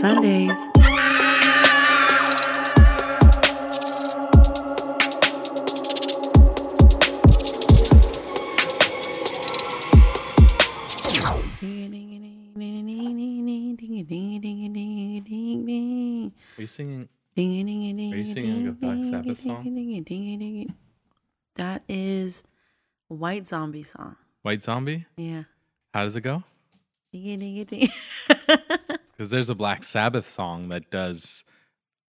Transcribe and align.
Sundays. 0.00 0.50
Are 16.56 16.62
you 16.62 16.66
singing? 16.66 17.08
Are 17.36 17.42
you 17.42 18.24
singing 18.24 18.68
a 18.68 18.72
Black 18.72 19.04
Sabbath 19.04 19.40
song? 19.40 20.66
That 21.56 21.82
is 21.90 22.44
White 23.08 23.46
Zombie 23.46 23.82
song. 23.82 24.16
White 24.40 24.62
Zombie? 24.62 25.04
Yeah. 25.18 25.42
How 25.92 26.04
does 26.04 26.16
it 26.16 26.22
go? 26.22 26.42
Ding-a-ding-a-ding. 27.12 27.90
Because 29.20 29.30
there's 29.32 29.50
a 29.50 29.54
Black 29.54 29.84
Sabbath 29.84 30.26
song 30.26 30.70
that 30.70 30.90
does, 30.90 31.44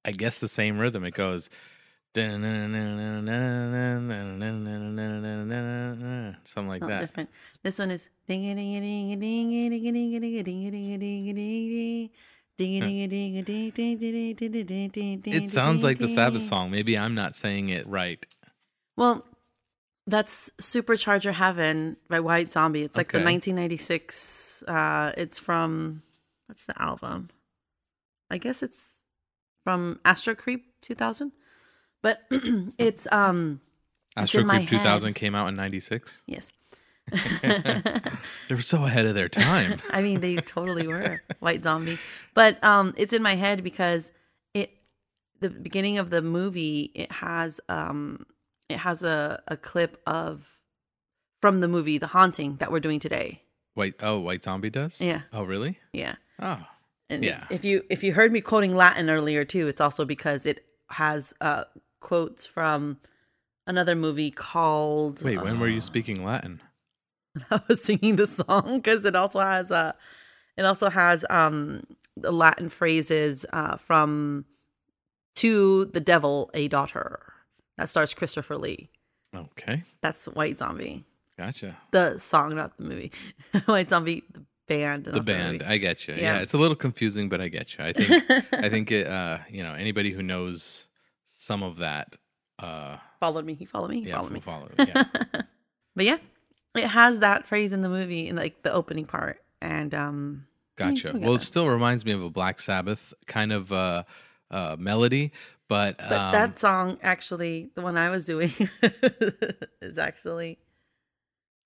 I 0.05 0.13
guess, 0.13 0.39
the 0.39 0.47
same 0.47 0.79
rhythm. 0.79 1.03
It 1.03 1.13
goes. 1.13 1.49
Something 2.15 2.41
like 6.69 6.79
that. 6.79 7.01
different. 7.01 7.29
This 7.63 7.79
one 7.79 7.91
is 7.91 8.09
ding 8.29 8.55
ding 8.55 8.55
ding 8.55 9.19
ding 9.19 9.19
ding 9.19 9.49
ding 9.49 9.81
ding 9.81 10.21
ding 10.21 10.21
ding 10.21 10.43
ding 10.63 10.99
ding 10.99 11.35
ding 11.35 12.09
ding 12.57 13.03
a 13.03 13.07
ding 13.07 13.37
a 13.39 13.41
ding 13.41 13.71
ding 13.71 13.99
ding 13.99 14.35
ding 14.35 14.35
ding 14.35 14.63
ding 14.63 14.89
ding 14.89 15.19
ding 15.19 15.33
It 15.33 15.51
sounds 15.51 15.83
like 15.83 15.97
the 15.97 16.07
Sabbath 16.07 16.43
song. 16.51 16.71
Maybe 16.71 16.97
I'm 16.97 17.13
not 17.13 17.35
saying 17.35 17.67
it 17.67 17.85
right. 17.89 18.25
Well, 18.95 19.25
that's 20.07 20.49
Supercharger 20.61 21.33
Heaven 21.33 21.97
by 22.09 22.21
White 22.21 22.53
Zombie. 22.53 22.83
It's 22.83 22.95
like 22.95 23.11
the 23.11 23.17
Okay. 23.17 23.25
1996. 23.25 24.63
Uh, 24.65 25.11
it's 25.17 25.37
from 25.37 26.03
what's 26.51 26.65
the 26.65 26.79
album? 26.81 27.29
I 28.29 28.37
guess 28.37 28.61
it's 28.61 29.03
from 29.63 30.01
Astro 30.03 30.35
Creep 30.35 30.65
2000. 30.81 31.31
But 32.01 32.23
it's 32.77 33.07
um 33.09 33.61
Astro 34.17 34.43
Creep 34.43 34.67
2000 34.67 35.13
came 35.13 35.33
out 35.33 35.47
in 35.47 35.55
96. 35.55 36.23
yes. 36.27 36.51
They 38.49 38.55
were 38.55 38.61
so 38.61 38.83
ahead 38.83 39.05
of 39.05 39.15
their 39.15 39.29
time. 39.29 39.79
I 39.91 40.01
mean, 40.01 40.19
they 40.19 40.35
totally 40.35 40.85
were 40.87 41.21
White 41.39 41.63
Zombie, 41.63 41.97
but 42.33 42.61
um, 42.65 42.93
it's 42.97 43.13
in 43.13 43.23
my 43.23 43.35
head 43.35 43.63
because 43.63 44.11
it 44.53 44.71
the 45.39 45.49
beginning 45.49 45.97
of 45.97 46.09
the 46.09 46.21
movie 46.21 46.91
it 46.93 47.13
has 47.13 47.61
um 47.69 48.25
it 48.67 48.79
has 48.79 49.03
a 49.03 49.41
a 49.47 49.55
clip 49.55 50.01
of 50.05 50.59
from 51.41 51.61
the 51.61 51.69
movie 51.69 51.97
The 51.97 52.07
Haunting 52.07 52.57
that 52.57 52.73
we're 52.73 52.81
doing 52.81 52.99
today. 52.99 53.43
White 53.73 53.95
oh, 54.01 54.19
White 54.19 54.43
Zombie 54.43 54.69
does? 54.69 54.99
Yeah. 54.99 55.21
Oh, 55.31 55.43
really? 55.43 55.79
Yeah, 55.93 56.15
Oh. 56.39 56.65
and 57.09 57.23
Yeah. 57.23 57.43
if, 57.45 57.51
if 57.59 57.65
you 57.65 57.83
if 57.89 58.03
you 58.03 58.13
heard 58.13 58.31
me 58.31 58.41
quoting 58.41 58.75
Latin 58.75 59.09
earlier 59.09 59.43
too, 59.45 59.67
it's 59.67 59.81
also 59.81 60.05
because 60.05 60.45
it 60.45 60.65
has 60.89 61.33
uh 61.41 61.65
quotes 61.99 62.45
from 62.45 62.97
another 63.67 63.95
movie 63.95 64.31
called. 64.31 65.23
Wait, 65.23 65.41
when 65.41 65.59
were 65.59 65.67
you 65.67 65.77
uh, 65.77 65.81
speaking 65.81 66.23
Latin? 66.23 66.61
I 67.51 67.61
was 67.67 67.83
singing 67.83 68.15
the 68.17 68.27
song 68.27 68.77
because 68.77 69.05
it 69.05 69.15
also 69.15 69.39
has 69.39 69.71
uh 69.71 69.93
it 70.57 70.65
also 70.65 70.89
has 70.89 71.25
um 71.29 71.83
the 72.17 72.31
Latin 72.31 72.69
phrases 72.69 73.45
uh 73.53 73.77
from 73.77 74.45
to 75.35 75.85
the 75.85 76.01
devil 76.01 76.49
a 76.53 76.67
daughter 76.67 77.33
that 77.77 77.89
stars 77.89 78.13
Christopher 78.13 78.57
Lee. 78.57 78.89
Okay. 79.33 79.83
That's 80.01 80.25
White 80.25 80.59
Zombie. 80.59 81.05
Gotcha. 81.37 81.77
The 81.91 82.19
song, 82.19 82.55
not 82.55 82.77
the 82.77 82.83
movie. 82.83 83.11
White 83.65 83.89
Zombie, 83.89 84.23
the 84.31 84.43
band. 84.71 85.05
The 85.05 85.23
band. 85.23 85.59
movie. 85.59 85.65
I 85.65 85.77
get 85.77 86.07
you. 86.07 86.13
Yeah. 86.15 86.21
Yeah. 86.21 86.41
it's 86.41 86.53
a 86.53 86.57
little 86.57 86.75
confusing, 86.75 87.29
but 87.29 87.41
I 87.41 87.47
get 87.47 87.77
you. 87.77 87.83
I 87.83 87.93
think 87.93 88.11
I 88.53 88.69
think 88.73 88.91
it 88.91 89.07
uh, 89.07 89.39
you 89.49 89.63
know, 89.63 89.73
anybody 89.73 90.11
who 90.11 90.21
knows 90.21 90.87
some 91.25 91.63
of 91.63 91.77
that 91.77 92.17
uh 92.59 92.97
followed 93.19 93.45
me. 93.45 93.53
He 93.53 93.65
followed 93.65 93.91
me. 93.91 94.01
He 94.01 94.09
yeah, 94.09 94.17
followed 94.17 94.31
me. 94.31 94.41
will 94.45 94.53
follow. 94.53 94.69
Yeah. 94.77 95.03
But 95.93 96.05
yeah, 96.05 96.17
it 96.75 96.87
has 96.87 97.19
that 97.19 97.45
phrase 97.45 97.73
in 97.73 97.81
the 97.81 97.89
movie 97.89 98.29
in 98.29 98.35
like 98.37 98.63
the 98.63 98.71
opening 98.71 99.05
part, 99.05 99.41
and 99.61 99.93
um, 99.93 100.45
Gotcha. 100.77 101.11
we 101.13 101.19
got 101.19 101.21
Well, 101.21 101.35
it 101.35 101.41
still 101.41 101.67
reminds 101.67 102.05
me 102.05 102.13
of 102.13 102.23
a 102.23 102.29
Black 102.29 102.61
Sabbath 102.61 103.13
kind 103.27 103.51
of 103.51 103.73
uh, 103.73 104.03
uh, 104.49 104.77
melody, 104.79 105.33
but, 105.67 105.97
but 105.97 106.11
um, 106.11 106.31
that 106.31 106.57
song 106.59 106.97
actually, 107.03 107.71
the 107.75 107.81
one 107.81 107.97
I 107.97 108.09
was 108.09 108.25
doing, 108.25 108.53
is 109.81 109.97
actually. 109.97 110.59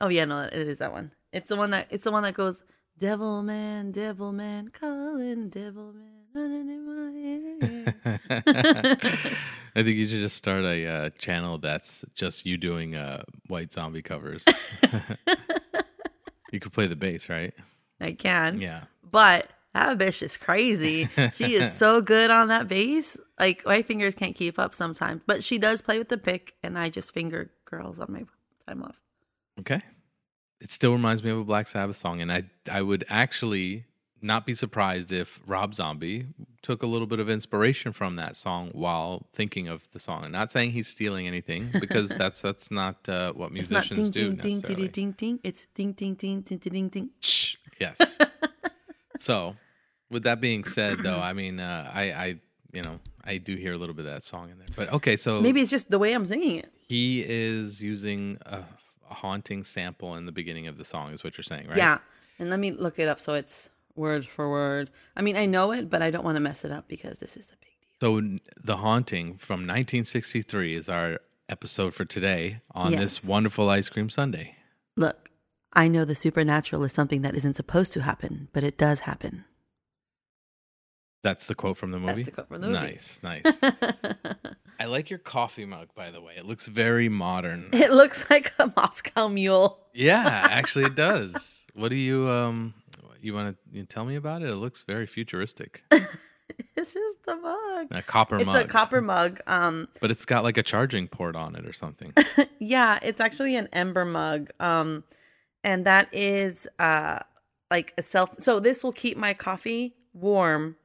Oh 0.02 0.08
yeah, 0.10 0.26
no, 0.26 0.42
it 0.42 0.54
is 0.54 0.80
that 0.80 0.92
one. 0.92 1.12
It's 1.32 1.50
the 1.50 1.56
one 1.56 1.70
that 1.70 1.88
it's 1.92 2.04
the 2.06 2.12
one 2.12 2.24
that 2.24 2.34
goes, 2.34 2.64
"Devil 2.98 3.44
man, 3.44 3.92
devil 3.92 4.32
man, 4.32 4.70
calling 4.70 5.50
devil 5.50 5.94
man, 5.94 6.24
running 6.34 6.70
in 6.70 6.86
my 6.86 8.06
ear." 8.46 8.98
I 9.78 9.84
think 9.84 9.98
you 9.98 10.06
should 10.06 10.20
just 10.22 10.38
start 10.38 10.64
a 10.64 10.86
uh, 10.88 11.10
channel 11.12 11.58
that's 11.58 12.06
just 12.16 12.46
you 12.46 12.58
doing 12.58 12.96
uh, 12.96 13.24
White 13.48 13.74
Zombie 13.74 14.02
covers. 14.02 14.46
you 16.52 16.60
could 16.60 16.72
play 16.72 16.88
the 16.88 16.96
bass, 16.96 17.28
right? 17.30 17.54
I 18.00 18.14
can, 18.14 18.60
Yeah. 18.62 18.84
but 19.10 19.50
that 19.74 19.98
bitch 19.98 20.22
is 20.22 20.38
crazy. 20.38 21.10
she 21.34 21.56
is 21.56 21.74
so 21.78 22.02
good 22.14 22.32
on 22.32 22.48
that 22.48 22.68
bass. 22.70 23.18
Like 23.40 23.66
my 23.66 23.82
fingers 23.82 24.16
can't 24.16 24.36
keep 24.36 24.58
up 24.58 24.74
sometimes, 24.74 25.22
but 25.26 25.44
she 25.44 25.58
does 25.58 25.82
play 25.82 25.98
with 25.98 26.08
the 26.10 26.18
pick, 26.18 26.56
and 26.64 26.78
I 26.78 26.90
just 26.90 27.14
finger 27.14 27.52
girls 27.66 28.00
on 28.00 28.12
my 28.14 28.24
time 28.66 28.84
off. 28.84 28.96
Okay. 29.60 29.82
It 30.62 30.72
still 30.72 30.94
reminds 30.94 31.24
me 31.24 31.32
of 31.32 31.38
a 31.40 31.44
Black 31.44 31.68
Sabbath 31.68 31.96
song, 31.98 32.22
and 32.22 32.32
I 32.32 32.44
I 32.72 32.82
would 32.82 33.04
actually 33.10 33.86
not 34.22 34.46
be 34.46 34.54
surprised 34.54 35.12
if 35.12 35.40
Rob 35.46 35.76
Zombie 35.76 36.26
took 36.64 36.82
a 36.82 36.88
little 36.88 37.06
bit 37.06 37.20
of 37.20 37.30
inspiration 37.30 37.92
from 37.92 38.16
that 38.16 38.36
song 38.36 38.70
while 38.74 39.28
thinking 39.34 39.68
of 39.68 39.88
the 39.92 40.00
song. 40.00 40.24
And 40.24 40.32
not 40.32 40.50
saying 40.50 40.72
he's 40.72 40.88
stealing 40.88 41.28
anything 41.28 41.70
because 41.80 42.10
that's 42.10 42.42
that's 42.42 42.72
not 42.72 43.08
uh, 43.08 43.34
what 43.34 43.52
It's 43.56 43.70
not 43.70 43.88
ding 43.88 44.10
do 44.10 44.34
ding 44.34 44.56
necessarily. 44.58 44.88
ding 44.88 45.12
ding 45.12 45.12
ding. 45.12 45.40
It's 45.44 45.68
ding 45.68 45.92
ding 45.94 46.16
ding 46.16 46.42
ding 46.42 46.58
ding 46.58 46.72
ding 46.74 46.90
ding. 46.90 47.10
Shh. 47.20 47.58
Yes. 47.80 48.18
so, 49.18 49.56
with 50.10 50.24
that 50.24 50.40
being 50.42 50.64
said, 50.64 51.00
though, 51.04 51.20
I 51.30 51.34
mean, 51.34 51.60
uh, 51.60 51.92
I 51.94 52.04
I 52.12 52.40
you 52.72 52.82
know 52.82 53.00
I 53.24 53.38
do 53.38 53.56
hear 53.56 53.74
a 53.74 53.78
little 53.78 53.94
bit 53.96 54.06
of 54.06 54.14
that 54.14 54.24
song 54.24 54.50
in 54.50 54.58
there, 54.58 54.68
but 54.76 54.92
okay, 54.94 55.18
so 55.18 55.42
Maybe 55.42 55.62
it's 55.62 55.70
just 55.72 55.90
the 55.92 56.00
way 56.00 56.14
I'm 56.14 56.26
singing 56.26 56.58
it. 56.60 56.72
he 56.88 57.24
is 57.28 57.82
using 57.84 58.38
a, 58.46 58.58
a 58.58 58.68
haunting 59.10 59.64
sample 59.64 60.16
in 60.16 60.26
the 60.26 60.32
beginning 60.32 60.68
of 60.68 60.78
the 60.78 60.86
song, 60.86 61.14
is 61.14 61.24
what 61.24 61.38
you're 61.38 61.44
saying, 61.44 61.68
right? 61.68 61.78
Yeah. 61.78 62.00
And 62.40 62.50
let 62.50 62.60
me 62.60 62.72
look 62.72 63.00
it 63.00 63.08
up 63.08 63.20
so 63.20 63.34
it's 63.34 63.70
word 63.96 64.26
for 64.26 64.50
word. 64.50 64.90
I 65.16 65.22
mean, 65.22 65.38
I 65.38 65.46
know 65.46 65.72
it, 65.72 65.90
but 65.90 66.02
I 66.02 66.12
don't 66.12 66.24
want 66.24 66.36
to 66.36 66.42
mess 66.42 66.66
it 66.66 66.72
up 66.72 66.88
because 66.88 67.20
this 67.20 67.38
is 67.38 67.52
a 67.52 67.56
big 67.56 67.72
deal. 67.80 68.40
So, 68.40 68.40
The 68.62 68.78
Haunting 68.78 69.36
from 69.36 69.62
1963 69.62 70.76
is 70.76 70.90
our 70.90 71.20
episode 71.48 71.94
for 71.94 72.06
today 72.06 72.62
on 72.72 72.92
this 72.92 73.24
wonderful 73.24 73.70
ice 73.70 73.90
cream 73.90 74.10
Sunday. 74.10 74.56
Look, 74.98 75.30
I 75.74 75.88
know 75.88 76.06
the 76.06 76.16
supernatural 76.16 76.84
is 76.84 76.94
something 76.94 77.22
that 77.22 77.36
isn't 77.36 77.56
supposed 77.56 77.94
to 77.94 78.02
happen, 78.02 78.50
but 78.54 78.64
it 78.64 78.78
does 78.78 79.02
happen. 79.02 79.46
That's 81.22 81.48
the 81.48 81.56
quote 81.56 81.78
from 81.78 81.92
the 81.92 82.00
movie. 82.00 82.24
That's 82.24 82.26
the 82.28 82.32
quote 82.32 82.48
from 82.50 82.62
the 82.62 82.68
movie. 82.68 82.80
Nice, 82.80 83.20
nice. 83.24 83.44
I 84.80 84.86
like 84.86 85.10
your 85.10 85.20
coffee 85.20 85.66
mug, 85.66 85.90
by 85.96 86.12
the 86.12 86.22
way. 86.22 86.34
It 86.38 86.46
looks 86.46 86.68
very 86.68 87.10
modern. 87.10 87.70
it 87.74 87.92
looks 87.92 88.30
like 88.30 88.54
a 88.60 88.72
Moscow 88.76 89.28
mule. 89.28 89.80
yeah, 89.94 90.48
actually, 90.50 90.86
it 90.86 90.96
does. 90.96 91.66
What 91.74 91.90
do 91.90 91.96
you 91.96 92.30
um? 92.30 92.74
You 93.22 93.34
want 93.34 93.58
to 93.74 93.84
tell 93.86 94.06
me 94.06 94.16
about 94.16 94.44
it? 94.44 94.50
It 94.50 94.56
looks 94.56 94.84
very 94.84 95.08
futuristic. 95.08 95.84
It's 96.78 96.94
just 96.94 97.20
a 97.28 97.36
mug. 97.36 97.88
A 97.92 98.02
copper 98.04 98.36
It's 98.36 98.46
mug, 98.46 98.56
It's 98.56 98.66
a 98.66 98.68
copper 98.68 99.02
mug. 99.02 99.40
Um, 99.48 99.88
but 100.00 100.12
it's 100.12 100.26
got 100.26 100.44
like 100.44 100.58
a 100.58 100.64
charging 100.64 101.08
port 101.08 101.36
on 101.36 101.56
it 101.56 101.66
or 101.66 101.74
something. 101.74 102.14
yeah, 102.60 103.00
it's 103.02 103.20
actually 103.20 103.56
an 103.56 103.68
ember 103.74 104.06
mug. 104.06 104.52
Um, 104.60 105.04
and 105.64 105.86
that 105.86 106.08
is 106.14 106.68
uh 106.78 107.20
like 107.72 107.94
a 107.98 108.04
self. 108.04 108.30
So 108.40 108.60
this 108.60 108.84
will 108.84 108.92
keep 108.94 109.18
my 109.18 109.34
coffee 109.34 109.96
warm 110.14 110.76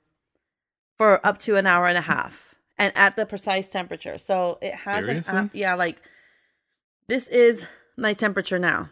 for 0.97 1.25
up 1.27 1.39
to 1.39 1.57
an 1.57 1.67
hour 1.67 1.87
and 1.87 1.99
a 1.99 2.03
half, 2.03 2.50
and 2.81 2.97
at 2.97 3.15
the 3.15 3.27
precise 3.27 3.69
temperature. 3.69 4.17
So 4.19 4.59
it 4.63 4.75
has 4.75 5.07
an 5.07 5.23
app- 5.29 5.51
yeah, 5.55 5.75
like 5.75 6.01
this 7.09 7.29
is 7.29 7.69
my 7.97 8.15
temperature 8.15 8.59
now. 8.59 8.89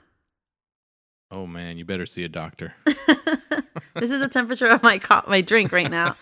Oh 1.31 1.46
man, 1.46 1.79
you 1.79 1.85
better 1.85 2.06
see 2.06 2.23
a 2.23 2.29
doctor. 2.29 2.75
this 2.85 4.11
is 4.11 4.20
the 4.20 4.29
temperature 4.31 4.67
of 4.67 4.82
my 4.82 4.99
co- 4.99 5.25
my 5.26 5.40
drink 5.40 5.73
right 5.73 5.90
now. 5.90 6.17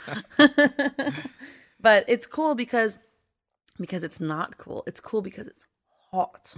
but 1.81 2.05
it's 2.09 2.27
cool 2.27 2.55
because 2.55 3.01
because 3.79 4.05
it's 4.05 4.21
not 4.21 4.59
cool. 4.59 4.85
It's 4.87 5.01
cool 5.01 5.21
because 5.21 5.49
it's 5.49 5.67
hot. 6.13 6.55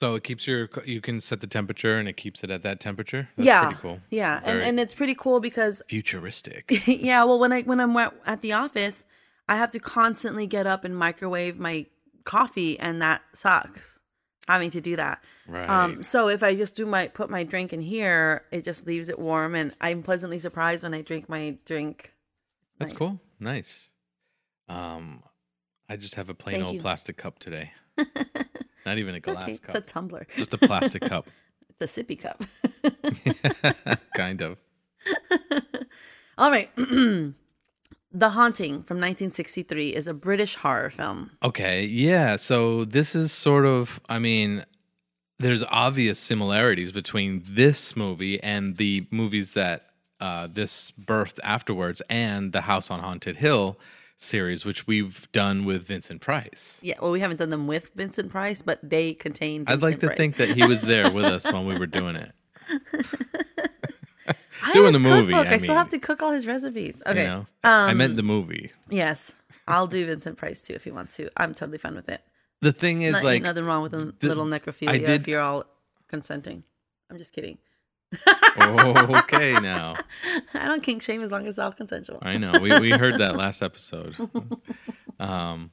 So 0.00 0.16
it 0.16 0.24
keeps 0.24 0.48
your 0.48 0.68
you 0.84 1.00
can 1.00 1.20
set 1.20 1.40
the 1.40 1.46
temperature 1.46 1.96
and 1.96 2.08
it 2.08 2.16
keeps 2.16 2.42
it 2.42 2.50
at 2.50 2.62
that 2.62 2.80
temperature. 2.80 3.28
That's 3.36 3.46
yeah, 3.46 3.66
pretty 3.66 3.80
cool. 3.82 4.00
yeah, 4.10 4.38
and 4.38 4.44
Very- 4.46 4.64
and 4.64 4.80
it's 4.80 4.94
pretty 4.94 5.14
cool 5.14 5.38
because 5.38 5.80
Futuristic. 5.88 6.72
yeah. 6.88 7.22
Well, 7.22 7.38
when 7.38 7.52
I 7.52 7.62
when 7.62 7.78
I'm 7.78 7.96
at 8.26 8.42
the 8.42 8.52
office, 8.52 9.06
I 9.48 9.56
have 9.56 9.70
to 9.72 9.78
constantly 9.80 10.46
get 10.46 10.66
up 10.66 10.84
and 10.84 10.96
microwave 10.96 11.58
my 11.58 11.86
coffee, 12.24 12.78
and 12.78 13.02
that 13.02 13.22
sucks. 13.34 14.00
Having 14.48 14.70
to 14.72 14.80
do 14.80 14.96
that. 14.96 15.22
Right. 15.46 15.68
Um, 15.70 16.02
so 16.02 16.28
if 16.28 16.42
I 16.42 16.56
just 16.56 16.74
do 16.76 16.84
my 16.84 17.06
put 17.06 17.30
my 17.30 17.44
drink 17.44 17.72
in 17.72 17.80
here, 17.80 18.42
it 18.50 18.64
just 18.64 18.86
leaves 18.86 19.08
it 19.08 19.18
warm, 19.18 19.54
and 19.54 19.72
I'm 19.80 20.02
pleasantly 20.02 20.38
surprised 20.40 20.82
when 20.82 20.94
I 20.94 21.02
drink 21.02 21.28
my 21.28 21.56
drink 21.64 22.12
That's 22.78 22.92
Nice. 22.92 22.98
cool. 22.98 23.20
Nice. 23.38 23.90
Um, 24.68 25.22
I 25.88 25.96
just 25.96 26.16
have 26.16 26.28
a 26.28 26.34
plain 26.34 26.54
Thank 26.56 26.64
old 26.66 26.74
you. 26.76 26.80
plastic 26.80 27.16
cup 27.16 27.38
today. 27.38 27.72
Not 28.84 28.98
even 28.98 29.14
a 29.14 29.18
It's 29.18 29.26
glass 29.26 29.44
okay. 29.44 29.52
It's 29.66 29.74
a 29.76 29.80
tumbler. 29.80 30.26
Just 30.36 30.54
a 30.54 30.58
plastic 30.58 31.02
cup. 31.02 31.28
It's 31.80 31.98
a 31.98 32.02
sippy 32.04 32.18
cup. 32.20 32.42
kind 34.14 34.42
of. 34.42 34.58
All 36.36 36.50
right. 36.50 36.70
the 38.12 38.30
Haunting 38.30 38.82
from 38.82 38.98
1963 38.98 39.94
is 39.94 40.06
a 40.06 40.14
British 40.14 40.56
horror 40.56 40.90
film. 40.90 41.30
Okay, 41.42 41.84
yeah. 41.84 42.36
So 42.36 42.84
this 42.84 43.14
is 43.14 43.32
sort 43.32 43.64
of, 43.66 44.00
I 44.08 44.18
mean, 44.18 44.64
there's 45.38 45.62
obvious 45.64 46.18
similarities 46.18 46.92
between 46.92 47.42
this 47.46 47.96
movie 47.96 48.42
and 48.42 48.76
the 48.76 49.06
movies 49.10 49.54
that 49.54 49.86
uh, 50.20 50.46
this 50.46 50.92
birthed 50.92 51.40
afterwards, 51.42 52.00
and 52.08 52.52
the 52.52 52.60
House 52.62 52.92
on 52.92 53.00
Haunted 53.00 53.36
Hill 53.36 53.76
series, 54.16 54.64
which 54.64 54.86
we've 54.86 55.26
done 55.32 55.64
with 55.64 55.84
Vincent 55.84 56.20
Price. 56.20 56.78
Yeah, 56.80 56.94
well, 57.02 57.10
we 57.10 57.18
haven't 57.18 57.38
done 57.38 57.50
them 57.50 57.66
with 57.66 57.90
Vincent 57.96 58.30
Price, 58.30 58.62
but 58.62 58.78
they 58.88 59.14
contain. 59.14 59.64
I'd 59.66 59.82
like 59.82 59.98
to 59.98 60.06
Price. 60.06 60.16
think 60.16 60.36
that 60.36 60.50
he 60.50 60.64
was 60.64 60.82
there 60.82 61.10
with 61.10 61.24
us 61.24 61.52
when 61.52 61.66
we 61.66 61.76
were 61.76 61.88
doing 61.88 62.14
it. 62.14 62.32
I 64.64 64.72
doing 64.72 64.92
the 64.92 65.00
movie, 65.00 65.32
cookbook. 65.32 65.46
I 65.52 65.54
I, 65.54 65.58
still 65.58 65.74
have 65.74 65.90
to 65.90 65.98
cook 65.98 66.22
all 66.22 66.30
his 66.32 66.46
recipes. 66.46 67.02
Okay. 67.06 67.22
You 67.22 67.26
know, 67.28 67.38
Um, 67.64 67.88
I 67.90 67.94
meant 67.94 68.16
the 68.16 68.22
movie. 68.22 68.70
Yes, 68.90 69.34
I'll 69.68 69.86
do 69.86 70.04
Vincent 70.06 70.36
Price 70.38 70.62
too 70.62 70.74
if 70.74 70.84
he 70.84 70.90
wants 70.90 71.16
to. 71.16 71.30
I'm 71.36 71.54
totally 71.54 71.78
fine 71.78 71.94
with 71.94 72.08
it. 72.08 72.22
The 72.60 72.72
thing 72.72 73.02
is, 73.02 73.14
Not, 73.14 73.24
like, 73.24 73.42
nothing 73.42 73.64
wrong 73.64 73.82
with 73.82 73.92
a 73.94 74.14
the- 74.18 74.28
little 74.28 74.46
necrophilia 74.46 75.04
did- 75.04 75.10
if 75.22 75.28
you're 75.28 75.40
all 75.40 75.64
consenting. 76.08 76.62
I'm 77.10 77.18
just 77.18 77.32
kidding. 77.32 77.58
okay, 79.14 79.52
now 79.60 79.94
I 80.54 80.68
don't 80.68 80.82
kink 80.82 81.02
shame 81.02 81.22
as 81.22 81.32
long 81.32 81.42
as 81.42 81.50
it's 81.54 81.58
all 81.58 81.72
consensual. 81.72 82.18
I 82.22 82.36
know 82.36 82.52
we 82.60 82.78
we 82.78 82.90
heard 82.90 83.14
that 83.18 83.36
last 83.36 83.62
episode. 83.62 84.16
Um, 85.20 85.70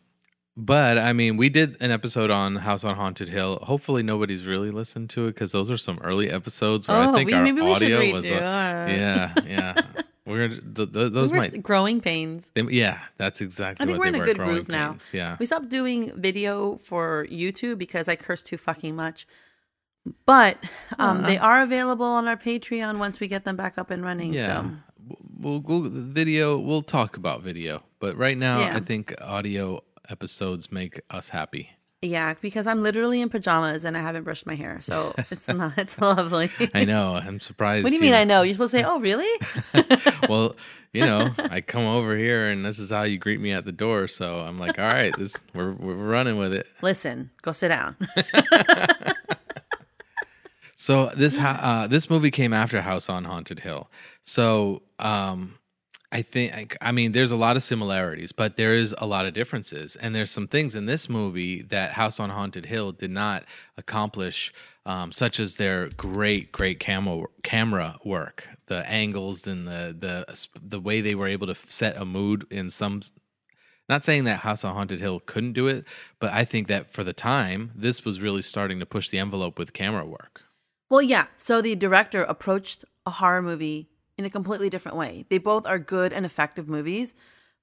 but 0.58 0.98
I 0.98 1.14
mean, 1.14 1.38
we 1.38 1.50
did 1.50 1.78
an 1.82 1.92
episode 1.92 2.32
on 2.32 2.58
House 2.58 2.84
on 2.84 2.96
Haunted 2.96 3.30
Hill. 3.30 3.60
Hopefully, 3.64 4.04
nobody's 4.04 4.46
really 4.46 4.72
listened 4.72 5.10
to 5.12 5.28
it 5.28 5.34
because 5.36 5.52
those 5.52 5.72
are 5.72 5.78
some 5.78 6.00
early 6.04 6.30
episodes 6.30 6.88
where 6.88 6.98
I 6.98 7.06
Oh, 7.08 7.14
think 7.14 7.28
we- 7.28 7.34
our 7.34 7.44
maybe 7.44 7.62
we 7.62 7.72
audio 7.72 8.12
was. 8.12 8.26
A, 8.30 8.34
yeah, 8.34 9.34
yeah. 9.46 9.76
We're 10.26 10.48
th- 10.50 10.62
th- 10.76 10.90
We 10.94 11.10
those 11.10 11.32
were 11.32 11.38
might. 11.40 11.64
growing 11.64 12.02
pains. 12.02 12.52
they- 12.54 12.62
yeah, 12.62 13.00
that's 13.18 13.42
exactly. 13.42 13.84
I 13.84 13.88
think 13.88 13.98
we're 13.98 14.06
in 14.08 14.16
a 14.16 14.20
good 14.20 14.38
groove 14.38 14.70
now. 14.70 14.96
Yeah. 15.12 15.38
We 15.40 15.48
stopped 15.48 15.70
doing 15.70 16.12
video 16.22 16.76
for 16.78 17.26
YouTube 17.32 17.80
because 17.80 18.08
I 18.08 18.16
curse 18.16 18.44
too 18.44 18.58
fucking 18.58 18.96
much. 18.96 19.26
But 20.28 20.58
um, 21.00 21.24
they 21.24 21.40
are 21.40 21.62
available 21.64 22.06
on 22.06 22.28
our 22.28 22.38
Patreon 22.38 23.00
once 23.00 23.20
we 23.20 23.28
get 23.28 23.44
them 23.44 23.56
back 23.56 23.78
up 23.80 23.90
and 23.90 24.04
running. 24.04 24.34
Yeah. 24.36 24.62
So 24.62 24.70
We'll, 25.40 25.62
we'll 25.62 25.90
video. 25.90 26.60
We'll 26.60 26.84
talk 26.84 27.18
about 27.18 27.42
video, 27.42 27.82
but 28.00 28.16
right 28.16 28.38
now, 28.38 28.60
Yeah. 28.60 28.76
I 28.76 28.82
think 28.82 29.16
audio 29.22 29.84
episodes 30.10 30.72
make 30.72 31.02
us 31.10 31.30
happy. 31.30 31.72
yeah, 32.02 32.34
because 32.42 32.66
I'm 32.68 32.82
literally 32.82 33.20
in 33.22 33.28
pajamas 33.30 33.84
and 33.86 33.98
I 33.98 34.02
haven't 34.02 34.24
brushed 34.24 34.46
my 34.46 34.56
hair, 34.56 34.80
so 34.82 35.14
it's 35.32 35.48
not. 35.48 35.78
It's 35.78 36.00
lovely. 36.00 36.50
I 36.74 36.86
know. 36.86 37.16
I'm 37.16 37.40
surprised. 37.40 37.84
What 37.84 37.90
do 37.90 37.96
you 37.96 38.02
mean? 38.02 38.14
I 38.14 38.24
know. 38.32 38.42
You're 38.42 38.54
supposed 38.56 38.72
to 38.72 38.80
say, 38.80 38.84
"Oh, 38.86 39.00
really?" 39.00 39.28
well, 40.30 40.56
you 40.94 41.02
know, 41.02 41.34
I 41.38 41.62
come 41.62 41.86
over 41.86 42.16
here 42.18 42.48
and 42.48 42.64
this 42.66 42.80
is 42.80 42.90
how 42.90 43.04
you 43.04 43.18
greet 43.18 43.40
me 43.40 43.52
at 43.52 43.66
the 43.66 43.72
door. 43.72 44.08
So 44.08 44.40
I'm 44.40 44.58
like, 44.58 44.80
all 44.80 44.88
right, 44.88 45.14
this 45.18 45.36
we're 45.54 45.74
we're 45.74 45.94
running 45.94 46.38
with 46.38 46.54
it. 46.54 46.68
Listen, 46.82 47.30
go 47.42 47.52
sit 47.52 47.68
down. 47.68 47.96
So 50.76 51.08
this 51.08 51.38
uh, 51.38 51.88
this 51.90 52.10
movie 52.10 52.32
came 52.32 52.54
after 52.54 52.82
House 52.82 53.10
on 53.10 53.26
Haunted 53.26 53.60
Hill. 53.60 53.92
So 54.24 54.82
um, 54.98 55.56
I 56.12 56.24
think 56.24 56.76
I 56.82 56.92
mean 56.92 57.12
there's 57.12 57.32
a 57.32 57.38
lot 57.38 57.56
of 57.56 57.64
similarities, 57.64 58.32
but 58.32 58.56
there 58.56 58.74
is 58.74 58.96
a 58.98 59.06
lot 59.06 59.26
of 59.26 59.34
differences, 59.34 59.96
and 59.96 60.16
there's 60.16 60.32
some 60.32 60.48
things 60.48 60.76
in 60.76 60.88
this 60.88 61.08
movie 61.08 61.62
that 61.64 61.92
House 61.92 62.20
on 62.20 62.32
Haunted 62.32 62.66
Hill 62.66 62.92
did 62.94 63.12
not 63.12 63.44
accomplish, 63.78 64.52
um, 64.88 65.12
such 65.12 65.40
as 65.40 65.56
their 65.56 65.90
great 65.98 66.52
great 66.52 66.80
camera 66.80 67.26
camera 67.44 67.98
work, 68.04 68.48
the 68.66 68.90
angles 68.90 69.46
and 69.46 69.68
the 69.68 69.96
the 69.98 70.48
the 70.60 70.80
way 70.80 71.00
they 71.02 71.14
were 71.14 71.28
able 71.28 71.46
to 71.46 71.56
set 71.56 71.96
a 71.96 72.06
mood 72.06 72.46
in 72.50 72.72
some 72.72 73.02
not 73.88 74.04
saying 74.04 74.24
that 74.24 74.40
House 74.42 74.64
on 74.64 74.76
Haunted 74.76 75.00
Hill 75.00 75.20
couldn't 75.20 75.54
do 75.54 75.68
it, 75.68 75.86
but 76.20 76.32
I 76.32 76.46
think 76.46 76.68
that 76.68 76.92
for 76.92 77.04
the 77.04 77.14
time, 77.14 77.72
this 77.76 78.06
was 78.06 78.22
really 78.22 78.44
starting 78.44 78.80
to 78.80 78.86
push 78.86 79.10
the 79.10 79.18
envelope 79.18 79.58
with 79.58 79.74
camera 79.74 80.06
work. 80.06 80.44
Well, 80.90 81.02
yeah. 81.02 81.26
So 81.38 81.62
the 81.62 81.76
director 81.76 82.24
approached 82.24 82.86
a 83.06 83.12
horror 83.12 83.42
movie 83.42 83.90
in 84.20 84.26
a 84.26 84.30
completely 84.30 84.70
different 84.70 84.98
way. 84.98 85.26
They 85.30 85.38
both 85.38 85.66
are 85.66 85.80
good 85.80 86.12
and 86.12 86.26
effective 86.26 86.68
movies, 86.68 87.16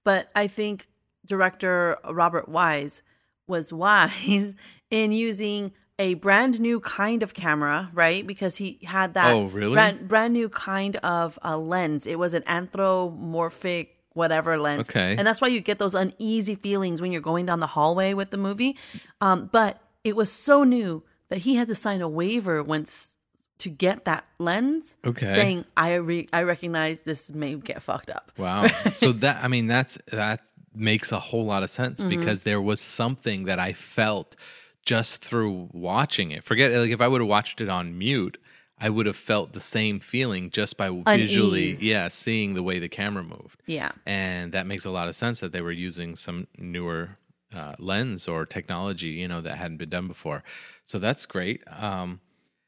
but 0.04 0.30
I 0.34 0.46
think 0.46 0.86
director 1.26 1.98
Robert 2.10 2.48
Wise 2.48 3.02
was 3.46 3.72
wise 3.74 4.54
in 4.90 5.12
using 5.12 5.72
a 5.98 6.14
brand 6.14 6.58
new 6.58 6.80
kind 6.80 7.22
of 7.22 7.34
camera, 7.34 7.90
right? 7.92 8.26
Because 8.26 8.56
he 8.56 8.78
had 8.84 9.12
that 9.14 9.34
Oh, 9.34 9.44
really? 9.46 9.74
brand, 9.74 10.08
brand 10.08 10.32
new 10.32 10.48
kind 10.48 10.96
of 10.96 11.38
uh, 11.44 11.58
lens. 11.58 12.06
It 12.06 12.18
was 12.18 12.32
an 12.34 12.42
anthropomorphic 12.46 13.92
whatever 14.14 14.56
lens. 14.58 14.88
Okay. 14.88 15.14
And 15.18 15.26
that's 15.26 15.42
why 15.42 15.48
you 15.48 15.60
get 15.60 15.78
those 15.78 15.94
uneasy 15.94 16.54
feelings 16.54 17.02
when 17.02 17.12
you're 17.12 17.20
going 17.20 17.44
down 17.44 17.60
the 17.60 17.66
hallway 17.66 18.14
with 18.14 18.30
the 18.30 18.38
movie. 18.38 18.76
Um, 19.20 19.50
but 19.52 19.78
it 20.04 20.16
was 20.16 20.32
so 20.32 20.64
new 20.64 21.02
that 21.28 21.40
he 21.40 21.56
had 21.56 21.68
to 21.68 21.74
sign 21.74 22.00
a 22.00 22.08
waiver 22.08 22.62
once 22.62 23.15
to 23.58 23.68
get 23.70 24.04
that 24.04 24.24
lens. 24.38 24.96
Okay. 25.04 25.34
Saying 25.34 25.64
I 25.76 25.94
re- 25.94 26.28
I 26.32 26.42
recognize 26.42 27.02
this 27.02 27.30
may 27.32 27.54
get 27.54 27.82
fucked 27.82 28.10
up. 28.10 28.32
Wow. 28.36 28.66
so 28.92 29.12
that 29.12 29.42
I 29.44 29.48
mean 29.48 29.66
that's 29.66 29.98
that 30.12 30.40
makes 30.74 31.10
a 31.12 31.18
whole 31.18 31.44
lot 31.46 31.62
of 31.62 31.70
sense 31.70 32.00
Mm-hmm. 32.00 32.10
because 32.10 32.42
there 32.42 32.60
was 32.60 32.80
something 32.80 33.44
that 33.44 33.58
I 33.58 33.72
felt 33.72 34.36
just 34.82 35.24
through 35.24 35.68
watching 35.72 36.30
it. 36.30 36.44
Forget 36.44 36.70
like 36.72 36.90
if 36.90 37.00
I 37.00 37.08
would 37.08 37.20
have 37.20 37.28
watched 37.28 37.60
it 37.60 37.68
on 37.68 37.96
mute, 37.98 38.38
I 38.78 38.90
would 38.90 39.06
have 39.06 39.16
felt 39.16 39.52
the 39.54 39.60
same 39.60 40.00
feeling 40.00 40.50
just 40.50 40.76
by 40.76 40.90
visually 40.90 41.76
yeah, 41.80 42.08
seeing 42.08 42.52
the 42.54 42.62
way 42.62 42.78
the 42.78 42.90
camera 42.90 43.24
moved. 43.24 43.62
Yeah. 43.66 43.92
And 44.04 44.52
that 44.52 44.66
makes 44.66 44.84
a 44.84 44.90
lot 44.90 45.08
of 45.08 45.14
sense 45.16 45.40
that 45.40 45.52
they 45.52 45.62
were 45.62 45.72
using 45.72 46.14
some 46.14 46.46
newer 46.58 47.16
uh, 47.54 47.74
lens 47.78 48.28
or 48.28 48.44
technology, 48.44 49.08
you 49.08 49.26
know, 49.28 49.40
that 49.40 49.56
hadn't 49.56 49.78
been 49.78 49.88
done 49.88 50.08
before. 50.08 50.44
So 50.84 50.98
that's 50.98 51.24
great. 51.24 51.62
Um, 51.68 52.20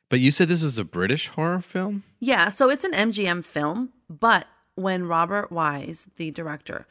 but 0.09 0.21
you 0.21 0.31
said 0.31 0.49
this 0.49 0.63
was 0.63 0.79
a 0.79 0.85
British 0.85 1.29
horror 1.29 1.61
film? 1.61 2.05
Yeah, 2.19 2.49
so 2.49 2.71
it's 2.71 2.85
an 2.85 2.93
MGM 2.93 3.45
film, 3.45 3.91
but 4.09 4.47
when 4.75 5.05
Robert 5.05 5.51
Wise, 5.51 6.09
the 6.17 6.31
director, 6.31 6.87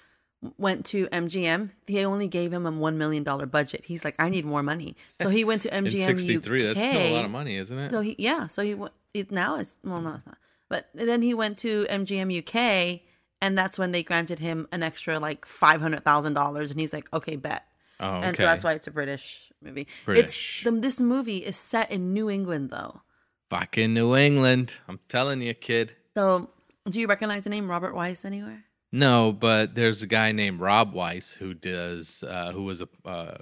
went 0.57 0.85
to 0.85 1.07
MGM, 1.07 1.71
they 1.87 2.05
only 2.05 2.27
gave 2.27 2.53
him 2.53 2.65
a 2.65 2.71
$1 2.71 2.95
million 2.95 3.23
budget. 3.23 3.85
He's 3.85 4.05
like, 4.05 4.15
I 4.19 4.29
need 4.29 4.45
more 4.45 4.61
money. 4.61 4.95
So 5.19 5.29
he 5.29 5.43
went 5.43 5.63
to 5.63 5.69
MGM 5.69 5.85
In 6.09 6.17
63, 6.17 6.63
that's 6.63 6.79
still 6.79 7.01
a 7.01 7.13
lot 7.13 7.25
of 7.25 7.31
money, 7.31 7.55
isn't 7.57 7.77
it? 7.77 7.91
So 7.91 8.01
he, 8.01 8.15
yeah, 8.19 8.47
so 8.47 8.61
he 8.61 8.73
went, 8.75 8.93
it 9.13 9.31
now 9.31 9.55
is 9.55 9.79
well, 9.83 10.01
no, 10.01 10.13
it's 10.13 10.25
not. 10.25 10.37
But 10.69 10.89
then 10.93 11.21
he 11.21 11.33
went 11.33 11.57
to 11.59 11.85
MGM 11.85 12.39
UK, 12.39 13.01
and 13.41 13.57
that's 13.57 13.79
when 13.79 13.93
they 13.93 14.03
granted 14.03 14.39
him 14.39 14.67
an 14.71 14.83
extra 14.83 15.19
like 15.19 15.45
$500,000. 15.45 16.71
And 16.71 16.79
he's 16.79 16.93
like, 16.93 17.11
okay, 17.13 17.35
bet. 17.35 17.65
oh, 17.99 18.17
okay. 18.17 18.27
And 18.27 18.37
so 18.37 18.43
that's 18.43 18.63
why 18.63 18.73
it's 18.73 18.87
a 18.87 18.91
British 18.91 19.51
movie. 19.61 19.87
British. 20.05 20.59
It's, 20.59 20.63
the, 20.63 20.79
this 20.79 20.99
movie 20.99 21.37
is 21.37 21.55
set 21.55 21.89
in 21.89 22.13
New 22.13 22.29
England, 22.29 22.69
though. 22.69 23.01
Fucking 23.49 23.93
New 23.93 24.15
England. 24.15 24.75
I'm 24.87 24.99
telling 25.07 25.41
you, 25.41 25.53
kid. 25.53 25.95
So 26.15 26.49
do 26.89 26.99
you 26.99 27.07
recognize 27.07 27.43
the 27.45 27.49
name 27.49 27.69
Robert 27.69 27.93
Weiss 27.95 28.25
anywhere? 28.25 28.63
No, 28.91 29.31
but 29.31 29.75
there's 29.75 30.01
a 30.01 30.07
guy 30.07 30.31
named 30.31 30.59
Rob 30.61 30.93
Weiss 30.93 31.33
who 31.33 31.53
does, 31.53 32.23
uh, 32.27 32.51
who 32.53 32.63
was 32.63 32.81
a, 32.81 32.87
uh, 33.05 33.37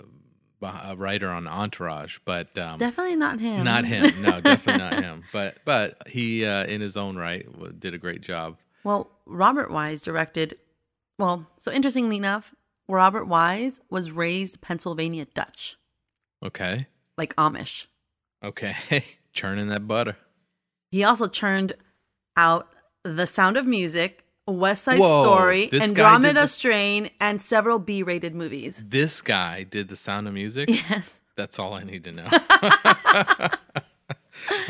a 0.61 0.95
writer 0.95 1.29
on 1.29 1.47
Entourage, 1.47 2.17
but 2.25 2.57
um, 2.57 2.79
Definitely 2.79 3.15
not 3.15 3.39
him. 3.39 3.63
not 3.63 3.85
him. 3.85 4.11
No, 4.23 4.41
definitely 4.41 4.83
not 4.83 5.03
him. 5.03 5.23
But 5.31 5.57
but 5.65 6.01
he, 6.07 6.43
uh, 6.45 6.65
in 6.65 6.81
his 6.81 6.97
own 6.97 7.15
right, 7.17 7.45
did 7.79 7.93
a 7.93 7.99
great 7.99 8.21
job. 8.21 8.57
Well, 8.83 9.11
Robert 9.27 9.69
Wise 9.71 10.01
directed. 10.01 10.57
Well, 11.19 11.47
so 11.59 11.71
interestingly 11.71 12.17
enough, 12.17 12.53
Robert 12.87 13.25
Wise 13.25 13.79
was 13.89 14.11
raised 14.11 14.61
Pennsylvania 14.61 15.25
Dutch, 15.33 15.77
Okay, 16.43 16.87
like 17.17 17.35
Amish. 17.35 17.85
okay, 18.43 18.75
churning 19.35 19.67
that 19.67 19.87
butter. 19.87 20.17
He 20.91 21.03
also 21.03 21.27
churned 21.27 21.73
out 22.35 22.69
The 23.03 23.27
Sound 23.27 23.57
of 23.57 23.67
Music, 23.67 24.23
West 24.47 24.83
Side 24.83 24.99
Whoa, 24.99 25.23
Story, 25.23 25.67
this 25.67 25.81
guy 25.81 25.87
did 25.87 25.97
Andromeda 25.99 26.41
the- 26.41 26.47
Strain, 26.47 27.09
and 27.19 27.41
several 27.41 27.77
B-rated 27.79 28.33
movies. 28.33 28.83
This 28.87 29.21
guy 29.21 29.63
did 29.63 29.89
the 29.89 29.95
Sound 29.95 30.27
of 30.27 30.33
Music. 30.33 30.69
Yes. 30.89 31.21
That's 31.35 31.59
all 31.59 31.73
I 31.73 31.83
need 31.83 32.05
to 32.05 32.13
know. 32.13 32.29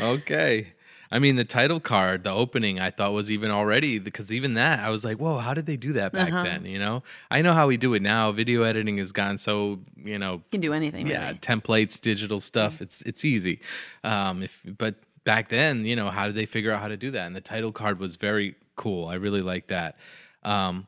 okay. 0.14 0.72
I 1.10 1.18
mean, 1.18 1.36
the 1.36 1.44
title 1.44 1.78
card, 1.80 2.24
the 2.24 2.30
opening, 2.32 2.80
I 2.80 2.90
thought 2.90 3.12
was 3.12 3.30
even 3.30 3.50
already 3.50 3.98
because 3.98 4.32
even 4.32 4.54
that, 4.54 4.80
I 4.80 4.90
was 4.90 5.04
like, 5.04 5.18
"Whoa, 5.18 5.38
how 5.38 5.54
did 5.54 5.66
they 5.66 5.76
do 5.76 5.92
that 5.94 6.12
back 6.12 6.32
Uh-huh. 6.32 6.42
then?" 6.42 6.64
You 6.64 6.78
know, 6.78 7.02
I 7.30 7.42
know 7.42 7.52
how 7.52 7.66
we 7.66 7.76
do 7.76 7.94
it 7.94 8.02
now. 8.02 8.32
Video 8.32 8.62
editing 8.62 8.98
has 8.98 9.12
gone 9.12 9.38
so 9.38 9.80
you 9.96 10.18
know, 10.18 10.34
You 10.34 10.42
can 10.52 10.60
do 10.60 10.72
anything, 10.72 11.06
yeah, 11.06 11.26
really. 11.28 11.38
templates, 11.38 12.00
digital 12.00 12.40
stuff. 12.40 12.80
It's 12.82 13.02
it's 13.02 13.24
easy. 13.24 13.60
Um, 14.04 14.42
if 14.42 14.60
but 14.78 14.96
back 15.24 15.48
then, 15.48 15.84
you 15.84 15.96
know, 15.96 16.10
how 16.10 16.26
did 16.26 16.34
they 16.34 16.46
figure 16.46 16.72
out 16.72 16.80
how 16.80 16.88
to 16.88 16.96
do 16.96 17.10
that? 17.12 17.26
And 17.26 17.34
the 17.36 17.40
title 17.40 17.72
card 17.72 17.98
was 17.98 18.16
very 18.16 18.54
cool. 18.76 19.08
I 19.08 19.14
really 19.14 19.42
like 19.42 19.68
that. 19.68 19.96
Um, 20.42 20.86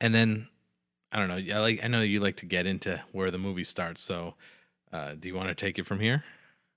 and 0.00 0.14
then 0.14 0.48
I 1.12 1.18
don't 1.18 1.28
know. 1.28 1.54
I 1.54 1.58
like. 1.60 1.82
I 1.84 1.88
know 1.88 2.00
you 2.02 2.20
like 2.20 2.36
to 2.36 2.46
get 2.46 2.66
into 2.66 3.02
where 3.12 3.30
the 3.30 3.38
movie 3.38 3.64
starts. 3.64 4.02
So, 4.02 4.34
uh, 4.92 5.14
do 5.18 5.28
you 5.28 5.34
want 5.34 5.48
to 5.48 5.54
take 5.54 5.78
it 5.78 5.86
from 5.86 6.00
here? 6.00 6.22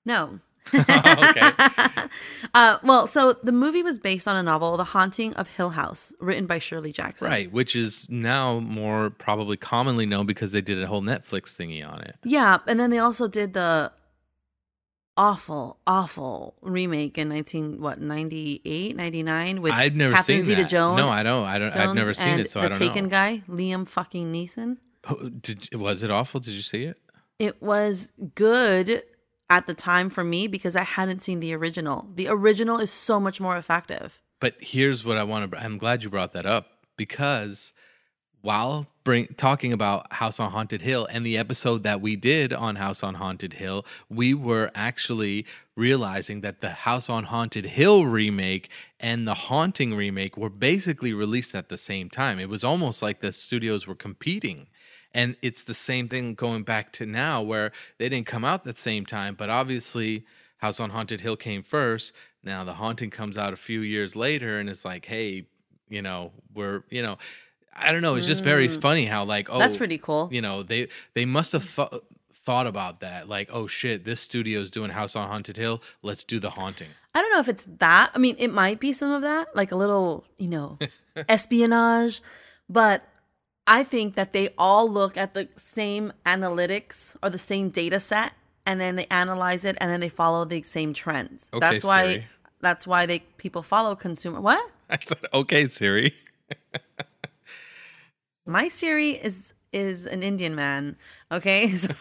No. 0.06 0.40
okay. 0.74 1.50
uh, 2.54 2.78
well, 2.84 3.08
so 3.08 3.34
the 3.44 3.52
movie 3.52 3.84
was 3.84 4.00
based 4.00 4.28
on 4.28 4.36
a 4.36 4.44
novel, 4.44 4.78
The 4.78 4.84
Haunting 4.84 5.34
of 5.34 5.48
Hill 5.50 5.72
House, 5.72 6.14
written 6.20 6.46
by 6.46 6.60
Shirley 6.60 6.92
Jackson. 6.92 7.28
Right, 7.28 7.52
which 7.52 7.76
is 7.76 8.10
now 8.10 8.60
more 8.60 9.10
probably 9.10 9.58
commonly 9.58 10.06
known 10.06 10.26
because 10.26 10.52
they 10.52 10.62
did 10.62 10.82
a 10.82 10.88
whole 10.88 11.02
Netflix 11.02 11.56
thingy 11.56 11.88
on 11.88 12.02
it. 12.02 12.16
Yeah, 12.24 12.60
and 12.68 12.80
then 12.80 12.90
they 12.90 13.00
also 13.00 13.28
did 13.28 13.54
the 13.54 13.92
awful, 15.18 15.80
awful 15.86 16.56
remake 16.62 17.18
in 17.18 17.30
19 17.30 17.82
what 17.82 18.00
98, 18.00 18.96
99 18.96 19.62
with 19.62 19.74
I've 19.74 19.96
never 19.96 20.14
Catherine 20.14 20.44
seen. 20.44 20.56
Zeta-Jones. 20.56 20.98
No, 20.98 21.10
I 21.10 21.24
don't. 21.24 21.46
I 21.46 21.60
don't. 21.60 21.74
I've 21.74 21.96
never 21.96 22.14
seen 22.14 22.40
it, 22.40 22.50
so 22.50 22.60
the 22.60 22.68
I 22.68 22.70
don't 22.70 22.80
Taken 22.80 23.10
guy, 23.10 23.44
Liam 23.50 23.88
fucking 23.88 24.32
Neeson. 24.32 24.78
Oh, 25.10 25.30
Did, 25.30 25.74
was 25.74 26.04
it 26.04 26.12
awful? 26.12 26.40
Did 26.40 26.54
you 26.54 26.62
see 26.62 26.84
it? 26.84 26.98
It 27.40 27.62
was 27.62 28.14
good 28.36 29.02
at 29.52 29.68
the 29.68 29.74
time 29.74 30.10
for 30.10 30.24
me 30.24 30.48
because 30.48 30.78
I 30.78 30.84
hadn't 30.84 31.22
seen 31.22 31.42
the 31.42 31.54
original. 31.54 32.10
The 32.16 32.30
original 32.30 32.80
is 32.80 32.90
so 32.90 33.20
much 33.20 33.42
more 33.42 33.58
effective. 33.58 34.22
But 34.40 34.56
here's 34.62 35.04
what 35.04 35.18
I 35.18 35.24
want 35.24 35.52
to. 35.52 35.62
I'm 35.62 35.78
glad 35.78 36.04
you 36.04 36.10
brought 36.10 36.32
that 36.32 36.46
up 36.46 36.68
because 36.96 37.74
while 38.42 38.88
bring 39.04 39.28
talking 39.36 39.74
about 39.74 40.14
House 40.14 40.40
on 40.40 40.52
Haunted 40.52 40.82
Hill 40.82 41.06
and 41.12 41.26
the 41.26 41.38
episode 41.38 41.84
that 41.84 42.00
we 42.00 42.16
did 42.16 42.54
on 42.54 42.78
House 42.78 43.04
on 43.04 43.16
Haunted 43.16 43.56
Hill, 43.56 43.86
we 44.10 44.34
were 44.34 44.72
actually 44.74 45.46
realizing 45.76 46.40
that 46.42 46.62
the 46.62 46.70
House 46.70 47.10
on 47.10 47.26
Haunted 47.26 47.66
Hill 47.66 48.06
remake 48.06 48.70
and 49.02 49.28
the 49.28 49.34
Haunting 49.34 49.96
remake 49.96 50.38
were 50.38 50.50
basically 50.50 51.12
released 51.12 51.54
at 51.54 51.68
the 51.68 51.78
same 51.78 52.10
time. 52.10 52.40
It 52.40 52.48
was 52.48 52.64
almost 52.64 53.02
like 53.02 53.20
the 53.20 53.34
studios 53.34 53.86
were 53.86 53.96
competing. 53.96 54.68
And 55.14 55.36
it's 55.42 55.64
the 55.64 55.74
same 55.74 56.08
thing 56.08 56.36
going 56.36 56.64
back 56.64 56.92
to 56.94 57.06
now 57.06 57.42
where 57.42 57.72
they 57.98 58.08
didn't 58.08 58.28
come 58.28 58.46
out 58.46 58.66
at 58.66 58.76
the 58.76 58.82
same 58.82 59.06
time, 59.06 59.36
but 59.36 59.50
obviously 59.50 60.26
House 60.58 60.80
on 60.80 60.92
Haunted 60.92 61.22
Hill 61.22 61.36
came 61.36 61.64
first. 61.64 62.14
Now 62.44 62.64
the 62.64 62.74
haunting 62.74 63.10
comes 63.10 63.38
out 63.38 63.52
a 63.52 63.58
few 63.58 63.82
years 63.82 64.16
later 64.16 64.58
and 64.58 64.70
it's 64.70 64.86
like, 64.86 65.06
hey, 65.06 65.46
you 65.90 66.02
know, 66.02 66.32
we're, 66.54 66.84
you 66.90 67.02
know, 67.02 67.18
I 67.76 67.92
don't 67.92 68.02
know. 68.02 68.16
It's 68.16 68.28
just 68.28 68.44
very 68.44 68.68
mm. 68.68 68.82
funny 68.82 69.06
how 69.06 69.24
like, 69.24 69.50
oh, 69.50 69.60
That's 69.60 69.78
pretty 69.78 69.98
cool. 69.98 70.30
You 70.32 70.42
know, 70.42 70.64
they 70.64 70.88
they 71.14 71.26
must 71.26 71.52
have 71.54 71.64
thought 71.64 72.04
thought 72.34 72.68
about 72.68 73.02
that. 73.02 73.30
Like, 73.30 73.50
oh 73.52 73.68
shit, 73.68 74.04
this 74.04 74.20
studio's 74.20 74.72
doing 74.72 74.92
House 74.92 75.16
on 75.16 75.28
Haunted 75.28 75.58
Hill. 75.58 75.82
Let's 76.02 76.24
do 76.24 76.40
the 76.40 76.52
haunting. 76.52 76.90
I 77.14 77.22
don't 77.22 77.32
know 77.34 77.40
if 77.40 77.50
it's 77.50 77.66
that. 77.80 78.12
I 78.14 78.18
mean, 78.18 78.36
it 78.40 78.52
might 78.52 78.80
be 78.80 78.94
some 78.94 79.12
of 79.12 79.22
that, 79.22 79.56
like 79.56 79.72
a 79.72 79.76
little, 79.76 80.26
you 80.38 80.48
know, 80.48 80.80
espionage, 81.30 82.22
but 82.70 83.04
I 83.68 83.84
think 83.84 84.16
that 84.16 84.34
they 84.34 84.50
all 84.58 84.90
look 84.90 85.18
at 85.18 85.34
the 85.34 85.48
same 85.56 86.14
analytics 86.26 87.16
or 87.24 87.30
the 87.30 87.38
same 87.38 87.70
data 87.70 88.00
set 88.00 88.34
and 88.66 88.80
then 88.82 88.96
they 88.96 89.06
analyze 89.10 89.66
it 89.66 89.78
and 89.80 89.90
then 89.90 90.00
they 90.00 90.10
follow 90.10 90.46
the 90.46 90.62
same 90.64 90.94
trends. 90.94 91.50
Okay, 91.54 91.60
that's 91.60 91.84
why 91.84 92.04
Siri. 92.14 92.28
that's 92.60 92.88
why 92.88 93.06
they 93.06 93.20
people 93.38 93.62
follow 93.64 93.96
consumer 93.96 94.42
what? 94.42 94.62
I 94.90 94.98
said, 95.00 95.20
okay, 95.34 95.68
Siri. 95.68 96.14
My 98.46 98.68
Siri 98.68 99.12
is 99.12 99.54
is 99.72 100.06
an 100.06 100.22
Indian 100.24 100.56
man. 100.56 100.98
Okay? 101.32 101.72
So 101.78 101.94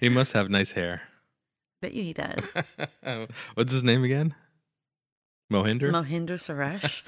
He 0.00 0.08
must 0.08 0.32
have 0.34 0.48
nice 0.50 0.72
hair. 0.72 1.02
bet 1.82 1.92
you 1.94 2.02
he 2.04 2.12
does. 2.12 2.54
What's 3.54 3.72
his 3.72 3.82
name 3.82 4.04
again? 4.04 4.34
Mohinder. 5.52 5.90
Mohinder 5.90 6.38
Suresh. 6.38 7.02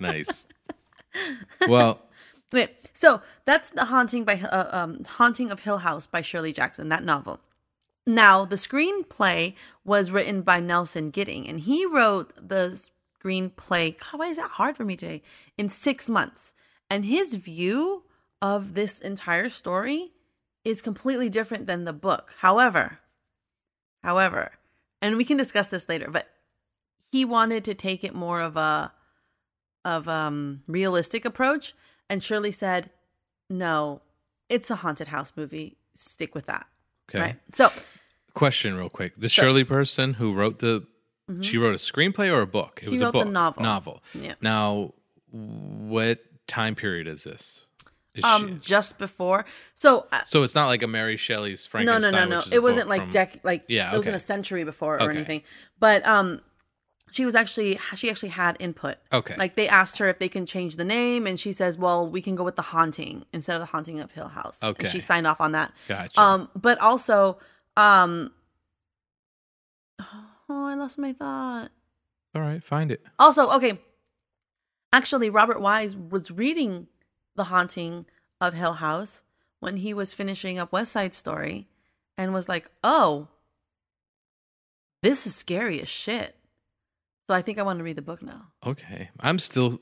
nice. 0.00 0.46
Well, 1.68 2.02
Wait, 2.52 2.70
so 2.92 3.20
that's 3.44 3.70
the 3.70 3.86
haunting 3.86 4.24
by 4.24 4.40
uh, 4.40 4.68
um, 4.70 5.04
haunting 5.04 5.50
of 5.50 5.60
Hill 5.60 5.78
House 5.78 6.06
by 6.06 6.22
Shirley 6.22 6.52
Jackson. 6.52 6.88
That 6.88 7.04
novel. 7.04 7.40
Now 8.06 8.44
the 8.44 8.56
screenplay 8.56 9.54
was 9.84 10.12
written 10.12 10.42
by 10.42 10.60
Nelson 10.60 11.10
Gidding, 11.10 11.48
and 11.48 11.60
he 11.60 11.84
wrote 11.84 12.32
the 12.36 12.68
screenplay. 13.22 13.98
God, 13.98 14.18
why 14.18 14.26
is 14.26 14.36
that 14.36 14.50
hard 14.50 14.76
for 14.76 14.84
me 14.84 14.96
today? 14.96 15.22
In 15.58 15.68
six 15.68 16.08
months, 16.08 16.54
and 16.88 17.04
his 17.04 17.34
view 17.34 18.04
of 18.40 18.74
this 18.74 19.00
entire 19.00 19.48
story 19.48 20.12
is 20.64 20.82
completely 20.82 21.28
different 21.28 21.66
than 21.66 21.84
the 21.84 21.92
book. 21.92 22.36
However, 22.38 23.00
however, 24.04 24.52
and 25.02 25.16
we 25.16 25.24
can 25.24 25.36
discuss 25.36 25.68
this 25.68 25.88
later, 25.88 26.08
but 26.10 26.28
he 27.10 27.24
wanted 27.24 27.64
to 27.64 27.74
take 27.74 28.04
it 28.04 28.14
more 28.14 28.40
of 28.40 28.56
a 28.56 28.92
of 29.86 30.06
um 30.08 30.62
realistic 30.66 31.24
approach 31.24 31.72
and 32.10 32.22
Shirley 32.22 32.52
said, 32.52 32.90
"No, 33.48 34.02
it's 34.48 34.70
a 34.70 34.76
haunted 34.76 35.08
house 35.08 35.32
movie. 35.36 35.76
Stick 35.94 36.34
with 36.34 36.46
that." 36.46 36.66
okay. 37.08 37.20
Right. 37.20 37.36
So, 37.54 37.70
Question, 38.34 38.76
real 38.76 38.90
quick. 38.90 39.14
The 39.16 39.28
Sure. 39.30 39.44
Shirley 39.44 39.64
person 39.64 40.14
who 40.14 40.34
wrote 40.34 40.58
the, 40.58 40.86
she 41.40 41.56
wrote 41.56 41.74
a 41.74 41.78
screenplay 41.78 42.30
or 42.30 42.42
a 42.42 42.46
book. 42.46 42.80
It 42.82 42.90
was 42.90 43.00
a 43.00 43.10
book. 43.10 43.28
novel. 43.28 43.62
Novel. 43.62 44.02
Yeah. 44.14 44.34
Now, 44.42 44.92
what 45.30 46.18
time 46.46 46.74
period 46.74 47.06
is 47.06 47.24
this? 47.24 47.62
Is 48.14 48.24
um 48.24 48.46
she- 48.60 48.68
just 48.68 48.98
before. 48.98 49.44
So, 49.74 50.06
uh, 50.12 50.20
so 50.26 50.42
it's 50.42 50.54
not 50.54 50.66
like 50.66 50.82
a 50.82 50.86
Mary 50.86 51.16
Shelley's 51.16 51.66
no, 51.66 51.70
Frankenstein. 51.70 52.12
no, 52.12 52.18
no, 52.24 52.26
no. 52.40 52.42
a 52.50 52.54
it 52.54 52.62
wasn't 52.62 52.88
like 52.88 53.02
from- 53.02 53.10
dec 53.10 53.40
like 53.42 53.64
Yeah, 53.68 53.92
it 53.92 53.96
wasn't 53.96 54.16
a 54.16 54.20
century 54.20 54.64
before 54.64 54.96
or 54.96 55.02
Okay. 55.02 55.16
anything. 55.16 55.42
But 55.78 56.06
um 56.06 56.40
she 57.16 57.24
was 57.24 57.34
actually 57.34 57.78
she 57.94 58.10
actually 58.10 58.28
had 58.28 58.58
input. 58.60 58.96
Okay. 59.10 59.34
Like 59.38 59.54
they 59.54 59.66
asked 59.66 59.96
her 59.98 60.08
if 60.10 60.18
they 60.18 60.28
can 60.28 60.44
change 60.44 60.76
the 60.76 60.84
name 60.84 61.26
and 61.26 61.40
she 61.40 61.50
says, 61.50 61.78
"Well, 61.78 62.06
we 62.06 62.20
can 62.20 62.34
go 62.34 62.44
with 62.44 62.56
the 62.56 62.62
haunting 62.62 63.24
instead 63.32 63.54
of 63.54 63.60
the 63.60 63.66
haunting 63.66 64.00
of 64.00 64.12
Hill 64.12 64.28
House." 64.28 64.62
Okay. 64.62 64.84
And 64.84 64.92
she 64.92 65.00
signed 65.00 65.26
off 65.26 65.40
on 65.40 65.52
that. 65.52 65.72
Gotcha. 65.88 66.20
Um 66.20 66.50
but 66.54 66.78
also 66.78 67.38
um 67.74 68.32
Oh, 70.48 70.66
I 70.66 70.74
lost 70.74 70.98
my 70.98 71.14
thought. 71.14 71.70
All 72.34 72.42
right, 72.42 72.62
find 72.62 72.92
it. 72.92 73.02
Also, 73.18 73.50
okay. 73.52 73.80
Actually, 74.92 75.30
Robert 75.30 75.60
Wise 75.60 75.96
was 75.96 76.30
reading 76.30 76.86
The 77.34 77.44
Haunting 77.44 78.04
of 78.40 78.52
Hill 78.54 78.74
House 78.74 79.24
when 79.58 79.78
he 79.78 79.92
was 79.92 80.14
finishing 80.14 80.58
up 80.58 80.70
West 80.70 80.92
Side 80.92 81.14
Story 81.14 81.66
and 82.16 82.32
was 82.32 82.48
like, 82.48 82.70
oh, 82.84 83.26
this 85.02 85.26
is 85.26 85.34
scary 85.34 85.80
as 85.80 85.88
shit. 85.88 86.36
So 87.26 87.34
I 87.34 87.42
think 87.42 87.58
I 87.58 87.62
want 87.62 87.78
to 87.78 87.84
read 87.84 87.96
the 87.96 88.02
book 88.02 88.22
now. 88.22 88.48
Okay, 88.64 89.10
I'm 89.20 89.38
still 89.38 89.80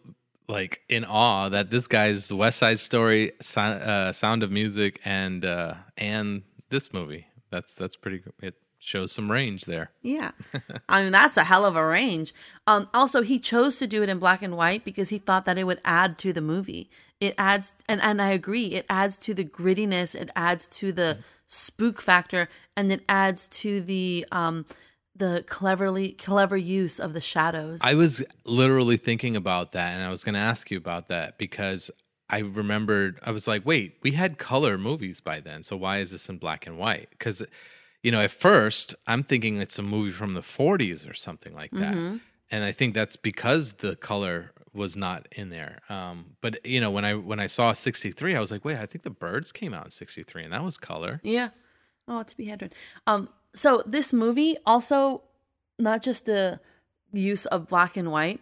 like 0.48 0.80
in 0.88 1.04
awe 1.04 1.48
that 1.48 1.70
this 1.70 1.86
guy's 1.86 2.32
West 2.32 2.58
Side 2.58 2.78
Story, 2.78 3.32
uh, 3.56 4.12
Sound 4.12 4.42
of 4.42 4.50
Music, 4.50 5.00
and 5.04 5.44
uh, 5.44 5.74
and 5.96 6.42
this 6.70 6.92
movie. 6.92 7.26
That's 7.50 7.74
that's 7.74 7.96
pretty. 7.96 8.22
It 8.40 8.54
shows 8.84 9.12
some 9.12 9.30
range 9.30 9.64
there. 9.64 9.90
Yeah. 10.02 10.32
I 10.88 11.02
mean, 11.02 11.12
that's 11.12 11.36
a 11.36 11.44
hell 11.44 11.64
of 11.64 11.76
a 11.76 11.84
range. 11.84 12.34
Um, 12.66 12.88
also, 12.92 13.22
he 13.22 13.38
chose 13.38 13.78
to 13.78 13.86
do 13.86 14.02
it 14.02 14.08
in 14.08 14.18
black 14.18 14.42
and 14.42 14.56
white 14.56 14.84
because 14.84 15.08
he 15.08 15.18
thought 15.18 15.46
that 15.46 15.58
it 15.58 15.64
would 15.64 15.80
add 15.84 16.18
to 16.18 16.32
the 16.32 16.42
movie. 16.42 16.90
It 17.20 17.34
adds, 17.38 17.82
and, 17.88 18.00
and 18.02 18.20
I 18.20 18.30
agree, 18.30 18.66
it 18.66 18.84
adds 18.90 19.16
to 19.18 19.34
the 19.34 19.44
grittiness, 19.44 20.14
it 20.14 20.30
adds 20.36 20.68
to 20.68 20.92
the 20.92 21.18
spook 21.46 22.02
factor, 22.02 22.48
and 22.76 22.92
it 22.92 23.02
adds 23.08 23.48
to 23.48 23.80
the 23.80 24.26
um, 24.30 24.66
the 25.16 25.44
cleverly 25.46 26.12
clever 26.12 26.56
use 26.56 26.98
of 26.98 27.12
the 27.12 27.20
shadows. 27.20 27.80
I 27.82 27.94
was 27.94 28.24
literally 28.44 28.96
thinking 28.96 29.36
about 29.36 29.72
that, 29.72 29.94
and 29.94 30.02
I 30.02 30.10
was 30.10 30.24
going 30.24 30.34
to 30.34 30.40
ask 30.40 30.70
you 30.70 30.78
about 30.78 31.08
that 31.08 31.38
because 31.38 31.90
I 32.28 32.40
remembered. 32.40 33.18
I 33.22 33.30
was 33.30 33.46
like, 33.46 33.64
wait, 33.64 33.98
we 34.02 34.12
had 34.12 34.38
color 34.38 34.76
movies 34.78 35.20
by 35.20 35.40
then, 35.40 35.62
so 35.62 35.76
why 35.76 35.98
is 35.98 36.10
this 36.10 36.28
in 36.28 36.38
black 36.38 36.66
and 36.66 36.78
white? 36.78 37.10
Because 37.10 37.42
you 38.04 38.10
know, 38.10 38.20
at 38.20 38.30
first, 38.30 38.94
I'm 39.06 39.22
thinking 39.24 39.60
it's 39.60 39.78
a 39.78 39.82
movie 39.82 40.10
from 40.10 40.34
the 40.34 40.42
40s 40.42 41.10
or 41.10 41.14
something 41.14 41.54
like 41.54 41.70
that. 41.70 41.94
Mm-hmm. 41.94 42.18
And 42.50 42.62
I 42.62 42.70
think 42.70 42.92
that's 42.94 43.16
because 43.16 43.74
the 43.74 43.96
color 43.96 44.52
was 44.74 44.94
not 44.94 45.26
in 45.32 45.48
there. 45.48 45.78
Um, 45.88 46.36
but 46.42 46.64
you 46.66 46.82
know, 46.82 46.90
when 46.90 47.06
I 47.06 47.14
when 47.14 47.40
I 47.40 47.46
saw 47.46 47.72
63, 47.72 48.36
I 48.36 48.40
was 48.40 48.50
like, 48.50 48.62
wait, 48.62 48.76
I 48.76 48.84
think 48.84 49.04
the 49.04 49.10
birds 49.10 49.52
came 49.52 49.72
out 49.72 49.86
in 49.86 49.90
63 49.90 50.44
and 50.44 50.52
that 50.52 50.62
was 50.62 50.76
color. 50.76 51.20
Yeah. 51.24 51.48
Oh, 52.06 52.22
Tippi 52.26 52.46
Hedren. 52.46 52.72
Um, 53.06 53.30
so 53.54 53.82
this 53.86 54.12
movie 54.12 54.56
also 54.66 55.22
not 55.78 56.02
just 56.02 56.26
the 56.26 56.60
use 57.12 57.46
of 57.46 57.68
black 57.68 57.96
and 57.96 58.10
white, 58.10 58.40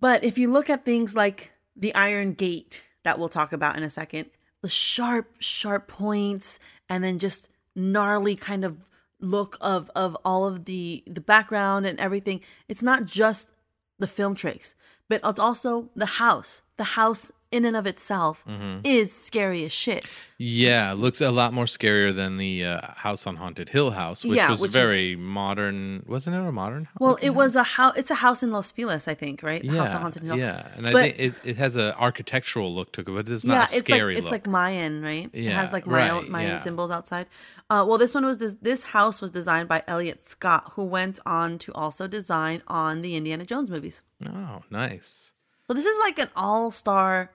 but 0.00 0.24
if 0.24 0.38
you 0.38 0.50
look 0.50 0.68
at 0.68 0.84
things 0.84 1.14
like 1.14 1.52
the 1.76 1.94
Iron 1.94 2.34
Gate 2.34 2.82
that 3.04 3.18
we'll 3.18 3.28
talk 3.28 3.52
about 3.52 3.76
in 3.76 3.82
a 3.82 3.90
second, 3.90 4.26
the 4.60 4.68
sharp, 4.68 5.30
sharp 5.38 5.88
points, 5.88 6.60
and 6.88 7.02
then 7.02 7.18
just 7.18 7.50
gnarly 7.74 8.36
kind 8.36 8.64
of 8.64 8.76
look 9.20 9.56
of 9.60 9.90
of 9.94 10.16
all 10.24 10.46
of 10.46 10.64
the 10.64 11.04
the 11.06 11.20
background 11.20 11.86
and 11.86 11.98
everything. 12.00 12.40
It's 12.68 12.82
not 12.82 13.06
just 13.06 13.52
the 13.98 14.06
film 14.06 14.34
tricks, 14.34 14.74
but 15.08 15.20
it's 15.24 15.38
also 15.38 15.90
the 15.94 16.06
house, 16.06 16.62
the 16.76 16.84
house 16.84 17.30
in 17.52 17.64
and 17.64 17.76
of 17.76 17.86
itself 17.86 18.44
Mm-hmm. 18.48 18.80
is 18.84 19.12
scary 19.12 19.64
as 19.64 19.72
shit. 19.72 20.04
Yeah, 20.38 20.92
looks 20.94 21.20
a 21.20 21.30
lot 21.30 21.52
more 21.52 21.66
scarier 21.66 22.12
than 22.14 22.36
the 22.36 22.64
uh, 22.64 22.92
House 22.96 23.26
on 23.28 23.36
Haunted 23.36 23.68
Hill 23.68 23.92
House, 23.92 24.24
which 24.24 24.36
Yeah, 24.36 24.50
was 24.50 24.60
which 24.60 24.70
is- 24.70 24.74
very 24.76 25.14
modern. 25.14 26.02
Wasn't 26.08 26.34
it 26.34 26.38
a 26.40 26.50
modern? 26.50 26.86
house? 26.86 26.96
Well, 26.98 27.18
it 27.22 27.30
was 27.30 27.54
a 27.54 27.62
house. 27.62 27.96
It's 27.96 28.10
a 28.10 28.16
house 28.16 28.42
in 28.42 28.50
Los 28.50 28.72
Feliz, 28.72 29.06
I 29.06 29.14
think, 29.14 29.42
right? 29.44 29.60
The 29.62 29.68
yeah, 29.68 29.78
House 29.84 29.94
on 29.94 30.02
Haunted 30.02 30.22
Hill. 30.24 30.36
yeah, 30.36 30.66
and 30.76 30.88
I 30.88 30.92
think 30.92 31.18
it, 31.20 31.40
it 31.44 31.56
has 31.58 31.76
an 31.76 31.92
architectural 31.92 32.74
look 32.74 32.90
to 32.92 33.02
it, 33.02 33.04
but 33.04 33.28
it's 33.28 33.44
not 33.44 33.54
yeah, 33.54 33.60
a 33.60 33.64
it's 33.64 33.78
scary 33.78 34.14
like 34.14 34.22
it's 34.22 34.32
look. 34.32 34.32
like 34.32 34.46
Mayan, 34.48 35.02
right? 35.02 35.30
Yeah, 35.32 35.50
it 35.50 35.54
has 35.54 35.72
like 35.72 35.86
Mayan, 35.86 36.14
right, 36.16 36.28
Mayan 36.28 36.50
yeah. 36.52 36.56
symbols 36.58 36.90
outside. 36.90 37.26
Uh, 37.70 37.84
well, 37.86 37.98
this 37.98 38.14
one 38.14 38.24
was 38.26 38.38
this. 38.38 38.56
This 38.56 38.82
house 38.82 39.20
was 39.22 39.30
designed 39.30 39.68
by 39.68 39.82
Elliot 39.86 40.20
Scott, 40.22 40.72
who 40.74 40.82
went 40.84 41.20
on 41.24 41.58
to 41.58 41.72
also 41.74 42.08
design 42.08 42.62
on 42.66 43.02
the 43.02 43.14
Indiana 43.16 43.44
Jones 43.44 43.70
movies. 43.70 44.02
oh, 44.26 44.62
nice. 44.70 45.32
So 45.68 45.74
this 45.74 45.86
is 45.86 45.98
like 46.00 46.18
an 46.18 46.28
all-star, 46.36 47.30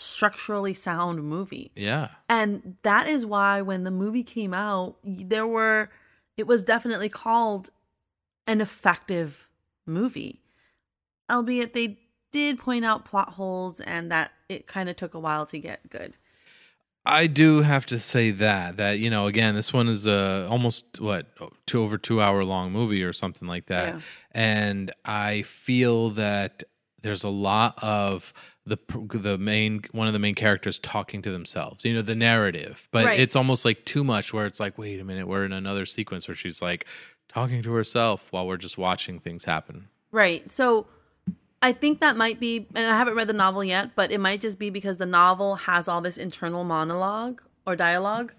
structurally 0.00 0.72
sound 0.74 1.24
movie. 1.24 1.72
Yeah, 1.74 2.10
And 2.28 2.76
that 2.82 3.08
is 3.08 3.26
why 3.26 3.62
when 3.62 3.82
the 3.82 3.90
movie 3.90 4.22
came 4.22 4.54
out, 4.54 4.96
there 5.02 5.46
were, 5.46 5.90
it 6.36 6.46
was 6.46 6.62
definitely 6.62 7.08
called 7.08 7.70
an 8.46 8.60
effective 8.60 9.48
movie. 9.86 10.40
Albeit 11.28 11.74
they 11.74 11.98
did 12.30 12.60
point 12.60 12.84
out 12.84 13.04
plot 13.04 13.30
holes 13.30 13.80
and 13.80 14.10
that 14.12 14.30
it 14.48 14.68
kind 14.68 14.88
of 14.88 14.94
took 14.94 15.14
a 15.14 15.18
while 15.18 15.44
to 15.46 15.58
get 15.58 15.90
good. 15.90 16.14
I 17.04 17.26
do 17.26 17.62
have 17.62 17.84
to 17.86 17.98
say 17.98 18.30
that 18.32 18.76
that 18.76 18.98
you 18.98 19.08
know 19.08 19.26
again 19.26 19.54
this 19.54 19.72
one 19.72 19.88
is 19.88 20.06
a 20.06 20.46
almost 20.50 21.00
what 21.00 21.26
two 21.66 21.80
over 21.80 21.96
two 21.96 22.20
hour 22.20 22.44
long 22.44 22.70
movie 22.70 23.02
or 23.02 23.12
something 23.14 23.48
like 23.48 23.66
that, 23.66 23.94
Yeah. 23.94 24.00
and 24.32 24.92
I 25.06 25.42
feel 25.42 26.10
that 26.10 26.64
there's 27.02 27.24
a 27.24 27.30
lot 27.30 27.78
of 27.82 28.34
the 28.68 28.78
the 29.18 29.36
main 29.38 29.82
one 29.92 30.06
of 30.06 30.12
the 30.12 30.18
main 30.18 30.34
characters 30.34 30.78
talking 30.78 31.20
to 31.22 31.30
themselves 31.30 31.84
you 31.84 31.94
know 31.94 32.02
the 32.02 32.14
narrative 32.14 32.88
but 32.92 33.04
Right. 33.04 33.20
it's 33.20 33.34
almost 33.36 33.64
like 33.64 33.84
too 33.84 34.04
much 34.04 34.32
where 34.32 34.46
it's 34.46 34.60
like 34.60 34.78
wait 34.78 35.00
a 35.00 35.04
minute 35.04 35.26
we're 35.26 35.44
in 35.44 35.52
another 35.52 35.86
sequence 35.86 36.28
where 36.28 36.34
she's 36.34 36.60
like 36.62 36.86
talking 37.28 37.62
to 37.62 37.72
herself 37.72 38.28
while 38.30 38.46
we're 38.46 38.56
just 38.56 38.78
watching 38.78 39.18
things 39.18 39.44
happen 39.44 39.88
Right. 40.10 40.50
So 40.50 40.86
I 41.60 41.72
think 41.72 42.00
that 42.00 42.16
might 42.16 42.40
be, 42.40 42.66
and 42.74 42.86
I 42.86 42.96
haven't 42.96 43.14
read 43.14 43.28
the 43.28 43.32
novel 43.34 43.62
yet, 43.62 43.94
but 43.94 44.10
it 44.10 44.20
might 44.20 44.40
just 44.40 44.58
be 44.58 44.70
because 44.70 44.96
the 44.98 45.06
novel 45.06 45.56
has 45.56 45.88
all 45.88 46.00
this 46.00 46.16
internal 46.16 46.64
monologue 46.64 47.42
or 47.66 47.76
dialogue. 47.76 48.32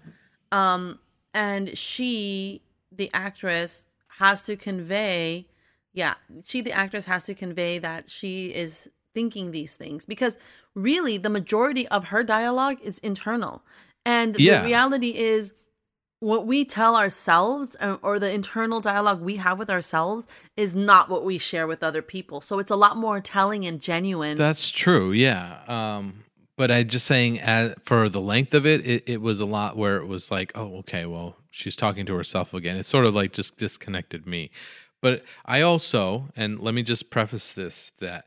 Um, 0.50 0.98
and 1.32 1.76
she, 1.78 2.62
the 2.90 3.10
actress, 3.12 3.86
has 4.18 4.42
to 4.44 4.56
convey, 4.56 5.46
yeah, 5.92 6.14
she, 6.44 6.60
the 6.60 6.72
actress, 6.72 7.06
has 7.06 7.24
to 7.26 7.34
convey 7.34 7.78
that 7.78 8.10
she 8.10 8.46
is 8.46 8.90
thinking 9.14 9.50
these 9.50 9.74
things 9.76 10.04
because 10.04 10.38
really 10.74 11.16
the 11.16 11.30
majority 11.30 11.86
of 11.88 12.06
her 12.06 12.22
dialogue 12.22 12.78
is 12.82 12.98
internal. 12.98 13.62
And 14.04 14.38
Yeah. 14.38 14.58
the 14.60 14.66
reality 14.66 15.16
is, 15.16 15.54
what 16.22 16.46
we 16.46 16.66
tell 16.66 16.96
ourselves 16.96 17.78
uh, 17.80 17.96
or 18.02 18.18
the 18.18 18.30
internal 18.30 18.80
dialogue 18.82 19.22
we 19.22 19.36
have 19.36 19.58
with 19.58 19.70
ourselves 19.70 20.28
is 20.54 20.74
not 20.74 21.08
what 21.08 21.24
we 21.24 21.38
share 21.38 21.66
with 21.66 21.82
other 21.82 22.02
people. 22.02 22.42
So 22.42 22.58
it's 22.58 22.70
a 22.70 22.76
lot 22.76 22.98
more 22.98 23.20
telling 23.20 23.64
and 23.64 23.80
genuine. 23.80 24.36
That's 24.36 24.70
true, 24.70 25.12
yeah. 25.12 25.60
Um, 25.66 26.24
but 26.58 26.70
I 26.70 26.82
just 26.82 27.06
saying, 27.06 27.40
as, 27.40 27.74
for 27.80 28.10
the 28.10 28.20
length 28.20 28.52
of 28.52 28.66
it, 28.66 28.86
it, 28.86 29.04
it 29.06 29.22
was 29.22 29.40
a 29.40 29.46
lot 29.46 29.78
where 29.78 29.96
it 29.96 30.06
was 30.06 30.30
like, 30.30 30.52
oh, 30.54 30.76
okay, 30.80 31.06
well, 31.06 31.36
she's 31.50 31.74
talking 31.74 32.04
to 32.04 32.14
herself 32.14 32.52
again. 32.52 32.76
It 32.76 32.84
sort 32.84 33.06
of 33.06 33.14
like 33.14 33.32
just 33.32 33.56
disconnected 33.56 34.26
me. 34.26 34.50
But 35.00 35.24
I 35.46 35.62
also, 35.62 36.28
and 36.36 36.60
let 36.60 36.74
me 36.74 36.82
just 36.82 37.08
preface 37.08 37.54
this 37.54 37.92
that 38.00 38.26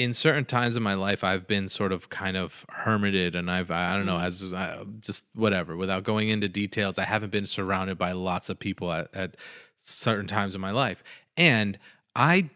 in 0.00 0.14
certain 0.14 0.46
times 0.46 0.76
in 0.76 0.82
my 0.82 0.94
life, 0.94 1.22
I've 1.22 1.46
been 1.46 1.68
sort 1.68 1.92
of 1.92 2.08
kind 2.08 2.34
of 2.34 2.64
hermited, 2.70 3.34
and 3.34 3.50
I've 3.50 3.70
I 3.70 3.94
don't 3.94 4.06
know 4.06 4.16
mm. 4.16 4.24
as 4.24 4.54
I, 4.54 4.82
just 5.00 5.24
whatever. 5.34 5.76
Without 5.76 6.04
going 6.04 6.30
into 6.30 6.48
details, 6.48 6.98
I 6.98 7.04
haven't 7.04 7.30
been 7.30 7.44
surrounded 7.44 7.98
by 7.98 8.12
lots 8.12 8.48
of 8.48 8.58
people 8.58 8.90
at, 8.90 9.14
at 9.14 9.36
certain 9.78 10.26
times 10.26 10.54
in 10.54 10.60
my 10.62 10.70
life, 10.70 11.04
and 11.36 11.78
I 12.16 12.48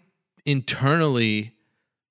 internally 0.46 1.52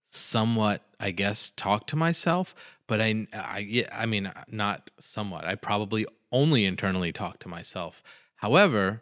somewhat 0.05 0.83
i 0.99 1.09
guess 1.09 1.51
talk 1.51 1.87
to 1.87 1.95
myself 1.95 2.53
but 2.87 3.01
i 3.01 3.25
i 3.33 3.85
i 3.91 4.05
mean 4.05 4.31
not 4.47 4.91
somewhat. 4.99 5.45
I 5.45 5.55
probably 5.55 6.05
only 6.31 6.65
internally 6.65 7.11
talk 7.11 7.39
to 7.39 7.47
myself. 7.47 8.03
However 8.37 9.01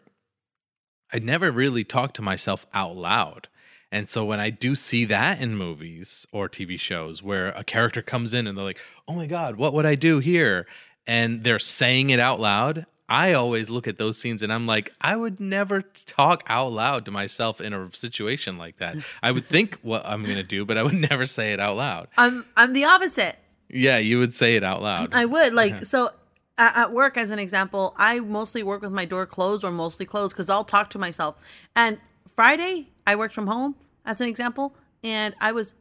i 1.14 1.20
never 1.20 1.52
really 1.52 1.84
talk 1.84 2.14
to 2.14 2.22
myself 2.22 2.66
out 2.74 2.96
loud 2.96 3.48
and 3.92 4.10
so 4.10 4.26
when 4.26 4.40
i 4.40 4.50
do 4.50 4.76
see 4.76 5.06
that 5.06 5.40
in 5.42 5.56
movies 5.56 6.26
or 6.32 6.50
tv 6.50 6.80
shows 6.80 7.22
where 7.22 7.50
a 7.50 7.64
character 7.64 8.02
comes 8.02 8.34
in 8.34 8.48
and 8.48 8.58
they're 8.58 8.66
like 8.66 8.80
oh 9.08 9.14
my 9.14 9.28
god 9.28 9.56
what 9.56 9.74
would 9.74 9.86
i 9.86 9.96
do 9.96 10.20
here 10.20 10.66
and 11.08 11.44
they're 11.44 11.60
saying 11.60 12.10
it 12.10 12.20
out 12.20 12.40
loud 12.40 12.86
I 13.12 13.34
always 13.34 13.70
look 13.70 13.90
at 13.90 13.98
those 13.98 14.18
scenes 14.18 14.42
and 14.42 14.54
I'm 14.54 14.66
like, 14.66 14.94
I 15.02 15.18
would 15.18 15.42
never 15.42 15.82
talk 15.82 16.44
out 16.48 16.72
loud 16.72 17.04
to 17.06 17.12
myself 17.12 17.60
in 17.60 17.74
a 17.74 17.94
situation 17.94 18.58
like 18.58 18.78
that. 18.78 18.96
I 19.22 19.32
would 19.34 19.44
think 19.44 19.80
what 19.82 20.06
I'm 20.06 20.24
going 20.24 20.38
to 20.38 20.44
do, 20.44 20.64
but 20.64 20.78
I 20.78 20.84
would 20.84 20.94
never 20.94 21.26
say 21.26 21.52
it 21.52 21.60
out 21.60 21.76
loud. 21.76 22.08
I'm 22.16 22.46
I'm 22.56 22.72
the 22.72 22.86
opposite. 22.86 23.38
Yeah, 23.68 23.98
you 23.98 24.18
would 24.20 24.34
say 24.34 24.56
it 24.56 24.64
out 24.64 24.82
loud. 24.82 25.14
I 25.14 25.26
would 25.26 25.54
like 25.54 25.74
uh-huh. 25.74 25.84
so 25.84 26.10
at, 26.58 26.78
at 26.78 26.94
work 26.94 27.18
as 27.18 27.32
an 27.32 27.40
example, 27.40 27.94
I 27.98 28.22
mostly 28.22 28.64
work 28.64 28.82
with 28.82 28.94
my 28.94 29.04
door 29.04 29.26
closed 29.26 29.66
or 29.66 29.72
mostly 29.72 30.06
closed 30.06 30.34
because 30.34 30.50
I'll 30.50 30.64
talk 30.64 30.90
to 30.92 30.98
myself. 30.98 31.36
And 31.76 32.00
Friday, 32.34 32.91
I 33.08 33.16
worked 33.16 33.34
from 33.34 33.48
home 33.48 33.76
as 34.06 34.22
an 34.22 34.28
example, 34.28 34.76
and 35.04 35.34
I 35.40 35.52
was 35.52 35.74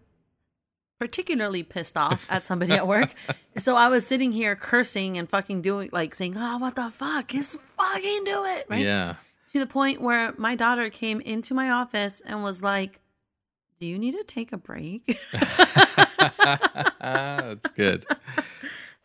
particularly 0.99 1.63
pissed 1.63 1.97
off 1.97 2.27
at 2.31 2.45
somebody 2.45 2.73
at 2.73 2.87
work. 2.87 3.15
So 3.59 3.75
I 3.75 3.89
was 3.89 4.07
sitting 4.07 4.31
here 4.33 4.55
cursing 4.55 5.19
and 5.19 5.29
fucking 5.29 5.61
doing 5.63 5.91
like 5.93 6.15
saying, 6.15 6.35
"Oh, 6.39 6.59
what 6.59 6.77
the 6.77 6.89
fuck? 6.91 7.29
Just 7.29 7.59
fucking 7.61 8.23
do 8.25 8.45
it!" 8.47 8.67
Right? 8.71 8.85
Yeah. 8.85 9.17
to 9.53 9.59
the 9.59 9.67
point 9.67 10.01
where 10.01 10.33
my 10.39 10.55
daughter 10.55 10.89
came 10.89 11.21
into 11.21 11.53
my 11.53 11.69
office 11.71 12.21
and 12.25 12.45
was 12.45 12.63
like, 12.63 13.01
Do 13.81 13.87
you 13.89 13.99
need 13.99 14.13
to 14.13 14.23
take 14.23 14.53
a 14.53 14.57
break? 14.57 15.19
That's 17.01 17.71
good. 17.73 18.07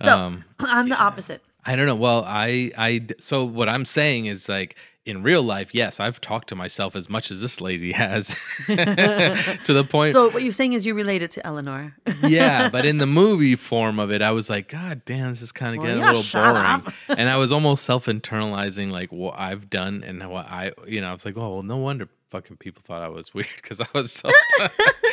So- 0.04 0.16
um, 0.18 0.44
I'm 0.60 0.90
the 0.90 1.02
opposite. 1.02 1.42
I 1.66 1.76
don't 1.76 1.88
know. 1.88 1.96
Well, 1.96 2.24
I, 2.28 2.72
I, 2.78 3.08
so 3.20 3.44
what 3.44 3.68
I'm 3.68 3.86
saying 3.86 4.28
is 4.28 4.48
like 4.48 4.78
in 5.06 5.22
real 5.22 5.44
life, 5.44 5.76
yes, 5.76 6.00
I've 6.00 6.20
talked 6.20 6.50
to 6.50 6.56
myself 6.56 6.96
as 6.96 7.10
much 7.10 7.30
as 7.30 7.40
this 7.40 7.62
lady 7.62 7.92
has 7.92 8.30
to 8.66 9.74
the 9.74 9.86
point. 9.88 10.14
So 10.14 10.30
what 10.30 10.42
you're 10.42 10.52
saying 10.52 10.74
is 10.74 10.86
you 10.86 10.96
related 10.96 11.30
to 11.32 11.46
Eleanor. 11.46 11.96
yeah, 12.24 12.70
but 12.70 12.86
in 12.86 12.98
the 12.98 13.06
movie 13.06 13.54
form 13.56 14.00
of 14.00 14.12
it, 14.12 14.24
I 14.24 14.32
was 14.32 14.50
like, 14.50 14.68
God 14.68 15.04
damn, 15.06 15.30
this 15.30 15.44
is 15.44 15.52
kind 15.52 15.76
of 15.76 15.84
Well, 15.84 15.88
getting 15.88 16.02
yeah, 16.02 16.12
a 16.12 16.14
little 16.14 16.42
boring. 16.42 16.94
and 17.20 17.30
I 17.30 17.38
was 17.38 17.52
almost 17.52 17.84
self 17.84 18.08
internalizing 18.08 18.92
like 18.92 19.12
what 19.12 19.38
I've 19.38 19.70
done 19.70 20.04
and 20.04 20.28
what 20.30 20.48
I, 20.48 20.72
you 20.88 21.02
know, 21.02 21.10
I 21.10 21.14
was 21.14 21.24
like, 21.24 21.38
oh, 21.38 21.54
well, 21.54 21.64
no 21.64 21.78
wonder 21.78 22.10
fucking 22.30 22.58
people 22.58 22.82
thought 22.84 23.04
I 23.04 23.10
was 23.10 23.34
weird 23.34 23.48
because 23.58 23.80
I 23.80 23.88
was 23.94 24.12
so, 24.12 24.30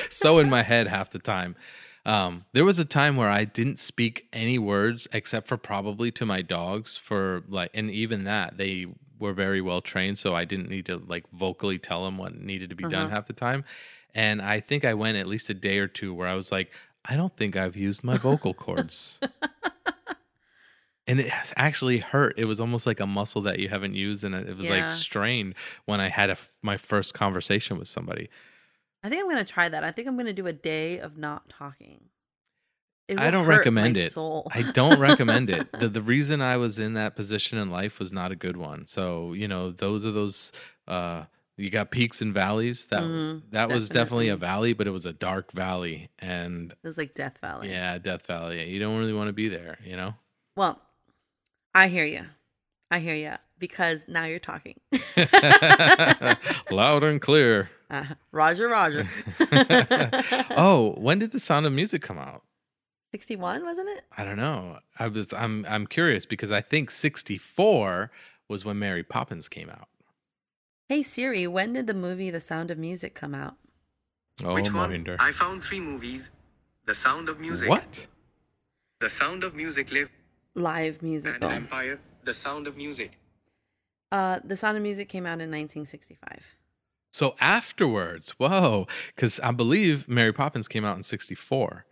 so 0.09 0.38
in 0.38 0.48
my 0.48 0.62
head 0.62 0.88
half 0.88 1.11
the 1.11 1.18
time. 1.18 1.55
Um, 2.05 2.46
there 2.52 2.64
was 2.64 2.78
a 2.81 2.85
time 2.85 3.16
where 3.16 3.28
I 3.28 3.44
didn't 3.44 3.78
speak 3.78 4.26
any 4.33 4.59
words 4.59 5.07
except 5.12 5.46
for 5.46 5.57
probably 5.57 6.11
to 6.12 6.26
my 6.26 6.42
dogs 6.42 6.96
for 6.96 7.44
like, 7.46 7.70
and 7.74 7.90
even 7.90 8.24
that 8.24 8.57
they 8.57 8.87
were 9.22 9.32
very 9.32 9.61
well 9.61 9.80
trained, 9.80 10.18
so 10.18 10.35
I 10.35 10.44
didn't 10.44 10.68
need 10.68 10.87
to 10.87 10.98
like 10.98 11.28
vocally 11.30 11.78
tell 11.78 12.04
them 12.04 12.18
what 12.18 12.35
needed 12.35 12.70
to 12.70 12.76
be 12.76 12.85
done 12.85 13.06
uh-huh. 13.06 13.14
half 13.14 13.26
the 13.26 13.32
time. 13.32 13.64
And 14.14 14.42
I 14.42 14.61
think 14.61 14.85
I 14.85 14.92
went 14.94 15.16
at 15.16 15.26
least 15.26 15.48
a 15.48 15.54
day 15.54 15.78
or 15.78 15.88
two 15.88 16.12
where 16.12 16.28
I 16.28 16.35
was 16.35 16.52
like, 16.52 16.72
I 17.04 17.16
don't 17.16 17.35
think 17.37 17.56
I've 17.56 17.76
used 17.76 18.04
my 18.04 18.18
vocal 18.18 18.52
cords. 18.52 19.18
and 21.06 21.18
it 21.18 21.30
has 21.30 21.52
actually 21.56 21.98
hurt. 21.98 22.35
It 22.38 22.44
was 22.44 22.61
almost 22.61 22.87
like 22.87 23.00
a 23.00 23.06
muscle 23.06 23.42
that 23.42 23.58
you 23.58 23.68
haven't 23.68 23.94
used, 23.94 24.24
and 24.24 24.35
it 24.35 24.56
was 24.56 24.66
Yeah. 24.66 24.82
like 24.82 24.90
strained 24.90 25.54
when 25.85 26.00
I 26.00 26.08
had 26.08 26.30
a 26.30 26.37
my 26.62 26.76
first 26.76 27.14
conversation 27.14 27.78
with 27.78 27.88
somebody. 27.88 28.28
I 29.02 29.08
think 29.08 29.22
I'm 29.22 29.28
gonna 29.28 29.44
try 29.44 29.68
that. 29.68 29.82
I 29.82 29.90
think 29.90 30.06
I'm 30.08 30.16
gonna 30.16 30.32
do 30.32 30.46
a 30.46 30.52
day 30.52 30.98
of 30.98 31.16
not 31.16 31.48
talking. 31.48 32.08
I 33.18 33.31
don't 33.31 33.46
recommend 33.46 33.96
it. 33.96 34.12
Soul. 34.12 34.48
I 34.55 34.62
don't 34.72 34.98
recommend 35.01 35.51
it. 35.51 35.68
The 35.79 35.88
the 35.88 36.03
reason 36.03 36.40
I 36.40 36.57
was 36.57 36.79
in 36.79 36.94
that 36.94 37.16
position 37.16 37.59
in 37.59 37.70
life 37.70 37.98
was 37.98 38.12
not 38.12 38.31
a 38.33 38.37
good 38.37 38.57
one. 38.57 38.87
So, 38.87 39.33
you 39.33 39.48
know, 39.48 39.70
those 39.70 40.05
are 40.07 40.12
those 40.12 40.53
uh 40.88 41.25
you 41.57 41.68
got 41.70 41.90
peaks 41.90 42.20
and 42.22 42.33
valleys. 42.33 42.87
That 42.87 43.03
Mhm, 43.03 43.42
that 43.51 43.68
was 43.70 43.88
definitely 43.88 44.29
a 44.29 44.37
valley, 44.37 44.72
but 44.72 44.87
it 44.87 44.90
was 44.90 45.07
a 45.07 45.12
dark 45.12 45.53
valley 45.53 46.09
and 46.18 46.72
it 46.72 46.79
was 46.87 46.96
like 46.98 47.14
Death 47.14 47.38
Valley. 47.40 47.70
yeah, 47.70 47.98
Death 47.98 48.27
Valley. 48.27 48.68
You 48.70 48.81
don't 48.81 48.98
really 48.98 49.12
want 49.12 49.29
to 49.29 49.33
be 49.33 49.48
there, 49.48 49.79
you 49.85 49.96
know? 49.96 50.14
Well, 50.57 50.81
I 51.75 51.88
hear 51.88 52.05
you. 52.05 52.25
I 52.90 52.98
hear 53.01 53.14
you 53.14 53.33
because 53.59 54.07
now 54.09 54.25
you're 54.25 54.38
talking. 54.38 54.79
Loud 56.70 57.05
and 57.05 57.20
clear. 57.20 57.70
Uh, 57.90 58.05
Roger, 58.33 58.68
Roger. 58.68 59.09
oh, 60.57 60.94
when 60.98 61.18
did 61.18 61.33
the 61.33 61.40
Sound 61.40 61.66
of 61.66 61.72
Music 61.72 62.03
come 62.03 62.18
out? 62.18 62.42
61, 63.12 63.62
wasn't 63.62 63.90
it? 63.90 64.05
I 64.16 64.25
don't 64.25 64.38
know. 64.38 64.79
I 64.98 65.07
was 65.07 65.33
I'm 65.35 65.66
I'm 65.68 65.87
curious 65.87 66.25
because 66.25 66.51
I 66.51 66.62
think 66.62 66.90
64 66.90 68.11
was 68.48 68.64
when 68.64 68.79
Mary 68.79 69.03
Poppins 69.03 69.48
came 69.48 69.68
out. 69.68 69.88
Hey 70.88 71.03
Siri, 71.03 71.46
when 71.46 71.75
did 71.75 71.87
the 71.87 71.94
movie 71.94 72.31
The 72.31 72.40
Sound 72.40 72.70
of 72.70 72.79
Music 72.79 73.14
come 73.14 73.35
out? 73.35 73.57
Oh, 74.42 74.55
Which 74.55 74.72
one? 74.72 74.90
Mohinder. 74.90 75.16
I 75.20 75.31
found 75.33 75.62
three 75.62 75.81
movies. 75.81 76.31
The 76.87 76.94
Sound 76.94 77.29
of 77.29 77.38
Music. 77.38 77.68
What? 77.68 78.07
The 79.01 79.11
Sound 79.11 79.44
of 79.44 79.55
Music 79.55 79.92
Live 79.92 80.11
live 80.55 80.94
and 81.01 81.03
musical. 81.03 81.51
Empire, 81.51 82.01
The 82.25 82.35
Sound 82.35 82.66
of 82.66 82.77
Music. 82.77 83.18
Uh, 84.11 84.40
the 84.44 84.57
Sound 84.57 84.77
of 84.77 84.83
Music 84.83 85.09
came 85.09 85.25
out 85.25 85.40
in 85.40 85.51
1965. 85.51 86.57
So 87.11 87.35
afterwards, 87.40 88.31
whoa, 88.38 88.87
because 89.14 89.38
I 89.40 89.51
believe 89.51 90.09
Mary 90.09 90.33
Poppins 90.33 90.66
came 90.66 90.85
out 90.85 90.96
in 90.96 91.03
'64, 91.03 91.85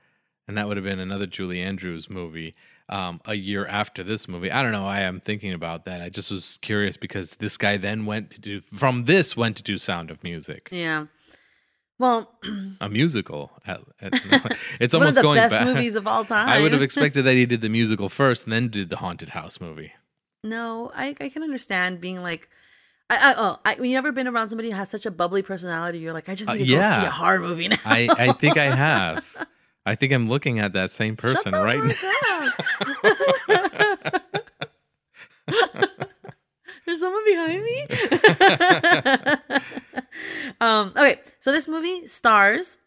and 0.51 0.59
that 0.59 0.69
would 0.69 0.77
have 0.77 0.85
been 0.85 1.01
another 1.01 1.27
Julie 1.27 1.61
Andrews 1.63 2.11
movie 2.11 2.55
um, 2.89 3.21
a 3.25 3.35
year 3.35 3.67
after 3.67 4.03
this 4.03 4.29
movie. 4.29 4.51
I 4.51 4.63
don't 4.63 4.73
know 4.73 4.85
I'm 4.87 5.21
thinking 5.21 5.53
about 5.53 5.85
that. 5.85 6.03
I 6.03 6.09
just 6.09 6.31
was 6.31 6.59
curious 6.61 6.97
because 6.97 7.37
this 7.37 7.57
guy 7.57 7.77
then 7.77 8.05
went 8.05 8.31
to 8.33 8.41
do 8.41 8.61
from 8.61 9.05
this 9.05 9.37
went 9.37 9.57
to 9.59 9.63
do 9.63 9.79
Sound 9.79 10.11
of 10.11 10.23
Music, 10.25 10.69
Yeah. 10.71 11.07
Well, 11.99 12.35
a 12.81 12.89
musical. 12.89 13.53
At, 13.67 13.81
at, 14.01 14.15
it's 14.81 14.95
almost 14.95 15.23
one 15.23 15.37
of 15.39 15.43
the 15.43 15.49
best 15.49 15.57
back. 15.57 15.67
movies 15.67 15.97
of 15.97 16.07
all 16.07 16.25
time. 16.25 16.49
I 16.55 16.61
would 16.61 16.73
have 16.73 16.81
expected 16.89 17.23
that 17.25 17.35
he 17.35 17.45
did 17.45 17.61
the 17.61 17.69
musical 17.69 18.09
first 18.09 18.45
and 18.45 18.53
then 18.53 18.69
did 18.69 18.89
the 18.89 18.97
haunted 18.97 19.29
house 19.31 19.61
movie. 19.61 19.93
No, 20.43 20.91
I, 20.95 21.15
I 21.21 21.29
can 21.29 21.43
understand 21.43 22.01
being 22.01 22.19
like, 22.19 22.49
I, 23.11 23.33
I 23.33 23.35
oh, 23.37 23.59
I, 23.67 23.75
you 23.83 23.99
ever 23.99 24.13
been 24.13 24.27
around 24.27 24.49
somebody 24.49 24.71
who 24.71 24.77
has 24.77 24.89
such 24.89 25.05
a 25.05 25.11
bubbly 25.11 25.43
personality? 25.43 25.99
You're 25.99 26.15
like, 26.15 26.29
I 26.31 26.35
just 26.35 26.49
Uh, 26.49 26.55
need 26.55 26.61
to 26.61 26.73
go 26.73 26.73
yeah. 26.81 27.01
see 27.03 27.07
a 27.07 27.11
horror 27.11 27.41
movie 27.41 27.69
now. 27.69 27.77
I, 27.85 28.09
I 28.19 28.33
think 28.33 28.57
I 28.57 28.75
have. 28.75 29.47
I 29.87 29.95
think 29.95 30.13
I'm 30.13 30.29
looking 30.29 30.59
at 30.59 30.73
that 30.75 30.91
same 30.91 31.17
person 31.17 31.53
Shut 31.53 31.65
right 31.65 31.83
now. 31.83 31.95
There's 36.87 37.01
someone 37.01 37.25
behind 37.25 37.63
me. 37.63 37.87
um, 40.61 40.93
okay, 40.97 41.21
so 41.39 41.53
this 41.53 41.69
movie 41.69 42.07
stars 42.07 42.79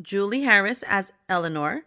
Julie 0.00 0.42
Harris 0.42 0.82
as 0.86 1.12
Eleanor, 1.28 1.82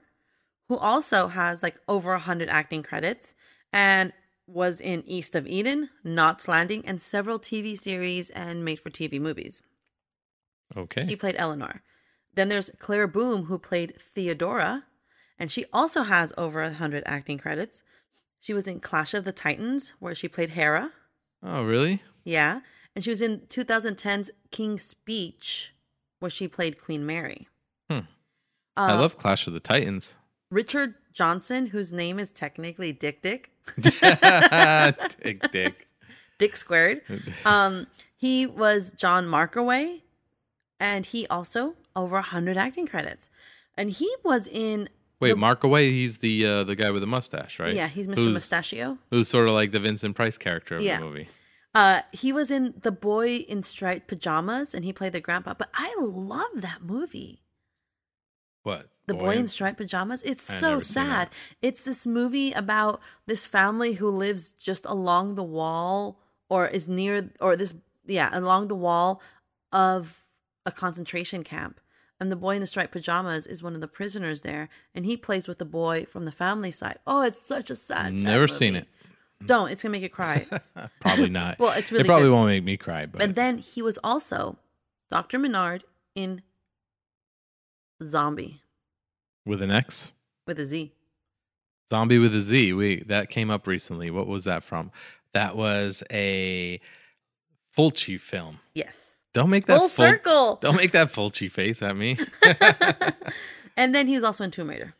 who 0.67 0.77
also 0.77 1.27
has 1.29 1.63
like 1.63 1.79
over 1.87 2.13
a 2.13 2.19
hundred 2.19 2.49
acting 2.49 2.83
credits 2.83 3.35
and 3.71 4.13
was 4.45 4.81
in 4.81 5.03
East 5.07 5.35
of 5.35 5.47
Eden, 5.47 5.89
Knots 6.03 6.47
Landing, 6.47 6.85
and 6.85 7.01
several 7.01 7.39
TV 7.39 7.77
series 7.77 8.29
and 8.29 8.65
made-for-TV 8.65 9.19
movies. 9.19 9.63
Okay. 10.75 11.05
He 11.05 11.15
played 11.15 11.35
Eleanor. 11.37 11.81
Then 12.35 12.49
there's 12.49 12.71
Claire 12.79 13.07
Bloom, 13.07 13.45
who 13.45 13.57
played 13.57 13.99
Theodora, 13.99 14.85
and 15.37 15.51
she 15.51 15.65
also 15.71 16.03
has 16.03 16.33
over 16.37 16.61
a 16.61 16.73
hundred 16.73 17.03
acting 17.05 17.37
credits. 17.37 17.83
She 18.39 18.53
was 18.53 18.67
in 18.67 18.79
Clash 18.79 19.13
of 19.13 19.23
the 19.23 19.31
Titans, 19.31 19.93
where 19.99 20.15
she 20.15 20.27
played 20.27 20.51
Hera. 20.51 20.91
Oh, 21.41 21.63
really? 21.63 22.01
Yeah. 22.23 22.61
And 22.95 23.03
she 23.03 23.09
was 23.09 23.21
in 23.21 23.39
2010's 23.49 24.31
King's 24.51 24.83
Speech, 24.83 25.73
where 26.19 26.29
she 26.29 26.47
played 26.47 26.81
Queen 26.81 27.05
Mary. 27.05 27.47
Hmm. 27.89 27.99
Uh, 28.75 28.91
I 28.91 28.93
love 28.95 29.17
Clash 29.17 29.47
of 29.47 29.53
the 29.53 29.59
Titans. 29.59 30.17
Richard 30.49 30.95
Johnson, 31.13 31.67
whose 31.67 31.93
name 31.93 32.19
is 32.19 32.31
technically 32.31 32.91
Dick 32.91 33.21
Dick, 33.21 33.51
dick, 33.79 35.51
dick. 35.51 35.87
Dick 36.39 36.55
Squared. 36.55 37.01
Um, 37.45 37.87
he 38.17 38.45
was 38.45 38.91
John 38.91 39.27
Markaway, 39.27 40.01
and 40.79 41.05
he 41.05 41.27
also 41.27 41.75
over 41.95 42.15
100 42.15 42.57
acting 42.57 42.87
credits. 42.87 43.29
And 43.77 43.89
he 43.91 44.13
was 44.23 44.47
in. 44.47 44.89
Wait, 45.19 45.29
the- 45.31 45.35
Mark 45.35 45.63
away. 45.63 45.91
He's 45.91 46.19
the 46.19 46.45
uh, 46.45 46.63
the 46.63 46.75
guy 46.75 46.91
with 46.91 47.01
the 47.01 47.07
mustache, 47.07 47.59
right? 47.59 47.73
Yeah, 47.73 47.87
he's 47.87 48.07
Mr. 48.07 48.15
Who's, 48.17 48.33
Mustachio. 48.33 48.97
Who's 49.09 49.27
sort 49.27 49.47
of 49.47 49.53
like 49.53 49.71
the 49.71 49.79
Vincent 49.79 50.15
Price 50.15 50.37
character 50.37 50.75
of 50.75 50.81
Yeah. 50.81 50.99
the 50.99 51.05
movie. 51.05 51.27
Uh, 51.75 52.01
he 52.11 52.31
was 52.31 52.51
in 52.51 52.75
The 52.81 52.91
Boy 52.91 53.37
in 53.37 53.63
Striped 53.63 54.07
Pajamas, 54.07 54.75
and 54.75 54.85
he 54.85 54.93
played 54.93 55.13
the 55.13 55.19
grandpa. 55.21 55.55
But 55.55 55.69
I 55.73 55.95
love 55.99 56.61
that 56.61 56.83
movie. 56.83 57.41
What? 58.61 58.89
The 59.07 59.15
Boy, 59.15 59.35
in 59.35 59.47
Striped 59.49 59.77
Pajamas. 59.79 60.23
It's 60.23 60.49
I've 60.49 60.57
so 60.59 60.79
sad. 60.79 61.29
It's 61.61 61.83
this 61.83 62.07
movie 62.07 62.53
about 62.53 63.01
this 63.25 63.47
family 63.47 63.93
who 63.93 64.09
lives 64.09 64.51
just 64.51 64.85
along 64.85 65.35
the 65.35 65.43
wall 65.43 66.19
or 66.47 66.67
is 66.67 66.87
near 66.87 67.29
or 67.41 67.57
this 67.57 67.75
yeah, 68.05 68.29
along 68.31 68.67
the 68.69 68.75
wall 68.75 69.21
of 69.73 70.21
a 70.65 70.71
concentration 70.71 71.43
camp. 71.43 71.81
And 72.23 72.31
the 72.31 72.37
boy 72.37 72.55
in 72.55 72.61
the 72.61 72.67
striped 72.67 72.93
pajamas 72.93 73.45
is 73.47 73.61
one 73.61 73.75
of 73.75 73.81
the 73.81 73.87
prisoners 73.89 74.43
there, 74.43 74.69
and 74.95 75.03
he 75.05 75.17
plays 75.17 75.45
with 75.45 75.57
the 75.57 75.65
boy 75.65 76.05
from 76.05 76.23
the 76.23 76.31
family 76.31 76.71
side. 76.71 76.99
Oh, 77.05 77.21
it's 77.21 77.41
such 77.41 77.69
a 77.69 77.75
sad. 77.75 78.17
sad 78.21 78.23
Never 78.31 78.47
seen 78.47 78.77
it. 78.77 78.87
Don't. 79.45 79.69
It's 79.69 79.83
gonna 79.83 79.91
make 79.91 80.03
you 80.03 80.07
cry. 80.09 80.47
Probably 81.01 81.27
not. 81.27 81.59
Well, 81.59 81.73
it's 81.77 81.91
really 81.91 82.05
It 82.05 82.07
probably 82.07 82.29
good. 82.29 82.33
won't 82.33 82.47
make 82.47 82.63
me 82.63 82.77
cry, 82.77 83.07
but 83.07 83.21
and 83.21 83.35
then 83.35 83.57
he 83.57 83.81
was 83.81 83.99
also 84.05 84.57
Dr. 85.11 85.37
Menard 85.37 85.83
in 86.15 86.43
Zombie 88.01 88.61
with 89.45 89.61
an 89.61 89.69
X, 89.69 90.13
with 90.47 90.57
a 90.61 90.65
Z. 90.65 90.93
zombie 91.89 92.19
with 92.19 92.33
a 92.33 92.39
Z. 92.41 92.71
We 92.71 93.03
that 93.03 93.29
came 93.29 93.51
up 93.51 93.67
recently. 93.67 94.09
What 94.09 94.27
was 94.27 94.45
that 94.45 94.63
from? 94.63 94.91
That 95.33 95.57
was 95.57 96.03
a 96.09 96.79
Fulci 97.77 98.17
film. 98.17 98.61
Yes. 98.73 99.12
Don't 99.33 99.49
make 99.49 99.65
that 99.65 99.79
Full 99.79 99.89
Ful- 99.89 100.05
circle. 100.05 100.55
Don't 100.61 100.75
make 100.75 100.91
that 100.91 101.07
Fulci 101.09 101.49
face 101.51 101.81
at 101.81 101.95
me. 101.95 102.17
And 103.75 103.93
then 103.95 104.05
he 104.07 104.13
was 104.13 104.23
also 104.23 104.43
in 104.43 104.51
Tomb 104.51 104.69
Raider. 104.69 104.93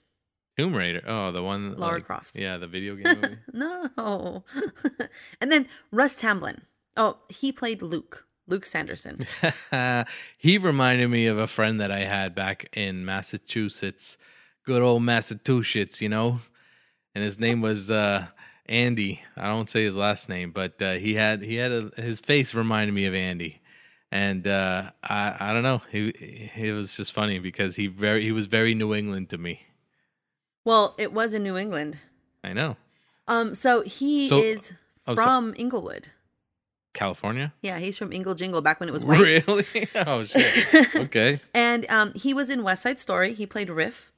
Tomb 0.58 0.74
Raider. 0.74 1.04
Oh, 1.06 1.32
the 1.32 1.44
one. 1.44 1.78
Lara 1.78 1.96
like- 1.96 2.06
Croft. 2.06 2.36
Yeah, 2.36 2.58
the 2.58 2.66
video 2.68 2.96
game 2.96 3.22
movie. 3.22 3.38
No. 3.54 4.44
and 5.42 5.52
then 5.52 5.68
Russ 5.92 6.16
Tamblyn. 6.16 6.62
Oh, 6.98 7.18
he 7.30 7.52
played 7.52 7.82
Luke. 7.84 8.26
Luke 8.48 8.66
Sanderson. 8.66 9.26
he 10.38 10.58
reminded 10.58 11.10
me 11.10 11.28
of 11.28 11.38
a 11.38 11.48
friend 11.48 11.80
that 11.80 11.92
I 11.92 12.00
had 12.00 12.36
back 12.36 12.68
in 12.76 13.06
Massachusetts. 13.06 14.18
Good 14.66 14.82
old 14.82 15.04
Massachusetts, 15.04 16.02
you 16.02 16.10
know? 16.10 16.40
And 17.16 17.24
his 17.24 17.40
name 17.40 17.62
was 17.62 17.90
uh, 17.92 18.26
Andy. 18.66 19.22
I 19.38 19.44
don't 19.48 19.70
say 19.70 19.84
his 19.84 19.96
last 19.96 20.30
name, 20.30 20.52
but 20.52 20.82
uh, 20.82 20.94
he 20.94 21.14
had 21.14 21.42
he 21.44 21.56
had 21.56 21.72
a, 21.72 21.92
his 22.02 22.20
face 22.22 22.54
reminded 22.56 22.94
me 22.94 23.06
of 23.06 23.14
Andy. 23.14 23.62
And 24.14 24.48
uh, 24.48 24.92
I 25.04 25.36
I 25.40 25.54
don't 25.54 25.64
know. 25.64 25.82
He 25.92 26.10
it 26.56 26.72
was 26.72 26.96
just 26.96 27.12
funny 27.12 27.40
because 27.40 27.78
he 27.78 27.88
very 27.88 28.22
he 28.24 28.32
was 28.32 28.46
very 28.46 28.76
New 28.76 28.94
England 28.94 29.30
to 29.30 29.40
me. 29.40 29.62
Well, 30.64 30.94
it 31.00 31.12
was 31.12 31.34
in 31.34 31.42
New 31.42 31.58
England. 31.58 31.98
I 32.44 32.54
know. 32.54 32.78
Um, 33.28 33.56
so 33.56 33.82
he 33.82 34.28
So- 34.28 34.38
is 34.38 34.74
oh, 35.08 35.16
so- 35.16 35.22
from 35.24 35.54
Inglewood. 35.58 36.10
California? 36.94 37.54
Yeah, 37.64 37.80
he's 37.80 37.98
from 37.98 38.14
Ingle 38.14 38.36
Jingle 38.36 38.62
back 38.62 38.80
when 38.80 38.88
it 38.88 38.92
was 38.92 39.04
white. 39.10 39.20
Really? 39.20 39.66
oh 39.96 40.26
shit. 40.26 40.96
Okay. 41.06 41.40
And 41.56 41.90
um, 41.90 42.14
he 42.14 42.36
was 42.36 42.52
in 42.52 42.62
West 42.62 42.84
Side 42.84 43.00
Story. 43.00 43.34
He 43.34 43.48
played 43.48 43.70
Riff. 43.72 44.12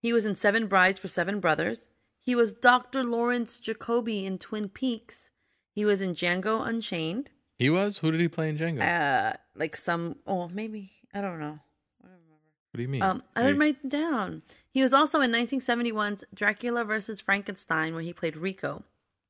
He 0.00 0.14
was 0.14 0.24
in 0.24 0.34
Seven 0.34 0.68
Brides 0.68 0.98
for 0.98 1.08
Seven 1.08 1.38
Brothers. 1.38 1.86
He 2.18 2.34
was 2.34 2.54
Dr. 2.54 3.04
Lawrence 3.04 3.60
Jacoby 3.60 4.24
in 4.24 4.38
Twin 4.38 4.70
Peaks. 4.70 5.30
He 5.74 5.84
was 5.84 6.00
in 6.00 6.14
Django 6.14 6.66
Unchained. 6.66 7.30
He 7.58 7.70
was? 7.70 7.98
Who 7.98 8.10
did 8.12 8.20
he 8.20 8.28
play 8.28 8.48
in 8.48 8.56
Django? 8.58 8.82
Uh, 8.82 9.36
like 9.56 9.74
some, 9.74 10.16
oh, 10.26 10.48
maybe, 10.48 10.92
I 11.12 11.20
don't 11.20 11.40
know. 11.40 11.58
what 12.00 12.76
do 12.76 12.82
you 12.82 12.88
mean? 12.88 13.02
Um, 13.02 13.22
I 13.34 13.42
didn't 13.42 13.58
write 13.58 13.78
it 13.82 13.90
down. 13.90 14.42
He 14.70 14.82
was 14.82 14.94
also 14.94 15.20
in 15.20 15.32
1971's 15.32 16.24
Dracula 16.32 16.84
versus 16.84 17.20
Frankenstein, 17.20 17.94
where 17.94 18.02
he 18.02 18.12
played 18.12 18.36
Rico. 18.36 18.84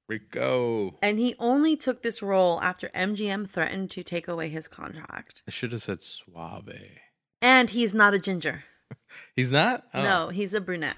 Rico. 0.08 0.96
And 1.02 1.18
he 1.18 1.34
only 1.38 1.76
took 1.76 2.02
this 2.02 2.22
role 2.22 2.60
after 2.60 2.88
MGM 2.88 3.48
threatened 3.48 3.90
to 3.92 4.02
take 4.02 4.28
away 4.28 4.48
his 4.48 4.68
contract. 4.68 5.42
I 5.46 5.50
should 5.50 5.72
have 5.72 5.82
said 5.82 6.00
suave. 6.00 6.98
And 7.40 7.70
he's 7.70 7.94
not 7.94 8.14
a 8.14 8.18
ginger. 8.18 8.64
He's 9.36 9.50
not? 9.50 9.84
Oh. 9.92 10.02
No, 10.02 10.28
he's 10.30 10.54
a 10.54 10.62
brunette. 10.62 10.96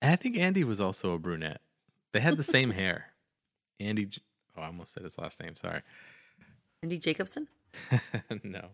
I 0.00 0.16
think 0.16 0.38
Andy 0.38 0.64
was 0.64 0.80
also 0.80 1.12
a 1.12 1.18
brunette. 1.18 1.60
They 2.12 2.20
had 2.20 2.38
the 2.38 2.42
same 2.42 2.70
hair. 2.70 3.12
Andy. 3.78 4.08
Oh, 4.56 4.62
I 4.62 4.66
almost 4.66 4.92
said 4.92 5.04
his 5.04 5.18
last 5.18 5.42
name. 5.42 5.56
Sorry. 5.56 5.82
Andy 6.82 6.98
Jacobson? 6.98 7.48
no. 8.42 8.68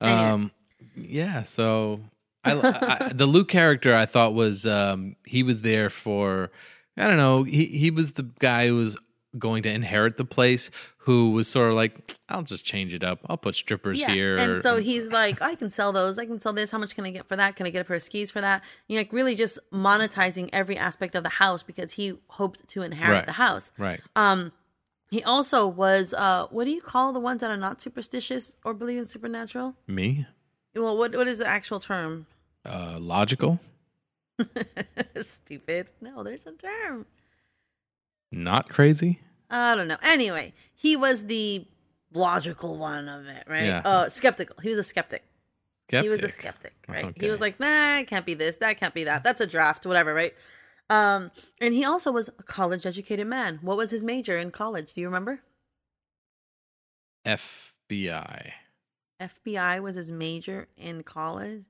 Anyway. 0.00 0.28
Um. 0.28 0.52
Yeah. 0.94 1.42
So 1.42 2.00
I, 2.44 2.52
I 2.52 3.08
the 3.14 3.26
Luke 3.26 3.48
character 3.48 3.94
I 3.94 4.06
thought 4.06 4.34
was 4.34 4.66
um 4.66 5.16
he 5.24 5.42
was 5.42 5.62
there 5.62 5.90
for 5.90 6.50
I 6.96 7.06
don't 7.06 7.16
know 7.16 7.42
he 7.42 7.66
he 7.66 7.90
was 7.90 8.12
the 8.12 8.30
guy 8.38 8.68
who 8.68 8.76
was 8.76 8.96
going 9.38 9.62
to 9.64 9.70
inherit 9.70 10.16
the 10.16 10.24
place 10.24 10.70
who 10.98 11.30
was 11.32 11.48
sort 11.48 11.70
of 11.70 11.74
like 11.76 12.16
I'll 12.28 12.42
just 12.42 12.64
change 12.64 12.94
it 12.94 13.02
up 13.04 13.20
I'll 13.28 13.36
put 13.36 13.54
strippers 13.54 14.02
here 14.04 14.36
And 14.36 14.56
so 14.58 14.78
he's 14.78 15.10
like, 15.12 15.42
I 15.42 15.54
can 15.54 15.68
sell 15.70 15.92
those. 15.92 16.18
I 16.18 16.24
can 16.26 16.40
sell 16.40 16.52
this. 16.52 16.70
How 16.70 16.78
much 16.78 16.94
can 16.94 17.04
I 17.04 17.10
get 17.10 17.26
for 17.28 17.36
that? 17.36 17.56
Can 17.56 17.66
I 17.66 17.70
get 17.70 17.80
a 17.80 17.84
pair 17.84 17.96
of 17.96 18.02
skis 18.02 18.30
for 18.30 18.40
that? 18.40 18.62
You 18.88 18.96
know, 18.96 19.00
like 19.00 19.12
really 19.12 19.34
just 19.34 19.58
monetizing 19.72 20.48
every 20.52 20.78
aspect 20.78 21.14
of 21.14 21.22
the 21.22 21.28
house 21.28 21.62
because 21.62 21.92
he 21.94 22.14
hoped 22.28 22.66
to 22.68 22.82
inherit 22.82 23.14
Right. 23.16 23.26
the 23.26 23.32
house. 23.32 23.72
right 23.78 24.00
Um, 24.16 24.52
he 25.10 25.22
also 25.22 25.66
was 25.66 26.14
uh, 26.14 26.46
what 26.50 26.64
do 26.64 26.70
you 26.70 26.80
call 26.80 27.12
the 27.12 27.20
ones 27.20 27.40
that 27.42 27.50
are 27.50 27.56
not 27.56 27.80
superstitious 27.82 28.56
or 28.64 28.72
believe 28.74 28.98
in 28.98 29.06
supernatural? 29.06 29.74
me 29.86 30.26
Well, 30.74 30.96
what 30.96 31.14
what 31.14 31.28
is 31.28 31.38
the 31.38 31.46
actual 31.46 31.80
term? 31.80 32.26
uh 32.64 32.96
logical 32.98 33.60
Stupid. 35.16 35.90
No, 36.00 36.22
there's 36.22 36.46
a 36.46 36.52
term. 36.52 37.06
Not 38.34 38.68
crazy 38.68 39.20
I 39.50 39.76
don't 39.76 39.88
know. 39.88 39.98
Anyway, 40.02 40.52
he 40.74 40.96
was 40.96 41.26
the 41.26 41.66
logical 42.12 42.76
one 42.76 43.08
of 43.08 43.26
it, 43.26 43.44
right? 43.46 43.66
Yeah. 43.66 43.82
Uh, 43.84 44.08
skeptical. 44.08 44.56
He 44.62 44.68
was 44.68 44.78
a 44.78 44.82
skeptic. 44.82 45.22
skeptic. 45.88 46.04
He 46.04 46.08
was 46.08 46.18
a 46.20 46.28
Skeptic. 46.28 46.74
right? 46.88 47.04
Okay. 47.04 47.26
He 47.26 47.30
was 47.30 47.40
like, 47.40 47.60
nah, 47.60 47.98
it 47.98 48.08
can't 48.08 48.26
be 48.26 48.34
this, 48.34 48.56
that 48.56 48.80
can't 48.80 48.94
be 48.94 49.04
that. 49.04 49.22
That's 49.22 49.40
a 49.40 49.46
draft, 49.46 49.86
whatever, 49.86 50.12
right? 50.14 50.34
Um, 50.90 51.30
and 51.60 51.72
he 51.72 51.84
also 51.84 52.10
was 52.12 52.28
a 52.38 52.42
college 52.42 52.84
educated 52.84 53.26
man. 53.26 53.58
What 53.62 53.76
was 53.76 53.90
his 53.90 54.04
major 54.04 54.36
in 54.36 54.50
college? 54.50 54.94
Do 54.94 55.00
you 55.00 55.06
remember? 55.06 55.40
FBI, 57.24 58.50
FBI 59.20 59.82
was 59.82 59.96
his 59.96 60.10
major 60.10 60.68
in 60.76 61.02
college. 61.04 61.64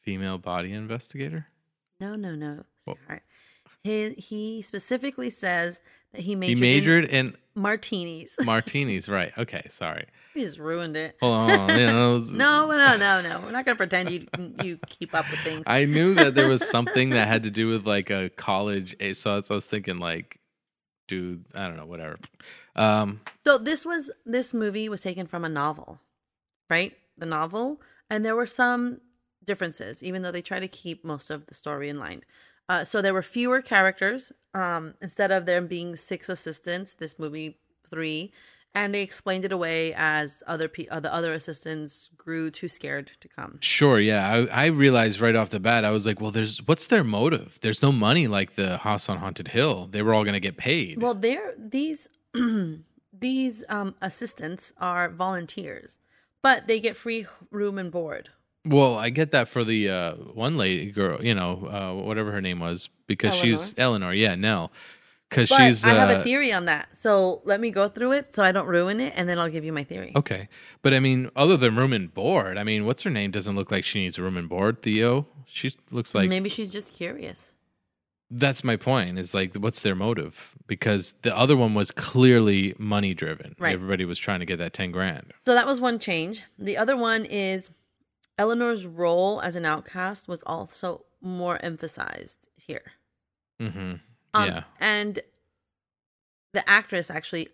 female 0.00 0.38
body 0.38 0.72
investigator. 0.72 1.46
No, 2.00 2.16
no, 2.16 2.34
no. 2.34 2.64
Well-. 2.86 2.98
He 3.84 4.10
he 4.14 4.62
specifically 4.62 5.30
says 5.30 5.80
that 6.12 6.20
he 6.22 6.34
majored, 6.34 6.56
he 6.58 6.60
majored 6.60 7.04
in 7.06 7.26
in 7.26 7.36
martinis. 7.54 8.36
martinis, 8.44 9.08
right? 9.08 9.32
Okay, 9.36 9.62
sorry. 9.70 10.06
he 10.34 10.40
just 10.40 10.58
ruined 10.58 10.96
it. 10.96 11.16
Hold 11.20 11.50
on. 11.50 11.68
you 11.78 11.86
know, 11.86 12.18
No, 12.32 12.68
no, 12.70 12.96
no, 12.96 13.20
no. 13.20 13.40
We're 13.40 13.50
not 13.50 13.64
gonna 13.64 13.76
pretend 13.76 14.10
you 14.10 14.26
you 14.62 14.78
keep 14.86 15.14
up 15.14 15.28
with 15.30 15.40
things. 15.40 15.64
I 15.66 15.84
knew 15.84 16.14
that 16.14 16.34
there 16.34 16.48
was 16.48 16.66
something 16.76 17.10
that 17.10 17.26
had 17.28 17.42
to 17.42 17.50
do 17.50 17.68
with 17.68 17.86
like 17.86 18.10
a 18.10 18.30
college. 18.30 18.94
So 19.16 19.40
I 19.50 19.54
was 19.54 19.66
thinking, 19.66 19.98
like, 19.98 20.38
dude, 21.08 21.44
I 21.54 21.66
don't 21.66 21.76
know, 21.76 21.86
whatever. 21.86 22.18
Um, 22.76 23.20
So 23.44 23.58
this 23.58 23.84
was 23.84 24.12
this 24.24 24.54
movie 24.54 24.88
was 24.88 25.02
taken 25.02 25.26
from 25.26 25.44
a 25.44 25.48
novel, 25.48 25.98
right? 26.70 26.96
The 27.18 27.26
novel, 27.26 27.80
and 28.08 28.24
there 28.24 28.36
were 28.36 28.46
some 28.46 29.00
differences, 29.44 30.02
even 30.02 30.22
though 30.22 30.30
they 30.30 30.40
try 30.42 30.60
to 30.60 30.68
keep 30.68 31.04
most 31.04 31.30
of 31.30 31.46
the 31.46 31.54
story 31.54 31.88
in 31.88 31.98
line. 31.98 32.22
Uh, 32.72 32.82
so 32.82 33.02
there 33.02 33.12
were 33.12 33.22
fewer 33.22 33.60
characters. 33.60 34.32
Um, 34.54 34.94
instead 35.02 35.30
of 35.30 35.44
there 35.44 35.60
being 35.60 35.94
six 35.94 36.30
assistants, 36.30 36.94
this 36.94 37.18
movie 37.18 37.58
three, 37.86 38.32
and 38.74 38.94
they 38.94 39.02
explained 39.02 39.44
it 39.44 39.52
away 39.52 39.92
as 39.94 40.42
other 40.46 40.68
pe- 40.68 40.86
uh, 40.86 40.98
the 40.98 41.12
other 41.12 41.34
assistants 41.34 42.10
grew 42.16 42.50
too 42.50 42.68
scared 42.68 43.12
to 43.20 43.28
come. 43.28 43.58
Sure, 43.60 44.00
yeah. 44.00 44.26
I, 44.26 44.64
I 44.64 44.66
realized 44.68 45.20
right 45.20 45.36
off 45.36 45.50
the 45.50 45.60
bat, 45.60 45.84
I 45.84 45.90
was 45.90 46.06
like, 46.06 46.18
well, 46.18 46.30
there's 46.30 46.66
what's 46.66 46.86
their 46.86 47.04
motive? 47.04 47.58
There's 47.60 47.82
no 47.82 47.92
money 47.92 48.26
like 48.26 48.54
the 48.54 48.78
House 48.78 49.06
on 49.10 49.18
Haunted 49.18 49.48
Hill. 49.48 49.88
They 49.90 50.00
were 50.00 50.14
all 50.14 50.24
going 50.24 50.32
to 50.32 50.40
get 50.40 50.56
paid. 50.56 51.02
Well, 51.02 51.14
there 51.14 51.52
these 51.58 52.08
these 53.12 53.64
um, 53.68 53.96
assistants 54.00 54.72
are 54.78 55.10
volunteers, 55.10 55.98
but 56.40 56.68
they 56.68 56.80
get 56.80 56.96
free 56.96 57.26
room 57.50 57.76
and 57.76 57.92
board. 57.92 58.30
Well, 58.64 58.96
I 58.96 59.10
get 59.10 59.32
that 59.32 59.48
for 59.48 59.64
the 59.64 59.90
uh, 59.90 60.12
one 60.14 60.56
lady 60.56 60.92
girl, 60.92 61.24
you 61.24 61.34
know, 61.34 61.66
uh, 61.66 62.00
whatever 62.00 62.30
her 62.30 62.40
name 62.40 62.60
was, 62.60 62.88
because 63.08 63.34
she's 63.34 63.74
Eleanor. 63.76 64.14
Yeah, 64.14 64.36
Nell, 64.36 64.70
because 65.28 65.48
But 65.48 65.56
she's. 65.56 65.84
I 65.84 65.94
have 65.94 66.10
a 66.10 66.18
uh, 66.18 66.22
theory 66.22 66.52
on 66.52 66.66
that. 66.66 66.88
So 66.96 67.42
let 67.44 67.60
me 67.60 67.70
go 67.70 67.88
through 67.88 68.12
it 68.12 68.34
so 68.34 68.44
I 68.44 68.52
don't 68.52 68.68
ruin 68.68 69.00
it, 69.00 69.14
and 69.16 69.28
then 69.28 69.40
I'll 69.40 69.50
give 69.50 69.64
you 69.64 69.72
my 69.72 69.82
theory. 69.82 70.12
Okay, 70.14 70.48
but 70.80 70.94
I 70.94 71.00
mean, 71.00 71.28
other 71.34 71.56
than 71.56 71.74
room 71.74 71.92
and 71.92 72.12
board, 72.14 72.56
I 72.56 72.62
mean, 72.62 72.86
what's 72.86 73.02
her 73.02 73.10
name? 73.10 73.32
Doesn't 73.32 73.56
look 73.56 73.72
like 73.72 73.82
she 73.82 73.98
needs 73.98 74.18
room 74.20 74.36
and 74.36 74.48
board. 74.48 74.80
Theo, 74.82 75.26
she 75.44 75.72
looks 75.90 76.14
like. 76.14 76.28
Maybe 76.28 76.48
she's 76.48 76.70
just 76.70 76.92
curious. 76.92 77.56
That's 78.30 78.62
my 78.62 78.76
point. 78.76 79.18
Is 79.18 79.34
like, 79.34 79.56
what's 79.56 79.82
their 79.82 79.96
motive? 79.96 80.56
Because 80.68 81.12
the 81.22 81.36
other 81.36 81.56
one 81.56 81.74
was 81.74 81.90
clearly 81.90 82.74
money 82.78 83.12
driven. 83.12 83.56
Right. 83.58 83.74
Everybody 83.74 84.04
was 84.04 84.20
trying 84.20 84.38
to 84.40 84.46
get 84.46 84.58
that 84.58 84.72
ten 84.72 84.92
grand. 84.92 85.32
So 85.40 85.52
that 85.54 85.66
was 85.66 85.80
one 85.80 85.98
change. 85.98 86.44
The 86.58 86.76
other 86.76 86.96
one 86.96 87.24
is 87.24 87.72
Eleanor's 88.38 88.86
role 88.86 89.40
as 89.40 89.56
an 89.56 89.64
outcast 89.64 90.28
was 90.28 90.42
also 90.44 91.04
more 91.20 91.58
emphasized 91.62 92.48
here. 92.56 92.92
Mm-hmm. 93.60 93.94
Um, 94.34 94.48
yeah. 94.48 94.62
And 94.80 95.20
the 96.52 96.68
actress 96.68 97.10
actually 97.10 97.48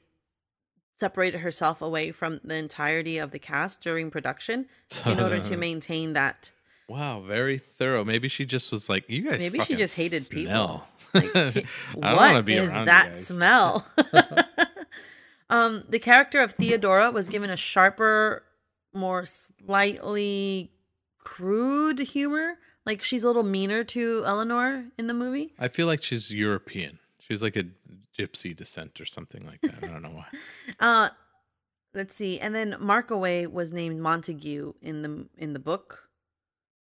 separated 0.99 1.39
herself 1.39 1.81
away 1.81 2.11
from 2.11 2.41
the 2.43 2.57
entirety 2.57 3.19
of 3.19 3.31
the 3.31 3.39
cast 3.39 3.83
during 3.83 4.11
production 4.11 4.67
in 5.07 5.21
order 5.21 5.41
to 5.41 5.57
maintain 5.57 6.15
that. 6.15 6.51
Wow, 6.89 7.21
very 7.21 7.59
thorough. 7.59 8.05
Maybe 8.05 8.29
she 8.29 8.47
just 8.47 8.73
was 8.73 8.89
like, 8.89 9.09
you 9.09 9.29
guys. 9.29 9.41
Maybe 9.41 9.61
she 9.61 9.77
just 9.77 9.97
hated 9.97 10.23
smell. 10.23 10.41
people. 10.41 10.85
Like, 11.15 11.65
wanna 11.97 12.43
be 12.43 12.55
is 12.55 12.73
that 12.73 13.17
smell? 13.17 13.87
um, 15.49 15.85
the 15.89 15.99
character 15.99 16.41
of 16.41 16.53
Theodora 16.53 17.11
was 17.11 17.31
given 17.31 17.49
a 17.49 17.57
sharper, 17.57 18.43
more 18.93 19.25
slightly 19.25 20.71
crude 21.19 21.99
humor. 22.01 22.55
Like 22.87 23.03
she's 23.03 23.23
a 23.23 23.27
little 23.27 23.43
meaner 23.43 23.85
to 23.85 24.23
Eleanor 24.25 24.87
in 24.99 25.07
the 25.09 25.15
movie. 25.15 25.53
I 25.59 25.69
feel 25.69 25.87
like 25.87 26.03
she's 26.03 26.33
European. 26.33 26.99
She's 27.19 27.43
like 27.43 27.57
a 27.57 27.65
gypsy 28.19 28.57
descent 28.57 29.01
or 29.01 29.05
something 29.05 29.47
like 29.47 29.61
that. 29.61 29.85
I 29.85 29.89
don't 29.89 30.03
know 30.03 30.11
why. 30.11 30.27
Uh, 30.81 31.09
let's 31.93 32.15
see. 32.15 32.39
And 32.39 32.55
then 32.55 32.73
Markaway 32.81 33.51
was 33.51 33.73
named 33.73 34.01
Montague 34.01 34.75
in 34.81 35.03
the 35.03 35.27
in 35.37 35.53
the 35.53 35.59
book, 35.59 36.09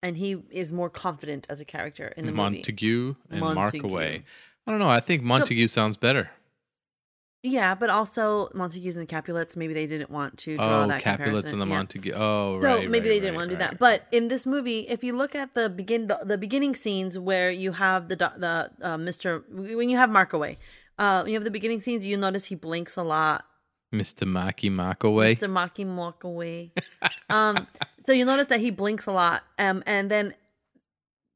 and 0.03 0.17
he 0.17 0.43
is 0.51 0.73
more 0.73 0.91
confident 0.91 1.47
as 1.51 1.61
a 1.61 1.65
character 1.65 2.13
in 2.17 2.27
the 2.27 2.33
movie. 2.33 2.57
Montague 2.57 3.15
and 3.31 3.41
Montague. 3.41 3.83
Markaway. 3.83 4.23
I 4.67 4.71
don't 4.71 4.81
know. 4.81 4.89
I 4.89 5.01
think 5.01 5.23
Montague 5.23 5.69
sounds 5.69 5.97
better. 5.97 6.31
Yeah, 7.47 7.75
but 7.75 7.91
also 7.91 8.49
Montagues 8.55 8.97
and 8.97 9.07
the 9.07 9.07
Capulets. 9.07 9.55
Maybe 9.55 9.75
they 9.75 9.87
didn't 9.87 10.09
want 10.09 10.39
to 10.39 10.57
draw 10.57 10.85
Oh, 10.85 10.89
that 10.89 11.03
Capulets 11.03 11.53
and 11.53 11.61
the 11.61 11.67
comparison. 11.67 11.69
Yeah. 11.69 11.77
Montague. 11.77 12.13
Oh, 12.17 12.55
right. 12.55 12.63
So 12.63 12.69
right. 12.79 12.91
maybe 12.91 13.11
right, 13.11 13.15
they 13.15 13.21
didn't 13.21 13.35
right, 13.35 13.37
want 13.37 13.51
to 13.51 13.57
do 13.57 13.59
that. 13.59 13.79
But 13.79 14.07
in 14.13 14.29
this 14.29 14.47
movie, 14.47 14.81
if 14.89 15.05
you 15.05 15.15
look 15.15 15.35
at 15.35 15.55
the 15.55 15.69
begin 15.69 16.07
the, 16.07 16.21
the 16.25 16.39
beginning 16.39 16.75
scenes 16.75 17.19
where 17.19 17.51
you 17.51 17.73
have 17.73 18.09
the 18.09 18.17
the 18.17 18.71
uh, 18.81 18.97
Mr. 18.97 19.43
when 19.51 19.91
you 19.91 19.99
have 19.99 20.09
Markaway, 20.09 20.57
uh, 20.99 21.25
you 21.27 21.35
have 21.35 21.45
the 21.45 21.51
beginning 21.51 21.83
scenes. 21.83 22.07
You 22.07 22.17
notice 22.17 22.47
he 22.47 22.55
blinks 22.55 22.97
a 22.97 23.03
lot. 23.03 23.45
Mr. 23.93 24.27
Maki 24.27 24.71
Makaway. 24.73 25.37
Mr. 25.37 25.51
Maki 25.51 25.85
Markaway. 25.85 26.71
um, 27.29 27.67
so 28.07 28.13
you 28.13 28.25
notice 28.25 28.47
that 28.47 28.61
he 28.61 28.71
blinks 28.71 29.07
a 29.07 29.13
lot. 29.13 29.45
Um, 29.59 29.83
and 29.87 30.11
then 30.11 30.35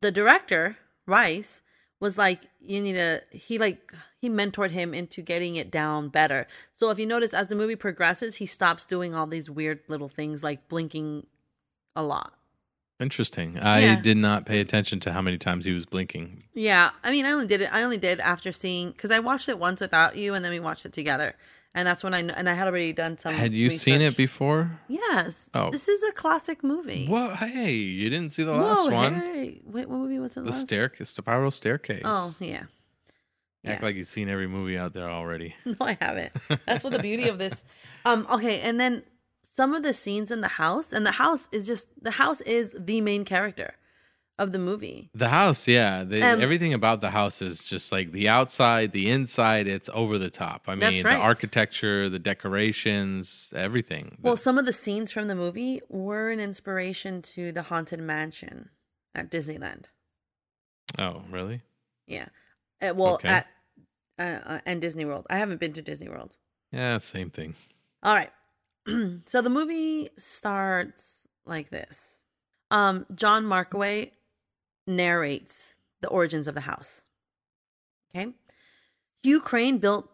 the 0.00 0.10
director 0.10 0.78
Rice 1.06 1.62
was 2.00 2.16
like, 2.16 2.40
you 2.60 2.80
need 2.80 2.94
to. 2.94 3.22
He 3.30 3.58
like 3.58 3.92
he 4.20 4.28
mentored 4.28 4.70
him 4.72 4.92
into 4.94 5.22
getting 5.22 5.56
it 5.56 5.70
down 5.70 6.08
better. 6.08 6.46
So 6.74 6.90
if 6.90 6.98
you 6.98 7.06
notice, 7.06 7.32
as 7.32 7.48
the 7.48 7.54
movie 7.54 7.76
progresses, 7.76 8.36
he 8.36 8.46
stops 8.46 8.86
doing 8.86 9.14
all 9.14 9.26
these 9.26 9.48
weird 9.48 9.80
little 9.88 10.08
things 10.08 10.42
like 10.42 10.68
blinking 10.68 11.26
a 11.94 12.02
lot. 12.02 12.34
Interesting. 13.00 13.58
I 13.60 13.78
Yeah. 13.80 14.00
did 14.00 14.16
not 14.16 14.44
pay 14.44 14.58
attention 14.58 14.98
to 15.00 15.12
how 15.12 15.22
many 15.22 15.38
times 15.38 15.64
he 15.64 15.72
was 15.72 15.86
blinking. 15.86 16.42
Yeah, 16.52 16.90
I 17.04 17.12
mean, 17.12 17.26
I 17.26 17.30
only 17.30 17.46
did 17.46 17.60
it. 17.60 17.72
I 17.72 17.84
only 17.84 17.96
did 17.96 18.18
after 18.18 18.50
seeing 18.50 18.90
because 18.90 19.12
I 19.12 19.20
watched 19.20 19.48
it 19.48 19.56
once 19.58 19.80
without 19.80 20.16
you, 20.16 20.34
and 20.34 20.44
then 20.44 20.50
we 20.50 20.58
watched 20.58 20.84
it 20.84 20.92
together, 20.92 21.36
and 21.76 21.86
that's 21.86 22.02
when 22.02 22.12
I 22.12 22.18
and 22.18 22.48
I 22.48 22.54
had 22.54 22.66
already 22.66 22.92
done 22.92 23.16
some. 23.16 23.34
Had 23.34 23.54
you 23.54 23.70
seen 23.70 24.00
it 24.00 24.16
before? 24.16 24.80
Yes. 24.88 25.48
Oh. 25.54 25.70
this 25.70 25.86
is 25.86 26.02
a 26.08 26.12
classic 26.12 26.64
movie. 26.64 27.06
What? 27.06 27.36
Hey, 27.36 27.72
you 27.74 28.10
didn't 28.10 28.30
see 28.30 28.42
the 28.42 28.56
last 28.56 28.88
Whoa, 28.88 28.94
one? 28.96 29.14
Harry. 29.14 29.60
Wait, 29.64 29.88
what 29.88 29.96
movie 30.00 30.18
was 30.18 30.36
it? 30.36 30.44
The 30.44 30.52
staircase, 30.52 31.10
spiral 31.10 31.52
staircase. 31.52 32.02
Oh, 32.04 32.34
yeah. 32.40 32.64
Act 33.66 33.80
yeah. 33.82 33.86
like 33.86 33.96
you've 33.96 34.06
seen 34.06 34.28
every 34.28 34.46
movie 34.46 34.78
out 34.78 34.92
there 34.94 35.08
already. 35.10 35.54
No, 35.64 35.74
I 35.80 35.98
haven't. 36.00 36.32
That's 36.66 36.84
what 36.84 36.92
the 36.92 37.00
beauty 37.00 37.28
of 37.28 37.38
this. 37.38 37.64
Um. 38.04 38.26
Okay, 38.32 38.60
and 38.60 38.78
then 38.80 39.02
some 39.42 39.74
of 39.74 39.82
the 39.82 39.92
scenes 39.92 40.30
in 40.30 40.40
the 40.40 40.48
house, 40.48 40.92
and 40.92 41.04
the 41.04 41.10
house 41.12 41.48
is 41.52 41.66
just 41.66 42.02
the 42.02 42.12
house 42.12 42.40
is 42.42 42.74
the 42.78 43.00
main 43.00 43.24
character 43.24 43.74
of 44.38 44.52
the 44.52 44.58
movie. 44.58 45.10
The 45.14 45.28
house, 45.30 45.66
yeah. 45.66 46.04
The, 46.04 46.22
Um, 46.22 46.40
everything 46.40 46.72
about 46.72 47.00
the 47.00 47.10
house 47.10 47.42
is 47.42 47.68
just 47.68 47.90
like 47.90 48.12
the 48.12 48.28
outside, 48.28 48.92
the 48.92 49.10
inside, 49.10 49.66
it's 49.66 49.90
over 49.92 50.16
the 50.16 50.30
top. 50.30 50.62
I 50.68 50.72
mean, 50.76 50.80
That's 50.80 51.02
right. 51.02 51.16
the 51.16 51.20
architecture, 51.20 52.08
the 52.08 52.20
decorations, 52.20 53.52
everything. 53.56 54.16
Well, 54.22 54.34
The- 54.34 54.40
some 54.40 54.58
of 54.58 54.64
the 54.64 54.72
scenes 54.72 55.10
from 55.10 55.26
the 55.26 55.34
movie 55.34 55.80
were 55.88 56.30
an 56.30 56.38
inspiration 56.38 57.20
to 57.34 57.50
the 57.50 57.62
haunted 57.62 57.98
mansion 58.00 58.70
at 59.12 59.28
Disneyland. 59.28 59.86
oh, 60.98 61.24
really? 61.30 61.62
Yeah. 62.06 62.28
Uh, 62.80 62.94
well, 62.94 63.14
Okay. 63.14 63.28
at 63.28 63.46
uh, 64.18 64.22
uh, 64.44 64.60
and 64.66 64.80
Disney 64.80 65.04
World. 65.04 65.26
I 65.30 65.38
haven't 65.38 65.60
been 65.60 65.72
to 65.74 65.82
Disney 65.82 66.08
World. 66.08 66.36
Yeah, 66.72 66.98
same 66.98 67.30
thing. 67.30 67.54
All 68.02 68.14
right. 68.14 68.30
so 69.26 69.42
the 69.42 69.50
movie 69.50 70.10
starts 70.16 71.28
like 71.46 71.70
this. 71.70 72.20
Um, 72.70 73.06
John 73.14 73.44
Markaway 73.44 74.10
narrates 74.86 75.74
the 76.00 76.08
origins 76.08 76.46
of 76.46 76.54
the 76.54 76.62
house. 76.62 77.04
Okay. 78.14 78.32
Hugh 79.22 79.40
Crane 79.40 79.78
built 79.78 80.08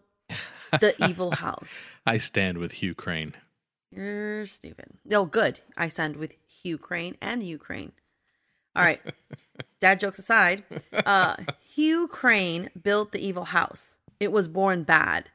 the 0.81 0.94
evil 1.09 1.33
house. 1.33 1.87
I 2.07 2.18
stand 2.18 2.59
with 2.59 2.72
Hugh 2.72 2.94
Crane. 2.94 3.35
You're 3.90 4.46
stupid. 4.46 4.87
No, 5.05 5.24
good. 5.24 5.61
I 5.77 5.88
stand 5.88 6.16
with 6.16 6.35
Hugh 6.62 6.79
Crane 6.79 7.16
and 7.20 7.42
Ukraine. 7.42 7.92
All 8.77 8.83
right. 8.83 9.01
Dad 9.81 10.01
jokes 10.01 10.19
aside, 10.19 10.65
uh, 11.05 11.37
Hugh 11.63 12.09
Crane 12.09 12.71
built 12.81 13.13
the 13.13 13.25
evil 13.25 13.45
house. 13.47 13.99
It 14.19 14.33
was 14.33 14.49
born 14.49 14.83
bad. 14.85 15.31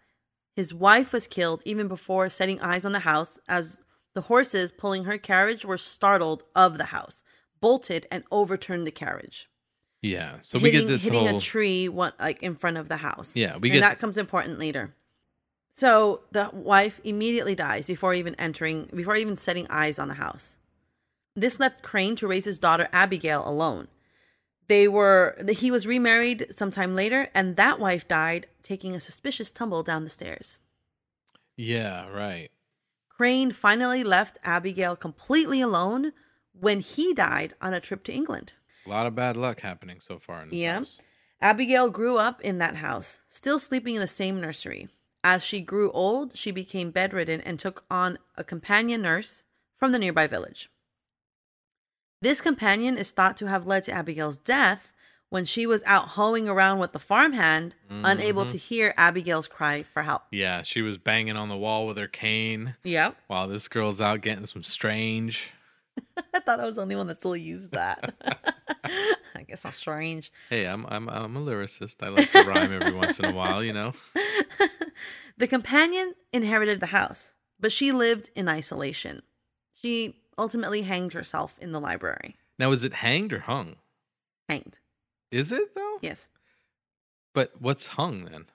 His 0.56 0.73
wife 0.73 1.13
was 1.13 1.28
killed 1.28 1.62
even 1.65 1.88
before 1.88 2.30
setting 2.30 2.60
eyes 2.60 2.84
on 2.84 2.91
the 2.91 2.99
house, 2.99 3.39
as 3.47 3.82
the 4.15 4.21
horses 4.21 4.71
pulling 4.71 5.06
her 5.06 5.17
carriage 5.17 5.63
were 5.65 5.78
startled 5.78 6.43
of 6.56 6.78
the 6.78 6.86
house, 6.86 7.23
bolted, 7.62 8.08
and 8.12 8.23
overturned 8.32 8.88
the 8.88 8.91
carriage. 8.91 9.49
Yeah. 10.02 10.39
So 10.41 10.58
we 10.58 10.71
hitting, 10.71 10.82
get 10.82 10.88
this 10.88 11.04
hitting 11.04 11.28
whole. 11.28 11.38
a 11.38 11.41
tree 11.41 11.88
one, 11.88 12.13
like 12.19 12.41
in 12.41 12.56
front 12.56 12.78
of 12.78 12.89
the 12.89 12.97
house. 12.97 13.36
Yeah, 13.36 13.58
we 13.58 13.69
and 13.69 13.80
get- 13.80 13.82
that 13.82 13.99
comes 13.99 14.17
important 14.17 14.60
later. 14.60 14.95
So 15.71 16.21
the 16.32 16.49
wife 16.52 16.99
immediately 17.04 17.56
dies 17.56 17.88
before 17.88 18.13
even 18.13 18.36
entering, 18.36 18.89
before 18.93 19.15
even 19.15 19.36
setting 19.38 19.67
eyes 19.69 19.97
on 19.99 20.08
the 20.08 20.15
house. 20.15 20.58
This 21.35 21.59
left 21.59 21.81
Crane 21.81 22.15
to 22.17 22.27
raise 22.27 22.45
his 22.45 22.59
daughter 22.59 22.87
Abigail 22.91 23.47
alone. 23.47 23.87
They 24.67 24.87
were 24.87 25.35
he 25.49 25.71
was 25.71 25.87
remarried 25.87 26.47
sometime 26.53 26.95
later, 26.95 27.29
and 27.33 27.55
that 27.55 27.79
wife 27.79 28.07
died, 28.07 28.47
taking 28.61 28.93
a 28.95 28.99
suspicious 28.99 29.51
tumble 29.51 29.83
down 29.83 30.03
the 30.03 30.09
stairs. 30.09 30.59
Yeah, 31.57 32.07
right. 32.09 32.49
Crane 33.09 33.51
finally 33.51 34.03
left 34.03 34.37
Abigail 34.43 34.95
completely 34.95 35.59
alone 35.59 36.13
when 36.53 36.79
he 36.79 37.13
died 37.13 37.53
on 37.61 37.73
a 37.73 37.81
trip 37.81 38.03
to 38.05 38.13
England. 38.13 38.53
A 38.85 38.89
lot 38.89 39.05
of 39.05 39.15
bad 39.15 39.35
luck 39.35 39.61
happening 39.61 39.99
so 39.99 40.19
far 40.19 40.43
in 40.43 40.49
this 40.49 40.59
Yeah. 40.59 40.75
house. 40.75 41.01
Abigail 41.41 41.89
grew 41.89 42.17
up 42.17 42.41
in 42.41 42.57
that 42.59 42.77
house, 42.77 43.21
still 43.27 43.59
sleeping 43.59 43.95
in 43.95 44.01
the 44.01 44.07
same 44.07 44.39
nursery. 44.39 44.89
As 45.23 45.43
she 45.43 45.61
grew 45.61 45.91
old, 45.91 46.37
she 46.37 46.51
became 46.51 46.91
bedridden 46.91 47.41
and 47.41 47.59
took 47.59 47.85
on 47.89 48.19
a 48.35 48.43
companion 48.43 49.01
nurse 49.01 49.45
from 49.75 49.91
the 49.91 49.99
nearby 49.99 50.27
village. 50.27 50.69
This 52.21 52.41
companion 52.41 52.97
is 52.97 53.12
thought 53.12 53.38
to 53.38 53.45
have 53.47 53.65
led 53.65 53.84
to 53.84 53.91
Abigail's 53.91 54.38
death 54.38 54.91
when 55.29 55.45
she 55.45 55.65
was 55.65 55.84
out 55.86 56.10
hoeing 56.10 56.49
around 56.49 56.79
with 56.79 56.91
the 56.91 56.99
farmhand, 56.99 57.75
unable 57.89 58.45
to 58.45 58.58
mm-hmm. 58.58 58.75
hear 58.75 58.93
Abigail's 58.97 59.47
cry 59.47 59.84
for 59.84 60.01
help. 60.01 60.23
Yeah, 60.32 60.63
she 60.63 60.82
was 60.82 60.97
banging 60.97 61.38
on 61.38 61.49
the 61.49 61.58
wall 61.58 61.88
with 61.88 61.97
her 61.97 62.08
cane 62.08 62.75
Yep. 62.84 63.15
while 63.27 63.47
this 63.47 63.67
girl's 63.67 64.01
out 64.01 64.21
getting 64.21 64.45
some 64.45 64.63
strange. 64.63 65.51
I 66.34 66.39
thought 66.39 66.60
I 66.60 66.65
was 66.65 66.77
the 66.77 66.82
only 66.82 66.95
one 66.95 67.08
that 67.08 67.17
still 67.17 67.38
used 67.38 67.71
that. 67.71 68.15
I 69.36 69.43
guess 69.47 69.63
I'm 69.65 69.71
strange. 69.71 70.32
Hey, 70.49 70.65
I'm 70.65 70.86
I'm 70.89 71.08
I'm 71.10 71.38
a 71.38 71.39
lyricist. 71.39 71.97
I 72.01 72.10
like 72.10 72.32
to 72.32 72.43
rhyme 72.43 72.73
every 72.73 72.93
once 72.93 73.19
in 73.19 73.25
a 73.25 73.34
while, 73.34 73.63
you 73.63 73.73
know. 73.73 73.93
The 75.38 75.47
companion 75.47 76.15
inherited 76.34 76.82
the 76.82 76.88
house, 76.88 77.36
but 77.58 77.71
she 77.71 77.93
lived 77.93 78.29
in 78.36 78.49
isolation. 78.49 79.21
She 79.71 80.17
ultimately 80.39 80.82
hanged 80.84 81.13
herself 81.13 81.56
in 81.60 81.71
the 81.73 81.80
library. 81.80 82.38
Now, 82.58 82.71
is 82.71 82.84
it 82.84 82.93
hanged 82.93 83.32
or 83.34 83.39
hung? 83.41 83.75
Hanged. 84.47 84.80
Is 85.32 85.52
it 85.52 85.75
though? 85.75 85.97
Yes. 86.02 86.30
But 87.34 87.52
what's 87.62 87.89
hung 87.89 88.25
then? 88.25 88.45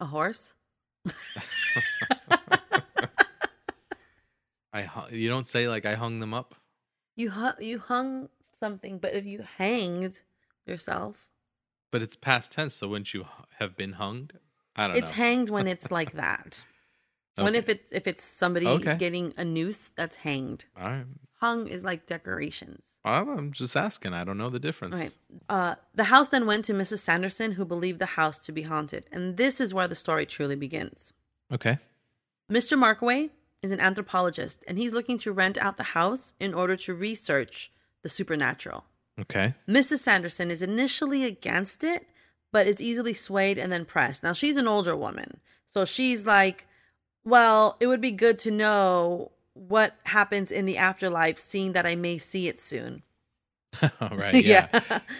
A 0.00 0.06
horse? 0.06 0.56
I 4.72 4.88
you 5.10 5.28
don't 5.28 5.46
say 5.46 5.68
like 5.68 5.84
I 5.86 5.94
hung 5.94 6.20
them 6.20 6.32
up. 6.34 6.54
You 7.16 7.30
hu- 7.30 7.62
you 7.64 7.78
hung 7.78 8.28
something, 8.58 8.98
but 8.98 9.14
if 9.14 9.24
you 9.24 9.44
hanged 9.58 10.22
yourself, 10.66 11.30
But 11.90 12.02
it's 12.02 12.14
past 12.16 12.52
tense, 12.52 12.76
so 12.76 12.88
wouldn't 12.88 13.12
you 13.14 13.26
have 13.58 13.76
been 13.76 13.94
hung? 13.94 14.30
I 14.76 14.86
don't 14.86 14.96
it's 14.96 15.00
know. 15.00 15.08
It's 15.08 15.10
hanged 15.12 15.48
when 15.50 15.66
it's 15.74 15.90
like 15.90 16.12
that. 16.12 16.62
When 17.36 17.54
if 17.54 17.68
it's 17.68 17.92
if 17.92 18.06
it's 18.06 18.22
somebody 18.22 18.66
Okay. 18.66 18.96
getting 18.96 19.32
a 19.36 19.44
noose, 19.44 19.92
that's 19.96 20.16
hanged. 20.16 20.64
All 20.76 20.88
right. 20.88 21.06
Hung 21.36 21.66
is 21.68 21.84
like 21.84 22.06
decorations. 22.06 22.98
I'm 23.02 23.50
just 23.52 23.74
asking. 23.74 24.12
I 24.12 24.24
don't 24.24 24.36
know 24.36 24.50
the 24.50 24.58
difference. 24.58 24.96
Right. 24.96 25.18
Uh, 25.48 25.74
the 25.94 26.04
house 26.04 26.28
then 26.28 26.44
went 26.44 26.66
to 26.66 26.74
Mrs. 26.74 26.98
Sanderson, 26.98 27.52
who 27.52 27.64
believed 27.64 27.98
the 27.98 28.06
house 28.20 28.40
to 28.40 28.52
be 28.52 28.62
haunted, 28.62 29.06
and 29.10 29.38
this 29.38 29.58
is 29.60 29.72
where 29.72 29.88
the 29.88 29.94
story 29.94 30.26
truly 30.26 30.54
begins. 30.56 31.14
Okay. 31.50 31.78
Mr. 32.50 32.76
Markway 32.78 33.30
is 33.62 33.72
an 33.72 33.80
anthropologist, 33.80 34.62
and 34.68 34.76
he's 34.76 34.92
looking 34.92 35.16
to 35.18 35.32
rent 35.32 35.56
out 35.56 35.76
the 35.78 35.82
house 35.94 36.34
in 36.40 36.52
order 36.52 36.76
to 36.76 36.92
research 36.94 37.70
the 38.02 38.08
supernatural. 38.10 38.84
Okay. 39.18 39.54
Mrs. 39.68 39.98
Sanderson 39.98 40.50
is 40.50 40.62
initially 40.62 41.24
against 41.24 41.84
it, 41.84 42.06
but 42.52 42.66
is 42.66 42.82
easily 42.82 43.14
swayed 43.14 43.56
and 43.58 43.72
then 43.72 43.84
pressed. 43.86 44.22
Now, 44.22 44.32
she's 44.34 44.56
an 44.58 44.68
older 44.68 44.96
woman, 44.96 45.40
so 45.66 45.84
she's 45.86 46.26
like, 46.26 46.66
well, 47.24 47.76
it 47.80 47.86
would 47.86 48.00
be 48.00 48.10
good 48.10 48.38
to 48.40 48.50
know 48.50 49.32
what 49.54 49.96
happens 50.04 50.50
in 50.50 50.64
the 50.64 50.76
afterlife, 50.76 51.38
seeing 51.38 51.72
that 51.72 51.86
I 51.86 51.94
may 51.96 52.18
see 52.18 52.48
it 52.48 52.58
soon. 52.60 53.02
All 54.00 54.08
right. 54.16 54.34
Yeah. 54.44 54.68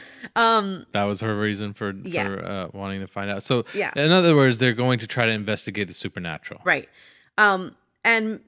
um, 0.36 0.86
That 0.92 1.04
was 1.04 1.20
her 1.20 1.36
reason 1.36 1.72
for 1.74 1.92
Yeah. 2.04 2.28
uh, 2.30 2.68
wanting 2.72 3.00
to 3.00 3.06
find 3.06 3.30
out. 3.30 3.42
So, 3.42 3.64
Yeah. 3.74 3.92
in 3.96 4.10
other 4.10 4.34
words, 4.34 4.58
they're 4.58 4.72
going 4.72 4.98
to 5.00 5.06
try 5.06 5.26
to 5.26 5.32
investigate 5.32 5.88
the 5.88 5.94
supernatural. 5.94 6.60
Right. 6.64 6.88
Um, 7.38 7.76
and 8.04 8.40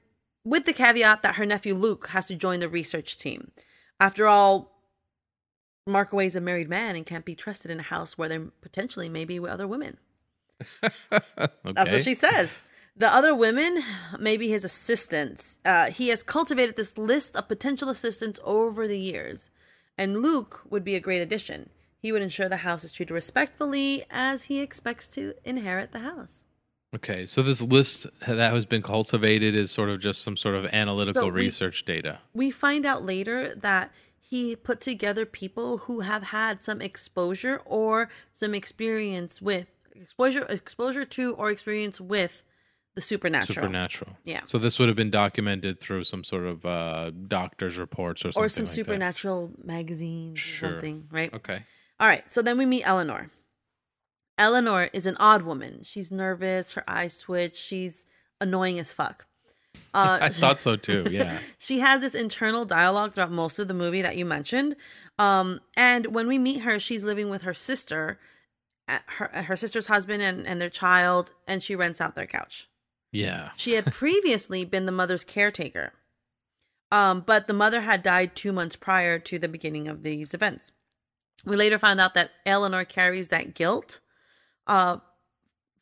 with 0.43 0.65
the 0.65 0.73
caveat 0.73 1.21
that 1.21 1.35
her 1.35 1.45
nephew 1.45 1.73
Luke 1.75 2.07
has 2.09 2.27
to 2.27 2.35
join 2.35 2.59
the 2.59 2.67
research 2.69 3.17
team. 3.17 3.51
After 3.99 4.27
all, 4.27 4.71
Markaway 5.87 6.25
is 6.25 6.35
a 6.35 6.41
married 6.41 6.69
man 6.69 6.95
and 6.95 7.05
can't 7.05 7.25
be 7.25 7.35
trusted 7.35 7.69
in 7.71 7.79
a 7.79 7.83
house 7.83 8.17
where 8.17 8.27
there 8.29 8.41
potentially 8.61 9.09
may 9.09 9.25
be 9.25 9.39
other 9.39 9.67
women. 9.67 9.97
Okay. 10.83 10.91
That's 11.65 11.91
what 11.91 12.03
she 12.03 12.15
says. 12.15 12.59
The 12.95 13.11
other 13.13 13.33
women 13.33 13.79
may 14.19 14.37
be 14.37 14.49
his 14.49 14.63
assistants. 14.63 15.57
Uh, 15.65 15.85
he 15.89 16.09
has 16.09 16.21
cultivated 16.21 16.75
this 16.75 16.97
list 16.97 17.35
of 17.35 17.47
potential 17.47 17.89
assistants 17.89 18.39
over 18.43 18.87
the 18.87 18.99
years, 18.99 19.49
and 19.97 20.21
Luke 20.21 20.61
would 20.69 20.83
be 20.83 20.95
a 20.95 20.99
great 20.99 21.21
addition. 21.21 21.69
He 21.97 22.11
would 22.11 22.21
ensure 22.21 22.47
the 22.49 22.57
house 22.57 22.83
is 22.83 22.93
treated 22.93 23.13
respectfully 23.13 24.03
as 24.11 24.43
he 24.43 24.59
expects 24.59 25.07
to 25.09 25.33
inherit 25.43 25.91
the 25.91 25.99
house. 25.99 26.43
Okay. 26.93 27.25
So 27.25 27.41
this 27.41 27.61
list 27.61 28.05
that 28.27 28.53
has 28.53 28.65
been 28.65 28.83
cultivated 28.83 29.55
is 29.55 29.71
sort 29.71 29.89
of 29.89 29.99
just 29.99 30.21
some 30.21 30.37
sort 30.37 30.53
of 30.53 30.65
analytical 30.73 31.23
So 31.23 31.27
we- 31.29 31.31
research 31.45 31.85
data. 31.85 32.19
we 32.33 32.51
find 32.51 32.85
out 32.85 33.03
later 33.03 33.55
that 33.55 33.91
he 34.19 34.55
put 34.55 34.79
together 34.81 35.25
people 35.25 35.79
who 35.79 36.01
have 36.01 36.23
had 36.25 36.61
some 36.61 36.81
exposure 36.81 37.61
or 37.65 38.09
some 38.33 38.53
experience 38.53 39.41
with 39.41 39.71
exposure 39.95 40.45
exposure 40.49 41.05
to 41.05 41.33
or 41.35 41.49
experience 41.49 41.99
with 41.99 42.43
the 42.95 43.01
supernatural, 43.01 43.55
Supernatural. 43.55 44.17
Yeah. 44.23 44.41
So 44.45 44.57
this 44.57 44.77
would 44.79 44.87
have 44.87 44.95
been 44.95 45.09
documented 45.09 45.79
through 45.79 46.03
some 46.03 46.23
sort 46.23 46.45
of 46.45 46.65
uh, 46.65 47.11
doctor's 47.27 47.77
reports 47.77 48.23
or 48.23 48.31
something 48.31 48.43
or 48.45 48.49
some 48.49 48.65
like 48.65 48.69
that. 48.69 48.75
supernatural 48.75 49.51
magazines 49.63 50.39
Sure. 50.39 50.69
or 50.69 50.71
something 50.73 51.07
right 51.11 51.33
Okay. 51.33 51.63
all 51.99 52.07
right 52.07 52.23
so 52.31 52.41
then 52.43 52.57
we 52.57 52.65
meet 52.67 52.83
eleanor 52.87 53.31
eleanor 54.37 54.89
is 54.93 55.05
an 55.05 55.15
odd 55.19 55.41
woman 55.43 55.81
she's 55.83 56.11
nervous 56.11 56.73
her 56.73 56.83
eyes 56.87 57.17
twitch 57.17 57.55
she's 57.55 58.05
annoying 58.41 58.79
as 58.79 58.91
fuck 58.93 59.25
uh, 59.95 60.19
I 60.21 60.29
thought 60.29 60.61
so 60.61 60.75
too. 60.75 61.07
Yeah. 61.09 61.39
she 61.57 61.79
has 61.79 61.99
this 62.01 62.13
internal 62.13 62.63
dialogue 62.63 63.13
throughout 63.13 63.31
most 63.31 63.57
of 63.57 63.67
the 63.67 63.73
movie 63.73 64.03
that 64.03 64.15
you 64.17 64.23
mentioned. 64.23 64.75
Um, 65.17 65.61
and 65.75 66.07
when 66.13 66.27
we 66.27 66.37
meet 66.37 66.61
her, 66.61 66.79
she's 66.79 67.03
living 67.03 67.27
with 67.31 67.41
her 67.41 67.55
sister, 67.55 68.19
her 68.87 69.29
her 69.33 69.55
sister's 69.57 69.87
husband 69.87 70.21
and, 70.21 70.45
and 70.45 70.61
their 70.61 70.69
child, 70.69 71.31
and 71.47 71.63
she 71.63 71.75
rents 71.75 71.99
out 71.99 72.13
their 72.13 72.27
couch. 72.27 72.67
Yeah. 73.13 73.51
She 73.55 73.73
had 73.73 73.85
previously 73.93 74.65
been 74.65 74.85
the 74.85 74.91
mother's 74.91 75.23
caretaker, 75.23 75.93
um, 76.91 77.23
but 77.25 77.47
the 77.47 77.53
mother 77.53 77.81
had 77.81 78.03
died 78.03 78.35
two 78.35 78.51
months 78.51 78.75
prior 78.75 79.19
to 79.19 79.39
the 79.39 79.47
beginning 79.47 79.87
of 79.87 80.03
these 80.03 80.33
events. 80.33 80.73
We 81.45 81.55
later 81.55 81.79
found 81.79 82.01
out 82.01 82.13
that 82.15 82.31
Eleanor 82.45 82.83
carries 82.83 83.29
that 83.29 83.53
guilt 83.53 83.99
uh, 84.67 84.97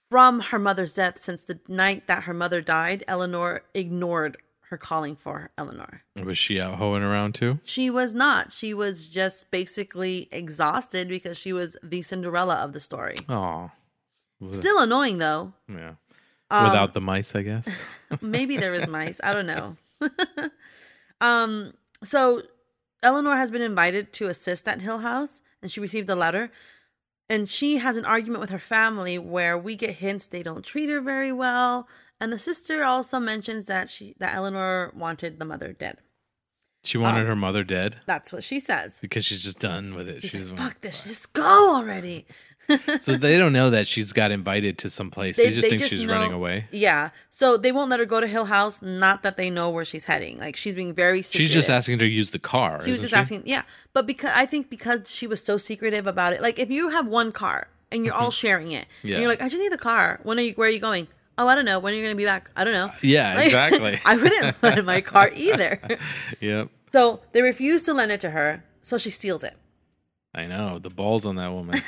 from 0.09 0.39
her 0.39 0.59
mother's 0.59 0.93
death 0.93 1.17
since 1.17 1.43
the 1.43 1.59
night 1.67 2.07
that 2.07 2.23
her 2.23 2.33
mother 2.33 2.61
died. 2.61 3.03
Eleanor 3.07 3.63
ignored 3.73 4.37
her 4.69 4.77
calling 4.77 5.15
for 5.15 5.51
Eleanor. 5.57 6.03
Was 6.15 6.37
she 6.37 6.59
out 6.59 6.75
hoeing 6.75 7.03
around 7.03 7.35
too? 7.35 7.59
She 7.63 7.89
was 7.89 8.13
not. 8.13 8.51
She 8.51 8.73
was 8.73 9.07
just 9.07 9.51
basically 9.51 10.29
exhausted 10.31 11.09
because 11.09 11.37
she 11.37 11.51
was 11.53 11.75
the 11.83 12.01
Cinderella 12.01 12.55
of 12.55 12.73
the 12.73 12.79
story. 12.79 13.15
Oh. 13.29 13.71
Still 14.49 14.79
annoying 14.81 15.19
though. 15.19 15.53
Yeah. 15.69 15.95
Um, 16.51 16.65
Without 16.65 16.93
the 16.93 17.01
mice, 17.01 17.33
I 17.35 17.41
guess. 17.43 17.83
Maybe 18.21 18.57
there 18.57 18.73
is 18.73 18.87
mice. 18.87 19.19
I 19.23 19.33
don't 19.33 19.47
know. 19.47 19.77
um, 21.21 21.73
so 22.03 22.41
Eleanor 23.03 23.35
has 23.37 23.51
been 23.51 23.61
invited 23.61 24.13
to 24.13 24.27
assist 24.27 24.67
at 24.67 24.81
Hill 24.81 24.99
House, 24.99 25.41
and 25.61 25.71
she 25.71 25.79
received 25.79 26.09
a 26.09 26.15
letter. 26.15 26.51
And 27.29 27.47
she 27.47 27.77
has 27.77 27.95
an 27.95 28.03
argument 28.03 28.41
with 28.41 28.49
her 28.49 28.59
family 28.59 29.17
where 29.17 29.57
we 29.57 29.75
get 29.75 29.95
hints 29.95 30.27
they 30.27 30.43
don't 30.43 30.65
treat 30.65 30.89
her 30.89 30.99
very 30.99 31.31
well. 31.31 31.87
And 32.19 32.31
the 32.33 32.37
sister 32.39 32.83
also 32.83 33.19
mentions 33.19 33.67
that 33.67 33.89
she 33.89 34.13
that 34.19 34.35
Eleanor 34.35 34.91
wanted 34.93 35.39
the 35.39 35.45
mother 35.45 35.71
dead. 35.71 35.99
She 36.83 36.97
Um, 36.97 37.03
wanted 37.03 37.27
her 37.27 37.35
mother 37.35 37.63
dead 37.63 38.01
That's 38.05 38.33
what 38.33 38.43
she 38.43 38.59
says. 38.59 38.99
because 39.01 39.23
she's 39.23 39.43
just 39.43 39.59
done 39.59 39.95
with 39.95 40.09
it. 40.09 40.21
She's 40.21 40.31
She's 40.31 40.49
like, 40.49 40.57
"Fuck 40.59 40.81
this! 40.81 41.03
Just 41.03 41.31
go 41.33 41.73
already." 41.75 42.25
So 42.99 43.15
they 43.17 43.37
don't 43.37 43.53
know 43.53 43.69
that 43.69 43.87
she's 43.87 44.13
got 44.13 44.31
invited 44.31 44.77
to 44.79 44.89
some 44.89 45.09
place. 45.11 45.37
They, 45.37 45.51
just 45.51 45.67
think 45.69 45.83
she's 45.83 46.03
know- 46.05 46.13
running 46.13 46.33
away. 46.33 46.65
Yeah, 46.71 47.09
so 47.29 47.57
they 47.57 47.71
won't 47.71 47.89
let 47.89 47.99
her 47.99 48.05
go 48.05 48.19
to 48.21 48.27
Hill 48.27 48.45
House. 48.45 48.81
Not 48.81 49.23
that 49.23 49.37
they 49.37 49.49
know 49.49 49.69
where 49.69 49.85
she's 49.85 50.05
heading. 50.05 50.37
Like 50.39 50.55
she's 50.55 50.75
being 50.75 50.93
very. 50.93 51.21
Secretive. 51.21 51.47
She's 51.47 51.53
just 51.53 51.69
asking 51.69 51.99
to 51.99 52.07
use 52.07 52.31
the 52.31 52.39
car. 52.39 52.83
She 52.85 52.91
was 52.91 53.01
just 53.01 53.13
asking, 53.13 53.43
yeah. 53.45 53.63
But 53.93 54.05
because 54.05 54.31
I 54.35 54.45
think 54.45 54.69
because 54.69 55.11
she 55.11 55.27
was 55.27 55.43
so 55.43 55.57
secretive 55.57 56.07
about 56.07 56.33
it, 56.33 56.41
like 56.41 56.59
if 56.59 56.69
you 56.69 56.89
have 56.89 57.07
one 57.07 57.31
car 57.31 57.67
and 57.91 58.05
you're 58.05 58.13
all 58.15 58.31
sharing 58.43 58.71
it, 58.71 58.85
Yeah. 59.03 59.19
you're 59.19 59.29
like, 59.29 59.41
I 59.41 59.49
just 59.49 59.61
need 59.61 59.71
the 59.71 59.77
car. 59.77 60.19
When 60.23 60.37
are 60.39 60.43
you? 60.43 60.53
Where 60.53 60.67
are 60.67 60.71
you 60.71 60.79
going? 60.79 61.07
Oh, 61.37 61.47
I 61.47 61.55
don't 61.55 61.65
know. 61.65 61.79
When 61.79 61.93
are 61.93 61.95
you 61.95 62.03
going 62.03 62.13
to 62.13 62.17
be 62.17 62.25
back? 62.25 62.51
I 62.55 62.63
don't 62.63 62.73
know. 62.73 62.85
Uh, 62.87 62.91
yeah, 63.01 63.35
Like, 63.35 63.45
exactly. 63.45 63.99
I 64.05 64.15
wouldn't 64.15 64.55
let 64.61 64.77
in 64.77 64.85
my 64.85 65.01
car 65.01 65.31
either. 65.33 65.79
Yep. 66.39 66.69
so 66.91 67.21
they 67.31 67.41
refuse 67.41 67.83
to 67.83 67.93
lend 67.93 68.11
it 68.11 68.19
to 68.21 68.31
her, 68.31 68.63
so 68.83 68.97
she 68.97 69.09
steals 69.09 69.43
it. 69.43 69.55
I 70.35 70.45
know 70.45 70.77
the 70.77 70.89
balls 70.89 71.25
on 71.25 71.37
that 71.37 71.51
woman. 71.51 71.81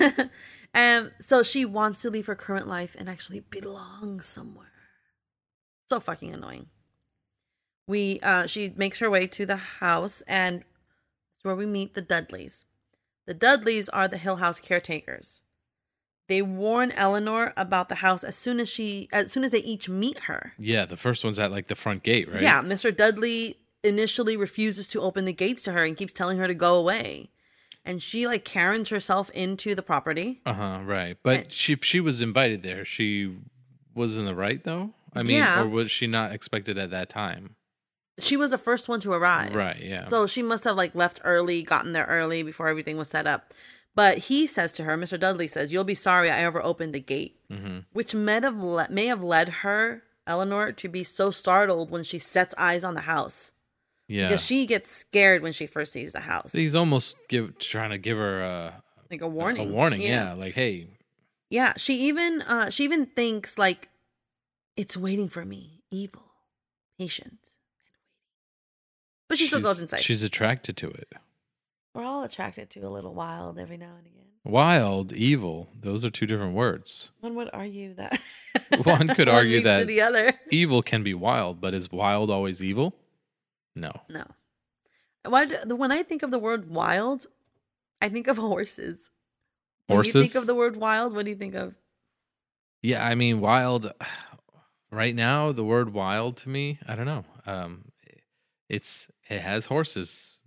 And 0.73 1.11
so 1.19 1.43
she 1.43 1.65
wants 1.65 2.01
to 2.01 2.09
leave 2.09 2.25
her 2.25 2.35
current 2.35 2.67
life 2.67 2.95
and 2.97 3.07
actually 3.09 3.41
belong 3.41 4.21
somewhere. 4.21 4.67
So 5.89 5.99
fucking 5.99 6.33
annoying. 6.33 6.67
we 7.87 8.19
uh 8.21 8.47
she 8.47 8.73
makes 8.75 8.99
her 8.99 9.09
way 9.09 9.27
to 9.27 9.45
the 9.45 9.57
house 9.57 10.21
and 10.27 10.61
it's 10.61 11.43
where 11.43 11.55
we 11.55 11.65
meet 11.65 11.93
the 11.93 12.01
Dudleys. 12.01 12.65
The 13.27 13.33
Dudleys 13.33 13.89
are 13.89 14.07
the 14.07 14.17
Hill 14.17 14.37
House 14.37 14.59
caretakers. 14.59 15.41
They 16.29 16.41
warn 16.41 16.91
Eleanor 16.91 17.53
about 17.57 17.89
the 17.89 17.95
house 17.95 18.23
as 18.23 18.35
soon 18.37 18.59
as 18.59 18.69
she 18.69 19.09
as 19.11 19.31
soon 19.31 19.43
as 19.43 19.51
they 19.51 19.59
each 19.59 19.89
meet 19.89 20.19
her. 20.19 20.53
Yeah, 20.57 20.85
the 20.85 20.97
first 20.97 21.23
one's 21.23 21.37
at 21.37 21.51
like 21.51 21.67
the 21.67 21.75
front 21.75 22.01
gate, 22.03 22.31
right? 22.31 22.41
Yeah, 22.41 22.61
Mr. 22.61 22.95
Dudley 22.95 23.57
initially 23.83 24.37
refuses 24.37 24.87
to 24.87 25.01
open 25.01 25.25
the 25.25 25.33
gates 25.33 25.63
to 25.63 25.73
her 25.73 25.83
and 25.83 25.97
keeps 25.97 26.13
telling 26.13 26.37
her 26.37 26.47
to 26.47 26.53
go 26.53 26.75
away. 26.75 27.29
And 27.85 28.01
she 28.01 28.27
like 28.27 28.45
Karens 28.45 28.89
herself 28.89 29.29
into 29.31 29.75
the 29.75 29.81
property. 29.83 30.41
Uh 30.45 30.53
huh. 30.53 30.79
Right. 30.83 31.17
But 31.21 31.51
she 31.51 31.75
she 31.77 31.99
was 31.99 32.21
invited 32.21 32.63
there. 32.63 32.85
She 32.85 33.31
was 33.93 34.17
in 34.17 34.25
the 34.25 34.35
right 34.35 34.63
though. 34.63 34.91
I 35.13 35.23
mean, 35.23 35.37
Yeah. 35.37 35.61
or 35.61 35.67
was 35.67 35.91
she 35.91 36.07
not 36.07 36.31
expected 36.31 36.77
at 36.77 36.91
that 36.91 37.09
time? 37.09 37.55
She 38.19 38.37
was 38.37 38.51
the 38.51 38.57
first 38.57 38.87
one 38.87 38.99
to 39.01 39.11
arrive. 39.11 39.53
Right. 39.53 39.79
Yeah. 39.81 40.07
So 40.07 40.27
she 40.27 40.41
must 40.43 40.63
have 40.63 40.75
like 40.75 40.95
left 40.95 41.19
early, 41.23 41.61
gotten 41.63 41.93
there 41.93 42.05
early 42.05 42.41
before 42.43 42.67
everything 42.67 42.97
was 42.97 43.09
set 43.09 43.27
up. 43.27 43.53
But 43.95 44.17
he 44.17 44.47
says 44.47 44.71
to 44.73 44.85
her, 44.85 44.97
Mr. 44.97 45.19
Dudley 45.19 45.47
says, 45.47 45.71
"You'll 45.71 45.83
be 45.83 45.93
sorry 45.95 46.31
I 46.31 46.39
ever 46.39 46.63
opened 46.63 46.93
the 46.93 46.99
gate," 46.99 47.37
mm-hmm. 47.51 47.79
which 47.91 48.15
may 48.15 48.39
have 48.41 48.57
le- 48.61 48.87
may 48.89 49.05
have 49.07 49.21
led 49.21 49.49
her, 49.49 50.03
Eleanor, 50.25 50.71
to 50.71 50.87
be 50.87 51.03
so 51.03 51.29
startled 51.31 51.91
when 51.91 52.03
she 52.03 52.17
sets 52.17 52.55
eyes 52.57 52.83
on 52.83 52.95
the 52.95 53.01
house 53.01 53.51
Yeah. 54.13 54.27
because 54.27 54.45
she 54.45 54.65
gets 54.65 54.89
scared 54.91 55.41
when 55.41 55.53
she 55.53 55.65
first 55.67 55.91
sees 55.91 56.13
the 56.13 56.19
house, 56.19 56.51
He's 56.53 56.75
almost 56.75 57.15
give 57.29 57.57
trying 57.59 57.89
to 57.89 57.97
give 57.97 58.17
her 58.17 58.41
a, 58.41 58.83
like 59.09 59.21
a 59.21 59.27
warning. 59.27 59.69
a 59.69 59.71
warning. 59.71 60.01
Yeah. 60.01 60.33
Like, 60.33 60.53
hey, 60.53 60.87
yeah. 61.49 61.73
She 61.77 61.95
even 62.07 62.41
uh, 62.43 62.69
she 62.69 62.83
even 62.83 63.05
thinks 63.07 63.57
like 63.57 63.89
it's 64.77 64.95
waiting 64.95 65.29
for 65.29 65.43
me, 65.45 65.81
evil, 65.91 66.23
patient. 66.99 67.49
But 69.29 69.37
she 69.37 69.47
still 69.47 69.59
she's- 69.59 69.65
goes 69.67 69.79
inside. 69.79 70.01
She's 70.01 70.23
attracted 70.23 70.77
to 70.77 70.89
it. 70.89 71.11
We're 71.95 72.03
all 72.03 72.23
attracted 72.23 72.69
to 72.71 72.79
a 72.81 72.89
little 72.89 73.13
wild 73.13 73.59
every 73.59 73.77
now 73.77 73.93
and 73.97 74.05
again. 74.07 74.19
Wild, 74.45 75.13
evil. 75.13 75.69
Those 75.79 76.03
are 76.03 76.09
two 76.09 76.25
different 76.25 76.53
words. 76.53 77.11
One 77.21 77.35
would 77.35 77.49
argue 77.53 77.93
that 77.93 78.19
One 78.83 79.07
could 79.09 79.29
argue 79.37 79.53
leads 79.57 79.63
that- 79.65 79.79
to 79.81 79.85
the 79.85 80.01
other. 80.01 80.33
Evil 80.49 80.81
can 80.81 81.03
be 81.03 81.13
wild, 81.13 81.61
but 81.61 81.73
is 81.73 81.91
wild 81.91 82.29
always 82.29 82.61
evil? 82.63 82.95
No. 83.75 83.91
No. 84.09 84.25
When 85.25 85.91
I 85.91 86.03
think 86.03 86.23
of 86.23 86.31
the 86.31 86.39
word 86.39 86.69
wild, 86.69 87.27
I 88.01 88.09
think 88.09 88.27
of 88.27 88.37
horses. 88.37 89.09
Horses? 89.89 90.13
When 90.13 90.23
you 90.23 90.29
think 90.29 90.41
of 90.41 90.47
the 90.47 90.55
word 90.55 90.77
wild, 90.77 91.13
what 91.13 91.25
do 91.25 91.29
you 91.29 91.35
think 91.35 91.55
of? 91.55 91.75
Yeah, 92.81 93.05
I 93.05 93.15
mean, 93.15 93.39
wild. 93.39 93.91
Right 94.91 95.15
now, 95.15 95.51
the 95.51 95.63
word 95.63 95.91
wild 95.91 96.37
to 96.37 96.49
me, 96.49 96.77
I 96.87 96.95
don't 96.95 97.07
know. 97.07 97.25
Um, 97.47 97.85
it's 98.69 99.09
it 99.27 99.39
has 99.39 99.65
horses 99.65 100.37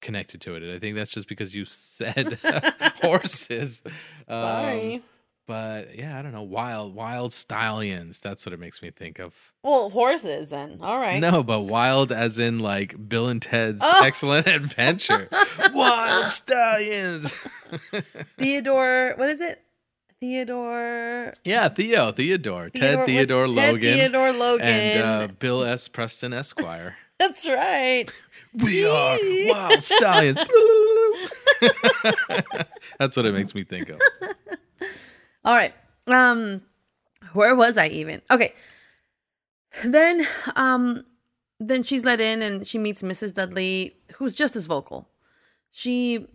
connected 0.00 0.40
to 0.42 0.54
it. 0.54 0.62
And 0.62 0.72
I 0.72 0.78
think 0.78 0.96
that's 0.96 1.12
just 1.12 1.28
because 1.28 1.54
you 1.54 1.64
said 1.64 2.38
horses. 3.02 3.82
Um, 4.26 4.42
Sorry. 4.42 5.02
But 5.48 5.96
yeah, 5.98 6.16
I 6.16 6.22
don't 6.22 6.32
know. 6.32 6.42
Wild, 6.42 6.94
wild 6.94 7.32
stallions. 7.32 8.20
That's 8.20 8.46
what 8.46 8.52
it 8.52 8.60
makes 8.60 8.82
me 8.82 8.90
think 8.92 9.18
of. 9.18 9.34
well, 9.64 9.90
horses 9.90 10.50
then. 10.50 10.78
All 10.80 10.98
right. 11.00 11.18
No, 11.20 11.42
but 11.42 11.62
wild 11.62 12.12
as 12.12 12.38
in 12.38 12.60
like 12.60 13.08
Bill 13.08 13.26
and 13.28 13.42
Ted's 13.42 13.80
Oh. 13.82 14.04
Excellent 14.04 14.46
Adventure. 14.46 15.28
wild 15.74 16.28
stallions. 16.30 17.32
Theodore. 18.38 19.14
What 19.16 19.30
is 19.30 19.40
it? 19.40 19.62
Theodore. 20.20 21.32
yeah, 21.44 21.68
Theo, 21.68 22.10
Theodore, 22.12 22.70
Ted 22.70 23.06
Theodore- 23.06 23.06
Theodore 23.06 23.46
Ted 23.46 23.54
Logan. 23.54 23.80
Theodore 23.98 24.32
Logan. 24.32 24.66
and 24.66 25.02
uh, 25.02 25.28
Bill 25.38 25.62
S. 25.64 25.88
Preston 25.88 26.32
Esquire. 26.32 26.96
That's 27.18 27.48
right. 27.48 28.04
we 28.52 28.84
are 28.86 29.18
wild 29.46 29.82
stallions. 29.82 30.38
That's 32.98 33.16
what 33.16 33.26
it 33.26 33.32
makes 33.32 33.54
me 33.54 33.62
think 33.64 33.88
of. 33.90 34.00
All 35.48 35.54
right. 35.54 35.72
Um 36.06 36.60
where 37.32 37.54
was 37.54 37.78
I 37.78 37.86
even? 37.86 38.20
Okay. 38.30 38.52
Then 39.82 40.26
um 40.56 41.06
then 41.58 41.82
she's 41.82 42.04
let 42.04 42.20
in 42.20 42.42
and 42.42 42.66
she 42.66 42.76
meets 42.76 43.02
Mrs. 43.02 43.32
Dudley 43.32 43.96
who's 44.16 44.36
just 44.36 44.56
as 44.56 44.66
vocal. 44.66 45.08
She 45.70 46.26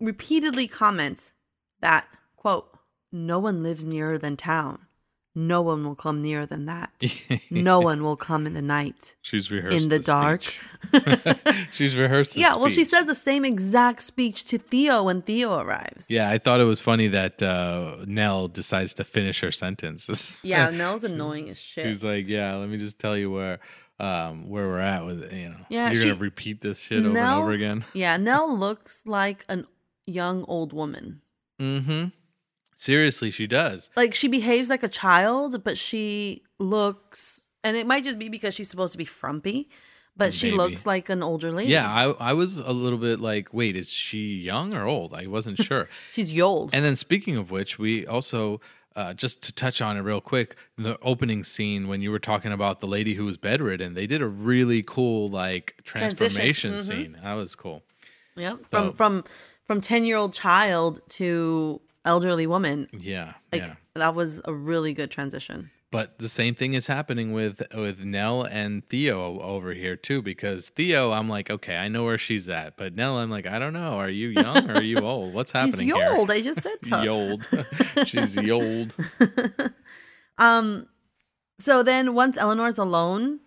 repeatedly 0.00 0.68
comments 0.68 1.32
that 1.80 2.06
quote 2.36 2.68
no 3.10 3.38
one 3.38 3.62
lives 3.62 3.86
nearer 3.86 4.18
than 4.18 4.36
town. 4.36 4.80
No 5.40 5.62
one 5.62 5.84
will 5.84 5.94
come 5.94 6.20
nearer 6.20 6.46
than 6.46 6.66
that. 6.66 6.90
No 7.50 7.78
one 7.80 8.02
will 8.02 8.16
come 8.16 8.42
in 8.48 8.54
the 8.54 8.62
night. 8.78 9.14
She's 9.22 9.50
rehearsed 9.50 9.76
In 9.84 9.88
the 9.88 9.98
dark. 10.00 10.42
She's 11.72 11.96
rehearsed. 11.96 12.34
the 12.34 12.40
Yeah, 12.40 12.56
well, 12.56 12.68
she 12.68 12.84
speech. 12.84 12.88
says 12.88 13.04
the 13.06 13.14
same 13.14 13.44
exact 13.44 14.02
speech 14.02 14.44
to 14.46 14.58
Theo 14.58 15.04
when 15.04 15.22
Theo 15.22 15.58
arrives. 15.58 16.10
Yeah, 16.10 16.28
I 16.28 16.38
thought 16.38 16.60
it 16.60 16.64
was 16.64 16.80
funny 16.80 17.08
that 17.08 17.42
uh, 17.42 18.04
Nell 18.06 18.48
decides 18.48 18.94
to 18.94 19.04
finish 19.04 19.40
her 19.40 19.52
sentence. 19.52 20.36
Yeah, 20.42 20.70
Nell's 20.80 21.04
annoying 21.04 21.48
as 21.50 21.58
shit. 21.58 21.86
was 21.86 22.02
like, 22.04 22.26
"Yeah, 22.26 22.56
let 22.56 22.68
me 22.68 22.76
just 22.78 22.98
tell 22.98 23.16
you 23.16 23.30
where 23.30 23.58
um, 24.00 24.48
where 24.48 24.66
we're 24.68 24.80
at 24.80 25.04
with 25.04 25.22
it. 25.24 25.32
You 25.32 25.50
know, 25.50 25.60
Yeah, 25.68 25.90
you're 25.90 26.02
she- 26.02 26.08
gonna 26.10 26.20
repeat 26.20 26.60
this 26.60 26.80
shit 26.80 27.04
over 27.06 27.16
and 27.16 27.18
over 27.18 27.52
again." 27.52 27.84
Yeah, 27.94 28.16
Nell 28.16 28.48
looks 28.56 29.04
like 29.06 29.44
an 29.48 29.66
young 30.06 30.44
old 30.48 30.72
woman. 30.72 31.20
Mm-hmm. 31.60 32.06
Seriously, 32.80 33.30
she 33.32 33.46
does. 33.48 33.90
Like 33.96 34.14
she 34.14 34.28
behaves 34.28 34.70
like 34.70 34.84
a 34.84 34.88
child, 34.88 35.64
but 35.64 35.76
she 35.76 36.42
looks 36.60 37.48
and 37.64 37.76
it 37.76 37.86
might 37.88 38.04
just 38.04 38.18
be 38.20 38.28
because 38.28 38.54
she's 38.54 38.70
supposed 38.70 38.92
to 38.92 38.98
be 38.98 39.04
frumpy, 39.04 39.68
but 40.16 40.32
she 40.32 40.52
looks 40.52 40.86
like 40.86 41.08
an 41.08 41.20
older 41.22 41.50
lady. 41.50 41.72
Yeah, 41.72 41.90
I 41.90 42.30
I 42.30 42.32
was 42.34 42.58
a 42.60 42.72
little 42.72 42.98
bit 42.98 43.18
like, 43.18 43.52
wait, 43.52 43.76
is 43.76 43.90
she 43.90 44.36
young 44.36 44.74
or 44.74 44.84
old? 44.86 45.12
I 45.12 45.26
wasn't 45.26 45.58
sure. 45.58 45.88
She's 46.12 46.40
old. 46.40 46.70
and 46.72 46.84
then 46.84 46.94
speaking 46.94 47.36
of 47.36 47.50
which, 47.50 47.80
we 47.80 48.06
also 48.06 48.60
uh, 48.94 49.12
just 49.12 49.42
to 49.44 49.52
touch 49.54 49.82
on 49.82 49.96
it 49.96 50.00
real 50.02 50.20
quick, 50.20 50.54
the 50.76 50.98
opening 51.02 51.42
scene 51.44 51.88
when 51.88 52.00
you 52.00 52.10
were 52.12 52.18
talking 52.20 52.52
about 52.52 52.78
the 52.80 52.86
lady 52.86 53.14
who 53.14 53.24
was 53.24 53.36
bedridden, 53.36 53.94
they 53.94 54.06
did 54.06 54.22
a 54.22 54.26
really 54.26 54.82
cool 54.84 55.28
like 55.28 55.74
transformation 55.82 56.74
Mhm. 56.74 56.78
scene. 56.78 57.18
That 57.24 57.34
was 57.34 57.56
cool. 57.56 57.82
Yep. 58.36 58.64
From 58.66 58.92
from 58.92 59.24
from 59.66 59.80
10-year-old 59.80 60.32
child 60.32 61.00
to 61.10 61.80
elderly 62.08 62.46
woman. 62.46 62.88
Yeah, 62.92 63.34
Like 63.52 63.62
yeah. 63.62 63.74
that 63.94 64.14
was 64.14 64.40
a 64.44 64.52
really 64.52 64.94
good 64.94 65.10
transition. 65.10 65.70
But 65.90 66.18
the 66.18 66.28
same 66.28 66.54
thing 66.54 66.74
is 66.74 66.86
happening 66.86 67.32
with 67.32 67.62
with 67.74 68.04
Nell 68.04 68.42
and 68.42 68.86
Theo 68.90 69.38
over 69.40 69.72
here 69.72 69.96
too. 69.96 70.20
Because 70.20 70.68
Theo, 70.68 71.12
I'm 71.12 71.28
like, 71.30 71.48
okay, 71.50 71.76
I 71.76 71.88
know 71.88 72.04
where 72.04 72.18
she's 72.18 72.46
at, 72.48 72.76
but 72.76 72.94
Nell, 72.94 73.16
I'm 73.16 73.30
like, 73.30 73.46
I 73.46 73.58
don't 73.58 73.72
know. 73.72 73.92
Are 73.94 74.10
you 74.10 74.28
young 74.28 74.70
or 74.70 74.74
are 74.74 74.82
you 74.82 74.98
old? 75.14 75.32
What's 75.32 75.52
happening 75.52 75.86
here? 75.86 75.96
She's 76.08 76.18
old. 76.18 76.30
I 76.30 76.40
just 76.42 76.60
said 76.60 76.76
so. 76.84 77.02
Yold. 77.02 77.46
she's 78.06 78.36
yold. 78.36 78.94
Um, 80.36 80.86
so 81.58 81.82
then 81.82 82.14
once 82.14 82.36
Eleanor's 82.36 82.78
alone 82.78 83.40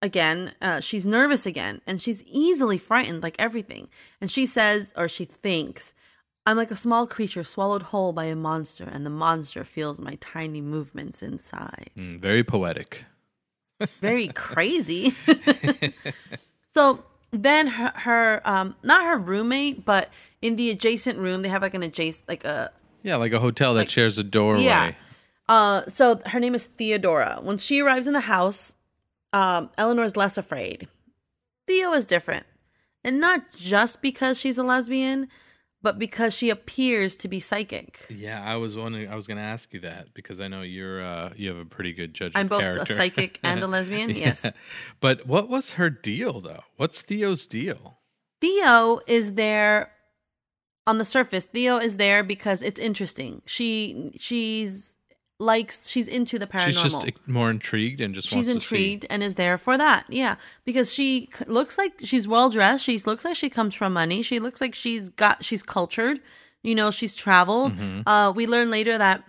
again, 0.00 0.52
uh, 0.62 0.80
she's 0.80 1.04
nervous 1.04 1.44
again 1.44 1.80
and 1.86 2.00
she's 2.00 2.22
easily 2.28 2.78
frightened, 2.78 3.22
like 3.22 3.36
everything. 3.38 3.88
And 4.20 4.30
she 4.30 4.46
says, 4.46 4.92
or 4.96 5.08
she 5.08 5.24
thinks, 5.24 5.92
I'm 6.46 6.56
like 6.56 6.70
a 6.70 6.76
small 6.76 7.06
creature 7.06 7.42
swallowed 7.44 7.84
whole 7.84 8.12
by 8.12 8.24
a 8.24 8.36
monster, 8.36 8.84
and 8.84 9.04
the 9.06 9.10
monster 9.10 9.64
feels 9.64 10.00
my 10.00 10.16
tiny 10.20 10.60
movements 10.60 11.22
inside. 11.22 11.90
Mm, 11.96 12.20
very 12.20 12.44
poetic. 12.44 13.06
Very 14.00 14.28
crazy. 14.28 15.12
so 16.68 17.02
then 17.32 17.66
her, 17.66 17.92
her 17.96 18.40
um 18.44 18.76
not 18.84 19.04
her 19.04 19.18
roommate 19.18 19.84
but 19.84 20.10
in 20.40 20.54
the 20.56 20.70
adjacent 20.70 21.18
room 21.18 21.42
they 21.42 21.48
have 21.48 21.60
like 21.62 21.74
an 21.74 21.82
adjacent 21.82 22.28
like 22.28 22.44
a 22.44 22.70
Yeah, 23.02 23.16
like 23.16 23.32
a 23.32 23.40
hotel 23.40 23.74
that 23.74 23.80
Like- 23.80 23.90
shares 23.90 24.16
a 24.16 24.22
doorway. 24.24 24.62
Yeah. 24.62 24.92
Uh, 25.48 25.82
so 25.86 26.20
her 26.26 26.40
name 26.40 26.54
is 26.54 26.64
Theodora. 26.66 27.40
When 27.42 27.58
she 27.58 27.80
arrives 27.80 28.06
in 28.06 28.14
the 28.14 28.20
house, 28.20 28.76
um, 29.32 29.68
is 29.76 30.16
less 30.16 30.38
afraid. 30.38 30.88
Theo 31.66 31.92
is 31.92 32.06
different, 32.06 32.46
and 33.02 33.20
not 33.20 33.52
just 33.56 34.00
because 34.00 34.38
she's 34.40 34.56
a 34.56 34.62
lesbian, 34.62 35.28
but 35.84 35.98
because 35.98 36.34
she 36.34 36.48
appears 36.48 37.14
to 37.18 37.28
be 37.28 37.38
psychic. 37.38 38.06
Yeah, 38.08 38.42
I 38.42 38.56
was 38.56 38.74
wondering. 38.74 39.08
I 39.08 39.14
was 39.16 39.26
going 39.26 39.36
to 39.36 39.44
ask 39.44 39.72
you 39.74 39.80
that 39.80 40.14
because 40.14 40.40
I 40.40 40.48
know 40.48 40.62
you're 40.62 41.02
uh, 41.02 41.30
you 41.36 41.50
have 41.50 41.58
a 41.58 41.66
pretty 41.66 41.92
good 41.92 42.14
judge. 42.14 42.32
I'm 42.34 42.48
both 42.48 42.62
character. 42.62 42.94
a 42.94 42.96
psychic 42.96 43.38
and 43.44 43.62
a 43.62 43.66
lesbian. 43.66 44.08
Yes. 44.10 44.40
Yeah. 44.44 44.52
But 45.00 45.26
what 45.26 45.50
was 45.50 45.74
her 45.74 45.90
deal 45.90 46.40
though? 46.40 46.64
What's 46.78 47.02
Theo's 47.02 47.44
deal? 47.44 47.98
Theo 48.40 49.00
is 49.06 49.34
there 49.34 49.92
on 50.86 50.96
the 50.96 51.04
surface. 51.04 51.46
Theo 51.46 51.76
is 51.76 51.98
there 51.98 52.24
because 52.24 52.62
it's 52.62 52.80
interesting. 52.80 53.42
She 53.44 54.12
she's 54.18 54.93
likes 55.40 55.88
she's 55.88 56.06
into 56.06 56.38
the 56.38 56.46
paranormal. 56.46 56.82
She's 56.82 56.92
just 56.92 57.28
more 57.28 57.50
intrigued 57.50 58.00
and 58.00 58.14
just 58.14 58.28
she's 58.28 58.46
wants 58.48 58.48
to 58.48 58.60
see. 58.60 58.76
intrigued 58.76 59.06
and 59.10 59.22
is 59.22 59.34
there 59.34 59.58
for 59.58 59.76
that 59.76 60.04
yeah 60.08 60.36
because 60.64 60.92
she 60.94 61.28
looks 61.48 61.76
like 61.76 61.92
she's 62.04 62.28
well 62.28 62.50
dressed 62.50 62.84
she 62.84 62.96
looks 63.00 63.24
like 63.24 63.34
she 63.34 63.50
comes 63.50 63.74
from 63.74 63.92
money 63.92 64.22
she 64.22 64.38
looks 64.38 64.60
like 64.60 64.74
she's 64.76 65.08
got 65.08 65.44
she's 65.44 65.62
cultured 65.64 66.20
you 66.62 66.74
know 66.74 66.90
she's 66.92 67.16
traveled 67.16 67.72
Mm-hmm. 67.72 68.08
uh 68.08 68.30
we 68.30 68.46
learn 68.46 68.70
later 68.70 68.96
that 68.96 69.24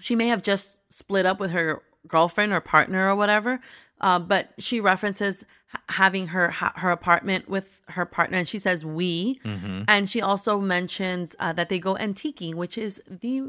she 0.00 0.14
may 0.16 0.28
have 0.28 0.42
just 0.42 0.78
split 0.92 1.24
up 1.24 1.40
with 1.40 1.50
her 1.52 1.80
girlfriend 2.06 2.52
or 2.52 2.60
partner 2.60 3.08
or 3.08 3.16
whatever 3.16 3.58
uh, 4.02 4.18
but 4.18 4.50
she 4.58 4.80
references 4.80 5.44
having 5.88 6.26
her 6.26 6.50
her 6.50 6.90
apartment 6.90 7.48
with 7.48 7.80
her 7.88 8.04
partner, 8.04 8.36
and 8.36 8.48
she 8.48 8.58
says 8.58 8.84
we, 8.84 9.40
and 9.86 10.10
she 10.10 10.20
also 10.20 10.60
mentions 10.60 11.36
uh, 11.38 11.52
that 11.52 11.68
they 11.68 11.78
go 11.78 11.94
antiquing, 11.94 12.54
which 12.56 12.76
is 12.76 13.00
the 13.08 13.48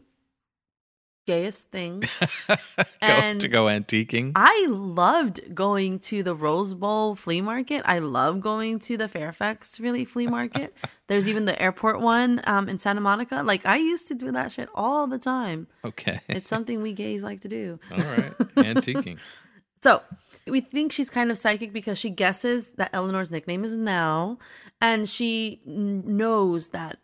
gayest 1.26 1.71
thing. 1.71 2.03
go, 2.47 2.55
And- 3.01 3.41
to 3.41 3.47
go 3.47 3.65
antiquing. 3.65 4.34
I 4.36 4.65
loved 4.69 5.55
going 5.55 5.99
to 5.99 6.24
the 6.24 6.36
Rose 6.36 6.74
Bowl 6.74 7.15
flea 7.15 7.41
market. 7.41 7.82
I 7.86 7.99
love 7.99 8.41
going 8.41 8.80
to 8.80 8.97
the 8.97 9.07
Fairfax 9.07 9.80
really 9.80 10.05
flea 10.05 10.28
market. 10.28 10.76
There's 11.07 11.28
even 11.30 11.45
the 11.45 11.61
airport 11.61 12.01
one 12.01 12.41
um, 12.45 12.69
in 12.69 12.78
Santa 12.78 13.01
Monica. 13.01 13.43
Like 13.43 13.65
I 13.65 13.78
used 13.78 14.07
to 14.09 14.15
do 14.15 14.32
that 14.32 14.51
shit 14.51 14.69
all 14.76 15.07
the 15.07 15.19
time. 15.19 15.67
okay. 15.86 16.21
It's 16.28 16.47
something 16.47 16.82
we 16.82 16.93
gays 16.93 17.24
like 17.24 17.41
to 17.41 17.47
do. 17.47 17.80
All 17.91 17.97
right. 17.97 18.32
Antiquing. 18.57 19.19
So 19.82 20.01
we 20.47 20.61
think 20.61 20.93
she's 20.93 21.09
kind 21.09 21.30
of 21.30 21.38
psychic 21.38 21.74
because 21.74 21.97
she 21.97 22.09
guesses 22.09 22.69
that 22.78 22.91
Eleanor's 22.93 23.32
nickname 23.32 23.65
is 23.65 23.76
Nell, 23.76 24.39
and 24.80 25.09
she 25.09 25.59
knows 25.65 26.69
that 26.69 26.99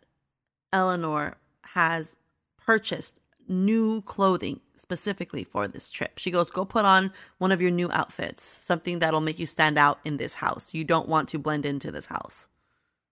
Eleanor 0.72 1.36
has 1.62 2.16
purchased 2.56 3.20
new 3.50 4.00
clothing 4.02 4.60
specifically 4.76 5.44
for 5.44 5.68
this 5.68 5.90
trip. 5.90 6.18
She 6.18 6.30
goes, 6.30 6.50
Go 6.50 6.64
put 6.64 6.84
on 6.84 7.12
one 7.38 7.52
of 7.52 7.60
your 7.60 7.70
new 7.70 7.90
outfits, 7.92 8.42
something 8.42 9.00
that'll 9.00 9.20
make 9.20 9.38
you 9.38 9.46
stand 9.46 9.76
out 9.76 9.98
in 10.04 10.16
this 10.16 10.34
house. 10.34 10.72
You 10.72 10.84
don't 10.84 11.08
want 11.08 11.28
to 11.30 11.38
blend 11.38 11.66
into 11.66 11.90
this 11.90 12.06
house. 12.06 12.48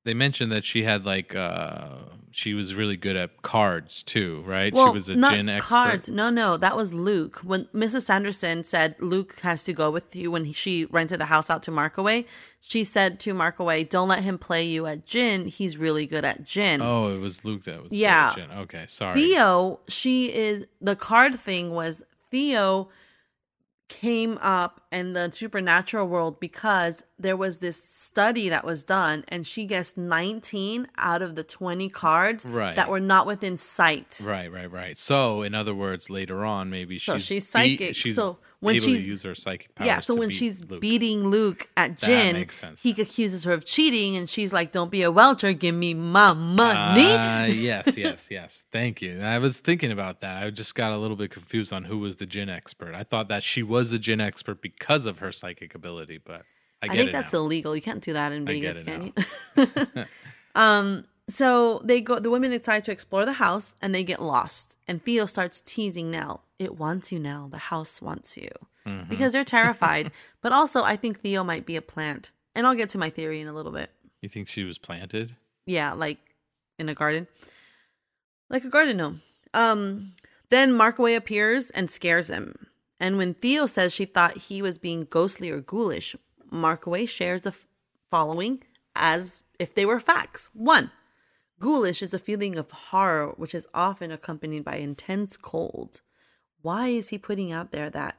They 0.09 0.15
mentioned 0.15 0.51
that 0.53 0.65
she 0.65 0.85
had 0.85 1.05
like 1.05 1.35
uh 1.35 1.97
she 2.31 2.55
was 2.55 2.75
really 2.75 2.97
good 2.97 3.15
at 3.15 3.43
cards 3.43 4.03
too, 4.03 4.43
right? 4.47 4.73
Well, 4.73 4.87
she 4.87 4.93
was 4.95 5.09
a 5.11 5.15
not 5.17 5.35
gin 5.35 5.51
expert. 5.51 5.69
cards. 5.69 6.09
No, 6.09 6.31
no, 6.31 6.57
that 6.57 6.77
was 6.77 6.95
Luke. 6.95 7.41
When 7.45 7.67
Mrs. 7.75 8.03
Sanderson 8.03 8.65
said 8.65 8.95
Luke 9.01 9.41
has 9.41 9.65
to 9.65 9.75
go 9.75 9.91
with 9.91 10.17
you 10.17 10.31
when 10.31 10.47
he, 10.47 10.53
she 10.55 10.87
rented 10.87 11.21
the 11.21 11.27
house 11.27 11.51
out 11.51 11.63
to 11.65 11.71
Markaway, 11.71 12.25
she 12.59 12.85
said 12.85 13.21
to 13.21 13.35
Markaway, 13.35 13.87
"Don't 13.87 14.09
let 14.09 14.23
him 14.23 14.39
play 14.39 14.65
you 14.65 14.87
at 14.87 15.05
gin. 15.05 15.45
He's 15.47 15.77
really 15.77 16.07
good 16.07 16.25
at 16.25 16.43
gin." 16.43 16.81
Oh, 16.81 17.15
it 17.15 17.21
was 17.21 17.45
Luke 17.45 17.65
that 17.65 17.83
was 17.83 17.93
Yeah. 17.93 18.33
gin. 18.35 18.51
Okay, 18.51 18.87
sorry. 18.89 19.21
Theo, 19.21 19.81
she 19.89 20.33
is 20.33 20.65
the 20.81 20.97
card 20.97 21.35
thing 21.35 21.73
was 21.73 22.03
Theo 22.31 22.89
came 23.89 24.39
up 24.43 24.83
in 24.93 25.15
the 25.15 25.31
supernatural 25.33 26.07
world 26.07 26.39
because 26.41 27.05
there 27.19 27.37
was 27.37 27.59
this 27.59 27.83
study 27.83 28.49
that 28.51 28.65
was 28.65 28.85
done 28.85 29.25
and 29.29 29.47
she 29.47 29.65
guessed 29.65 29.97
19 29.97 30.87
out 30.99 31.23
of 31.23 31.35
the 31.37 31.43
20 31.43 31.89
cards 31.89 32.45
Right. 32.45 32.77
that 32.77 32.91
were 32.91 33.01
not 33.01 33.27
within 33.27 33.57
sight. 33.57 34.21
Right, 34.23 34.53
right, 34.53 34.71
right. 34.71 34.97
So, 34.99 35.41
in 35.43 35.55
other 35.55 35.75
words, 35.75 36.11
later 36.11 36.45
on, 36.45 36.69
maybe 36.71 36.99
she's 36.99 37.05
So 37.07 37.19
she's 37.19 37.45
be- 37.45 37.77
psychic. 37.79 37.95
she's 37.97 38.15
So 38.15 38.39
when 38.61 38.75
able 38.75 38.85
she's- 38.87 39.03
to 39.03 39.09
use 39.09 39.23
her 39.23 39.35
psychic 39.35 39.75
powers. 39.75 39.87
Yeah, 39.87 39.99
so 40.01 40.15
when 40.17 40.31
she's 40.31 40.65
Luke. 40.65 40.81
beating 40.81 41.29
Luke 41.29 41.69
at 41.77 41.97
gin, 41.97 42.49
he 42.83 42.91
accuses 42.91 43.45
her 43.45 43.53
of 43.53 43.65
cheating, 43.65 44.17
and 44.17 44.29
she's 44.29 44.53
like, 44.53 44.73
"Don't 44.73 44.91
be 44.91 45.03
a 45.03 45.11
welcher, 45.13 45.53
give 45.53 45.75
me 45.75 45.95
my 45.95 46.33
money." 46.33 47.05
Ah, 47.17 47.45
yes, 47.45 47.97
yes, 47.97 48.29
yes. 48.31 48.65
Thank 48.73 49.01
you. 49.01 49.21
I 49.21 49.39
was 49.39 49.61
thinking 49.61 49.93
about 49.93 50.21
that. 50.21 50.43
I 50.43 50.51
just 50.51 50.75
got 50.75 50.91
a 50.93 50.97
little 50.99 51.17
bit 51.17 51.31
confused 51.31 51.73
on 51.73 51.85
who 51.85 51.99
was 51.99 52.17
the 52.17 52.27
gin 52.27 52.49
expert. 52.49 52.95
I 52.95 53.05
thought 53.05 53.29
that 53.29 53.43
she 53.43 53.63
was 53.63 53.91
the 53.93 53.99
gin 53.99 54.21
expert 54.21 54.61
because 54.61 55.07
of 55.07 55.21
her 55.21 55.31
psychic 55.31 55.75
ability, 55.75 56.19
but 56.19 56.43
I 56.83 56.87
I, 56.87 56.97
think 56.97 57.13
that's 57.13 57.33
now. 57.33 57.41
illegal. 57.41 57.77
You 57.77 57.83
can't 57.83 58.03
do 58.03 58.13
that 58.15 58.33
in 58.33 58.45
Vegas, 58.45 58.83
can 58.83 59.13
you? 59.57 60.05
um, 60.55 61.05
so 61.29 61.81
they 61.85 62.01
go. 62.01 62.19
The 62.19 62.31
women 62.31 62.51
decide 62.51 62.85
to 62.85 62.93
explore 62.93 63.25
the 63.25 63.35
house, 63.35 63.77
and 63.83 63.95
they 63.95 64.03
get 64.03 64.21
lost. 64.23 64.77
And 64.89 65.03
Theo 65.03 65.27
starts 65.27 65.61
teasing 65.61 66.11
Nell. 66.11 66.43
It 66.59 66.77
wants 66.77 67.13
you, 67.13 67.19
Nell. 67.19 67.49
The 67.49 67.59
house 67.59 68.01
wants 68.03 68.37
you 68.37 68.51
Mm-hmm. 68.87 69.11
because 69.11 69.33
they're 69.35 69.45
terrified. 69.45 70.11
but 70.41 70.51
also, 70.53 70.83
I 70.83 70.97
think 70.97 71.21
Theo 71.21 71.45
might 71.45 71.67
be 71.67 71.77
a 71.77 71.83
plant, 71.83 72.31
and 72.55 72.67
I'll 72.67 72.75
get 72.75 72.89
to 72.91 72.99
my 72.99 73.11
theory 73.11 73.39
in 73.41 73.47
a 73.47 73.53
little 73.53 73.73
bit. 73.73 73.91
you 74.23 74.31
think 74.31 74.49
she 74.49 74.65
was 74.65 74.79
planted? 74.79 75.37
Yeah, 75.67 75.93
like 75.93 76.17
in 76.79 76.89
a 76.89 76.95
garden. 76.95 77.27
Like 78.49 78.65
a 78.65 78.71
garden 78.71 78.97
gnome. 78.97 79.21
Um 79.55 80.13
then 80.51 80.73
Markaway 80.73 81.15
appears 81.15 81.69
and 81.71 81.91
scares 81.91 82.29
him. 82.31 82.67
And 82.99 83.19
when 83.19 83.35
Theo 83.35 83.67
says 83.67 83.95
she 83.95 84.07
thought 84.07 84.39
he 84.39 84.63
was 84.63 84.79
being 84.79 85.07
ghostly 85.11 85.51
or 85.51 85.61
ghoulish, 85.61 86.17
Markaway 86.51 87.07
shares 87.07 87.43
the 87.43 87.51
f- 87.51 87.67
following 88.11 88.63
as 88.97 89.43
if 89.59 89.75
they 89.75 89.85
were 89.85 90.01
facts. 90.01 90.49
One, 90.55 90.91
ghoulish 91.59 92.03
is 92.03 92.15
a 92.15 92.19
feeling 92.19 92.57
of 92.57 92.71
horror 92.71 93.33
which 93.37 93.55
is 93.55 93.69
often 93.75 94.11
accompanied 94.11 94.65
by 94.65 94.77
intense 94.77 95.37
cold. 95.37 96.01
Why 96.63 96.89
is 96.89 97.11
he 97.11 97.19
putting 97.19 97.53
out 97.53 97.73
there 97.73 97.91
that 97.91 98.17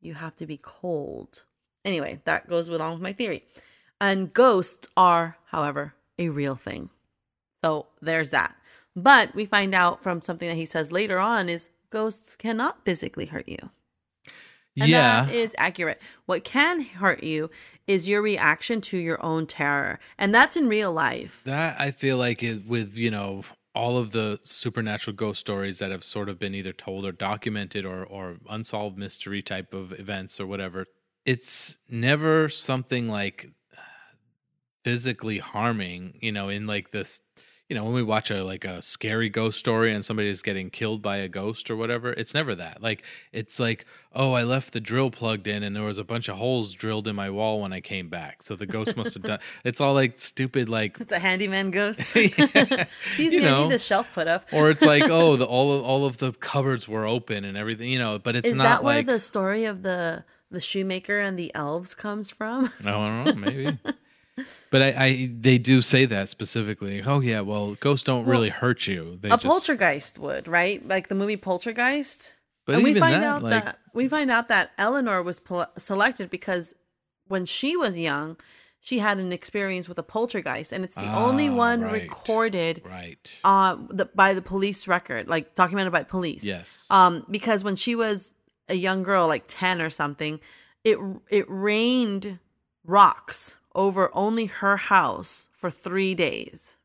you 0.00 0.14
have 0.14 0.34
to 0.36 0.46
be 0.46 0.58
cold? 0.60 1.44
Anyway, 1.84 2.20
that 2.24 2.48
goes 2.48 2.68
along 2.68 2.94
with 2.94 3.02
my 3.02 3.12
theory. 3.12 3.44
And 4.00 4.32
ghosts 4.32 4.88
are, 4.96 5.36
however, 5.46 5.94
a 6.18 6.28
real 6.28 6.56
thing. 6.56 6.90
So 7.64 7.86
there's 8.00 8.30
that. 8.30 8.54
But 8.94 9.34
we 9.34 9.46
find 9.46 9.74
out 9.74 10.02
from 10.02 10.20
something 10.20 10.48
that 10.48 10.56
he 10.56 10.66
says 10.66 10.92
later 10.92 11.18
on 11.18 11.48
is 11.48 11.70
ghosts 11.90 12.36
cannot 12.36 12.84
physically 12.84 13.26
hurt 13.26 13.48
you. 13.48 13.70
And 14.80 14.90
yeah. 14.90 15.24
that 15.24 15.34
is 15.34 15.54
accurate. 15.58 16.00
What 16.26 16.44
can 16.44 16.80
hurt 16.80 17.22
you 17.22 17.50
is 17.86 18.08
your 18.08 18.22
reaction 18.22 18.80
to 18.82 18.96
your 18.96 19.22
own 19.24 19.46
terror. 19.46 19.98
And 20.18 20.34
that's 20.34 20.56
in 20.56 20.68
real 20.68 20.92
life. 20.92 21.42
That 21.44 21.78
I 21.80 21.90
feel 21.90 22.16
like 22.16 22.42
it 22.42 22.66
with 22.66 22.96
you 22.96 23.10
know 23.10 23.44
all 23.74 23.96
of 23.96 24.12
the 24.12 24.38
supernatural 24.42 25.16
ghost 25.16 25.40
stories 25.40 25.78
that 25.78 25.90
have 25.90 26.04
sort 26.04 26.28
of 26.28 26.38
been 26.38 26.54
either 26.54 26.72
told 26.72 27.04
or 27.04 27.12
documented 27.12 27.84
or 27.84 28.04
or 28.04 28.36
unsolved 28.48 28.96
mystery 28.96 29.42
type 29.42 29.74
of 29.74 29.98
events 29.98 30.40
or 30.40 30.46
whatever. 30.46 30.86
It's 31.24 31.76
never 31.88 32.48
something 32.48 33.08
like 33.08 33.50
physically 34.84 35.38
harming, 35.38 36.18
you 36.20 36.32
know, 36.32 36.48
in 36.48 36.66
like 36.66 36.90
this 36.90 37.22
you 37.72 37.78
know, 37.78 37.84
when 37.84 37.94
we 37.94 38.02
watch 38.02 38.30
a 38.30 38.44
like 38.44 38.66
a 38.66 38.82
scary 38.82 39.30
ghost 39.30 39.58
story 39.58 39.94
and 39.94 40.04
somebody 40.04 40.28
is 40.28 40.42
getting 40.42 40.68
killed 40.68 41.00
by 41.00 41.16
a 41.16 41.26
ghost 41.26 41.70
or 41.70 41.76
whatever, 41.76 42.12
it's 42.12 42.34
never 42.34 42.54
that. 42.54 42.82
Like 42.82 43.02
it's 43.32 43.58
like, 43.58 43.86
oh, 44.14 44.34
I 44.34 44.42
left 44.42 44.74
the 44.74 44.80
drill 44.80 45.10
plugged 45.10 45.48
in 45.48 45.62
and 45.62 45.74
there 45.74 45.82
was 45.82 45.96
a 45.96 46.04
bunch 46.04 46.28
of 46.28 46.36
holes 46.36 46.74
drilled 46.74 47.08
in 47.08 47.16
my 47.16 47.30
wall 47.30 47.62
when 47.62 47.72
I 47.72 47.80
came 47.80 48.10
back. 48.10 48.42
So 48.42 48.56
the 48.56 48.66
ghost 48.66 48.94
must 48.94 49.14
have 49.14 49.22
done 49.22 49.38
it's 49.64 49.80
all 49.80 49.94
like 49.94 50.18
stupid 50.18 50.68
like 50.68 51.00
It's 51.00 51.12
a 51.12 51.18
handyman 51.18 51.70
ghost. 51.70 52.02
Yeah. 52.14 52.84
He's 53.16 53.32
You 53.32 53.38
me, 53.40 53.46
know. 53.46 53.62
need 53.62 53.70
this 53.72 53.86
shelf 53.86 54.12
put 54.12 54.28
up. 54.28 54.48
or 54.52 54.68
it's 54.68 54.84
like 54.84 55.04
oh 55.08 55.36
the 55.36 55.46
all 55.46 55.72
of, 55.72 55.82
all 55.82 56.04
of 56.04 56.18
the 56.18 56.32
cupboards 56.32 56.86
were 56.86 57.06
open 57.06 57.42
and 57.46 57.56
everything 57.56 57.88
you 57.88 57.98
know 57.98 58.18
but 58.18 58.36
it's 58.36 58.48
Is 58.48 58.58
not 58.58 58.64
that 58.64 58.84
like 58.84 59.06
where 59.06 59.14
the 59.14 59.18
story 59.18 59.64
of 59.64 59.80
the 59.82 60.24
the 60.50 60.60
shoemaker 60.60 61.18
and 61.18 61.38
the 61.38 61.54
elves 61.54 61.94
comes 61.94 62.28
from? 62.28 62.70
I 62.84 62.90
don't 62.90 63.24
know 63.24 63.32
maybe 63.34 63.78
but 64.70 64.80
I, 64.82 64.88
I 65.06 65.30
they 65.40 65.58
do 65.58 65.80
say 65.82 66.04
that 66.06 66.28
specifically 66.28 67.02
oh 67.04 67.20
yeah 67.20 67.40
well 67.40 67.74
ghosts 67.74 68.04
don't 68.04 68.24
really 68.24 68.48
hurt 68.48 68.86
you 68.86 69.18
they 69.20 69.28
a 69.28 69.32
just 69.32 69.44
poltergeist 69.44 70.18
would, 70.18 70.48
right? 70.48 70.84
Like 70.86 71.08
the 71.08 71.14
movie 71.14 71.36
Poltergeist. 71.36 72.34
but 72.66 72.76
and 72.76 72.84
we 72.84 72.94
find 72.94 73.22
that, 73.22 73.24
out 73.24 73.42
like, 73.42 73.64
that 73.64 73.78
we 73.92 74.08
find 74.08 74.30
out 74.30 74.48
that 74.48 74.70
Eleanor 74.78 75.22
was 75.22 75.38
pol- 75.40 75.70
selected 75.76 76.30
because 76.30 76.74
when 77.28 77.44
she 77.44 77.76
was 77.76 77.98
young, 77.98 78.36
she 78.80 78.98
had 78.98 79.18
an 79.18 79.32
experience 79.32 79.88
with 79.88 79.98
a 79.98 80.02
poltergeist, 80.02 80.72
and 80.72 80.82
it's 80.84 80.96
the 80.96 81.12
only 81.14 81.48
Ah, 81.48 81.54
one 81.54 81.82
right. 81.82 81.92
recorded 82.02 82.82
right 82.84 83.38
uh, 83.44 83.76
the, 83.90 84.06
by 84.06 84.34
the 84.34 84.42
police 84.42 84.88
record, 84.88 85.28
like 85.28 85.54
documented 85.54 85.92
by 85.92 86.02
police. 86.04 86.42
yes 86.44 86.86
Um, 86.90 87.24
because 87.30 87.62
when 87.62 87.76
she 87.76 87.94
was 87.94 88.34
a 88.68 88.74
young 88.74 89.02
girl, 89.02 89.28
like 89.28 89.44
ten 89.46 89.80
or 89.82 89.90
something, 89.90 90.40
it 90.84 90.98
it 91.28 91.44
rained 91.48 92.38
rocks 92.84 93.58
over 93.74 94.10
only 94.14 94.46
her 94.46 94.76
house 94.76 95.48
for 95.52 95.70
three 95.70 96.14
days. 96.14 96.76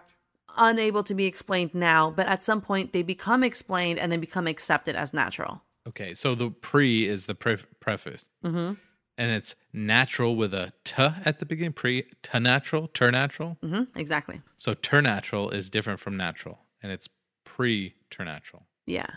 unable 0.57 1.03
to 1.03 1.14
be 1.14 1.26
explained 1.26 1.72
now, 1.74 2.11
but 2.18 2.26
at 2.35 2.43
some 2.43 2.61
point 2.61 2.93
they 2.93 3.03
become 3.03 3.43
explained 3.45 3.99
and 4.01 4.11
then 4.11 4.20
become 4.20 4.47
accepted 4.55 4.95
as 4.97 5.12
natural. 5.12 5.62
Okay, 5.87 6.14
so 6.14 6.35
the 6.35 6.51
pre 6.51 7.07
is 7.14 7.26
the 7.26 7.35
pre- 7.35 7.64
preface, 7.81 8.29
Mm-hmm. 8.45 8.74
and 9.20 9.31
it's 9.39 9.57
natural 9.72 10.37
with 10.37 10.53
a 10.55 10.72
t 10.85 10.95
at 11.29 11.39
the 11.41 11.47
beginning. 11.47 11.72
Pre 11.74 12.03
t 12.22 12.39
natural, 12.39 12.89
ter 12.99 13.11
natural. 13.11 13.57
hmm 13.62 13.85
Exactly. 13.95 14.41
So 14.57 14.74
ter 14.74 15.01
natural 15.03 15.51
is 15.59 15.68
different 15.70 16.01
from 16.01 16.16
natural, 16.16 16.57
and 16.83 16.93
it's 16.93 17.09
pre 17.45 17.95
ter 18.11 18.24
natural. 18.24 18.62
Yeah. 18.87 19.11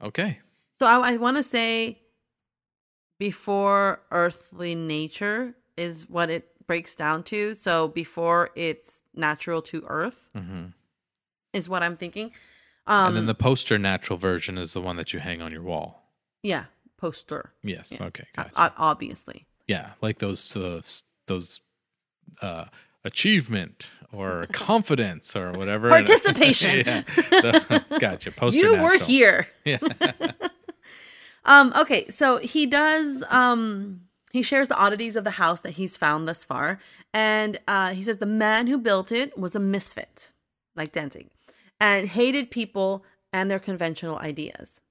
Okay, 0.00 0.40
So 0.80 0.86
I, 0.86 1.12
I 1.12 1.16
want 1.16 1.36
to 1.36 1.42
say 1.56 2.01
before 3.22 4.00
earthly 4.10 4.74
nature 4.74 5.54
is 5.76 6.10
what 6.10 6.28
it 6.28 6.48
breaks 6.66 6.96
down 6.96 7.22
to. 7.22 7.54
So 7.54 7.86
before 7.86 8.50
it's 8.56 9.00
natural 9.14 9.62
to 9.62 9.84
earth 9.86 10.28
hmm 10.34 10.64
is 11.52 11.68
what 11.68 11.84
I'm 11.84 11.96
thinking. 11.96 12.32
Um, 12.88 13.08
and 13.08 13.16
then 13.16 13.26
the 13.26 13.34
poster 13.36 13.78
natural 13.78 14.18
version 14.18 14.58
is 14.58 14.72
the 14.72 14.80
one 14.80 14.96
that 14.96 15.12
you 15.12 15.20
hang 15.20 15.40
on 15.40 15.52
your 15.52 15.62
wall. 15.62 16.02
yeah, 16.42 16.64
poster. 16.96 17.52
Yes. 17.62 17.92
Yeah. 17.92 18.06
Okay. 18.08 18.26
Gotcha. 18.34 18.50
o- 18.56 18.72
obviously. 18.76 19.46
yeah, 19.68 19.90
like 20.00 20.18
those 20.18 20.48
those 20.48 21.04
those 21.28 21.60
uh, 22.40 22.64
achievement 23.04 23.88
or 24.12 24.46
confidence 24.52 25.36
or 25.36 25.52
whatever 25.52 25.90
Participation. 25.90 26.78
yeah. 26.86 27.02
The- 27.30 27.84
gotcha. 28.00 28.32
Poster 28.32 28.58
you 28.58 28.82
were 28.82 28.98
here. 28.98 29.46
Yeah. 29.64 29.78
Um, 31.44 31.72
okay, 31.76 32.06
so 32.08 32.38
he 32.38 32.66
does 32.66 33.24
um 33.30 34.02
he 34.32 34.42
shares 34.42 34.68
the 34.68 34.80
oddities 34.80 35.16
of 35.16 35.24
the 35.24 35.32
house 35.32 35.60
that 35.62 35.72
he's 35.72 35.96
found 35.96 36.26
thus 36.28 36.44
far. 36.44 36.78
And 37.12 37.58
uh 37.66 37.90
he 37.90 38.02
says 38.02 38.18
the 38.18 38.26
man 38.26 38.66
who 38.66 38.78
built 38.78 39.12
it 39.12 39.36
was 39.38 39.54
a 39.54 39.60
misfit, 39.60 40.32
like 40.76 40.92
Danzig, 40.92 41.28
and 41.80 42.08
hated 42.08 42.50
people 42.50 43.04
and 43.32 43.50
their 43.50 43.58
conventional 43.58 44.18
ideas. 44.18 44.82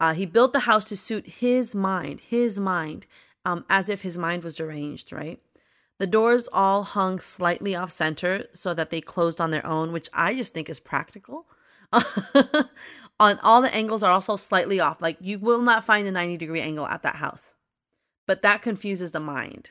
Uh, 0.00 0.12
he 0.12 0.26
built 0.26 0.52
the 0.52 0.60
house 0.60 0.84
to 0.86 0.96
suit 0.96 1.26
his 1.26 1.74
mind, 1.74 2.20
his 2.20 2.58
mind, 2.58 3.06
um, 3.44 3.64
as 3.70 3.88
if 3.88 4.02
his 4.02 4.18
mind 4.18 4.42
was 4.42 4.56
deranged, 4.56 5.12
right? 5.12 5.40
The 5.98 6.06
doors 6.06 6.48
all 6.52 6.82
hung 6.82 7.20
slightly 7.20 7.74
off 7.76 7.90
center 7.90 8.46
so 8.52 8.74
that 8.74 8.90
they 8.90 9.00
closed 9.00 9.40
on 9.40 9.50
their 9.50 9.64
own, 9.64 9.92
which 9.92 10.08
I 10.12 10.34
just 10.34 10.52
think 10.52 10.68
is 10.68 10.80
practical. 10.80 11.46
on 13.20 13.38
all 13.40 13.62
the 13.62 13.74
angles 13.74 14.02
are 14.02 14.10
also 14.10 14.36
slightly 14.36 14.80
off. 14.80 15.00
Like 15.00 15.16
you 15.20 15.38
will 15.38 15.62
not 15.62 15.84
find 15.84 16.06
a 16.06 16.10
90 16.10 16.36
degree 16.36 16.60
angle 16.60 16.86
at 16.86 17.02
that 17.02 17.16
house. 17.16 17.56
But 18.26 18.42
that 18.42 18.62
confuses 18.62 19.12
the 19.12 19.20
mind. 19.20 19.70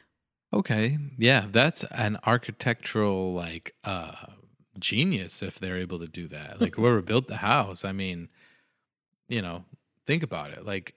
Okay. 0.53 0.97
Yeah, 1.17 1.47
that's 1.49 1.83
an 1.85 2.17
architectural 2.25 3.33
like 3.33 3.73
uh 3.83 4.27
genius 4.79 5.41
if 5.43 5.59
they're 5.59 5.77
able 5.77 5.99
to 5.99 6.07
do 6.07 6.27
that. 6.27 6.57
Like 6.61 6.75
whoever 6.75 7.01
built 7.01 7.27
the 7.27 7.37
house, 7.37 7.83
I 7.83 7.91
mean, 7.91 8.29
you 9.27 9.41
know, 9.41 9.65
think 10.05 10.23
about 10.23 10.51
it. 10.51 10.65
Like 10.65 10.95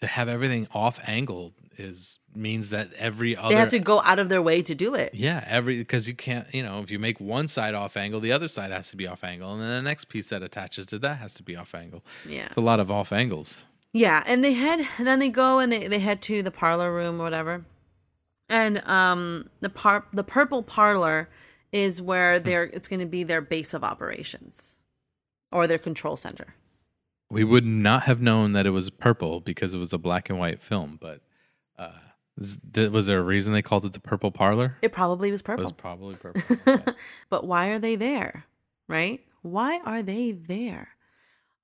to 0.00 0.06
have 0.06 0.28
everything 0.28 0.68
off 0.72 1.00
angle 1.08 1.54
is 1.78 2.18
means 2.34 2.70
that 2.70 2.92
every 2.94 3.36
other 3.36 3.54
They 3.54 3.60
have 3.60 3.68
to 3.68 3.78
go 3.78 4.00
out 4.02 4.18
of 4.18 4.28
their 4.28 4.42
way 4.42 4.62
to 4.62 4.74
do 4.74 4.94
it. 4.94 5.14
Yeah, 5.14 5.44
every 5.46 5.78
because 5.78 6.08
you 6.08 6.14
can't, 6.14 6.52
you 6.54 6.62
know, 6.62 6.80
if 6.80 6.90
you 6.90 6.98
make 6.98 7.20
one 7.20 7.48
side 7.48 7.74
off 7.74 7.96
angle, 7.96 8.20
the 8.20 8.32
other 8.32 8.48
side 8.48 8.70
has 8.70 8.90
to 8.90 8.96
be 8.96 9.06
off 9.06 9.24
angle, 9.24 9.52
and 9.52 9.62
then 9.62 9.68
the 9.68 9.82
next 9.82 10.06
piece 10.06 10.28
that 10.28 10.42
attaches 10.42 10.86
to 10.86 10.98
that 11.00 11.18
has 11.18 11.34
to 11.34 11.42
be 11.42 11.56
off 11.56 11.74
angle. 11.74 12.04
Yeah. 12.28 12.46
It's 12.46 12.56
a 12.56 12.60
lot 12.60 12.80
of 12.80 12.90
off 12.90 13.12
angles. 13.12 13.66
Yeah, 13.92 14.22
and 14.26 14.44
they 14.44 14.52
head 14.52 14.86
and 14.98 15.06
then 15.06 15.18
they 15.18 15.30
go 15.30 15.58
and 15.58 15.72
they, 15.72 15.88
they 15.88 16.00
head 16.00 16.20
to 16.22 16.42
the 16.42 16.50
parlor 16.50 16.92
room 16.92 17.20
or 17.20 17.24
whatever. 17.24 17.64
And 18.48 18.86
um 18.86 19.48
the 19.60 19.70
par 19.70 20.06
the 20.12 20.24
purple 20.24 20.62
parlor 20.62 21.28
is 21.72 22.02
where 22.02 22.38
they're 22.38 22.64
it's 22.64 22.88
gonna 22.88 23.06
be 23.06 23.24
their 23.24 23.40
base 23.40 23.72
of 23.72 23.82
operations. 23.82 24.76
Or 25.52 25.66
their 25.66 25.78
control 25.78 26.16
center. 26.16 26.54
We 27.30 27.42
would 27.42 27.64
not 27.64 28.02
have 28.02 28.20
known 28.20 28.52
that 28.52 28.66
it 28.66 28.70
was 28.70 28.90
purple 28.90 29.40
because 29.40 29.74
it 29.74 29.78
was 29.78 29.92
a 29.92 29.98
black 29.98 30.28
and 30.28 30.38
white 30.38 30.60
film, 30.60 30.98
but 31.00 31.20
was 32.38 33.06
there 33.06 33.18
a 33.18 33.22
reason 33.22 33.52
they 33.52 33.62
called 33.62 33.84
it 33.84 33.92
the 33.92 34.00
purple 34.00 34.30
parlor? 34.30 34.76
It 34.82 34.92
probably 34.92 35.30
was 35.30 35.42
purple. 35.42 35.62
It 35.62 35.64
was 35.64 35.72
probably 35.72 36.14
purple. 36.20 36.94
But 37.30 37.46
why 37.46 37.68
are 37.68 37.78
they 37.78 37.96
there? 37.96 38.44
Right? 38.88 39.20
Why 39.42 39.80
are 39.84 40.02
they 40.02 40.32
there? 40.32 40.88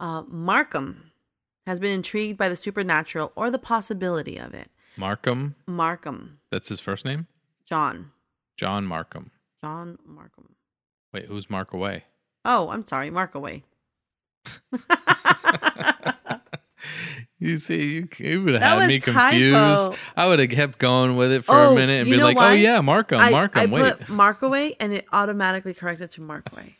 Uh, 0.00 0.22
Markham 0.26 1.12
has 1.66 1.78
been 1.78 1.92
intrigued 1.92 2.38
by 2.38 2.48
the 2.48 2.56
supernatural 2.56 3.32
or 3.36 3.50
the 3.50 3.58
possibility 3.58 4.36
of 4.38 4.54
it. 4.54 4.68
Markham, 4.96 5.54
Markham, 5.66 6.40
that's 6.50 6.68
his 6.68 6.80
first 6.80 7.04
name? 7.04 7.26
John, 7.64 8.10
John 8.56 8.84
Markham. 8.86 9.30
John 9.62 9.98
Markham. 10.04 10.56
Wait, 11.12 11.26
who's 11.26 11.48
Mark 11.48 11.72
away? 11.72 12.04
Oh, 12.44 12.68
I'm 12.70 12.84
sorry, 12.84 13.10
Markaway. 13.10 13.62
You 17.42 17.58
see, 17.58 18.06
you, 18.18 18.42
would 18.44 18.54
have 18.54 18.62
had 18.80 18.88
me 18.88 19.00
confused. 19.00 19.54
typo. 19.54 19.96
I 20.16 20.28
would 20.28 20.38
have 20.38 20.50
kept 20.50 20.78
going 20.78 21.16
with 21.16 21.32
it 21.32 21.44
for 21.44 21.56
Oh, 21.56 21.72
a 21.72 21.74
minute 21.74 22.02
and 22.02 22.10
be 22.10 22.16
like, 22.16 22.36
why? 22.36 22.50
oh, 22.50 22.52
yeah, 22.52 22.80
Markham, 22.80 23.18
I, 23.18 23.30
Markham, 23.30 23.74
I 23.74 23.82
wait. 23.82 23.98
put 23.98 24.06
Markaway 24.06 24.76
and 24.78 24.92
it 24.92 25.06
automatically 25.12 25.74
corrects 25.74 26.00
it 26.00 26.10
to 26.12 26.20
Markaway. 26.20 26.74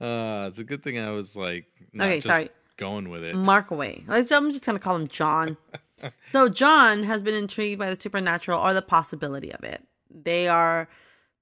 Uh, 0.00 0.46
it's 0.48 0.58
a 0.58 0.64
good 0.64 0.82
thing 0.82 0.98
I 0.98 1.10
was 1.10 1.36
like, 1.36 1.66
not 1.92 2.06
Okay, 2.06 2.16
just 2.16 2.26
sorry. 2.28 2.48
going 2.78 3.10
with 3.10 3.22
it. 3.24 3.34
Markaway. 3.34 4.04
I'm 4.08 4.50
just 4.50 4.64
gonna 4.64 4.78
call 4.78 4.96
him 4.96 5.08
John. 5.08 5.58
so 6.32 6.48
John 6.48 7.02
has 7.02 7.22
been 7.22 7.34
intrigued 7.34 7.78
by 7.78 7.92
the 7.92 8.00
supernatural 8.00 8.58
or 8.58 8.72
the 8.72 8.80
possibility 8.80 9.52
of 9.52 9.62
it. 9.64 9.82
They 10.10 10.48
are 10.48 10.88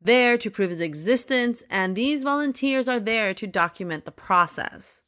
there 0.02 0.36
to 0.38 0.50
prove 0.50 0.70
his 0.70 0.80
existence, 0.80 1.62
and 1.70 1.94
these 1.94 2.24
volunteers 2.24 2.88
are 2.88 2.98
there 3.00 3.34
to 3.34 3.46
document 3.46 4.04
the 4.04 4.10
process. 4.12 5.04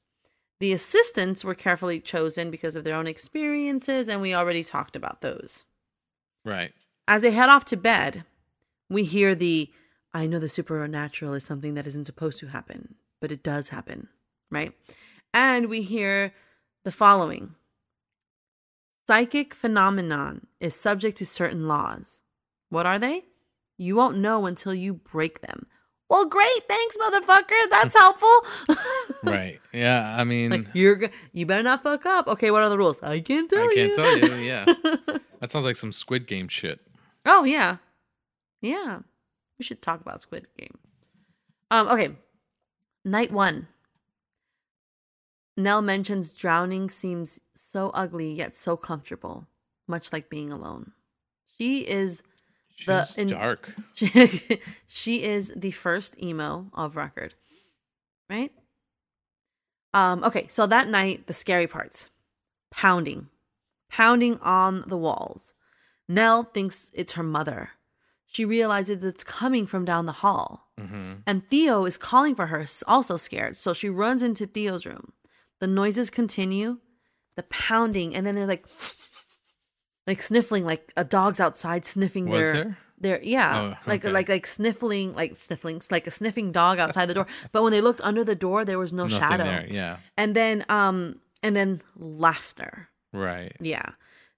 The 0.61 0.73
assistants 0.73 1.45
were 1.45 1.55
carefully 1.55 2.01
chosen 2.01 2.51
because 2.51 2.77
of 2.77 2.85
their 2.85 2.95
own 2.95 3.07
experiences, 3.07 4.09
and 4.09 4.21
we 4.21 4.35
already 4.35 4.63
talked 4.63 4.95
about 4.95 5.23
those. 5.23 5.65
Right. 6.45 6.73
As 7.09 7.23
they 7.23 7.31
head 7.31 7.49
off 7.49 7.65
to 7.67 7.77
bed, 7.77 8.25
we 8.89 9.05
hear 9.05 9.35
the 9.35 9.71
I 10.13 10.27
know 10.27 10.39
the 10.39 10.49
supernatural 10.49 11.35
is 11.35 11.45
something 11.45 11.75
that 11.75 11.87
isn't 11.87 12.05
supposed 12.05 12.41
to 12.41 12.49
happen, 12.49 12.97
but 13.21 13.31
it 13.31 13.43
does 13.43 13.69
happen, 13.69 14.09
right? 14.51 14.73
And 15.33 15.69
we 15.69 15.83
hear 15.83 16.35
the 16.85 16.93
following 16.93 17.55
Psychic 19.07 19.55
phenomenon 19.55 20.47
is 20.61 20.75
subject 20.75 21.17
to 21.19 21.27
certain 21.27 21.69
laws. 21.69 22.23
What 22.69 22.87
are 22.87 22.99
they? 22.99 23.25
You 23.77 23.97
won't 23.97 24.19
know 24.19 24.47
until 24.47 24.75
you 24.75 24.95
break 24.95 25.41
them. 25.41 25.67
Well, 26.11 26.29
great, 26.29 26.69
thanks, 26.69 26.97
motherfucker. 26.99 27.71
That's 27.71 27.97
helpful. 27.97 28.29
Right. 29.23 29.61
Yeah. 29.75 30.17
I 30.19 30.25
mean, 30.25 30.51
like 30.51 30.67
you're, 30.73 30.95
go- 30.97 31.09
you 31.35 31.45
better 31.45 31.63
not 31.63 31.83
fuck 31.83 32.07
up. 32.07 32.27
Okay, 32.27 32.51
what 32.51 32.63
are 32.63 32.71
the 32.71 32.79
rules? 32.79 33.03
I 33.03 33.21
can't 33.21 33.51
tell 33.51 33.61
I 33.61 33.65
you. 33.65 33.71
I 33.71 33.75
can't 33.75 33.95
tell 33.95 34.17
you. 34.19 34.35
Yeah. 34.43 34.65
that 35.41 35.53
sounds 35.53 35.67
like 35.67 35.77
some 35.77 35.93
Squid 35.93 36.27
Game 36.27 36.49
shit. 36.49 36.81
Oh 37.27 37.45
yeah, 37.45 37.77
yeah. 38.63 39.01
We 39.59 39.65
should 39.65 39.83
talk 39.83 40.01
about 40.01 40.23
Squid 40.23 40.47
Game. 40.59 40.79
Um. 41.71 41.89
Okay. 41.89 42.17
Night 43.05 43.31
one. 43.31 43.69
Nell 45.59 45.83
mentions 45.83 46.33
drowning 46.33 46.89
seems 46.89 47.41
so 47.55 47.91
ugly 47.93 48.33
yet 48.33 48.57
so 48.57 48.75
comfortable, 48.75 49.47
much 49.87 50.15
like 50.15 50.31
being 50.31 50.51
alone. 50.51 50.93
She 51.59 51.81
is 51.87 52.23
She's 52.81 52.87
The- 52.87 53.15
in- 53.21 53.29
dark. 53.29 53.75
she, 53.95 54.61
she 54.87 55.23
is 55.23 55.53
the 55.55 55.71
first 55.71 56.21
emo 56.23 56.67
of 56.75 56.97
record, 56.97 57.35
right? 58.29 58.53
Um. 59.93 60.23
Okay. 60.25 60.47
So 60.49 60.67
that 60.67 60.89
night, 60.89 61.27
the 61.27 61.33
scary 61.35 61.67
parts, 61.67 62.11
pounding, 62.71 63.29
pounding 63.91 64.39
on 64.41 64.85
the 64.87 64.97
walls. 64.97 65.55
Nell 66.09 66.45
thinks 66.45 66.91
it's 66.95 67.15
her 67.15 67.23
mother. 67.23 67.71
She 68.27 68.45
realizes 68.45 69.03
it's 69.05 69.25
coming 69.25 69.67
from 69.67 69.85
down 69.85 70.07
the 70.07 70.13
hall. 70.13 70.69
hmm 70.79 71.15
And 71.27 71.47
Theo 71.51 71.85
is 71.85 71.97
calling 71.99 72.35
for 72.37 72.47
her, 72.47 72.65
also 72.87 73.17
scared. 73.17 73.57
So 73.57 73.73
she 73.73 73.89
runs 73.89 74.23
into 74.23 74.47
Theo's 74.47 74.87
room. 74.87 75.13
The 75.59 75.67
noises 75.67 76.11
continue, 76.11 76.79
the 77.37 77.43
pounding, 77.45 78.15
and 78.15 78.25
then 78.27 78.37
there's 78.37 78.49
like, 78.49 78.67
like 80.11 80.23
sniffling, 80.31 80.65
like 80.73 80.83
a 80.97 81.05
dog's 81.05 81.41
outside 81.47 81.83
sniffing 81.87 82.27
Was 82.29 82.41
their, 82.41 82.53
there? 82.53 82.79
their 83.05 83.19
yeah, 83.23 83.51
Oh, 83.61 83.67
like 83.91 84.05
okay. 84.05 84.13
like 84.19 84.29
like 84.29 84.47
sniffling, 84.47 85.09
like 85.21 85.33
sniffling, 85.47 85.81
like 85.97 86.07
a 86.07 86.11
sniffing 86.11 86.49
dog 86.61 86.79
outside 86.85 87.07
the 87.11 87.15
door. 87.19 87.27
But 87.53 87.63
when 87.63 87.73
they 87.73 87.81
looked 87.89 88.03
under 88.11 88.25
the 88.25 88.35
door, 88.47 88.65
there 88.65 88.79
was 88.85 88.93
no 88.93 89.05
Nothing 89.07 89.19
shadow. 89.21 89.45
there. 89.51 89.67
Yeah. 89.81 89.95
And 90.17 90.31
then 90.35 90.57
um, 90.69 90.97
and 91.45 91.53
then 91.59 91.81
laughter. 91.97 92.73
Right. 93.13 93.55
Yeah. 93.61 93.89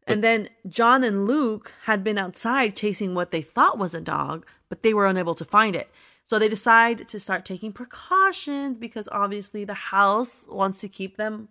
And 0.07 0.19
then 0.27 0.49
John 0.79 1.05
and 1.05 1.27
Luke 1.33 1.67
had 1.89 2.03
been 2.03 2.19
outside 2.19 2.75
chasing 2.83 3.15
what 3.15 3.31
they 3.31 3.43
thought 3.43 3.79
was 3.79 3.95
a 3.95 4.01
dog, 4.01 4.45
but 4.69 4.83
they 4.83 4.93
were 4.95 5.07
unable 5.07 5.35
to 5.37 5.45
find 5.57 5.77
it. 5.77 5.89
So 6.25 6.39
they 6.39 6.49
decide 6.49 7.07
to 7.13 7.19
start 7.21 7.45
taking 7.45 7.73
precautions 7.73 8.79
because 8.79 9.09
obviously 9.13 9.65
the 9.65 9.75
house 9.97 10.49
wants 10.51 10.81
to 10.81 10.89
keep 10.89 11.17
them. 11.17 11.49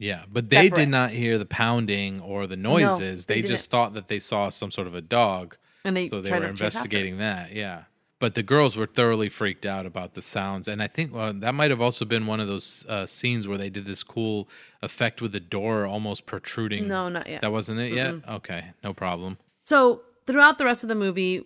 Yeah. 0.00 0.22
But 0.32 0.50
they 0.50 0.64
Separate. 0.68 0.80
did 0.80 0.88
not 0.88 1.10
hear 1.10 1.38
the 1.38 1.46
pounding 1.46 2.20
or 2.20 2.48
the 2.48 2.56
noises. 2.56 3.26
they 3.26 3.42
they 3.42 3.48
just 3.48 3.70
thought 3.70 3.92
that 3.94 4.08
they 4.08 4.18
saw 4.18 4.48
some 4.48 4.72
sort 4.72 4.88
of 4.88 4.94
a 4.96 5.00
dog. 5.00 5.56
And 5.84 5.96
they 5.96 6.08
so 6.08 6.20
they 6.20 6.30
were 6.32 6.40
to 6.40 6.40
chase 6.40 6.40
after 6.40 6.46
her. 6.46 6.48
investigating 6.50 7.18
that. 7.18 7.52
Yeah, 7.52 7.84
but 8.18 8.34
the 8.34 8.42
girls 8.42 8.76
were 8.76 8.86
thoroughly 8.86 9.28
freaked 9.30 9.64
out 9.64 9.86
about 9.86 10.12
the 10.14 10.20
sounds, 10.20 10.68
and 10.68 10.82
I 10.82 10.86
think 10.88 11.14
uh, 11.14 11.32
that 11.36 11.54
might 11.54 11.70
have 11.70 11.80
also 11.80 12.04
been 12.04 12.26
one 12.26 12.38
of 12.40 12.48
those 12.48 12.84
uh, 12.88 13.06
scenes 13.06 13.46
where 13.48 13.56
they 13.56 13.70
did 13.70 13.86
this 13.86 14.02
cool 14.02 14.46
effect 14.82 15.22
with 15.22 15.32
the 15.32 15.40
door 15.40 15.86
almost 15.86 16.26
protruding. 16.26 16.86
No, 16.88 17.08
not 17.08 17.26
yet. 17.28 17.40
that 17.42 17.52
wasn't 17.52 17.80
it 17.80 17.92
yet. 17.94 18.16
Okay, 18.28 18.72
no 18.84 18.92
problem. 18.92 19.38
So 19.64 20.02
throughout 20.26 20.58
the 20.58 20.64
rest 20.66 20.82
of 20.84 20.88
the 20.88 20.94
movie, 20.94 21.44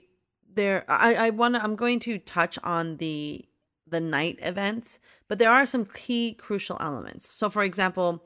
there 0.52 0.84
I, 0.88 1.14
I 1.26 1.30
wanna 1.30 1.60
I'm 1.62 1.76
going 1.76 2.00
to 2.00 2.18
touch 2.18 2.58
on 2.64 2.96
the 2.96 3.44
the 3.86 4.00
night 4.00 4.38
events, 4.42 5.00
but 5.28 5.38
there 5.38 5.50
are 5.50 5.66
some 5.66 5.84
key 5.84 6.34
crucial 6.34 6.76
elements. 6.80 7.30
So 7.30 7.50
for 7.50 7.62
example, 7.62 8.24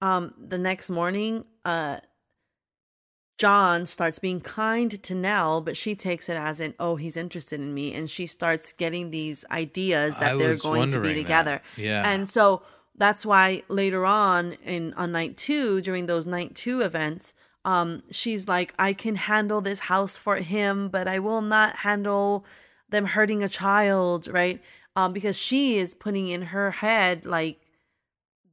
um 0.00 0.34
the 0.38 0.58
next 0.58 0.90
morning, 0.90 1.44
uh 1.64 1.98
John 3.38 3.86
starts 3.86 4.18
being 4.18 4.40
kind 4.40 4.90
to 4.90 5.14
Nell, 5.14 5.60
but 5.60 5.76
she 5.76 5.94
takes 5.94 6.28
it 6.28 6.36
as 6.36 6.58
an 6.58 6.74
oh, 6.80 6.96
he's 6.96 7.16
interested 7.16 7.60
in 7.60 7.72
me. 7.72 7.94
And 7.94 8.10
she 8.10 8.26
starts 8.26 8.72
getting 8.72 9.10
these 9.10 9.44
ideas 9.50 10.16
that 10.16 10.34
I 10.34 10.36
they're 10.36 10.56
going 10.56 10.88
to 10.88 10.96
be 10.96 11.06
wondering 11.06 11.14
that. 11.14 11.22
together. 11.22 11.62
Yeah. 11.76 12.02
And 12.10 12.28
so 12.28 12.62
that's 12.96 13.24
why 13.24 13.62
later 13.68 14.04
on 14.04 14.54
in 14.64 14.92
on 14.94 15.12
night 15.12 15.36
two, 15.36 15.80
during 15.80 16.06
those 16.06 16.26
night 16.26 16.56
two 16.56 16.80
events, 16.80 17.34
um, 17.64 18.02
she's 18.10 18.48
like, 18.48 18.74
I 18.76 18.92
can 18.92 19.14
handle 19.14 19.60
this 19.60 19.80
house 19.80 20.16
for 20.16 20.36
him, 20.36 20.88
but 20.88 21.06
I 21.06 21.20
will 21.20 21.42
not 21.42 21.76
handle 21.76 22.44
them 22.88 23.04
hurting 23.04 23.44
a 23.44 23.48
child, 23.48 24.26
right? 24.26 24.60
Um, 24.98 25.12
because 25.12 25.38
she 25.38 25.76
is 25.76 25.94
putting 25.94 26.26
in 26.28 26.42
her 26.42 26.70
head 26.72 27.24
like 27.24 27.60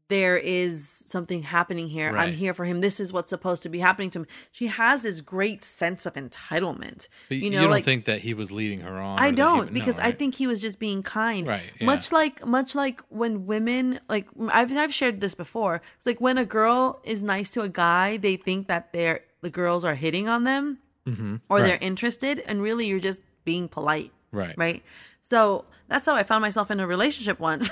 there 0.07 0.37
is 0.37 0.87
something 0.87 1.41
happening 1.41 1.87
here. 1.87 2.15
I'm 2.15 2.33
here 2.33 2.53
for 2.53 2.63
him. 2.63 2.79
This 2.79 2.99
is 2.99 3.11
what's 3.11 3.31
supposed 3.31 3.63
to 3.63 3.69
be 3.69 3.79
happening 3.79 4.11
to 4.11 4.19
him. 4.19 4.27
She 4.51 4.67
has 4.67 5.01
this 5.01 5.19
great 5.21 5.63
sense 5.63 6.05
of 6.05 6.13
entitlement. 6.13 7.07
But 7.27 7.37
you 7.39 7.49
know, 7.49 7.55
you 7.57 7.61
don't 7.63 7.71
like 7.71 7.83
think 7.85 8.05
that 8.05 8.19
he 8.21 8.35
was 8.35 8.51
leading 8.51 8.81
her 8.81 8.97
on. 8.99 9.17
I 9.17 9.31
don't 9.31 9.57
would- 9.57 9.67
no, 9.69 9.73
because 9.73 9.97
I 9.99 10.11
think 10.11 10.35
he 10.35 10.45
was 10.45 10.61
just 10.61 10.77
being 10.77 11.01
kind. 11.01 11.47
Right, 11.47 11.63
yeah. 11.79 11.87
Much 11.87 12.11
like 12.11 12.45
much 12.45 12.75
like 12.75 13.01
when 13.09 13.47
women 13.47 13.99
like 14.07 14.27
I've 14.49 14.71
I've 14.77 14.93
shared 14.93 15.21
this 15.21 15.33
before. 15.33 15.81
It's 15.97 16.05
like 16.05 16.21
when 16.21 16.37
a 16.37 16.45
girl 16.45 17.01
is 17.03 17.23
nice 17.23 17.49
to 17.51 17.61
a 17.61 17.69
guy, 17.69 18.17
they 18.17 18.35
think 18.37 18.67
that 18.67 18.93
they're 18.93 19.21
the 19.41 19.49
girls 19.49 19.83
are 19.83 19.95
hitting 19.95 20.29
on 20.29 20.43
them 20.43 20.77
or 21.07 21.11
Mm-hmm. 21.11 21.35
Right. 21.49 21.63
they're 21.65 21.77
interested, 21.81 22.39
and 22.47 22.61
really 22.61 22.85
you're 22.85 22.99
just 22.99 23.21
being 23.43 23.67
polite. 23.67 24.11
Right. 24.31 24.55
Right. 24.55 24.83
So 25.21 25.65
that's 25.87 26.05
how 26.05 26.15
I 26.15 26.23
found 26.23 26.41
myself 26.41 26.71
in 26.71 26.79
a 26.79 26.87
relationship 26.87 27.39
once. 27.39 27.69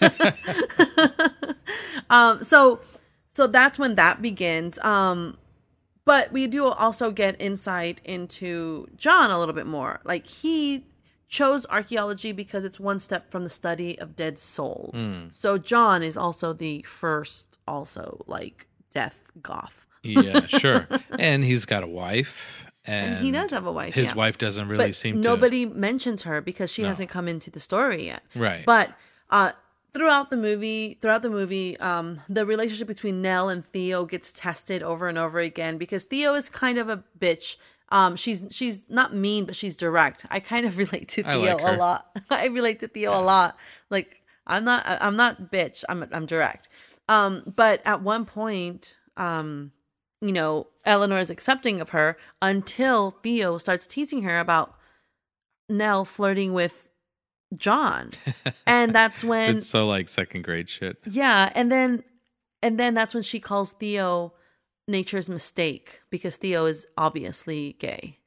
um. 2.10 2.42
So 2.42 2.80
so 3.28 3.46
that's 3.46 3.78
when 3.78 3.94
that 3.96 4.22
begins. 4.22 4.78
Um. 4.80 5.36
But 6.06 6.32
we 6.32 6.46
do 6.46 6.66
also 6.66 7.12
get 7.12 7.36
insight 7.40 8.00
into 8.04 8.88
John 8.96 9.30
a 9.30 9.38
little 9.38 9.54
bit 9.54 9.66
more. 9.66 10.00
Like 10.04 10.26
he 10.26 10.84
chose 11.28 11.64
archaeology 11.66 12.32
because 12.32 12.64
it's 12.64 12.80
one 12.80 12.98
step 12.98 13.30
from 13.30 13.44
the 13.44 13.50
study 13.50 13.96
of 14.00 14.16
dead 14.16 14.38
souls. 14.38 15.04
Hmm. 15.04 15.28
So 15.30 15.58
John 15.58 16.02
is 16.02 16.16
also 16.16 16.52
the 16.52 16.82
first, 16.82 17.58
also 17.68 18.24
like 18.26 18.66
death 18.90 19.22
goth. 19.40 19.86
yeah, 20.02 20.46
sure. 20.46 20.88
And 21.18 21.44
he's 21.44 21.64
got 21.64 21.84
a 21.84 21.86
wife, 21.86 22.66
and, 22.84 23.16
And 23.16 23.24
he 23.24 23.30
does 23.30 23.50
have 23.50 23.66
a 23.66 23.72
wife. 23.72 23.94
His 23.94 24.08
yeah. 24.08 24.14
wife 24.14 24.38
doesn't 24.38 24.68
really 24.68 24.86
but 24.86 24.94
seem 24.94 25.20
nobody 25.20 25.66
mentions 25.66 26.22
her 26.22 26.40
because 26.40 26.72
she 26.72 26.82
hasn't 26.82 27.10
come 27.10 27.28
into 27.28 27.50
the 27.50 27.60
story 27.60 28.06
yet. 28.06 28.22
Right. 28.34 28.64
But 28.64 28.92
uh, 29.28 29.52
throughout 29.92 30.30
the 30.30 30.36
movie, 30.36 30.98
throughout 31.00 31.22
the 31.22 31.30
movie, 31.30 31.78
um, 31.78 32.20
the 32.28 32.46
relationship 32.46 32.88
between 32.88 33.22
Nell 33.22 33.48
and 33.48 33.64
Theo 33.64 34.04
gets 34.04 34.32
tested 34.32 34.82
over 34.82 35.08
and 35.08 35.18
over 35.18 35.38
again 35.38 35.78
because 35.78 36.04
Theo 36.04 36.34
is 36.34 36.48
kind 36.48 36.78
of 36.78 36.88
a 36.88 37.04
bitch. 37.18 37.56
Um, 37.90 38.16
she's 38.16 38.46
she's 38.50 38.88
not 38.88 39.14
mean, 39.14 39.44
but 39.44 39.56
she's 39.56 39.76
direct. 39.76 40.24
I 40.30 40.40
kind 40.40 40.66
of 40.66 40.78
relate 40.78 41.08
to 41.10 41.22
Theo 41.22 41.56
like 41.56 41.60
a 41.60 41.76
lot. 41.76 42.06
I 42.30 42.46
relate 42.46 42.80
to 42.80 42.88
Theo 42.88 43.12
a 43.12 43.20
lot. 43.20 43.56
Like 43.90 44.22
I'm 44.46 44.64
not 44.64 44.84
I'm 44.86 45.16
not 45.16 45.50
bitch. 45.50 45.84
I'm 45.88 46.06
I'm 46.12 46.26
direct. 46.26 46.68
Um, 47.08 47.42
but 47.56 47.82
at 47.84 48.02
one 48.02 48.24
point, 48.24 48.96
um, 49.16 49.72
you 50.20 50.32
know, 50.32 50.66
Eleanor 50.84 51.18
is 51.18 51.30
accepting 51.30 51.80
of 51.80 51.90
her 51.90 52.16
until 52.42 53.12
Theo 53.22 53.58
starts 53.58 53.86
teasing 53.86 54.22
her 54.22 54.38
about 54.38 54.74
Nell 55.68 56.04
flirting 56.04 56.52
with 56.52 56.88
John. 57.56 58.10
And 58.66 58.94
that's 58.94 59.24
when 59.24 59.56
it's 59.58 59.66
so 59.68 59.86
like 59.88 60.08
second 60.08 60.42
grade 60.44 60.68
shit. 60.68 60.98
yeah, 61.04 61.50
and 61.54 61.70
then 61.72 62.04
and 62.62 62.78
then 62.78 62.94
that's 62.94 63.14
when 63.14 63.22
she 63.22 63.40
calls 63.40 63.72
Theo 63.72 64.32
nature's 64.86 65.28
mistake 65.28 66.00
because 66.10 66.36
Theo 66.36 66.66
is 66.66 66.86
obviously 66.96 67.74
gay. 67.78 68.18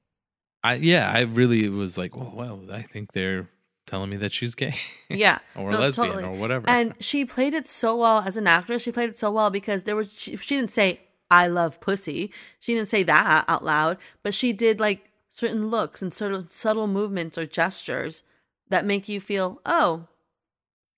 I 0.63 0.75
yeah, 0.75 1.11
I 1.13 1.21
really 1.21 1.69
was 1.69 1.97
like, 1.97 2.11
oh 2.17 2.31
well, 2.35 2.59
I 2.71 2.81
think 2.81 3.13
they're 3.13 3.47
telling 3.87 4.09
me 4.09 4.17
that 4.17 4.31
she's 4.33 4.55
gay 4.55 4.75
Yeah. 5.09 5.39
or 5.55 5.71
no, 5.71 5.79
lesbian 5.79 6.07
totally. 6.07 6.23
or 6.25 6.33
whatever. 6.39 6.69
And 6.69 6.93
she 7.01 7.25
played 7.25 7.53
it 7.53 7.67
so 7.67 7.95
well 7.97 8.19
as 8.25 8.35
an 8.37 8.47
actress. 8.47 8.81
She 8.83 8.91
played 8.91 9.09
it 9.09 9.15
so 9.15 9.31
well 9.31 9.49
because 9.49 9.83
there 9.83 9.95
was 9.95 10.11
she, 10.17 10.35
she 10.37 10.55
didn't 10.55 10.71
say 10.71 10.99
I 11.29 11.47
love 11.47 11.81
pussy. 11.81 12.31
She 12.59 12.73
didn't 12.73 12.87
say 12.87 13.03
that 13.03 13.45
out 13.47 13.63
loud, 13.63 13.97
but 14.21 14.33
she 14.33 14.53
did 14.53 14.79
like 14.79 15.09
certain 15.29 15.69
looks 15.69 16.01
and 16.01 16.13
sort 16.13 16.33
of 16.33 16.51
subtle 16.51 16.87
movements 16.87 17.37
or 17.37 17.45
gestures 17.45 18.23
that 18.69 18.85
make 18.85 19.09
you 19.09 19.19
feel, 19.19 19.59
"Oh, 19.65 20.07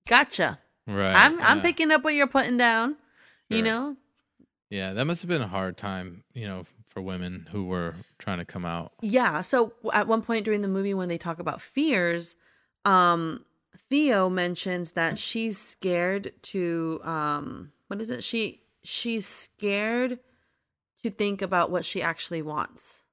gotcha. 0.08 0.60
right. 0.88 1.16
I'm 1.16 1.42
I'm 1.42 1.62
picking 1.62 1.92
up 1.92 2.04
what 2.04 2.14
you're 2.14 2.28
putting 2.28 2.58
down." 2.58 2.98
You 3.50 3.62
know? 3.62 3.96
Yeah, 4.70 4.94
that 4.94 5.06
must 5.06 5.22
have 5.22 5.30
been 5.30 5.42
a 5.42 5.48
hard 5.48 5.78
time, 5.78 6.24
you 6.34 6.48
know, 6.48 6.66
for 6.88 7.02
women 7.02 7.48
who 7.52 7.66
were 7.66 7.94
trying 8.18 8.40
to 8.40 8.46
come 8.46 8.66
out. 8.66 8.94
Yeah. 9.02 9.42
So 9.42 9.74
at 9.94 10.08
one 10.08 10.22
point 10.22 10.46
during 10.46 10.62
the 10.62 10.68
movie, 10.68 10.94
when 10.94 11.10
they 11.10 11.18
talk 11.18 11.40
about 11.40 11.62
fears, 11.62 12.36
um, 12.84 13.46
Theo 13.90 14.30
mentions 14.30 14.94
that 14.94 15.20
she's 15.20 15.58
scared 15.60 16.34
to 16.44 17.00
um, 17.04 17.72
what 17.88 18.02
is 18.02 18.10
it? 18.10 18.24
She 18.24 18.62
she's 18.88 19.26
scared 19.26 20.20
to 21.04 21.10
think 21.10 21.42
about 21.42 21.72
what 21.72 21.86
she 21.86 22.02
actually 22.02 22.42
wants. 22.42 23.06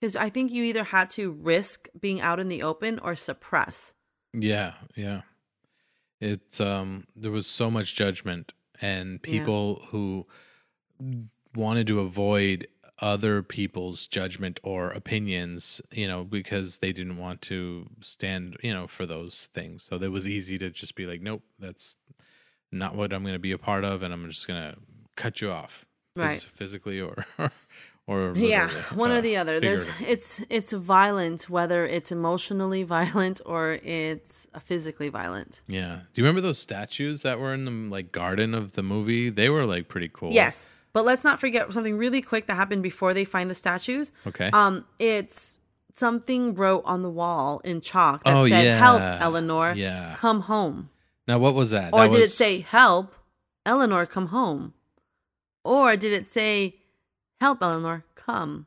Because 0.00 0.16
I 0.16 0.30
think 0.30 0.50
you 0.50 0.64
either 0.64 0.84
had 0.84 1.10
to 1.10 1.30
risk 1.30 1.88
being 2.00 2.20
out 2.20 2.40
in 2.40 2.48
the 2.48 2.62
open 2.62 2.98
or 2.98 3.14
suppress. 3.14 3.94
Yeah, 4.32 4.74
yeah. 4.96 5.22
It's 6.20 6.60
um 6.60 7.06
there 7.16 7.32
was 7.32 7.46
so 7.46 7.70
much 7.70 7.94
judgment 7.94 8.52
and 8.80 9.20
Yeah. 9.26 9.42
people 9.42 9.86
who 9.90 10.26
wanted 11.54 11.86
to 11.88 12.00
avoid 12.00 12.66
other 12.98 13.42
people's 13.42 14.06
judgment 14.06 14.60
or 14.62 14.90
opinions, 14.90 15.80
you 15.90 16.06
know, 16.06 16.22
because 16.22 16.78
they 16.78 16.92
didn't 16.92 17.16
want 17.16 17.40
to 17.40 17.88
stand, 18.00 18.58
you 18.62 18.72
know, 18.74 18.86
for 18.86 19.06
those 19.06 19.46
things. 19.54 19.82
So 19.84 19.96
it 19.96 20.12
was 20.12 20.26
easy 20.26 20.58
to 20.58 20.70
just 20.70 20.94
be 20.94 21.06
like, 21.06 21.22
nope, 21.22 21.42
that's 21.58 21.96
not 22.70 22.94
what 22.94 23.12
I'm 23.12 23.22
going 23.22 23.34
to 23.34 23.38
be 23.38 23.52
a 23.52 23.58
part 23.58 23.84
of 23.84 24.02
and 24.02 24.12
I'm 24.12 24.28
just 24.28 24.46
going 24.46 24.60
to 24.72 24.78
cut 25.20 25.40
you 25.40 25.50
off. 25.50 25.86
Right. 26.16 26.40
Physically 26.40 27.00
or 27.00 27.24
or 28.06 28.32
yeah, 28.34 28.68
one 28.94 29.12
uh, 29.12 29.16
or 29.18 29.20
the 29.22 29.36
other. 29.36 29.60
There's 29.60 29.88
it's 30.00 30.44
it's 30.50 30.72
violent, 30.72 31.48
whether 31.48 31.86
it's 31.86 32.10
emotionally 32.10 32.82
violent 32.98 33.40
or 33.46 33.78
it's 33.84 34.48
uh, 34.52 34.58
physically 34.58 35.08
violent. 35.08 35.62
Yeah. 35.68 36.00
Do 36.12 36.20
you 36.20 36.24
remember 36.24 36.40
those 36.40 36.58
statues 36.58 37.22
that 37.22 37.38
were 37.38 37.54
in 37.54 37.64
the 37.64 37.70
like 37.70 38.10
garden 38.12 38.54
of 38.54 38.72
the 38.72 38.82
movie? 38.82 39.30
They 39.30 39.48
were 39.48 39.64
like 39.66 39.86
pretty 39.88 40.10
cool. 40.12 40.32
Yes. 40.32 40.72
But 40.92 41.04
let's 41.04 41.22
not 41.22 41.38
forget 41.38 41.72
something 41.72 41.96
really 41.96 42.20
quick 42.20 42.46
that 42.48 42.54
happened 42.56 42.82
before 42.82 43.14
they 43.14 43.24
find 43.24 43.48
the 43.48 43.54
statues. 43.54 44.12
Okay. 44.26 44.50
Um, 44.52 44.84
it's 44.98 45.60
something 45.92 46.54
wrote 46.54 46.82
on 46.84 47.02
the 47.02 47.10
wall 47.10 47.60
in 47.62 47.80
chalk 47.80 48.24
that 48.24 48.36
Oh, 48.36 48.48
said, 48.48 48.78
"Help. 48.78 49.00
Eleanor, 49.00 49.72
Yeah. 49.76 50.16
come 50.18 50.40
home." 50.42 50.90
now 51.28 51.38
what 51.38 51.54
was 51.54 51.70
that? 51.70 51.92
Or 51.94 52.00
That 52.02 52.10
did 52.10 52.22
it 52.24 52.28
say, 52.30 52.58
"Help, 52.60 53.14
Eleanor, 53.64 54.04
come 54.04 54.28
home"? 54.28 54.74
Or 55.64 55.96
did 55.96 56.12
it 56.12 56.26
say, 56.26 56.76
"Help, 57.40 57.62
Eleanor, 57.62 58.04
come"? 58.14 58.66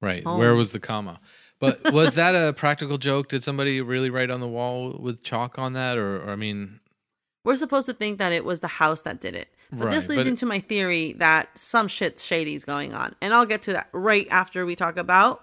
right? 0.00 0.24
home? 0.24 0.38
Where 0.38 0.54
was 0.54 0.72
the 0.72 0.80
comma? 0.80 1.20
But 1.58 1.92
was 1.92 2.16
that 2.16 2.34
a 2.34 2.52
practical 2.52 2.98
joke? 2.98 3.28
Did 3.28 3.42
somebody 3.42 3.80
really 3.80 4.10
write 4.10 4.30
on 4.30 4.40
the 4.40 4.48
wall 4.48 4.98
with 4.98 5.22
chalk 5.22 5.58
on 5.58 5.74
that, 5.74 5.96
or, 5.96 6.16
or 6.22 6.30
I 6.30 6.36
mean, 6.36 6.80
We're 7.44 7.56
supposed 7.56 7.86
to 7.86 7.94
think 7.94 8.18
that 8.18 8.32
it 8.32 8.44
was 8.44 8.60
the 8.60 8.68
house 8.68 9.02
that 9.02 9.20
did 9.20 9.34
it. 9.36 9.48
But 9.70 9.90
this 9.90 10.06
leads 10.08 10.20
but 10.20 10.26
into 10.26 10.44
my 10.44 10.60
theory 10.60 11.14
that 11.14 11.56
some 11.56 11.88
shit 11.88 12.18
shady's 12.18 12.64
going 12.64 12.92
on. 12.92 13.14
And 13.22 13.32
I'll 13.32 13.46
get 13.46 13.62
to 13.62 13.72
that 13.72 13.88
right 13.92 14.26
after 14.30 14.66
we 14.66 14.76
talk 14.76 14.98
about 14.98 15.42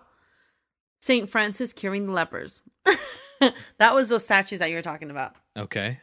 St. 1.01 1.27
Francis 1.29 1.73
curing 1.73 2.05
the 2.05 2.11
lepers. 2.11 2.61
that 3.79 3.95
was 3.95 4.09
those 4.09 4.23
statues 4.23 4.59
that 4.59 4.69
you 4.69 4.75
were 4.75 4.83
talking 4.83 5.09
about. 5.09 5.33
okay, 5.57 5.99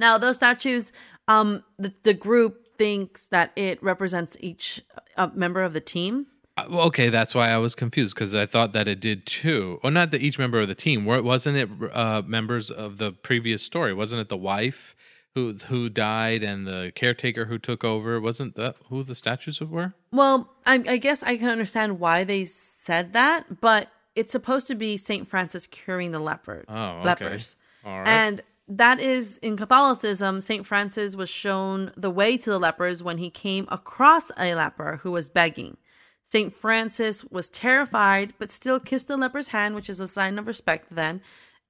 Now, 0.00 0.18
those 0.18 0.36
statues, 0.36 0.92
um, 1.28 1.62
the, 1.78 1.92
the 2.02 2.14
group 2.14 2.59
thinks 2.80 3.28
that 3.28 3.52
it 3.56 3.76
represents 3.82 4.38
each 4.40 4.80
uh, 5.18 5.28
member 5.34 5.62
of 5.62 5.74
the 5.74 5.80
team. 5.82 6.26
Uh, 6.56 6.64
well, 6.70 6.80
okay, 6.86 7.10
that's 7.10 7.34
why 7.34 7.50
I 7.50 7.58
was 7.58 7.74
confused 7.74 8.14
because 8.14 8.34
I 8.34 8.46
thought 8.46 8.72
that 8.72 8.88
it 8.88 9.00
did 9.00 9.26
too. 9.26 9.78
Well, 9.82 9.92
not 9.92 10.10
that 10.12 10.22
each 10.22 10.38
member 10.38 10.58
of 10.60 10.68
the 10.68 10.74
team. 10.74 11.04
Wasn't 11.04 11.56
it 11.58 11.68
uh, 11.92 12.22
members 12.26 12.70
of 12.70 12.96
the 12.96 13.12
previous 13.12 13.62
story? 13.62 13.92
Wasn't 13.92 14.18
it 14.18 14.30
the 14.30 14.36
wife 14.38 14.96
who 15.34 15.52
who 15.68 15.90
died 15.90 16.42
and 16.42 16.66
the 16.66 16.90
caretaker 16.94 17.44
who 17.44 17.58
took 17.58 17.84
over? 17.84 18.18
Wasn't 18.18 18.54
that 18.56 18.76
who 18.88 19.02
the 19.04 19.14
statues 19.14 19.60
were? 19.60 19.92
Well, 20.10 20.48
I, 20.64 20.82
I 20.88 20.96
guess 20.96 21.22
I 21.22 21.36
can 21.36 21.50
understand 21.50 22.00
why 22.00 22.24
they 22.24 22.46
said 22.46 23.12
that, 23.12 23.60
but 23.60 23.88
it's 24.14 24.32
supposed 24.32 24.66
to 24.68 24.74
be 24.74 24.96
Saint 24.96 25.28
Francis 25.28 25.66
curing 25.66 26.12
the 26.12 26.18
leopard 26.18 26.64
Oh, 26.66 27.00
okay. 27.00 27.04
lepers. 27.04 27.56
All 27.84 27.98
right. 27.98 28.08
And 28.08 28.40
that 28.70 29.00
is 29.00 29.38
in 29.38 29.56
Catholicism, 29.56 30.40
St. 30.40 30.64
Francis 30.64 31.16
was 31.16 31.28
shown 31.28 31.90
the 31.96 32.10
way 32.10 32.36
to 32.36 32.50
the 32.50 32.58
lepers 32.58 33.02
when 33.02 33.18
he 33.18 33.28
came 33.28 33.66
across 33.68 34.30
a 34.38 34.54
leper 34.54 35.00
who 35.02 35.10
was 35.10 35.28
begging. 35.28 35.76
St. 36.22 36.54
Francis 36.54 37.24
was 37.24 37.48
terrified, 37.48 38.32
but 38.38 38.52
still 38.52 38.78
kissed 38.78 39.08
the 39.08 39.16
leper's 39.16 39.48
hand, 39.48 39.74
which 39.74 39.90
is 39.90 39.98
a 39.98 40.06
sign 40.06 40.38
of 40.38 40.46
respect 40.46 40.86
then, 40.90 41.20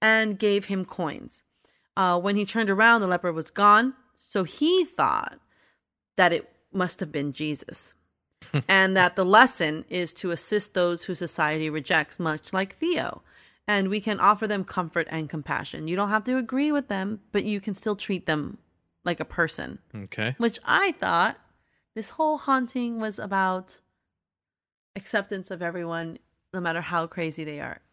and 0.02 0.38
gave 0.38 0.66
him 0.66 0.84
coins. 0.84 1.42
Uh, 1.96 2.20
when 2.20 2.36
he 2.36 2.44
turned 2.44 2.68
around, 2.68 3.00
the 3.00 3.06
leper 3.06 3.32
was 3.32 3.50
gone. 3.50 3.94
So 4.16 4.44
he 4.44 4.84
thought 4.84 5.40
that 6.16 6.34
it 6.34 6.50
must 6.72 7.00
have 7.00 7.10
been 7.10 7.32
Jesus. 7.32 7.94
and 8.68 8.96
that 8.96 9.16
the 9.16 9.24
lesson 9.24 9.84
is 9.88 10.12
to 10.14 10.30
assist 10.30 10.74
those 10.74 11.04
who 11.04 11.14
society 11.14 11.70
rejects, 11.70 12.18
much 12.18 12.52
like 12.52 12.76
Theo 12.76 13.22
and 13.70 13.88
we 13.88 14.00
can 14.00 14.18
offer 14.18 14.46
them 14.48 14.64
comfort 14.64 15.06
and 15.10 15.30
compassion. 15.30 15.86
You 15.86 15.94
don't 15.94 16.08
have 16.08 16.24
to 16.24 16.36
agree 16.36 16.72
with 16.72 16.88
them, 16.88 17.20
but 17.30 17.44
you 17.44 17.60
can 17.60 17.74
still 17.74 17.94
treat 17.94 18.26
them 18.26 18.58
like 19.04 19.20
a 19.20 19.24
person, 19.24 19.78
okay. 19.94 20.34
which 20.38 20.58
I 20.64 20.92
thought 20.98 21.38
this 21.94 22.10
whole 22.10 22.38
haunting 22.38 22.98
was 22.98 23.18
about 23.20 23.78
acceptance 24.96 25.50
of 25.50 25.62
everyone, 25.62 26.18
no 26.52 26.60
matter 26.60 26.80
how 26.80 27.06
crazy 27.06 27.44
they 27.44 27.60
are. 27.60 27.80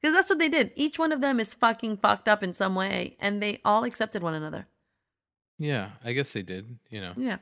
Because 0.00 0.14
that's 0.14 0.30
what 0.30 0.38
they 0.38 0.48
did. 0.48 0.70
Each 0.76 0.96
one 0.96 1.10
of 1.10 1.20
them 1.20 1.40
is 1.40 1.54
fucking 1.54 1.96
fucked 1.96 2.28
up 2.28 2.44
in 2.44 2.52
some 2.52 2.76
way, 2.76 3.16
and 3.18 3.42
they 3.42 3.58
all 3.64 3.82
accepted 3.82 4.22
one 4.22 4.32
another. 4.34 4.68
Yeah, 5.58 5.90
I 6.04 6.12
guess 6.12 6.32
they 6.32 6.42
did. 6.42 6.78
You 6.88 7.00
know, 7.00 7.14
Yeah. 7.16 7.38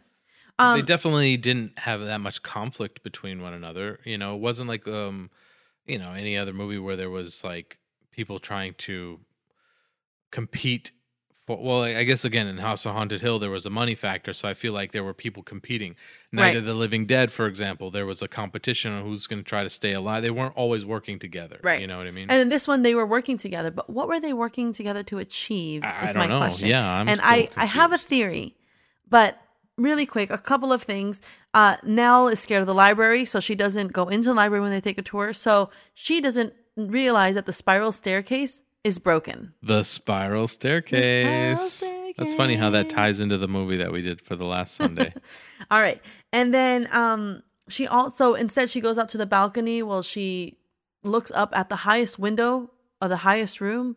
they 0.58 0.64
Um, 0.80 0.84
definitely 0.86 1.36
didn't 1.36 1.78
have 1.80 2.00
that 2.06 2.22
much 2.22 2.42
conflict 2.42 3.02
between 3.02 3.42
one 3.42 3.52
another. 3.52 4.00
You 4.06 4.16
know, 4.16 4.34
it 4.36 4.40
wasn't 4.40 4.70
like 4.70 4.88
um, 4.88 5.28
you 5.86 5.98
know, 5.98 6.12
any 6.12 6.36
other 6.36 6.52
movie 6.52 6.78
where 6.78 6.96
there 6.96 7.10
was 7.10 7.42
like 7.44 7.78
people 8.12 8.38
trying 8.38 8.74
to 8.78 9.20
compete 10.30 10.90
for. 11.46 11.56
Well, 11.62 11.82
I 11.82 12.02
guess 12.04 12.24
again 12.24 12.46
in 12.48 12.58
House 12.58 12.84
of 12.86 12.92
Haunted 12.92 13.20
Hill 13.20 13.38
there 13.38 13.50
was 13.50 13.64
a 13.66 13.70
money 13.70 13.94
factor, 13.94 14.32
so 14.32 14.48
I 14.48 14.54
feel 14.54 14.72
like 14.72 14.92
there 14.92 15.04
were 15.04 15.14
people 15.14 15.42
competing. 15.42 15.94
Night 16.32 16.42
Right. 16.48 16.56
of 16.56 16.64
the 16.64 16.74
Living 16.74 17.06
Dead, 17.06 17.30
for 17.30 17.46
example, 17.46 17.90
there 17.90 18.04
was 18.04 18.20
a 18.20 18.28
competition 18.28 18.92
on 18.92 19.04
who's 19.04 19.26
going 19.26 19.38
to 19.42 19.48
try 19.48 19.62
to 19.62 19.70
stay 19.70 19.92
alive. 19.92 20.22
They 20.22 20.30
weren't 20.30 20.56
always 20.56 20.84
working 20.84 21.18
together. 21.18 21.60
Right. 21.62 21.80
You 21.80 21.86
know 21.86 21.98
what 21.98 22.06
I 22.06 22.10
mean? 22.10 22.28
And 22.28 22.40
in 22.42 22.48
this 22.48 22.66
one, 22.66 22.82
they 22.82 22.94
were 22.94 23.06
working 23.06 23.38
together, 23.38 23.70
but 23.70 23.88
what 23.88 24.08
were 24.08 24.18
they 24.20 24.32
working 24.32 24.72
together 24.72 25.02
to 25.04 25.18
achieve? 25.18 25.84
I- 25.84 25.86
I 26.00 26.04
is 26.08 26.14
don't 26.14 26.18
my 26.18 26.26
know. 26.26 26.38
question. 26.38 26.68
Yeah, 26.68 26.92
I'm 27.00 27.08
and 27.08 27.20
I, 27.22 27.48
I 27.56 27.64
have 27.66 27.92
a 27.92 27.98
theory, 27.98 28.56
but 29.08 29.38
really 29.78 30.06
quick, 30.06 30.30
a 30.30 30.38
couple 30.38 30.72
of 30.72 30.82
things. 30.82 31.20
Uh, 31.54 31.76
Nell 31.84 32.28
is 32.28 32.40
scared 32.40 32.60
of 32.60 32.66
the 32.66 32.74
library, 32.74 33.24
so 33.24 33.40
she 33.40 33.54
doesn't 33.54 33.92
go 33.92 34.08
into 34.08 34.28
the 34.28 34.34
library 34.34 34.62
when 34.62 34.70
they 34.70 34.80
take 34.80 34.98
a 34.98 35.02
tour. 35.02 35.32
So 35.32 35.70
she 35.94 36.20
doesn't 36.20 36.54
realize 36.76 37.34
that 37.34 37.46
the 37.46 37.52
spiral 37.52 37.92
staircase 37.92 38.62
is 38.84 38.98
broken. 38.98 39.52
The 39.62 39.82
spiral 39.82 40.46
staircase. 40.46 41.82
That's 42.16 42.34
funny 42.34 42.54
how 42.54 42.70
that 42.70 42.88
ties 42.88 43.20
into 43.20 43.36
the 43.36 43.48
movie 43.48 43.76
that 43.78 43.92
we 43.92 44.00
did 44.00 44.20
for 44.20 44.36
the 44.36 44.44
last 44.44 44.76
Sunday. 44.76 45.12
All 45.70 45.80
right. 45.80 46.00
And 46.32 46.54
then 46.54 46.88
um 46.92 47.42
she 47.68 47.86
also 47.86 48.34
instead 48.34 48.70
she 48.70 48.80
goes 48.80 48.98
out 48.98 49.08
to 49.10 49.18
the 49.18 49.26
balcony 49.26 49.82
while 49.82 50.02
she 50.02 50.58
looks 51.02 51.32
up 51.32 51.50
at 51.54 51.68
the 51.68 51.76
highest 51.76 52.18
window 52.18 52.70
of 53.00 53.10
the 53.10 53.18
highest 53.18 53.60
room 53.60 53.96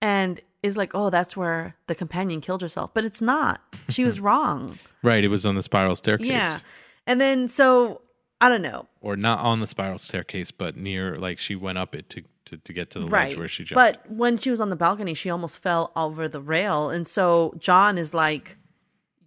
and 0.00 0.40
is 0.62 0.76
like, 0.76 0.92
"Oh, 0.94 1.10
that's 1.10 1.36
where 1.36 1.76
the 1.86 1.94
companion 1.94 2.40
killed 2.40 2.62
herself." 2.62 2.92
But 2.94 3.04
it's 3.04 3.20
not. 3.20 3.60
She 3.88 4.04
was 4.04 4.20
wrong. 4.28 4.78
right, 5.02 5.22
it 5.24 5.28
was 5.28 5.46
on 5.46 5.54
the 5.54 5.62
spiral 5.62 5.96
staircase. 5.96 6.28
yeah. 6.28 6.58
And 7.06 7.20
then 7.20 7.48
so 7.48 8.02
I 8.40 8.48
don't 8.48 8.62
know. 8.62 8.86
Or 9.00 9.16
not 9.16 9.40
on 9.40 9.60
the 9.60 9.66
spiral 9.66 9.98
staircase, 9.98 10.50
but 10.50 10.76
near 10.76 11.18
like 11.18 11.38
she 11.38 11.56
went 11.56 11.78
up 11.78 11.94
it 11.94 12.08
to 12.10 12.22
to, 12.50 12.56
to 12.56 12.72
get 12.72 12.90
to 12.90 13.00
the 13.00 13.06
right. 13.06 13.28
ledge 13.28 13.38
where 13.38 13.48
she 13.48 13.64
jumped. 13.64 13.76
But 13.76 14.10
when 14.10 14.36
she 14.36 14.50
was 14.50 14.60
on 14.60 14.70
the 14.70 14.76
balcony, 14.76 15.14
she 15.14 15.30
almost 15.30 15.62
fell 15.62 15.92
over 15.94 16.28
the 16.28 16.40
rail. 16.40 16.90
And 16.90 17.06
so 17.06 17.54
John 17.58 17.96
is 17.96 18.12
like, 18.12 18.58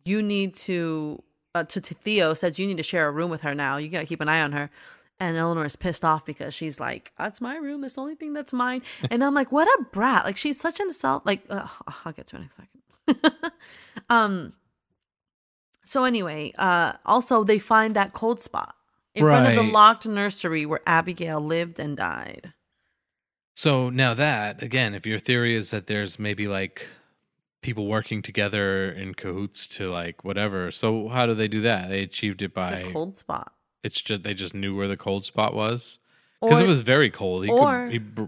you 0.04 0.22
need 0.22 0.56
to, 0.58 1.24
uh, 1.56 1.64
to, 1.64 1.80
to 1.80 1.94
Theo 1.94 2.34
says, 2.34 2.60
you 2.60 2.68
need 2.68 2.78
to 2.78 2.84
share 2.84 3.08
a 3.08 3.12
room 3.12 3.30
with 3.30 3.42
her 3.42 3.56
now. 3.56 3.78
You 3.78 3.88
got 3.88 4.02
to 4.02 4.06
keep 4.06 4.20
an 4.20 4.28
eye 4.28 4.42
on 4.42 4.52
her. 4.52 4.70
And 5.20 5.38
Eleanor 5.38 5.66
is 5.66 5.76
pissed 5.76 6.04
off 6.04 6.26
because 6.26 6.54
she's 6.54 6.80
like, 6.80 7.14
that's 7.18 7.40
my 7.40 7.56
room. 7.56 7.82
That's 7.82 7.96
the 7.96 8.02
only 8.02 8.16
thing 8.16 8.34
that's 8.34 8.52
mine. 8.52 8.82
And 9.10 9.24
I'm 9.24 9.34
like, 9.34 9.52
what 9.52 9.68
a 9.68 9.84
brat. 9.92 10.26
Like, 10.26 10.38
she's 10.38 10.60
such 10.60 10.80
an 10.80 10.92
self, 10.92 11.26
like, 11.26 11.44
uh, 11.50 11.68
I'll 12.04 12.12
get 12.12 12.28
to 12.28 12.36
it 12.36 12.40
in 12.40 12.46
a 12.46 12.52
second. 12.52 13.52
um, 14.10 14.54
so 15.86 16.04
anyway, 16.04 16.54
uh, 16.58 16.94
also 17.06 17.44
they 17.44 17.60
find 17.60 17.96
that 17.96 18.14
cold 18.14 18.42
spot 18.42 18.76
in 19.16 19.24
front 19.24 19.48
of 19.48 19.56
the 19.56 19.72
locked 19.72 20.06
nursery 20.06 20.66
where 20.66 20.82
Abigail 20.86 21.40
lived 21.40 21.80
and 21.80 21.96
died. 21.96 22.54
So 23.56 23.90
now 23.90 24.14
that 24.14 24.64
again, 24.64 24.94
if 24.94 25.06
your 25.06 25.20
theory 25.20 25.56
is 25.56 25.72
that 25.72 25.88
there's 25.88 26.18
maybe 26.18 26.48
like 26.48 26.88
people 27.62 27.88
working 27.88 28.22
together 28.22 28.92
in 28.92 29.14
cahoots 29.14 29.68
to 29.68 29.90
like 29.90 30.24
whatever, 30.24 30.72
so 30.72 31.10
how 31.10 31.26
do 31.26 31.34
they 31.34 31.48
do 31.48 31.62
that? 31.62 31.90
They 31.90 32.02
achieved 32.02 32.42
it 32.42 32.54
by 32.54 32.84
The 32.84 32.92
cold 32.92 33.18
spot. 33.18 33.54
It's 33.84 34.02
just 34.02 34.24
they 34.24 34.34
just 34.34 34.54
knew 34.54 34.76
where 34.76 34.88
the 34.88 34.98
cold 34.98 35.26
spot 35.26 35.54
was 35.54 36.00
because 36.42 36.60
it 36.60 36.68
was 36.68 36.82
very 36.82 37.10
cold. 37.10 37.46
He 37.46 37.52
or- 37.52 37.84
could 37.86 37.92
he 37.92 37.98
br- 38.00 38.24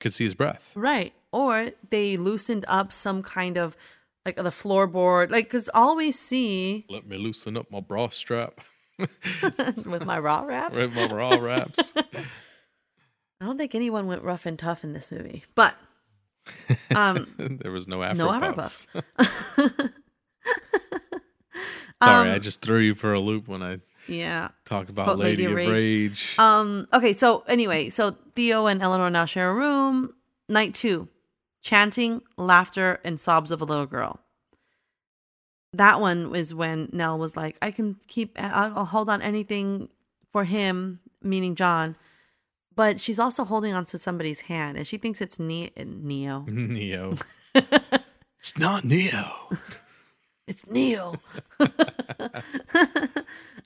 could 0.00 0.12
see 0.12 0.24
his 0.24 0.34
breath. 0.34 0.72
Right. 0.74 1.12
Or 1.32 1.70
they 1.90 2.16
loosened 2.16 2.64
up 2.68 2.92
some 2.92 3.22
kind 3.22 3.56
of 3.56 3.76
like 4.24 4.36
the 4.36 4.44
floorboard, 4.44 5.30
like 5.30 5.46
because 5.46 5.68
all 5.74 5.96
we 5.96 6.10
see 6.12 6.86
Let 6.88 7.06
me 7.06 7.16
loosen 7.18 7.56
up 7.56 7.70
my 7.70 7.80
bra 7.80 8.08
strap. 8.10 8.60
with 8.98 10.04
my 10.06 10.18
raw 10.20 10.42
wraps, 10.42 10.78
Right, 10.78 10.94
my 10.94 11.08
bra 11.08 11.30
wraps. 11.36 11.92
I 13.40 13.44
don't 13.44 13.58
think 13.58 13.74
anyone 13.74 14.06
went 14.06 14.22
rough 14.22 14.46
and 14.46 14.56
tough 14.58 14.84
in 14.84 14.92
this 14.92 15.10
movie, 15.10 15.42
but 15.56 15.74
um, 16.94 17.26
there 17.62 17.72
was 17.72 17.88
no 17.88 18.02
Afro 18.04 18.26
no 18.26 18.32
Afro 18.32 18.52
puffs. 18.54 18.86
puffs. 19.16 19.88
Sorry, 22.02 22.30
I 22.30 22.34
Um, 22.36 22.40
just 22.40 22.60
threw 22.60 22.78
you 22.78 22.94
for 22.94 23.12
a 23.12 23.20
loop 23.20 23.48
when 23.48 23.62
I 23.62 23.78
yeah. 24.08 24.48
talk 24.64 24.88
about 24.88 25.06
But 25.06 25.18
Lady, 25.18 25.46
Lady 25.46 25.64
of 25.64 25.72
Rage. 25.72 25.84
Rage. 25.84 26.38
Um. 26.38 26.88
Okay. 26.92 27.12
So 27.12 27.44
anyway, 27.46 27.88
so 27.88 28.16
Theo 28.34 28.66
and 28.66 28.82
Eleanor 28.82 29.10
now 29.10 29.24
share 29.24 29.50
a 29.50 29.54
room. 29.54 30.14
Night 30.48 30.74
two, 30.74 31.08
chanting, 31.62 32.20
laughter, 32.36 33.00
and 33.04 33.18
sobs 33.18 33.50
of 33.50 33.60
a 33.60 33.64
little 33.64 33.86
girl. 33.86 34.20
That 35.72 36.00
one 36.00 36.30
was 36.30 36.54
when 36.54 36.88
Nell 36.92 37.18
was 37.18 37.36
like, 37.36 37.56
"I 37.62 37.70
can 37.70 37.96
keep. 38.06 38.36
I'll, 38.40 38.78
I'll 38.78 38.84
hold 38.84 39.08
on 39.08 39.22
anything 39.22 39.88
for 40.30 40.44
him," 40.44 41.00
meaning 41.22 41.54
John. 41.54 41.96
But 42.76 42.98
she's 43.00 43.18
also 43.20 43.44
holding 43.44 43.72
on 43.72 43.84
to 43.86 43.98
somebody's 43.98 44.42
hand, 44.42 44.76
and 44.76 44.86
she 44.86 44.98
thinks 44.98 45.20
it's 45.20 45.38
ne- 45.38 45.70
Neo. 45.76 46.44
Neo. 46.48 47.14
it's 47.54 48.58
not 48.58 48.84
Neo. 48.84 49.30
It's 50.46 50.66
Neo. 50.66 51.14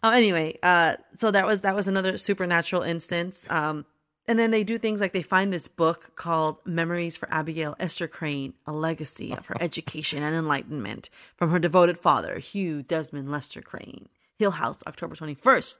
Oh, 0.02 0.10
anyway, 0.10 0.58
uh, 0.62 0.96
so 1.14 1.30
that 1.30 1.46
was 1.46 1.62
that 1.62 1.74
was 1.74 1.88
another 1.88 2.16
supernatural 2.16 2.82
instance. 2.82 3.46
Um, 3.50 3.84
and 4.26 4.38
then 4.38 4.50
they 4.50 4.62
do 4.62 4.76
things 4.76 5.00
like 5.00 5.14
they 5.14 5.22
find 5.22 5.50
this 5.50 5.68
book 5.68 6.14
called 6.14 6.58
Memories 6.66 7.16
for 7.16 7.32
Abigail 7.32 7.74
Esther 7.80 8.06
Crane, 8.06 8.52
a 8.66 8.72
legacy 8.72 9.32
of 9.32 9.46
her 9.46 9.56
education 9.60 10.22
and 10.22 10.36
enlightenment 10.36 11.08
from 11.36 11.50
her 11.50 11.58
devoted 11.58 11.98
father, 11.98 12.38
Hugh 12.38 12.82
Desmond 12.82 13.30
Lester 13.30 13.62
Crane. 13.62 14.08
Hill 14.38 14.52
House, 14.52 14.84
October 14.86 15.14
21st, 15.14 15.78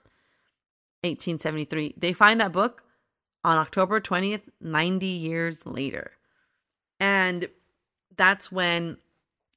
1873. 1.05 1.95
They 1.97 2.13
find 2.13 2.41
that 2.41 2.53
book 2.53 2.83
on 3.45 3.59
October 3.59 4.01
20th, 4.01 4.49
90 4.61 5.07
years 5.07 5.65
later. 5.65 6.11
And 6.99 7.49
that's 8.17 8.51
when 8.51 8.97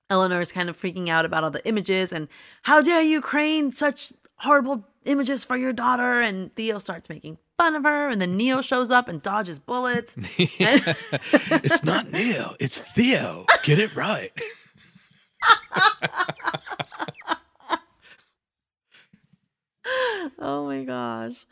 Eleanor 0.09 0.41
is 0.41 0.51
kind 0.51 0.69
of 0.69 0.79
freaking 0.79 1.09
out 1.09 1.25
about 1.25 1.43
all 1.43 1.51
the 1.51 1.65
images 1.67 2.13
and 2.13 2.27
how 2.63 2.81
dare 2.81 3.01
you 3.01 3.21
crane 3.21 3.71
such 3.71 4.13
horrible 4.41 4.87
images 5.05 5.43
for 5.43 5.55
your 5.55 5.73
daughter 5.73 6.19
and 6.19 6.55
Theo 6.55 6.77
starts 6.79 7.09
making 7.09 7.37
fun 7.57 7.75
of 7.75 7.83
her 7.83 8.09
and 8.09 8.21
then 8.21 8.37
Neo 8.37 8.61
shows 8.61 8.91
up 8.91 9.07
and 9.07 9.21
dodges 9.21 9.59
bullets. 9.59 10.17
it's 10.37 11.83
not 11.83 12.11
Neo. 12.11 12.55
It's 12.59 12.79
Theo. 12.79 13.45
Get 13.63 13.79
it 13.79 13.95
right. 13.95 14.31
oh 20.39 20.65
my 20.65 20.83
gosh. 20.83 21.45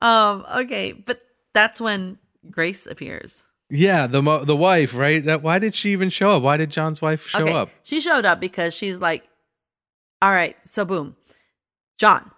Um 0.00 0.44
okay, 0.56 0.92
but 0.92 1.20
that's 1.52 1.80
when 1.80 2.18
Grace 2.50 2.86
appears. 2.86 3.46
Yeah, 3.70 4.06
the 4.06 4.20
mo- 4.22 4.44
the 4.44 4.56
wife, 4.56 4.94
right? 4.94 5.24
That, 5.24 5.42
why 5.42 5.58
did 5.58 5.74
she 5.74 5.90
even 5.92 6.10
show 6.10 6.32
up? 6.32 6.42
Why 6.42 6.58
did 6.58 6.70
John's 6.70 7.00
wife 7.00 7.26
show 7.26 7.44
okay. 7.44 7.52
up? 7.52 7.70
She 7.82 8.00
showed 8.00 8.26
up 8.26 8.38
because 8.40 8.74
she's 8.74 9.00
like, 9.00 9.24
all 10.20 10.30
right, 10.30 10.56
so 10.64 10.84
boom. 10.84 11.16
John, 11.98 12.30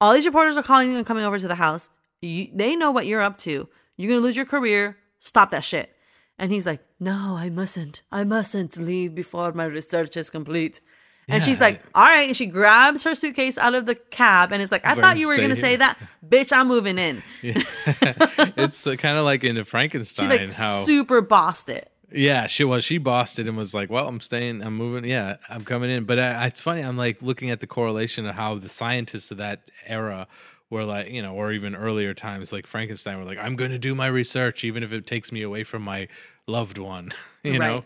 all 0.00 0.12
these 0.14 0.26
reporters 0.26 0.56
are 0.56 0.62
calling 0.62 0.90
you 0.90 0.96
and 0.96 1.06
coming 1.06 1.24
over 1.24 1.38
to 1.38 1.48
the 1.48 1.54
house. 1.56 1.90
You, 2.22 2.48
they 2.54 2.76
know 2.76 2.90
what 2.90 3.06
you're 3.06 3.20
up 3.20 3.38
to. 3.38 3.68
You're 3.96 4.08
going 4.08 4.20
to 4.20 4.24
lose 4.24 4.36
your 4.36 4.46
career. 4.46 4.96
Stop 5.18 5.50
that 5.50 5.64
shit. 5.64 5.94
And 6.38 6.50
he's 6.50 6.64
like, 6.66 6.80
no, 6.98 7.34
I 7.36 7.50
mustn't. 7.50 8.02
I 8.10 8.24
mustn't 8.24 8.76
leave 8.78 9.14
before 9.14 9.52
my 9.52 9.64
research 9.64 10.16
is 10.16 10.30
complete. 10.30 10.80
And 11.28 11.42
she's 11.42 11.60
Yeah. 11.60 11.66
like, 11.66 11.82
all 11.94 12.04
right. 12.04 12.28
And 12.28 12.36
she 12.36 12.46
grabs 12.46 13.02
her 13.04 13.14
suitcase 13.14 13.58
out 13.58 13.74
of 13.74 13.84
the 13.86 13.94
cab 13.94 14.52
and 14.52 14.62
is 14.62 14.72
like, 14.72 14.86
I 14.86 14.94
thought 14.94 15.18
you 15.18 15.28
were 15.28 15.36
going 15.36 15.50
to 15.50 15.56
say 15.56 15.76
that. 15.76 15.98
Bitch, 16.26 16.52
I'm 16.56 16.66
moving 16.68 16.98
in. 16.98 17.22
Yeah. 17.42 17.54
it's 18.56 18.86
uh, 18.86 18.96
kind 18.96 19.18
of 19.18 19.24
like 19.24 19.44
in 19.44 19.56
She 19.56 19.62
Frankenstein 19.64 20.28
like 20.30 20.52
how 20.52 20.84
super 20.84 21.20
bossed 21.20 21.68
it. 21.68 21.89
Yeah 22.12 22.46
she 22.46 22.64
was. 22.64 22.84
She 22.84 22.98
bossed 22.98 23.38
it 23.38 23.46
and 23.48 23.56
was 23.56 23.74
like 23.74 23.90
well 23.90 24.08
I'm 24.08 24.20
staying. 24.20 24.62
I'm 24.62 24.76
moving. 24.76 25.08
Yeah 25.08 25.36
I'm 25.48 25.64
coming 25.64 25.90
in. 25.90 26.04
But 26.04 26.18
uh, 26.18 26.40
it's 26.42 26.60
funny. 26.60 26.82
I'm 26.82 26.96
like 26.96 27.22
looking 27.22 27.50
at 27.50 27.60
the 27.60 27.66
correlation 27.66 28.26
of 28.26 28.34
how 28.34 28.56
the 28.56 28.68
scientists 28.68 29.30
of 29.30 29.38
that 29.38 29.70
era 29.86 30.26
were 30.70 30.84
like 30.84 31.10
you 31.10 31.20
know 31.20 31.34
or 31.34 31.52
even 31.52 31.74
earlier 31.74 32.14
times 32.14 32.52
like 32.52 32.66
Frankenstein 32.66 33.18
were 33.18 33.24
like 33.24 33.38
I'm 33.38 33.56
going 33.56 33.72
to 33.72 33.78
do 33.78 33.94
my 33.94 34.06
research 34.06 34.64
even 34.64 34.82
if 34.82 34.92
it 34.92 35.06
takes 35.06 35.32
me 35.32 35.42
away 35.42 35.64
from 35.64 35.82
my 35.82 36.08
loved 36.46 36.78
one 36.78 37.12
you 37.42 37.58
know? 37.58 37.84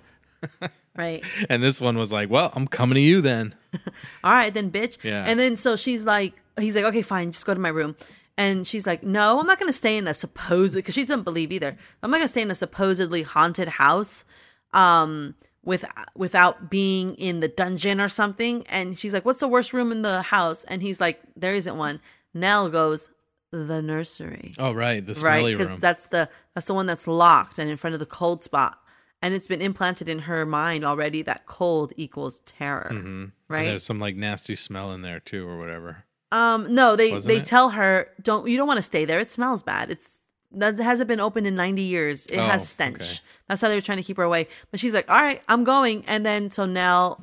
Right. 0.60 0.70
Right. 0.96 1.24
and 1.48 1.62
this 1.62 1.80
one 1.80 1.98
was 1.98 2.12
like 2.12 2.30
well 2.30 2.52
I'm 2.54 2.66
coming 2.68 2.96
to 2.96 3.00
you 3.00 3.20
then. 3.20 3.54
All 4.24 4.32
right 4.32 4.52
then 4.52 4.70
bitch. 4.70 4.98
Yeah. 5.02 5.24
and 5.26 5.40
then 5.40 5.56
so 5.56 5.76
she's 5.76 6.04
like 6.04 6.34
he's 6.58 6.76
like 6.76 6.84
okay 6.84 7.02
fine. 7.02 7.30
Just 7.30 7.46
go 7.46 7.54
to 7.54 7.60
my 7.60 7.70
room 7.70 7.96
and 8.36 8.66
she's 8.66 8.86
like 8.86 9.02
no 9.02 9.38
i'm 9.40 9.46
not 9.46 9.58
gonna 9.58 9.72
stay 9.72 9.96
in 9.96 10.06
a 10.08 10.14
supposed 10.14 10.74
because 10.74 10.94
she 10.94 11.02
doesn't 11.02 11.22
believe 11.22 11.52
either. 11.52 11.76
I'm 12.02 12.10
not 12.10 12.18
gonna 12.18 12.28
stay 12.28 12.42
in 12.42 12.50
a 12.50 12.54
supposedly 12.54 13.22
haunted 13.22 13.68
house 13.68 14.24
um 14.72 15.34
with 15.64 15.84
without 16.14 16.68
being 16.70 17.14
in 17.14 17.40
the 17.40 17.48
dungeon 17.48 18.00
or 18.00 18.08
something. 18.08 18.66
And 18.68 18.98
she's 18.98 19.14
like 19.14 19.24
what's 19.24 19.40
the 19.40 19.48
worst 19.48 19.72
room 19.72 19.92
in 19.92 20.02
the 20.02 20.22
house? 20.22 20.64
And 20.64 20.82
he's 20.82 21.00
like 21.00 21.20
there 21.36 21.54
isn't 21.54 21.76
one. 21.76 22.00
Nell 22.34 22.68
goes 22.68 23.10
the 23.50 23.80
nursery. 23.80 24.54
Oh 24.58 24.72
right 24.72 25.04
the 25.04 25.12
right 25.14 25.40
smelly 25.40 25.52
because 25.52 25.70
room. 25.70 25.78
that's 25.78 26.08
the 26.08 26.28
that's 26.54 26.66
the 26.66 26.74
one 26.74 26.86
that's 26.86 27.06
locked 27.06 27.58
and 27.58 27.70
in 27.70 27.76
front 27.76 27.94
of 27.94 28.00
the 28.00 28.06
cold 28.06 28.42
spot. 28.42 28.78
And 29.22 29.32
it's 29.32 29.46
been 29.46 29.62
implanted 29.62 30.08
in 30.10 30.18
her 30.18 30.44
mind 30.44 30.84
already 30.84 31.22
that 31.22 31.46
cold 31.46 31.94
equals 31.96 32.40
terror. 32.40 32.90
Mhm. 32.92 32.96
And 33.06 33.32
right? 33.48 33.64
there's 33.66 33.84
some 33.84 33.98
like 34.00 34.16
nasty 34.16 34.56
smell 34.56 34.92
in 34.92 35.00
there 35.00 35.20
too 35.20 35.48
or 35.48 35.56
whatever 35.58 36.03
Um, 36.32 36.74
no, 36.74 36.96
they 36.96 37.12
Wasn't 37.12 37.28
they 37.28 37.38
it? 37.38 37.44
tell 37.44 37.70
her 37.70 38.08
don't 38.22 38.48
you 38.48 38.56
don't 38.56 38.66
want 38.66 38.78
to 38.78 38.82
stay 38.82 39.04
there. 39.04 39.18
It 39.20 39.30
smells 39.30 39.62
bad. 39.62 39.90
It's 39.90 40.20
that 40.52 40.76
hasn't 40.78 41.08
been 41.08 41.20
open 41.20 41.46
in 41.46 41.54
90 41.56 41.82
years. 41.82 42.26
It 42.26 42.38
Oh, 42.38 42.46
has 42.46 42.68
stench. 42.68 42.96
okay. 42.96 43.18
That's 43.48 43.62
why 43.62 43.68
they 43.68 43.74
were 43.74 43.80
trying 43.80 43.98
to 43.98 44.04
keep 44.04 44.16
her 44.16 44.22
away. 44.22 44.48
But 44.70 44.80
she's 44.80 44.94
like, 44.94 45.08
"All 45.10 45.16
right, 45.20 45.42
I'm 45.48 45.64
going." 45.64 46.04
And 46.06 46.24
then 46.24 46.50
so 46.50 46.64
Nell 46.66 47.20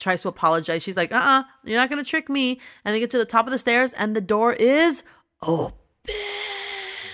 tries 0.00 0.22
to 0.22 0.28
apologize. 0.28 0.82
She's 0.82 0.96
like, 0.96 1.12
"Uh-uh, 1.12 1.42
you're 1.64 1.78
not 1.78 1.90
going 1.90 2.02
to 2.02 2.08
trick 2.08 2.28
me." 2.28 2.60
And 2.84 2.94
they 2.94 3.00
get 3.00 3.10
to 3.10 3.18
the 3.18 3.24
top 3.24 3.46
of 3.46 3.52
the 3.52 3.58
stairs 3.58 3.92
and 3.92 4.14
the 4.16 4.20
door 4.20 4.52
is 4.52 5.04
open. 5.42 5.76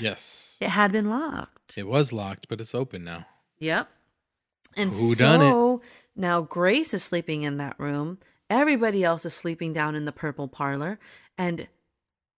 yes 0.01 0.57
it 0.61 0.69
had 0.71 0.93
been 0.93 1.09
locked. 1.11 1.77
it 1.77 1.87
was 1.87 2.13
locked 2.13 2.49
but 2.49 2.61
it's 2.61 2.75
open 2.75 3.05
now 3.05 3.27
Yep. 3.59 3.89
And 4.77 4.91
Who 4.91 5.15
so 5.15 5.83
now 6.17 6.41
Grace 6.41 6.95
is 6.95 7.03
sleeping 7.03 7.43
in 7.43 7.59
that 7.59 7.75
room. 7.79 8.19
Everybody 8.51 9.05
else 9.05 9.25
is 9.25 9.33
sleeping 9.33 9.73
down 9.73 9.95
in 9.95 10.05
the 10.05 10.13
purple 10.13 10.49
parlor. 10.49 10.99
And 11.39 11.69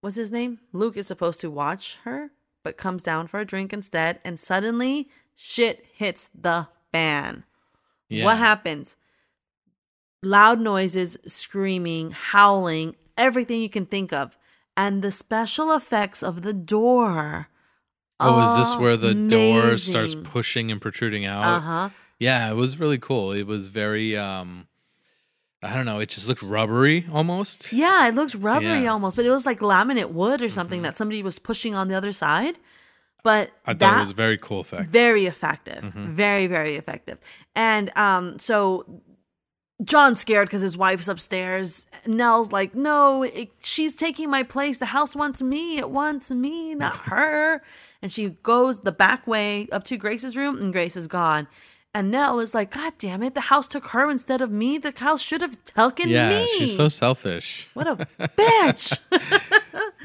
what's 0.03 0.17
his 0.17 0.31
name? 0.31 0.61
Luke 0.73 0.99
is 0.99 1.07
supposed 1.07 1.41
to 1.41 1.51
watch 1.51 1.99
her, 2.05 2.31
but 2.63 2.77
comes 2.77 3.03
down 3.03 3.27
for 3.27 3.41
a 3.41 3.47
drink 3.47 3.73
instead. 3.73 4.21
And 4.23 4.39
suddenly 4.39 5.09
shit 5.35 5.87
hits 5.95 6.29
the 6.39 6.69
fan. 6.93 7.45
yeah 8.11 8.27
What 8.27 8.37
happens? 8.37 8.99
Loud 10.23 10.61
noises, 10.61 11.17
screaming, 11.27 12.11
howling, 12.11 12.95
everything 13.17 13.63
you 13.63 13.71
can 13.71 13.87
think 13.87 14.13
of. 14.13 14.39
And 14.77 15.03
the 15.03 15.11
special 15.11 15.75
effects 15.75 16.23
of 16.23 16.43
the 16.43 16.55
door. 16.55 17.49
Oh, 18.21 18.45
is 18.45 18.57
this 18.57 18.79
where 18.79 18.97
the 18.97 19.15
door 19.15 19.77
starts 19.79 20.15
pushing 20.15 20.71
and 20.71 20.81
protruding 20.81 21.25
out? 21.25 21.43
Uh 21.43 21.61
huh. 21.61 21.89
Yeah, 22.19 22.51
it 22.51 22.55
was 22.55 22.79
really 22.79 22.99
cool. 22.99 23.33
It 23.33 23.47
was 23.47 23.67
very 23.69 24.17
um 24.17 24.69
I 25.63 25.75
don't 25.75 25.87
know, 25.87 26.01
it 26.01 26.09
just 26.09 26.27
looked 26.27 26.43
rubbery 26.43 27.07
almost. 27.13 27.73
Yeah, 27.73 28.09
it 28.09 28.15
looked 28.15 28.35
rubbery 28.35 28.67
Yeah. 28.69 28.77
Mm-hmm. 28.81 28.89
almost, 28.93 29.17
but 29.17 29.25
it 29.25 29.31
was 29.31 29.47
like 29.47 29.61
laminate 29.61 30.11
wood 30.11 30.43
or 30.43 30.51
something 30.51 30.83
that 30.83 30.97
somebody 30.97 31.23
was 31.23 31.39
pushing 31.39 31.75
on 31.75 31.87
the 31.89 31.95
other 31.95 32.13
side. 32.13 32.59
But 33.25 33.53
I 33.65 33.75
thought 33.75 33.99
it 33.99 34.01
was 34.01 34.11
a 34.11 34.15
very 34.15 34.37
cool 34.39 34.61
effect. 34.61 34.91
very 34.91 35.27
effective, 35.27 35.85
Mhm. 35.85 36.09
very 36.09 36.49
very 36.49 36.75
effective. 36.75 37.19
And 37.55 37.97
um, 37.97 38.41
so 38.41 38.85
John's 39.85 40.21
scared 40.21 40.49
because 40.49 40.63
his 40.63 40.77
wife's 40.77 41.09
upstairs. 41.09 41.87
Nell's 42.07 42.51
like, 42.53 42.75
"No, 42.75 43.23
it, 43.23 43.51
she's 43.63 43.97
taking 43.97 44.31
my 44.31 44.43
place. 44.43 44.79
The 44.79 44.87
house 44.87 45.15
wants 45.17 45.43
me. 45.43 45.79
It 45.79 45.91
wants 45.91 46.31
me, 46.33 46.75
not 46.75 46.95
her." 47.13 47.63
And 48.01 48.11
she 48.13 48.31
goes 48.43 48.81
the 48.81 48.93
back 48.93 49.27
way 49.29 49.69
up 49.73 49.85
to 49.85 49.97
Grace's 49.97 50.37
room, 50.37 50.59
and 50.59 50.73
Grace 50.73 50.97
is 50.97 51.07
gone. 51.09 51.47
And 51.95 52.11
Nell 52.11 52.41
is 52.41 52.55
like, 52.55 52.71
"God 52.71 52.95
damn 52.99 53.23
it! 53.23 53.35
The 53.35 53.43
house 53.43 53.69
took 53.69 53.89
her 53.89 54.11
instead 54.11 54.41
of 54.41 54.51
me. 54.51 54.79
The 54.79 54.95
house 54.97 55.23
should 55.23 55.43
have 55.43 55.63
taken 55.65 56.09
yeah, 56.09 56.31
me." 56.31 56.47
she's 56.59 56.77
so 56.77 56.89
selfish. 56.89 57.69
What 57.75 57.87
a 57.87 57.97
bitch. 58.19 58.99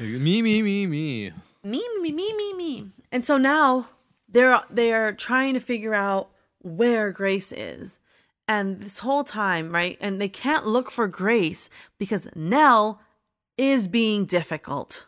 me, 0.00 0.42
me, 0.42 0.62
me, 0.62 0.86
me. 0.86 1.32
me, 1.64 1.88
me, 2.02 2.12
me, 2.12 2.32
me, 2.34 2.54
me. 2.54 2.90
And 3.10 3.24
so 3.24 3.38
now 3.38 3.88
they're 4.28 4.60
they're 4.68 5.12
trying 5.12 5.54
to 5.54 5.60
figure 5.60 5.94
out 5.94 6.30
where 6.60 7.10
Grace 7.10 7.52
is. 7.52 8.00
And 8.46 8.80
this 8.80 9.00
whole 9.00 9.24
time, 9.24 9.72
right? 9.72 9.98
And 10.00 10.20
they 10.20 10.28
can't 10.28 10.66
look 10.66 10.90
for 10.90 11.06
Grace 11.06 11.68
because 11.98 12.28
Nell 12.34 13.00
is 13.58 13.88
being 13.88 14.24
difficult. 14.24 15.06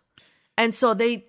And 0.59 0.75
so 0.75 0.93
they 0.95 1.25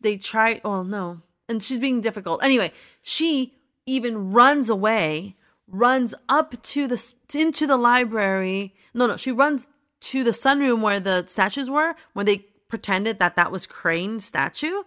they 0.00 0.16
try, 0.16 0.60
oh 0.64 0.82
no. 0.82 1.22
And 1.48 1.62
she's 1.62 1.80
being 1.80 2.00
difficult. 2.00 2.42
Anyway, 2.42 2.72
she 3.02 3.55
even 3.86 4.32
runs 4.32 4.68
away, 4.68 5.36
runs 5.68 6.14
up 6.28 6.60
to 6.62 6.86
the 6.86 7.14
into 7.34 7.66
the 7.66 7.76
library. 7.76 8.74
No, 8.92 9.06
no, 9.06 9.16
she 9.16 9.32
runs 9.32 9.68
to 10.00 10.22
the 10.24 10.30
sunroom 10.30 10.80
where 10.80 11.00
the 11.00 11.24
statues 11.26 11.70
were, 11.70 11.94
when 12.12 12.26
they 12.26 12.46
pretended 12.68 13.18
that 13.18 13.36
that 13.36 13.50
was 13.52 13.66
Crain's 13.66 14.24
statue. 14.24 14.82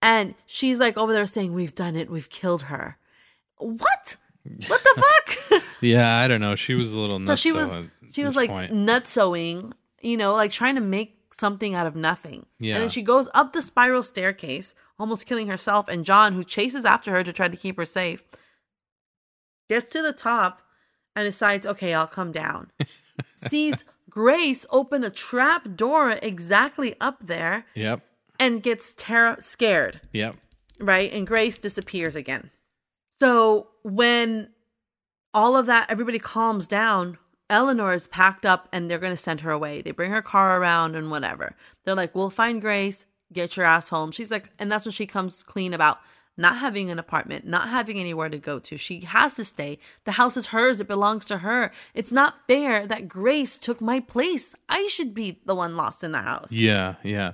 And 0.00 0.34
she's 0.46 0.78
like 0.78 0.96
over 0.96 1.12
there 1.12 1.26
saying, 1.26 1.52
"We've 1.52 1.74
done 1.74 1.96
it. 1.96 2.10
We've 2.10 2.30
killed 2.30 2.62
her." 2.62 2.96
What? 3.58 4.16
What 4.66 4.82
the 4.84 5.02
fuck? 5.50 5.62
Yeah, 5.80 6.18
I 6.18 6.28
don't 6.28 6.40
know. 6.40 6.54
She 6.54 6.74
was 6.74 6.94
a 6.94 7.00
little 7.00 7.24
so 7.26 7.34
she 7.34 7.52
was 7.52 7.78
she 8.12 8.24
was 8.24 8.36
like 8.36 8.50
point. 8.50 8.72
nutsoing, 8.72 9.72
you 10.00 10.16
know, 10.16 10.34
like 10.34 10.52
trying 10.52 10.76
to 10.76 10.80
make 10.80 11.17
something 11.38 11.74
out 11.74 11.86
of 11.86 11.94
nothing. 11.96 12.46
Yeah. 12.58 12.74
And 12.74 12.82
then 12.82 12.88
she 12.90 13.02
goes 13.02 13.28
up 13.34 13.52
the 13.52 13.62
spiral 13.62 14.02
staircase, 14.02 14.74
almost 14.98 15.26
killing 15.26 15.46
herself. 15.48 15.88
And 15.88 16.04
John, 16.04 16.32
who 16.34 16.44
chases 16.44 16.84
after 16.84 17.10
her 17.12 17.22
to 17.22 17.32
try 17.32 17.48
to 17.48 17.56
keep 17.56 17.76
her 17.76 17.84
safe, 17.84 18.24
gets 19.68 19.88
to 19.90 20.02
the 20.02 20.12
top 20.12 20.62
and 21.14 21.24
decides, 21.26 21.66
okay, 21.66 21.94
I'll 21.94 22.06
come 22.06 22.32
down. 22.32 22.70
Sees 23.34 23.84
Grace 24.10 24.64
open 24.70 25.04
a 25.04 25.10
trap 25.10 25.76
door 25.76 26.12
exactly 26.22 26.94
up 27.00 27.18
there 27.26 27.66
Yep. 27.74 28.00
and 28.40 28.62
gets 28.62 28.94
terror 28.96 29.36
scared 29.40 30.00
Yep. 30.12 30.36
right? 30.80 31.12
And 31.12 31.26
Grace 31.26 31.58
disappears 31.58 32.16
again. 32.16 32.50
So 33.20 33.68
when 33.82 34.48
all 35.34 35.56
of 35.56 35.66
that, 35.66 35.90
everybody 35.90 36.18
calms 36.18 36.66
down, 36.66 37.18
Eleanor 37.50 37.92
is 37.92 38.06
packed 38.06 38.44
up 38.44 38.68
and 38.72 38.90
they're 38.90 38.98
going 38.98 39.12
to 39.12 39.16
send 39.16 39.40
her 39.40 39.50
away. 39.50 39.80
They 39.80 39.90
bring 39.90 40.10
her 40.10 40.22
car 40.22 40.60
around 40.60 40.94
and 40.94 41.10
whatever. 41.10 41.54
They're 41.84 41.94
like, 41.94 42.14
we'll 42.14 42.30
find 42.30 42.60
Grace, 42.60 43.06
get 43.32 43.56
your 43.56 43.66
ass 43.66 43.88
home. 43.88 44.10
She's 44.12 44.30
like, 44.30 44.50
and 44.58 44.70
that's 44.70 44.84
when 44.84 44.92
she 44.92 45.06
comes 45.06 45.42
clean 45.42 45.72
about 45.72 45.98
not 46.36 46.58
having 46.58 46.88
an 46.88 46.98
apartment, 46.98 47.46
not 47.46 47.68
having 47.68 47.98
anywhere 47.98 48.28
to 48.28 48.38
go 48.38 48.60
to. 48.60 48.76
She 48.76 49.00
has 49.00 49.34
to 49.34 49.44
stay. 49.44 49.78
The 50.04 50.12
house 50.12 50.36
is 50.36 50.48
hers, 50.48 50.80
it 50.80 50.86
belongs 50.86 51.24
to 51.26 51.38
her. 51.38 51.72
It's 51.94 52.12
not 52.12 52.46
fair 52.46 52.86
that 52.86 53.08
Grace 53.08 53.58
took 53.58 53.80
my 53.80 53.98
place. 53.98 54.54
I 54.68 54.86
should 54.86 55.14
be 55.14 55.40
the 55.44 55.54
one 55.54 55.76
lost 55.76 56.04
in 56.04 56.12
the 56.12 56.22
house. 56.22 56.52
Yeah, 56.52 56.94
yeah. 57.02 57.32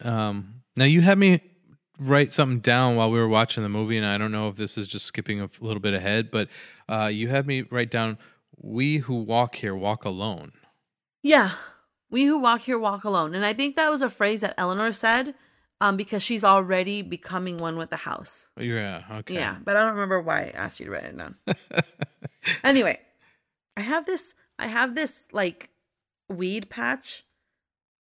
Um, 0.00 0.62
now 0.76 0.84
you 0.84 1.00
had 1.00 1.18
me 1.18 1.40
write 1.98 2.32
something 2.32 2.60
down 2.60 2.96
while 2.96 3.10
we 3.10 3.18
were 3.18 3.28
watching 3.28 3.64
the 3.64 3.68
movie, 3.68 3.96
and 3.96 4.06
I 4.06 4.16
don't 4.16 4.32
know 4.32 4.48
if 4.48 4.56
this 4.56 4.78
is 4.78 4.86
just 4.86 5.06
skipping 5.06 5.40
a 5.40 5.50
little 5.60 5.80
bit 5.80 5.92
ahead, 5.92 6.30
but 6.30 6.48
uh, 6.88 7.10
you 7.12 7.28
had 7.28 7.46
me 7.46 7.62
write 7.62 7.90
down, 7.90 8.16
"We 8.60 8.98
who 8.98 9.14
walk 9.14 9.56
here 9.56 9.74
walk 9.74 10.04
alone." 10.04 10.52
Yeah. 11.22 11.52
We 12.10 12.24
who 12.24 12.38
walk 12.38 12.62
here 12.62 12.78
walk 12.78 13.04
alone. 13.04 13.34
And 13.34 13.46
I 13.46 13.52
think 13.52 13.76
that 13.76 13.90
was 13.90 14.02
a 14.02 14.10
phrase 14.10 14.40
that 14.40 14.54
Eleanor 14.58 14.92
said 14.92 15.34
um, 15.80 15.96
because 15.96 16.22
she's 16.22 16.44
already 16.44 17.02
becoming 17.02 17.56
one 17.56 17.76
with 17.76 17.90
the 17.90 17.96
house. 17.96 18.48
Yeah. 18.58 19.02
Okay. 19.10 19.34
Yeah. 19.34 19.56
But 19.62 19.76
I 19.76 19.82
don't 19.82 19.92
remember 19.92 20.20
why 20.20 20.42
I 20.42 20.50
asked 20.54 20.80
you 20.80 20.86
to 20.86 20.92
write 20.92 21.04
it 21.04 21.16
down. 21.16 21.36
anyway, 22.64 22.98
I 23.76 23.82
have 23.82 24.06
this 24.06 24.34
I 24.58 24.66
have 24.66 24.94
this 24.94 25.26
like 25.32 25.70
weed 26.28 26.68
patch 26.68 27.24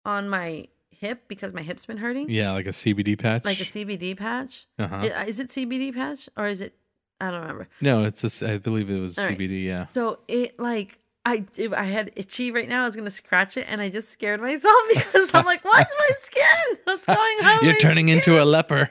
on 0.05 0.29
my 0.29 0.69
hip 0.91 1.25
because 1.29 1.53
my 1.53 1.63
hip's 1.63 1.87
been 1.87 1.99
hurting. 1.99 2.31
Yeah, 2.31 2.53
like 2.53 2.67
a 2.67 2.71
CBD 2.71 3.19
patch. 3.19 3.45
Like 3.45 3.61
a 3.61 3.65
CBD 3.65 4.17
patch. 4.17 4.67
Uh-huh. 4.79 5.25
Is 5.27 5.41
it 5.41 5.49
CBD 5.49 5.95
patch 5.95 6.29
or 6.37 6.47
is 6.47 6.61
it 6.61 6.75
I 7.21 7.31
don't 7.31 7.41
remember. 7.41 7.69
no, 7.81 8.05
it's 8.05 8.25
s 8.25 8.43
I 8.43 8.59
believe 8.59 8.91
it 8.91 9.01
was 9.01 9.19
All 9.19 9.27
right. 9.27 9.37
CBD. 9.39 9.65
Yeah. 9.65 9.87
So 9.87 10.21
it 10.29 10.59
like 10.59 10.99
I 11.25 11.45
if 11.57 11.73
I 11.73 11.83
had 11.85 12.13
itchy 12.17 12.51
right 12.51 12.69
now. 12.69 12.83
I 12.83 12.85
was 12.87 12.97
gonna 12.97 13.11
scratch 13.11 13.57
it, 13.57 13.67
and 13.69 13.81
I 13.81 13.89
just 13.91 14.09
scared 14.09 14.41
myself 14.41 14.75
because 14.89 15.31
I'm 15.35 15.45
like, 15.45 15.65
"What's 15.65 15.95
my 15.99 16.09
skin? 16.17 16.79
What's 16.85 17.07
going 17.07 17.39
on?" 17.45 17.59
You're 17.65 17.79
turning 17.79 18.09
into 18.09 18.43
a 18.43 18.45
leper. 18.45 18.91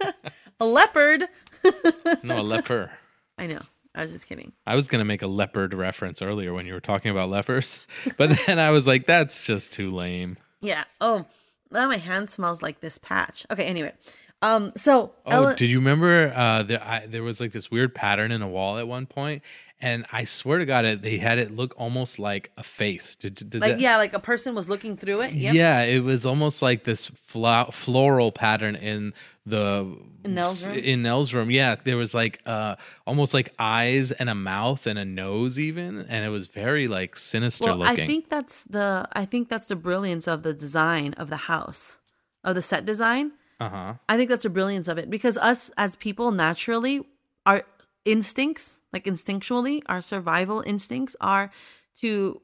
a 0.60 0.66
leopard. 0.66 1.24
no, 2.22 2.40
a 2.40 2.42
leper. 2.42 2.90
I 3.38 3.46
know. 3.46 3.60
I 3.94 4.02
was 4.02 4.12
just 4.12 4.28
kidding. 4.28 4.52
I 4.66 4.76
was 4.76 4.88
gonna 4.88 5.04
make 5.04 5.22
a 5.22 5.26
leopard 5.26 5.72
reference 5.72 6.20
earlier 6.22 6.52
when 6.52 6.66
you 6.66 6.74
were 6.74 6.80
talking 6.80 7.10
about 7.10 7.30
lepers, 7.30 7.86
but 8.16 8.30
then 8.46 8.58
I 8.58 8.70
was 8.70 8.86
like, 8.86 9.06
that's 9.06 9.46
just 9.46 9.72
too 9.72 9.90
lame. 9.90 10.36
Yeah. 10.60 10.84
Oh, 11.00 11.24
now 11.70 11.88
my 11.88 11.96
hand 11.96 12.28
smells 12.28 12.62
like 12.62 12.80
this 12.80 12.98
patch. 12.98 13.46
Okay. 13.50 13.64
Anyway, 13.64 13.92
um, 14.42 14.72
so 14.76 15.12
Oh, 15.26 15.30
Ellen- 15.30 15.56
did 15.56 15.70
you 15.70 15.78
remember? 15.78 16.32
Uh, 16.34 16.62
there, 16.62 16.82
I, 16.82 17.06
there 17.06 17.22
was 17.22 17.40
like 17.40 17.52
this 17.52 17.70
weird 17.70 17.94
pattern 17.94 18.32
in 18.32 18.42
a 18.42 18.48
wall 18.48 18.78
at 18.78 18.88
one 18.88 19.06
point, 19.06 19.42
and 19.80 20.06
I 20.12 20.24
swear 20.24 20.58
to 20.58 20.64
God, 20.66 20.84
it 20.84 21.02
they 21.02 21.18
had 21.18 21.38
it 21.38 21.50
look 21.54 21.74
almost 21.76 22.18
like 22.18 22.50
a 22.56 22.62
face. 22.62 23.16
Did, 23.16 23.34
did 23.34 23.60
like 23.60 23.72
that- 23.72 23.80
yeah, 23.80 23.96
like 23.96 24.14
a 24.14 24.18
person 24.18 24.54
was 24.54 24.68
looking 24.68 24.96
through 24.96 25.22
it. 25.22 25.32
Yep. 25.32 25.54
Yeah, 25.54 25.82
it 25.82 26.02
was 26.02 26.24
almost 26.24 26.62
like 26.62 26.84
this 26.84 27.06
fla- 27.06 27.68
floral 27.70 28.32
pattern 28.32 28.76
in 28.76 29.12
the 29.46 29.96
In 30.24 30.34
Nell's 30.34 30.66
room? 30.68 30.76
in 30.78 31.02
Nell's 31.02 31.32
room. 31.34 31.50
Yeah, 31.50 31.74
there 31.82 31.96
was 31.96 32.14
like 32.14 32.40
uh 32.46 32.76
almost 33.06 33.32
like 33.34 33.52
eyes 33.58 34.12
and 34.12 34.28
a 34.30 34.34
mouth 34.34 34.86
and 34.86 34.98
a 34.98 35.04
nose 35.04 35.58
even, 35.58 36.00
and 36.08 36.24
it 36.24 36.28
was 36.28 36.46
very 36.46 36.88
like 36.88 37.16
sinister 37.16 37.66
Well, 37.66 37.76
looking. 37.78 38.04
I 38.04 38.06
think 38.06 38.28
that's 38.30 38.64
the 38.64 39.06
I 39.12 39.24
think 39.24 39.48
that's 39.48 39.66
the 39.66 39.76
brilliance 39.76 40.26
of 40.28 40.42
the 40.44 40.52
design 40.54 41.14
of 41.14 41.30
the 41.30 41.36
house, 41.48 41.98
of 42.44 42.54
the 42.54 42.62
set 42.62 42.84
design. 42.86 43.32
Uh 43.60 43.68
huh. 43.68 43.94
I 44.08 44.16
think 44.16 44.30
that's 44.30 44.44
the 44.44 44.50
brilliance 44.50 44.88
of 44.88 44.98
it 44.98 45.10
because 45.10 45.36
us 45.38 45.70
as 45.76 45.96
people 45.96 46.32
naturally, 46.32 47.06
our 47.46 47.64
instincts, 48.04 48.78
like 48.92 49.04
instinctually, 49.04 49.82
our 49.86 50.00
survival 50.00 50.62
instincts 50.66 51.14
are 51.20 51.50
to 52.00 52.40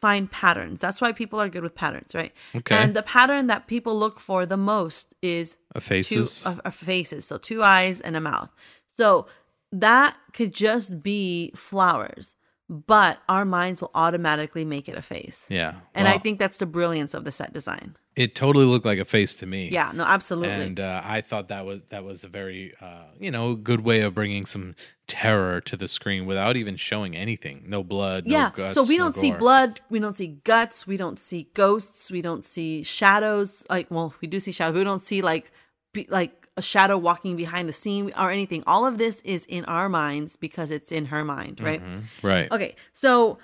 find 0.00 0.30
patterns. 0.30 0.80
That's 0.80 1.00
why 1.00 1.12
people 1.12 1.40
are 1.40 1.48
good 1.48 1.62
with 1.62 1.74
patterns, 1.74 2.14
right? 2.14 2.32
Okay. 2.54 2.74
And 2.74 2.94
the 2.94 3.02
pattern 3.02 3.46
that 3.46 3.66
people 3.66 3.96
look 3.98 4.18
for 4.18 4.46
the 4.46 4.56
most 4.56 5.14
is 5.22 5.56
A 5.74 5.80
faces. 5.80 6.42
two 6.42 6.48
uh, 6.48 6.56
uh, 6.64 6.70
faces, 6.70 7.24
so 7.24 7.38
two 7.38 7.62
eyes 7.62 8.00
and 8.00 8.16
a 8.16 8.20
mouth. 8.20 8.50
So 8.88 9.26
that 9.70 10.16
could 10.32 10.52
just 10.52 11.02
be 11.02 11.52
flowers, 11.54 12.34
but 12.68 13.20
our 13.28 13.44
minds 13.44 13.80
will 13.80 13.92
automatically 13.94 14.64
make 14.64 14.88
it 14.88 14.96
a 14.96 15.02
face. 15.02 15.46
yeah, 15.50 15.76
And 15.94 16.08
I 16.08 16.18
think 16.18 16.38
that's 16.38 16.58
the 16.58 16.66
brilliance 16.66 17.14
of 17.14 17.24
the 17.24 17.32
set 17.32 17.52
design. 17.52 17.96
It 18.14 18.34
totally 18.34 18.66
looked 18.66 18.84
like 18.84 18.98
a 18.98 19.04
face 19.04 19.36
to 19.36 19.46
me. 19.46 19.68
Yeah, 19.70 19.90
no, 19.94 20.04
absolutely. 20.04 20.50
and 20.64 20.78
uh, 20.78 21.00
I 21.04 21.20
thought 21.22 21.48
that 21.48 21.64
was 21.64 21.84
that 21.86 22.04
was 22.04 22.24
a 22.24 22.28
very 22.28 22.74
uh, 22.80 23.04
you 23.18 23.30
know 23.30 23.54
good 23.54 23.80
way 23.80 24.02
of 24.02 24.14
bringing 24.14 24.44
some 24.46 24.74
terror 25.06 25.60
to 25.62 25.76
the 25.76 25.88
screen 25.88 26.26
without 26.26 26.56
even 26.56 26.76
showing 26.76 27.16
anything. 27.16 27.64
No 27.66 27.82
blood. 27.82 28.24
yeah. 28.26 28.44
No 28.44 28.50
guts, 28.50 28.74
so 28.74 28.84
we 28.84 28.96
no 28.98 29.04
don't 29.04 29.14
see 29.14 29.32
blood, 29.32 29.80
we 29.90 29.98
don't 29.98 30.14
see 30.14 30.26
guts, 30.44 30.86
we 30.86 30.96
don't 30.96 31.18
see 31.18 31.48
ghosts, 31.54 32.10
we 32.10 32.20
don't 32.22 32.44
see 32.44 32.82
shadows. 32.82 33.66
Like, 33.70 33.90
well, 33.90 34.14
we 34.20 34.28
do 34.28 34.38
see 34.40 34.52
shadows. 34.52 34.76
We 34.76 34.84
don't 34.84 34.98
see 35.00 35.22
like 35.22 35.50
be, 35.94 36.06
like 36.10 36.48
a 36.56 36.62
shadow 36.62 36.98
walking 36.98 37.34
behind 37.36 37.66
the 37.66 37.72
scene 37.72 38.12
or 38.18 38.30
anything. 38.30 38.62
All 38.66 38.84
of 38.84 38.98
this 38.98 39.22
is 39.22 39.46
in 39.46 39.64
our 39.64 39.88
minds 39.88 40.36
because 40.36 40.70
it's 40.70 40.92
in 40.92 41.06
her 41.06 41.24
mind, 41.24 41.60
right? 41.62 41.82
Mhm. 41.82 42.02
Right. 42.22 42.52
Okay, 42.52 42.76
so 42.92 43.38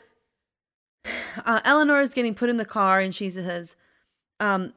uh, 1.47 1.61
Eleanor 1.64 2.01
is 2.01 2.12
getting 2.14 2.35
put 2.35 2.49
in 2.51 2.57
the 2.59 2.64
car, 2.66 3.01
and 3.01 3.14
she 3.14 3.31
says, 3.31 3.77
"Um, 4.41 4.72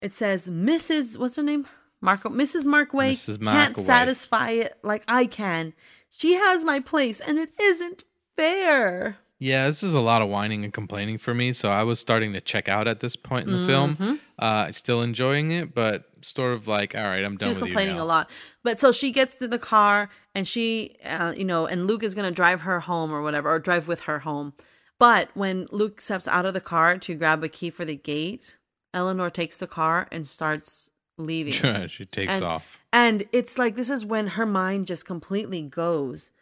it 0.00 0.12
says 0.14 0.48
Mrs. 0.48 1.18
What's 1.18 1.36
her 1.36 1.42
name? 1.42 1.66
Marco. 2.00 2.28
Mrs. 2.28 2.64
Markway 2.64 3.12
Mrs. 3.12 3.42
can't 3.42 3.76
satisfy 3.76 4.50
it 4.50 4.74
like 4.84 5.02
I 5.08 5.26
can. 5.26 5.72
She 6.10 6.34
has 6.34 6.62
my 6.64 6.78
place, 6.80 7.20
and 7.20 7.38
it 7.38 7.50
isn't 7.60 8.04
fair." 8.36 9.18
Yeah, 9.40 9.66
this 9.66 9.84
is 9.84 9.92
a 9.92 10.00
lot 10.00 10.20
of 10.20 10.28
whining 10.28 10.64
and 10.64 10.72
complaining 10.72 11.16
for 11.16 11.32
me. 11.32 11.52
So 11.52 11.70
I 11.70 11.84
was 11.84 12.00
starting 12.00 12.32
to 12.32 12.40
check 12.40 12.68
out 12.68 12.88
at 12.88 12.98
this 13.00 13.14
point 13.14 13.46
in 13.46 13.52
the 13.52 13.58
Mm-hmm. 13.72 13.94
film. 13.94 14.20
Uh, 14.36 14.72
still 14.72 15.00
enjoying 15.00 15.52
it, 15.52 15.74
but 15.74 16.04
sort 16.22 16.54
of 16.54 16.66
like, 16.66 16.96
all 16.96 17.04
right, 17.04 17.22
I'm 17.24 17.34
She 17.34 17.38
done 17.38 17.48
was 17.50 17.60
with 17.60 17.68
complaining 17.68 18.00
a 18.00 18.04
lot, 18.04 18.28
but 18.64 18.80
so 18.80 18.90
she 18.90 19.12
gets 19.12 19.36
to 19.36 19.46
the 19.46 19.58
car, 19.58 20.10
and 20.34 20.46
she, 20.48 20.96
uh, 21.04 21.34
you 21.36 21.44
know, 21.44 21.66
and 21.66 21.86
Luke 21.86 22.02
is 22.02 22.16
gonna 22.16 22.32
drive 22.32 22.62
her 22.62 22.80
home 22.80 23.12
or 23.12 23.22
whatever, 23.22 23.48
or 23.50 23.58
drive 23.60 23.86
with 23.86 24.00
her 24.00 24.20
home. 24.20 24.54
But 24.98 25.30
when 25.34 25.66
Luke 25.70 26.00
steps 26.00 26.26
out 26.26 26.44
of 26.46 26.54
the 26.54 26.60
car 26.60 26.98
to 26.98 27.14
grab 27.14 27.44
a 27.44 27.48
key 27.48 27.70
for 27.70 27.84
the 27.84 27.94
gate, 27.96 28.56
Eleanor 28.92 29.30
takes 29.30 29.56
the 29.58 29.66
car 29.66 30.08
and 30.10 30.26
starts 30.26 30.90
leaving. 31.16 31.52
she 31.88 32.04
takes 32.06 32.32
And- 32.32 32.44
off. 32.44 32.80
And 32.92 33.24
it's 33.32 33.58
like 33.58 33.76
this 33.76 33.90
is 33.90 34.04
when 34.04 34.28
her 34.28 34.46
mind 34.46 34.86
just 34.86 35.06
completely 35.06 35.62
goes. 35.62 36.32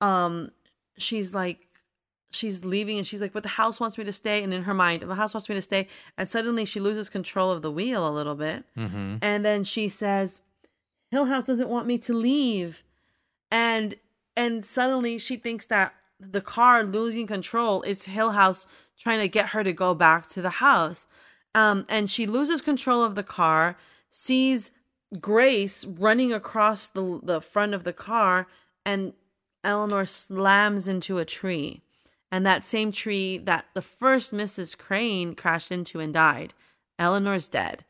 Um 0.00 0.50
she's 0.98 1.34
like 1.34 1.60
she's 2.32 2.64
leaving 2.64 2.98
and 2.98 3.06
she's 3.06 3.20
like, 3.20 3.32
But 3.32 3.42
the 3.42 3.50
house 3.50 3.80
wants 3.80 3.96
me 3.98 4.04
to 4.04 4.12
stay. 4.12 4.42
And 4.42 4.52
in 4.54 4.64
her 4.64 4.74
mind, 4.74 5.02
the 5.02 5.14
house 5.14 5.34
wants 5.34 5.48
me 5.48 5.54
to 5.54 5.62
stay. 5.62 5.88
And 6.16 6.28
suddenly 6.28 6.64
she 6.64 6.80
loses 6.80 7.08
control 7.08 7.50
of 7.50 7.62
the 7.62 7.70
wheel 7.70 8.06
a 8.06 8.10
little 8.10 8.34
bit. 8.34 8.64
hmm 8.74 9.16
And 9.22 9.44
then 9.44 9.64
she 9.64 9.88
says, 9.88 10.40
Hill 11.10 11.26
House 11.26 11.44
doesn't 11.44 11.68
want 11.68 11.86
me 11.86 11.98
to 11.98 12.14
leave. 12.14 12.82
And 13.50 13.96
and 14.36 14.64
suddenly 14.64 15.18
she 15.18 15.36
thinks 15.36 15.66
that 15.66 15.94
the 16.18 16.40
car 16.40 16.82
losing 16.84 17.26
control 17.26 17.82
is 17.82 18.06
Hill 18.06 18.32
House 18.32 18.66
trying 18.98 19.20
to 19.20 19.28
get 19.28 19.50
her 19.50 19.62
to 19.62 19.72
go 19.72 19.94
back 19.94 20.26
to 20.28 20.42
the 20.42 20.50
house. 20.50 21.06
Um, 21.54 21.86
and 21.88 22.10
she 22.10 22.26
loses 22.26 22.60
control 22.60 23.02
of 23.02 23.14
the 23.14 23.22
car, 23.22 23.76
sees 24.10 24.72
Grace 25.20 25.84
running 25.84 26.32
across 26.32 26.88
the 26.88 27.20
the 27.22 27.40
front 27.40 27.74
of 27.74 27.84
the 27.84 27.92
car, 27.92 28.48
and 28.84 29.12
Eleanor 29.62 30.04
slams 30.04 30.88
into 30.88 31.18
a 31.18 31.24
tree. 31.24 31.82
And 32.32 32.44
that 32.44 32.64
same 32.64 32.90
tree 32.90 33.38
that 33.38 33.66
the 33.74 33.82
first 33.82 34.34
Mrs. 34.34 34.76
Crain 34.76 35.34
crashed 35.34 35.70
into 35.70 36.00
and 36.00 36.12
died. 36.12 36.54
Eleanor's 36.98 37.48
dead. 37.48 37.84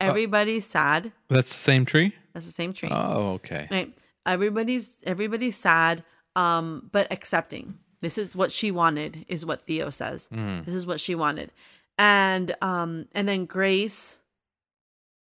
Everybody's 0.00 0.66
sad. 0.66 1.12
That's 1.28 1.52
the 1.52 1.58
same 1.58 1.84
tree. 1.84 2.14
That's 2.32 2.46
the 2.46 2.52
same 2.52 2.72
tree. 2.72 2.88
Oh, 2.90 3.32
okay. 3.34 3.68
Right. 3.70 3.92
Everybody's 4.24 4.98
everybody's 5.04 5.56
sad, 5.56 6.02
um, 6.36 6.88
but 6.92 7.10
accepting. 7.10 7.78
This 8.02 8.18
is 8.18 8.36
what 8.36 8.52
she 8.52 8.70
wanted, 8.70 9.24
is 9.26 9.44
what 9.44 9.62
Theo 9.62 9.90
says. 9.90 10.28
This 10.62 10.74
is 10.74 10.86
what 10.86 11.00
she 11.00 11.16
wanted. 11.16 11.50
And 11.98 12.54
um, 12.60 13.08
and 13.12 13.26
then 13.26 13.46
Grace, 13.46 14.20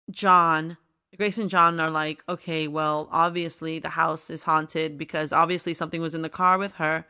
John, 0.10 0.78
Grace 1.16 1.38
and 1.38 1.50
John 1.50 1.80
are 1.80 1.92
like, 1.92 2.24
okay, 2.28 2.68
well, 2.68 3.08
obviously 3.12 3.78
the 3.78 3.90
house 3.90 4.32
is 4.32 4.44
haunted 4.44 4.98
because 4.98 5.32
obviously 5.32 5.74
something 5.76 6.02
was 6.02 6.16
in 6.16 6.24
the 6.24 6.30
car 6.30 6.58
with 6.58 6.74
her, 6.74 7.06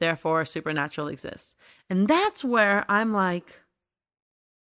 therefore 0.00 0.44
supernatural 0.44 1.06
exists. 1.06 1.54
And 1.88 2.08
that's 2.08 2.44
where 2.44 2.84
I'm 2.88 3.12
like, 3.12 3.60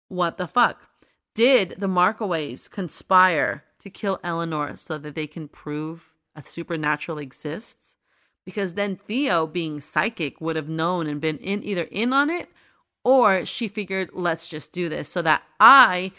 what 0.07 0.37
the 0.37 0.47
fuck? 0.47 0.87
Did 1.35 1.75
the 1.77 1.87
Markways 1.87 2.71
conspire 2.71 3.65
to 3.79 3.89
kill 3.89 4.19
Eleanor 4.23 4.75
so 4.75 4.97
that 4.97 5.15
they 5.15 5.27
can 5.27 5.49
prove 5.49 6.13
a 6.35 6.41
supernatural 6.41 7.17
exists? 7.17 7.97
Because 8.49 8.73
then 8.73 8.95
Theo, 8.95 9.45
being 9.45 9.79
psychic, 9.79 10.41
would 10.41 10.55
have 10.55 10.67
known 10.67 11.05
and 11.05 11.21
been 11.21 11.37
in 11.37 11.63
either 11.63 11.83
in 11.83 12.11
on 12.11 12.31
it, 12.31 12.49
or 13.03 13.45
she 13.45 13.67
figured, 13.67 14.09
let's 14.11 14.47
just 14.49 14.73
do 14.73 14.89
this 14.89 15.07
so 15.07 15.21
that 15.21 15.43
I 15.59 16.11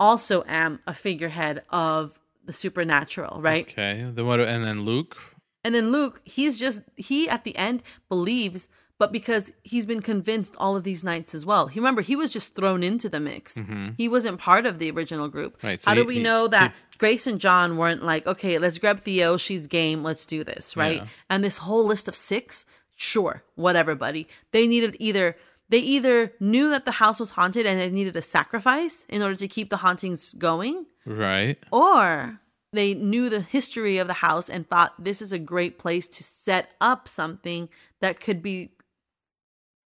also 0.00 0.42
am 0.48 0.80
a 0.84 0.92
figurehead 0.92 1.62
of 1.70 2.18
the 2.44 2.52
supernatural, 2.52 3.40
right? 3.40 3.68
Okay. 3.70 4.04
Then 4.12 4.26
what? 4.26 4.40
And 4.40 4.64
then 4.64 4.82
Luke. 4.82 5.16
And 5.62 5.72
then 5.72 5.92
Luke, 5.92 6.20
he's 6.24 6.58
just 6.58 6.82
he 6.96 7.28
at 7.28 7.44
the 7.44 7.54
end 7.54 7.84
believes, 8.08 8.68
but 9.00 9.10
because 9.12 9.52
he's 9.64 9.86
been 9.86 10.02
convinced 10.02 10.54
all 10.58 10.76
of 10.76 10.84
these 10.84 11.02
nights 11.02 11.34
as 11.34 11.44
well. 11.44 11.66
He 11.66 11.80
remember 11.80 12.02
he 12.02 12.14
was 12.14 12.30
just 12.32 12.54
thrown 12.54 12.82
into 12.84 13.08
the 13.08 13.18
mix. 13.18 13.58
He 13.96 14.08
wasn't 14.08 14.38
part 14.38 14.64
of 14.66 14.78
the 14.78 14.90
original 14.90 15.26
group. 15.28 15.56
Mm-hmm. 15.58 15.66
Right, 15.66 15.82
so 15.82 15.90
How 15.90 15.94
do 15.96 16.04
we 16.04 16.16
he- 16.18 16.22
know 16.22 16.46
that 16.48 16.74
Grace 16.98 17.26
and 17.26 17.40
John 17.40 17.76
weren't 17.78 18.02
like, 18.04 18.26
okay, 18.26 18.58
let's 18.58 18.78
grab 18.78 19.00
Theo, 19.00 19.36
she's 19.38 19.66
game, 19.66 20.02
let's 20.04 20.24
do 20.26 20.44
this, 20.44 20.76
right? 20.76 20.98
Yeah. 20.98 21.06
And 21.30 21.42
this 21.42 21.58
whole 21.58 21.84
list 21.84 22.06
of 22.08 22.14
six, 22.14 22.66
sure, 22.94 23.42
whatever, 23.54 23.94
buddy. 23.94 24.28
They 24.52 24.66
needed 24.68 24.96
either 25.00 25.36
they 25.70 25.78
either 25.78 26.32
knew 26.40 26.68
that 26.70 26.84
the 26.84 26.92
house 27.02 27.18
was 27.20 27.30
haunted 27.30 27.64
and 27.64 27.80
they 27.80 27.88
needed 27.90 28.16
a 28.16 28.22
sacrifice 28.22 29.06
in 29.08 29.22
order 29.22 29.36
to 29.36 29.48
keep 29.48 29.70
the 29.70 29.78
hauntings 29.78 30.34
going, 30.34 30.84
Right. 31.06 31.58
or 31.70 32.40
they 32.72 32.92
knew 32.94 33.28
the 33.30 33.40
history 33.40 33.96
of 33.98 34.06
the 34.08 34.14
house 34.28 34.50
and 34.50 34.68
thought 34.68 34.92
this 35.02 35.22
is 35.22 35.32
a 35.32 35.38
great 35.38 35.78
place 35.78 36.06
to 36.08 36.22
set 36.24 36.70
up 36.80 37.08
something 37.08 37.68
that 38.00 38.20
could 38.20 38.42
be 38.42 38.72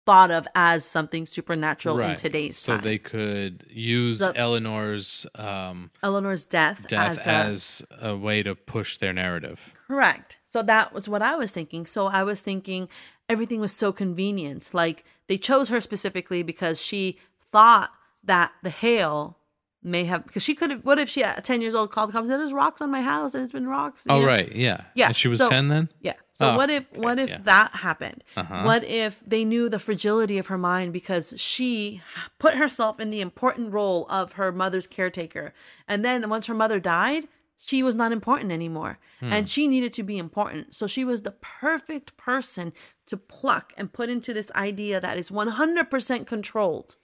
thought 0.05 0.31
of 0.31 0.47
as 0.55 0.83
something 0.83 1.25
supernatural 1.25 1.99
in 1.99 2.15
today's 2.15 2.57
so 2.57 2.73
time. 2.73 2.81
they 2.83 2.97
could 2.97 3.65
use 3.69 4.21
Eleanor's 4.21 5.27
um, 5.35 5.91
Eleanor's 6.01 6.45
death, 6.45 6.87
death 6.87 7.19
as, 7.19 7.27
a, 7.27 7.29
as 7.29 7.83
a 8.01 8.17
way 8.17 8.41
to 8.43 8.55
push 8.55 8.97
their 8.97 9.13
narrative. 9.13 9.73
correct. 9.87 10.39
So 10.43 10.61
that 10.63 10.93
was 10.93 11.07
what 11.07 11.21
I 11.21 11.35
was 11.35 11.51
thinking. 11.51 11.85
So 11.85 12.07
I 12.07 12.23
was 12.23 12.41
thinking 12.41 12.89
everything 13.29 13.59
was 13.59 13.71
so 13.71 13.91
convenient. 13.91 14.73
Like 14.73 15.05
they 15.27 15.37
chose 15.37 15.69
her 15.69 15.79
specifically 15.79 16.43
because 16.43 16.81
she 16.81 17.19
thought 17.51 17.91
that 18.23 18.51
the 18.63 18.69
hail 18.69 19.37
may 19.83 20.05
have 20.05 20.25
because 20.25 20.43
she 20.43 20.53
could 20.53 20.69
have. 20.69 20.85
What 20.85 20.99
if 20.99 21.09
she 21.09 21.23
at 21.23 21.43
ten 21.43 21.61
years 21.61 21.73
old 21.73 21.91
called 21.91 22.09
the 22.09 22.13
cops 22.13 22.23
and 22.23 22.33
said, 22.33 22.39
"There's 22.39 22.53
rocks 22.53 22.81
on 22.81 22.91
my 22.91 23.01
house 23.01 23.33
and 23.33 23.43
it's 23.43 23.51
been 23.51 23.67
rocks." 23.67 24.05
you 24.07 24.13
Oh, 24.15 24.19
know? 24.21 24.27
right. 24.27 24.51
Yeah. 24.55 24.81
Yeah, 24.95 25.07
And 25.07 25.15
she 25.15 25.27
was 25.27 25.39
so- 25.39 25.49
10 25.49 25.67
then? 25.69 25.89
Yeah. 26.01 26.13
So 26.33 26.51
Oh, 26.51 26.57
what 26.57 26.69
if 26.69 26.85
what 26.95 27.19
if 27.19 27.29
yeah. 27.29 27.37
that 27.43 27.71
happened? 27.75 28.23
Uh-huh. 28.37 28.63
What 28.63 28.83
if 28.83 29.19
they 29.25 29.43
knew 29.45 29.69
the 29.69 29.79
fragility 29.79 30.37
of 30.37 30.47
her 30.47 30.57
mind 30.57 30.93
because 30.93 31.33
she 31.37 32.01
put 32.39 32.55
herself 32.55 32.99
in 32.99 33.09
the 33.11 33.21
important 33.21 33.71
role 33.73 34.05
of 34.09 34.33
her 34.33 34.51
mother's 34.51 34.87
caretaker, 34.87 35.53
and 35.87 36.03
then 36.05 36.27
once 36.29 36.45
her 36.47 36.53
mother 36.55 36.79
died, 36.79 37.27
she 37.57 37.83
was 37.83 37.95
not 37.95 38.11
important 38.11 38.51
anymore 38.51 38.97
Hmm. 39.19 39.31
and 39.33 39.47
she 39.47 39.67
needed 39.67 39.93
to 39.93 40.03
be 40.03 40.17
important. 40.17 40.73
So 40.73 40.87
she 40.87 41.05
was 41.05 41.21
the 41.21 41.31
perfect 41.31 42.17
person 42.17 42.73
to 43.05 43.17
pluck 43.17 43.71
and 43.77 43.93
put 43.93 44.09
into 44.09 44.33
this 44.33 44.51
idea 44.55 44.99
that 44.99 45.17
is 45.19 45.29
100% 45.29 46.25
controlled. 46.25 46.95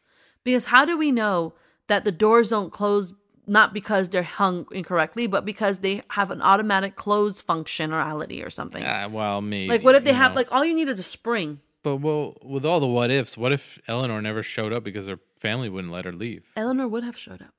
Because 0.44 0.66
how 0.68 0.84
do 0.86 0.98
we 0.98 1.12
know 1.12 1.54
that 1.88 2.04
the 2.04 2.12
doors 2.12 2.50
don't 2.50 2.72
close 2.72 3.14
not 3.48 3.74
because 3.74 4.10
they're 4.10 4.24
hung 4.24 4.68
incorrectly, 4.72 5.26
but 5.26 5.46
because 5.46 5.80
they 5.80 6.02
have 6.10 6.32
an 6.32 6.42
automatic 6.42 6.96
close 6.98 7.42
functionality 7.42 8.46
or 8.46 8.50
something? 8.50 8.84
Ah, 8.86 9.08
well, 9.10 9.42
maybe. 9.42 9.70
like 9.70 9.84
what 9.84 9.96
if 9.96 10.04
they 10.04 10.14
have 10.14 10.34
know. 10.34 10.38
like 10.38 10.54
all 10.54 10.66
you 10.66 10.76
need 10.76 10.90
is 10.90 11.00
a 11.00 11.04
spring? 11.04 11.62
But 11.84 11.98
well, 11.98 12.38
with 12.44 12.66
all 12.66 12.80
the 12.82 12.88
what 12.88 13.10
ifs, 13.10 13.38
what 13.38 13.54
if 13.54 13.80
Eleanor 13.88 14.22
never 14.22 14.44
showed 14.44 14.74
up 14.74 14.84
because 14.84 15.08
her 15.08 15.20
family 15.40 15.70
wouldn't 15.70 15.94
let 15.94 16.04
her 16.06 16.12
leave? 16.12 16.52
Eleanor 16.56 16.88
would 16.88 17.04
have 17.04 17.18
showed 17.18 17.42
up. 17.42 17.54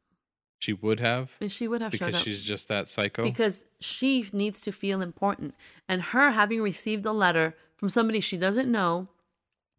She 0.58 0.72
would 0.72 1.00
have 1.00 1.36
She 1.48 1.68
would 1.68 1.80
have 1.80 1.92
showed 1.92 2.06
because 2.06 2.20
she's 2.20 2.42
just 2.42 2.68
that 2.68 2.88
psycho. 2.88 3.22
because 3.22 3.64
she 3.80 4.28
needs 4.32 4.60
to 4.62 4.72
feel 4.72 5.00
important. 5.00 5.54
And 5.88 6.02
her 6.02 6.32
having 6.32 6.60
received 6.60 7.06
a 7.06 7.12
letter 7.12 7.56
from 7.76 7.88
somebody 7.88 8.20
she 8.20 8.36
doesn't 8.36 8.70
know, 8.70 9.08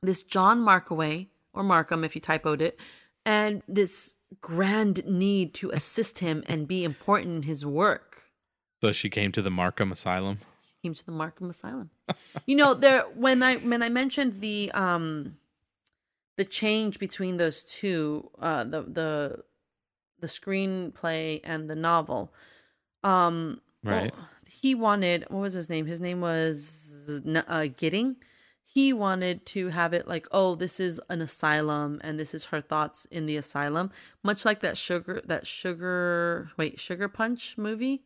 this 0.01 0.23
John 0.23 0.61
Markway, 0.61 1.27
or 1.53 1.63
Markham 1.63 2.03
if 2.05 2.15
you 2.15 2.21
typoed 2.21 2.61
it, 2.61 2.79
and 3.29 3.61
this 3.67 4.17
grand 4.41 5.05
need 5.05 5.53
to 5.61 5.69
assist 5.79 6.15
him 6.19 6.37
and 6.51 6.67
be 6.67 6.83
important 6.83 7.31
in 7.37 7.43
his 7.43 7.61
work. 7.65 8.07
so 8.81 8.91
she 8.91 9.09
came 9.17 9.31
to 9.37 9.41
the 9.47 9.51
Markham 9.61 9.91
Asylum. 9.91 10.35
Came 10.83 10.93
to 11.01 11.05
the 11.05 11.11
Markham 11.23 11.49
Asylum. 11.49 11.89
you 12.49 12.55
know, 12.61 12.73
there 12.73 13.01
when 13.25 13.43
I 13.49 13.53
when 13.71 13.81
I 13.87 13.89
mentioned 13.89 14.31
the 14.47 14.71
um 14.85 15.05
the 16.39 16.45
change 16.45 16.93
between 17.05 17.37
those 17.37 17.63
two, 17.79 18.31
uh 18.47 18.63
the 18.73 18.81
the 18.99 19.09
the 20.23 20.27
screenplay 20.27 21.41
and 21.43 21.69
the 21.69 21.75
novel, 21.89 22.21
um 23.03 23.35
Right. 23.83 24.11
well, 24.13 24.27
he 24.61 24.75
wanted 24.75 25.19
what 25.29 25.41
was 25.47 25.53
his 25.53 25.69
name? 25.69 25.85
His 25.85 26.01
name 26.07 26.19
was 26.21 27.21
uh, 27.47 27.67
Gidding. 27.81 28.15
He 28.79 28.93
wanted 28.93 29.45
to 29.47 29.67
have 29.67 29.91
it 29.93 30.07
like, 30.07 30.25
oh, 30.31 30.55
this 30.55 30.79
is 30.79 31.01
an 31.09 31.21
asylum, 31.21 31.99
and 32.01 32.17
this 32.17 32.33
is 32.33 32.45
her 32.45 32.61
thoughts 32.61 33.03
in 33.11 33.25
the 33.25 33.35
asylum, 33.35 33.91
much 34.23 34.45
like 34.45 34.61
that 34.61 34.77
sugar, 34.77 35.21
that 35.25 35.45
sugar, 35.45 36.49
wait, 36.55 36.79
sugar 36.79 37.09
punch 37.09 37.57
movie, 37.57 38.03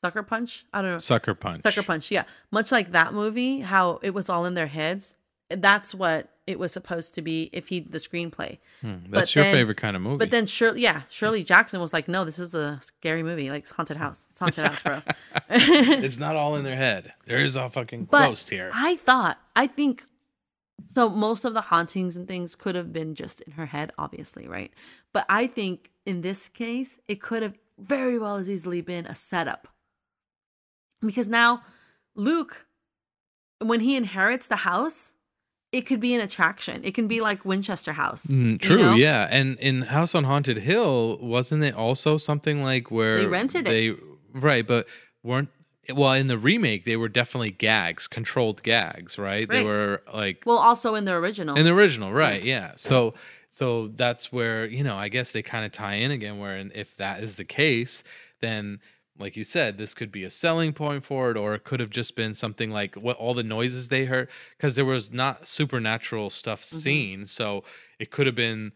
sucker 0.00 0.22
punch. 0.22 0.64
I 0.72 0.80
don't 0.80 0.92
know, 0.92 0.96
Sucker 0.98 1.34
Punch. 1.34 1.60
sucker 1.60 1.82
punch. 1.82 2.10
Yeah, 2.10 2.24
much 2.50 2.72
like 2.72 2.92
that 2.92 3.12
movie, 3.12 3.60
how 3.60 3.98
it 4.02 4.14
was 4.14 4.30
all 4.30 4.46
in 4.46 4.54
their 4.54 4.68
heads. 4.68 5.16
That's 5.60 5.94
what 5.94 6.28
it 6.46 6.58
was 6.58 6.72
supposed 6.72 7.14
to 7.14 7.22
be 7.22 7.48
if 7.52 7.68
he 7.68 7.80
the 7.80 7.98
screenplay. 7.98 8.58
Hmm, 8.80 8.96
But 9.04 9.10
That's 9.10 9.34
your 9.34 9.44
then- 9.44 9.54
favorite 9.54 9.76
kind 9.76 9.94
of 9.94 10.02
movie. 10.02 10.18
But 10.18 10.30
then 10.30 10.46
Shirley, 10.46 10.80
yeah, 10.82 11.02
Shirley 11.08 11.44
Jackson 11.44 11.80
was 11.80 11.92
like, 11.92 12.08
"No, 12.08 12.24
this 12.24 12.38
is 12.38 12.54
a 12.54 12.78
scary 12.80 13.22
movie. 13.22 13.50
Like 13.50 13.62
it's 13.62 13.72
haunted 13.72 13.96
house. 13.96 14.26
It's 14.30 14.40
haunted 14.40 14.66
house, 14.66 14.82
bro." 14.82 15.02
it's 15.50 16.18
not 16.18 16.34
all 16.36 16.56
in 16.56 16.64
their 16.64 16.76
head. 16.76 17.12
There 17.26 17.38
is 17.38 17.56
a 17.56 17.68
fucking 17.68 18.06
but 18.06 18.28
ghost 18.28 18.50
here. 18.50 18.70
I 18.74 18.96
thought, 18.96 19.38
I 19.54 19.66
think, 19.68 20.04
so 20.88 21.08
most 21.08 21.44
of 21.44 21.54
the 21.54 21.60
hauntings 21.62 22.16
and 22.16 22.26
things 22.26 22.54
could 22.56 22.74
have 22.74 22.92
been 22.92 23.14
just 23.14 23.40
in 23.42 23.52
her 23.52 23.66
head, 23.66 23.92
obviously, 23.96 24.48
right? 24.48 24.72
But 25.12 25.26
I 25.28 25.46
think 25.46 25.90
in 26.04 26.22
this 26.22 26.48
case, 26.48 27.00
it 27.06 27.20
could 27.20 27.42
have 27.44 27.54
very 27.78 28.18
well 28.18 28.36
as 28.36 28.50
easily 28.50 28.80
been 28.80 29.06
a 29.06 29.14
setup, 29.14 29.68
because 31.00 31.28
now 31.28 31.62
Luke, 32.16 32.66
when 33.60 33.80
he 33.80 33.96
inherits 33.96 34.48
the 34.48 34.56
house, 34.56 35.14
it 35.72 35.82
could 35.82 36.00
be 36.00 36.14
an 36.14 36.20
attraction. 36.20 36.84
It 36.84 36.94
can 36.94 37.08
be 37.08 37.20
like 37.22 37.44
Winchester 37.44 37.94
House. 37.94 38.26
Mm, 38.26 38.52
you 38.52 38.58
true, 38.58 38.76
know? 38.76 38.94
yeah. 38.94 39.26
And 39.30 39.58
in 39.58 39.82
House 39.82 40.14
on 40.14 40.24
Haunted 40.24 40.58
Hill, 40.58 41.18
wasn't 41.20 41.64
it 41.64 41.74
also 41.74 42.18
something 42.18 42.62
like 42.62 42.90
where 42.90 43.16
They 43.16 43.26
rented 43.26 43.68
it. 43.68 43.98
Right, 44.34 44.66
but 44.66 44.86
weren't 45.22 45.48
well 45.92 46.12
in 46.12 46.28
the 46.28 46.38
remake 46.38 46.84
they 46.84 46.96
were 46.96 47.08
definitely 47.08 47.50
gags, 47.50 48.06
controlled 48.06 48.62
gags, 48.62 49.18
right? 49.18 49.48
They 49.48 49.64
were 49.64 50.02
like 50.12 50.42
Well, 50.46 50.58
also 50.58 50.94
in 50.94 51.04
the 51.06 51.12
original. 51.12 51.56
in 51.56 51.64
the 51.64 51.72
original, 51.72 52.12
right? 52.12 52.42
Yeah. 52.44 52.72
So 52.76 53.14
so 53.48 53.88
that's 53.88 54.32
where 54.32 54.64
you 54.66 54.84
know 54.84 54.96
I 54.96 55.08
guess 55.08 55.32
they 55.32 55.42
kind 55.42 55.64
of 55.64 55.72
tie 55.72 55.94
in 55.94 56.10
again. 56.10 56.38
Where 56.38 56.56
and 56.56 56.70
if 56.74 56.96
that 56.98 57.22
is 57.22 57.36
the 57.36 57.44
case, 57.44 58.04
then 58.40 58.80
like 59.18 59.36
you 59.36 59.44
said, 59.44 59.78
this 59.78 59.94
could 59.94 60.10
be 60.10 60.24
a 60.24 60.30
selling 60.30 60.72
point 60.72 61.04
for 61.04 61.30
it, 61.30 61.36
or 61.36 61.54
it 61.54 61.64
could 61.64 61.80
have 61.80 61.90
just 61.90 62.16
been 62.16 62.34
something 62.34 62.70
like 62.70 62.94
what 62.96 63.16
all 63.18 63.34
the 63.34 63.42
noises 63.42 63.88
they 63.88 64.06
heard 64.06 64.28
because 64.56 64.74
there 64.74 64.84
was 64.84 65.12
not 65.12 65.46
supernatural 65.46 66.30
stuff 66.30 66.62
Mm-hmm. 66.62 66.78
seen, 66.78 67.26
so 67.26 67.64
it 67.98 68.10
could 68.10 68.26
have 68.26 68.36
been. 68.36 68.72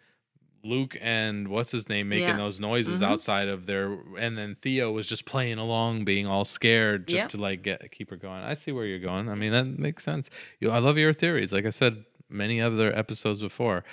Luke 0.64 0.96
and 1.00 1.46
what's 1.46 1.70
his 1.70 1.88
name 1.88 2.08
making 2.08 2.26
Yeah. 2.30 2.36
those 2.38 2.58
noises 2.58 3.00
Mhm. 3.00 3.06
outside 3.06 3.46
of 3.46 3.66
their, 3.66 3.98
and 4.18 4.36
then 4.36 4.56
Theo 4.56 4.90
was 4.90 5.08
just 5.08 5.24
playing 5.24 5.58
along, 5.58 6.04
being 6.04 6.26
all 6.26 6.44
scared, 6.44 7.06
just 7.06 7.28
to 7.28 7.36
like 7.36 7.62
get 7.62 7.88
keep 7.92 8.10
her 8.10 8.16
going. 8.16 8.42
I 8.42 8.54
see 8.54 8.72
where 8.72 8.84
you're 8.84 8.98
going. 8.98 9.28
I 9.28 9.36
mean, 9.36 9.52
that 9.52 9.66
makes 9.78 10.02
sense. 10.02 10.28
You, 10.58 10.70
I 10.72 10.78
love 10.78 10.98
your 10.98 11.12
theories. 11.12 11.52
Like 11.52 11.66
I 11.66 11.70
said, 11.70 12.04
many 12.28 12.60
other 12.60 12.92
episodes 12.98 13.40
before, 13.40 13.84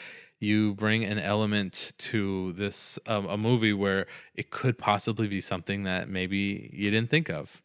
you 0.44 0.74
bring 0.76 1.03
an 1.03 1.20
element 1.20 1.94
to 1.98 2.53
this 2.53 2.99
um, 3.07 3.26
a 3.28 3.38
movie 3.38 3.74
where 3.74 4.06
it 4.36 4.49
could 4.52 4.78
possibly 4.78 5.28
be 5.28 5.41
something 5.41 5.84
that 5.84 6.10
maybe 6.10 6.70
you 6.74 6.91
didn't 6.91 7.10
think 7.10 7.30
of. 7.30 7.61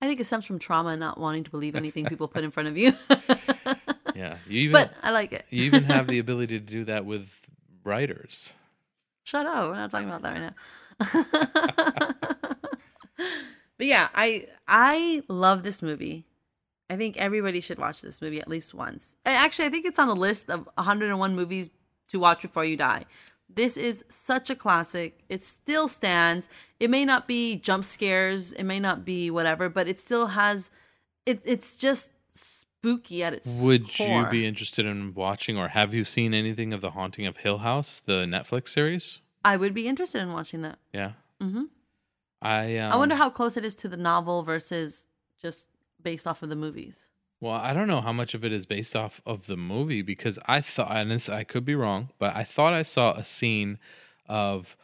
I 0.00 0.06
think 0.06 0.20
it 0.20 0.24
stems 0.26 0.44
from 0.44 0.58
trauma 0.58 0.90
and 0.90 1.00
not 1.00 1.18
wanting 1.18 1.44
to 1.44 1.50
believe 1.50 1.74
anything 1.76 2.04
people 2.12 2.28
put 2.28 2.44
in 2.44 2.50
front 2.50 2.68
of 2.68 2.76
you. 2.78 2.92
Yeah, 4.14 4.38
you 4.48 4.60
even 4.60 4.72
but 4.72 4.94
I 5.02 5.10
like 5.10 5.34
it. 5.34 5.44
you 5.50 5.64
even 5.64 5.84
have 5.84 6.06
the 6.06 6.18
ability 6.24 6.58
to 6.58 6.64
do 6.64 6.86
that 6.86 7.04
with 7.04 7.38
writers. 7.84 8.54
Shut 9.24 9.44
up. 9.44 9.68
We're 9.68 9.74
not 9.74 9.90
talking 9.90 10.08
about 10.08 10.22
that 10.22 10.32
right 10.32 10.54
now. 12.00 12.14
but 13.76 13.86
yeah, 13.86 14.08
I 14.14 14.46
I 14.66 15.22
love 15.28 15.62
this 15.62 15.82
movie. 15.82 16.24
I 16.88 16.96
think 16.96 17.18
everybody 17.18 17.60
should 17.60 17.78
watch 17.78 18.00
this 18.00 18.22
movie 18.22 18.40
at 18.40 18.48
least 18.48 18.72
once. 18.72 19.16
Actually, 19.26 19.66
I 19.66 19.68
think 19.70 19.84
it's 19.84 19.98
on 19.98 20.08
a 20.08 20.14
list 20.14 20.48
of 20.48 20.66
101 20.76 21.34
movies 21.34 21.68
to 22.08 22.18
watch 22.18 22.42
before 22.42 22.64
you 22.64 22.76
die. 22.76 23.04
This 23.48 23.76
is 23.76 24.04
such 24.08 24.50
a 24.50 24.54
classic. 24.56 25.20
It 25.28 25.42
still 25.42 25.88
stands. 25.88 26.48
It 26.80 26.90
may 26.90 27.04
not 27.04 27.26
be 27.28 27.56
jump 27.56 27.84
scares, 27.84 28.52
it 28.52 28.64
may 28.64 28.80
not 28.80 29.04
be 29.04 29.30
whatever, 29.30 29.68
but 29.68 29.88
it 29.88 30.00
still 30.00 30.28
has 30.28 30.70
it 31.24 31.40
it's 31.44 31.76
just 31.76 32.10
spooky 32.34 33.22
at 33.22 33.32
its 33.32 33.60
Would 33.60 33.92
core. 33.96 34.22
you 34.22 34.26
be 34.28 34.46
interested 34.46 34.86
in 34.86 35.14
watching, 35.14 35.56
or 35.56 35.68
have 35.68 35.94
you 35.94 36.04
seen 36.04 36.34
anything 36.34 36.72
of 36.72 36.80
the 36.80 36.90
Haunting 36.90 37.26
of 37.26 37.38
Hill 37.38 37.58
House, 37.58 37.98
the 37.98 38.24
Netflix 38.24 38.68
series? 38.68 39.20
I 39.44 39.56
would 39.56 39.74
be 39.74 39.88
interested 39.88 40.20
in 40.22 40.32
watching 40.32 40.62
that. 40.62 40.78
Yeah, 40.92 41.12
hmm 41.40 41.64
I. 42.42 42.76
Um, 42.78 42.92
I 42.92 42.96
wonder 42.96 43.14
how 43.14 43.30
close 43.30 43.56
it 43.56 43.64
is 43.64 43.74
to 43.76 43.88
the 43.88 43.96
novel 43.96 44.42
versus 44.42 45.08
just 45.40 45.68
based 46.02 46.26
off 46.26 46.42
of 46.42 46.48
the 46.48 46.56
movies. 46.56 47.08
Well, 47.40 47.52
I 47.54 47.74
don't 47.74 47.86
know 47.88 48.00
how 48.00 48.12
much 48.12 48.34
of 48.34 48.44
it 48.44 48.52
is 48.52 48.64
based 48.66 48.96
off 48.96 49.20
of 49.26 49.46
the 49.46 49.56
movie 49.56 50.02
because 50.02 50.38
I 50.46 50.60
thought, 50.62 50.96
and 50.96 51.10
this, 51.10 51.28
I 51.28 51.44
could 51.44 51.64
be 51.64 51.74
wrong, 51.74 52.08
but 52.18 52.34
I 52.34 52.44
thought 52.44 52.72
I 52.72 52.82
saw 52.82 53.12
a 53.12 53.24
scene 53.24 53.78
of 54.26 54.76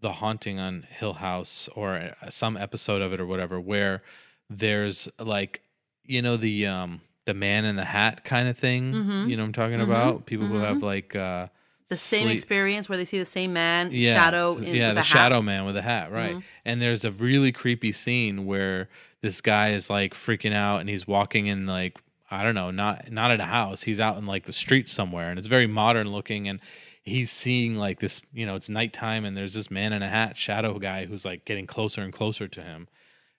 the 0.00 0.12
haunting 0.14 0.60
on 0.60 0.86
Hill 0.88 1.14
House 1.14 1.68
or 1.74 1.96
uh, 2.22 2.30
some 2.30 2.56
episode 2.56 3.02
of 3.02 3.12
it 3.12 3.20
or 3.20 3.26
whatever 3.26 3.60
where 3.60 4.02
there's 4.48 5.08
like, 5.18 5.62
you 6.04 6.22
know, 6.22 6.36
the 6.36 6.66
um 6.66 7.00
the 7.24 7.34
man 7.34 7.64
in 7.66 7.76
the 7.76 7.84
hat 7.84 8.24
kind 8.24 8.48
of 8.48 8.56
thing. 8.56 8.92
Mhm. 8.92 9.28
You 9.28 9.36
know 9.36 9.42
what 9.42 9.48
I'm 9.48 9.52
talking 9.52 9.78
Mhm. 9.80 9.82
about? 9.84 10.24
People 10.24 10.46
who 10.46 10.54
Mhm. 10.60 10.64
have 10.66 10.82
like 10.82 11.14
uh 11.16 11.48
The 11.88 11.96
same 11.96 12.22
sleep- 12.28 12.34
experience 12.36 12.88
where 12.88 12.96
they 12.96 13.04
see 13.04 13.18
the 13.18 13.24
same 13.26 13.52
man 13.52 13.90
yeah, 13.92 14.14
shadow 14.14 14.56
in 14.56 14.74
yeah, 14.74 14.92
the 14.94 15.02
shadow 15.02 15.42
man 15.42 15.64
with 15.66 15.76
a 15.76 15.82
hat, 15.82 16.12
right? 16.12 16.36
Mhm. 16.36 16.42
And 16.64 16.80
there's 16.80 17.04
a 17.04 17.10
really 17.10 17.50
creepy 17.52 17.90
scene 17.92 18.46
where 18.46 18.88
this 19.20 19.40
guy 19.40 19.70
is 19.70 19.88
like 19.90 20.14
freaking 20.14 20.52
out 20.52 20.80
and 20.80 20.88
he's 20.88 21.06
walking 21.06 21.46
in 21.46 21.66
like 21.66 21.98
I 22.30 22.42
don't 22.42 22.54
know, 22.54 22.70
not 22.70 23.10
not 23.10 23.30
at 23.30 23.40
a 23.40 23.44
house. 23.44 23.82
He's 23.82 24.00
out 24.00 24.18
in 24.18 24.26
like 24.26 24.44
the 24.44 24.52
street 24.52 24.88
somewhere, 24.88 25.30
and 25.30 25.38
it's 25.38 25.48
very 25.48 25.66
modern 25.66 26.12
looking. 26.12 26.46
And 26.48 26.60
he's 27.02 27.30
seeing 27.30 27.76
like 27.76 28.00
this, 28.00 28.20
you 28.34 28.44
know, 28.44 28.54
it's 28.54 28.68
nighttime, 28.68 29.24
and 29.24 29.34
there's 29.36 29.54
this 29.54 29.70
man 29.70 29.92
in 29.94 30.02
a 30.02 30.08
hat, 30.08 30.36
shadow 30.36 30.78
guy, 30.78 31.06
who's 31.06 31.24
like 31.24 31.46
getting 31.46 31.66
closer 31.66 32.02
and 32.02 32.12
closer 32.12 32.46
to 32.46 32.60
him. 32.62 32.88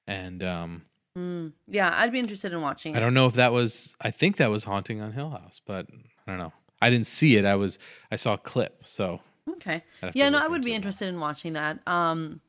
And 0.08 0.42
um, 0.44 0.86
Mm. 1.18 1.54
Yeah, 1.68 1.94
I'd 1.98 2.12
be 2.12 2.20
interested 2.20 2.54
in 2.54 2.62
watching 2.62 2.96
I 2.96 2.98
it. 2.98 3.02
don't 3.02 3.14
know 3.14 3.26
if 3.26 3.34
that 3.34 3.52
was. 3.52 3.96
I 4.00 4.10
think 4.12 4.38
that 4.38 4.50
was 4.50 4.64
haunting 4.64 5.02
on 5.02 5.12
Hill 5.12 5.32
House, 5.32 5.60
but 5.66 5.88
I 6.26 6.32
don't 6.32 6.38
know. 6.40 6.54
I 6.82 6.90
didn't 6.90 7.08
see 7.08 7.36
it. 7.36 7.46
I 7.46 7.56
was. 7.56 7.78
I 8.12 8.16
saw 8.16 8.34
a 8.36 8.38
clip. 8.38 8.86
So 8.86 9.20
Okay. 9.50 9.74
I'd 9.76 9.84
have 10.02 10.14
to 10.14 10.20
Yeah, 10.20 10.30
no, 10.30 10.40
I 10.44 10.48
would 10.48 10.64
be 10.64 10.74
interested 10.74 11.10
in 11.10 11.20
watching 11.20 11.54
that. 11.54 11.80
Um 11.88 12.42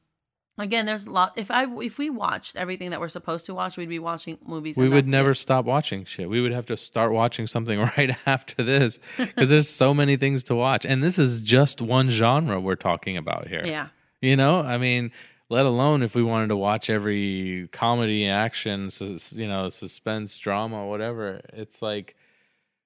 again, 0.60 0.86
there's 0.86 1.06
a 1.06 1.10
lot 1.10 1.32
if 1.36 1.50
I 1.50 1.66
if 1.80 1.98
we 1.98 2.10
watched 2.10 2.56
everything 2.56 2.90
that 2.90 3.00
we're 3.00 3.08
supposed 3.08 3.46
to 3.46 3.54
watch, 3.54 3.76
we'd 3.76 3.88
be 3.88 3.98
watching 3.98 4.38
movies. 4.46 4.76
we 4.76 4.88
would 4.88 5.08
never 5.08 5.32
it. 5.32 5.36
stop 5.36 5.64
watching 5.64 6.04
shit. 6.04 6.28
We 6.28 6.40
would 6.40 6.52
have 6.52 6.66
to 6.66 6.76
start 6.76 7.12
watching 7.12 7.46
something 7.46 7.78
right 7.96 8.16
after 8.26 8.62
this 8.62 8.98
because 9.16 9.50
there's 9.50 9.68
so 9.68 9.94
many 9.94 10.16
things 10.16 10.42
to 10.44 10.54
watch. 10.54 10.84
And 10.84 11.02
this 11.02 11.18
is 11.18 11.40
just 11.40 11.80
one 11.80 12.10
genre 12.10 12.60
we're 12.60 12.76
talking 12.76 13.16
about 13.16 13.48
here. 13.48 13.62
Yeah. 13.64 13.88
You 14.20 14.36
know, 14.36 14.60
I 14.60 14.76
mean, 14.76 15.12
let 15.48 15.66
alone 15.66 16.02
if 16.02 16.14
we 16.14 16.22
wanted 16.22 16.48
to 16.48 16.56
watch 16.56 16.90
every 16.90 17.68
comedy, 17.72 18.28
action, 18.28 18.90
you 19.32 19.48
know, 19.48 19.68
suspense, 19.68 20.36
drama, 20.38 20.86
whatever. 20.86 21.40
It's 21.52 21.82
like, 21.82 22.16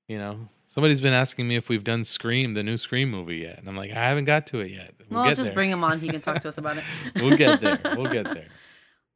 you 0.09 0.19
know, 0.19 0.49
somebody's 0.65 1.01
been 1.01 1.13
asking 1.13 1.47
me 1.49 1.57
if 1.57 1.69
we've 1.69 1.85
done 1.85 2.05
Scream, 2.05 2.55
the 2.55 2.63
new 2.63 2.77
Scream 2.77 3.11
movie 3.11 3.37
yet. 3.39 3.59
And 3.59 3.69
I'm 3.69 3.77
like, 3.77 3.91
I 3.91 3.95
haven't 4.09 4.25
got 4.25 4.47
to 4.49 4.61
it 4.61 4.71
yet. 4.71 4.95
We'll 5.11 5.21
Well, 5.23 5.31
just 5.31 5.43
there. 5.45 5.53
bring 5.55 5.71
him 5.71 5.85
on. 5.85 6.01
He 6.01 6.09
can 6.09 6.21
talk 6.21 6.41
to 6.43 6.49
us 6.49 6.59
about 6.59 6.77
it. 6.79 6.85
we'll 7.17 7.37
get 7.37 7.61
there. 7.61 7.79
We'll 7.97 8.11
get 8.13 8.25
there. 8.25 8.47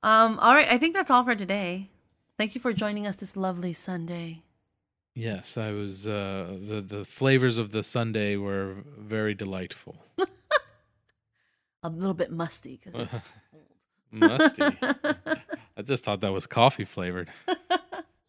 Um, 0.00 0.38
all 0.38 0.54
right, 0.54 0.68
I 0.70 0.78
think 0.78 0.94
that's 0.94 1.10
all 1.10 1.24
for 1.24 1.34
today. 1.34 1.90
Thank 2.36 2.54
you 2.54 2.60
for 2.60 2.72
joining 2.72 3.04
us 3.04 3.16
this 3.16 3.36
lovely 3.36 3.72
Sunday. 3.72 4.42
Yes, 5.12 5.56
I 5.58 5.72
was. 5.72 6.06
Uh, 6.06 6.56
the 6.68 6.80
the 6.80 7.04
flavors 7.04 7.58
of 7.58 7.72
the 7.72 7.82
Sunday 7.82 8.36
were 8.36 8.76
very 8.96 9.34
delightful. 9.34 10.04
A 11.82 11.88
little 11.88 12.14
bit 12.14 12.30
musty 12.30 12.78
because 12.80 12.94
it's 13.00 13.40
Musty. 14.12 14.62
I 14.62 15.82
just 15.84 16.04
thought 16.04 16.20
that 16.20 16.32
was 16.32 16.46
coffee 16.46 16.84
flavored. 16.84 17.28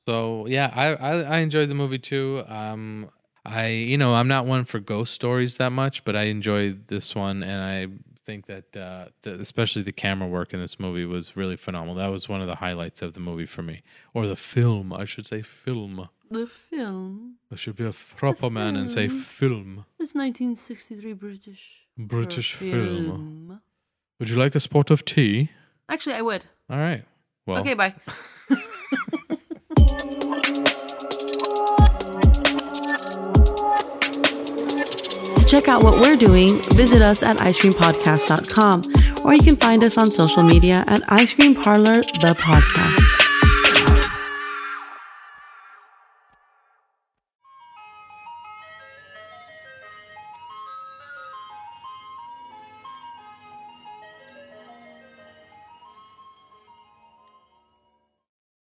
So 0.09 0.47
yeah, 0.47 0.73
I, 0.75 0.87
I 0.95 1.11
I 1.35 1.37
enjoyed 1.37 1.69
the 1.69 1.75
movie 1.75 1.99
too. 1.99 2.43
Um, 2.47 3.11
I 3.45 3.67
you 3.67 3.95
know 3.95 4.15
I'm 4.15 4.27
not 4.27 4.47
one 4.47 4.65
for 4.65 4.79
ghost 4.79 5.13
stories 5.13 5.57
that 5.57 5.69
much, 5.69 6.03
but 6.03 6.15
I 6.15 6.23
enjoyed 6.23 6.87
this 6.87 7.13
one, 7.13 7.43
and 7.43 7.61
I 7.61 7.77
think 8.25 8.47
that 8.47 8.75
uh, 8.75 9.09
the, 9.21 9.39
especially 9.39 9.83
the 9.83 9.91
camera 9.91 10.27
work 10.27 10.51
in 10.51 10.59
this 10.59 10.79
movie 10.79 11.05
was 11.05 11.37
really 11.37 11.55
phenomenal. 11.55 11.93
That 11.93 12.07
was 12.07 12.27
one 12.27 12.41
of 12.41 12.47
the 12.47 12.55
highlights 12.55 13.03
of 13.03 13.13
the 13.13 13.19
movie 13.19 13.45
for 13.45 13.61
me, 13.61 13.83
or 14.15 14.25
the 14.25 14.35
film, 14.35 14.91
I 14.91 15.05
should 15.05 15.27
say, 15.27 15.43
film. 15.43 16.09
the 16.31 16.47
film. 16.47 17.35
I 17.51 17.55
should 17.55 17.75
be 17.75 17.85
a 17.85 17.93
proper 17.93 18.49
man 18.49 18.75
and 18.75 18.89
say 18.89 19.09
film, 19.09 19.85
It's 19.99 20.15
1963 20.15 21.13
British. 21.13 21.63
British 21.95 22.53
for 22.53 22.63
film. 22.63 23.61
Would 24.19 24.29
you 24.31 24.37
like 24.37 24.55
a 24.55 24.59
spot 24.59 24.89
of 24.89 25.05
tea? 25.05 25.51
Actually, 25.87 26.15
I 26.15 26.23
would. 26.23 26.45
All 26.67 26.79
right. 26.79 27.05
Well, 27.45 27.59
Okay, 27.59 27.75
bye. 27.75 27.93
check 35.49 35.67
out 35.67 35.83
what 35.83 35.95
we're 35.99 36.15
doing, 36.15 36.49
visit 36.75 37.01
us 37.01 37.23
at 37.23 37.37
icecreampodcast.com 37.37 39.25
or 39.25 39.33
you 39.33 39.41
can 39.41 39.55
find 39.55 39.83
us 39.83 39.97
on 39.97 40.05
social 40.07 40.43
media 40.43 40.83
at 40.87 41.01
Ice 41.11 41.33
Cream 41.33 41.55
Parlor, 41.55 42.01
the 42.21 42.35
podcast. 42.39 43.28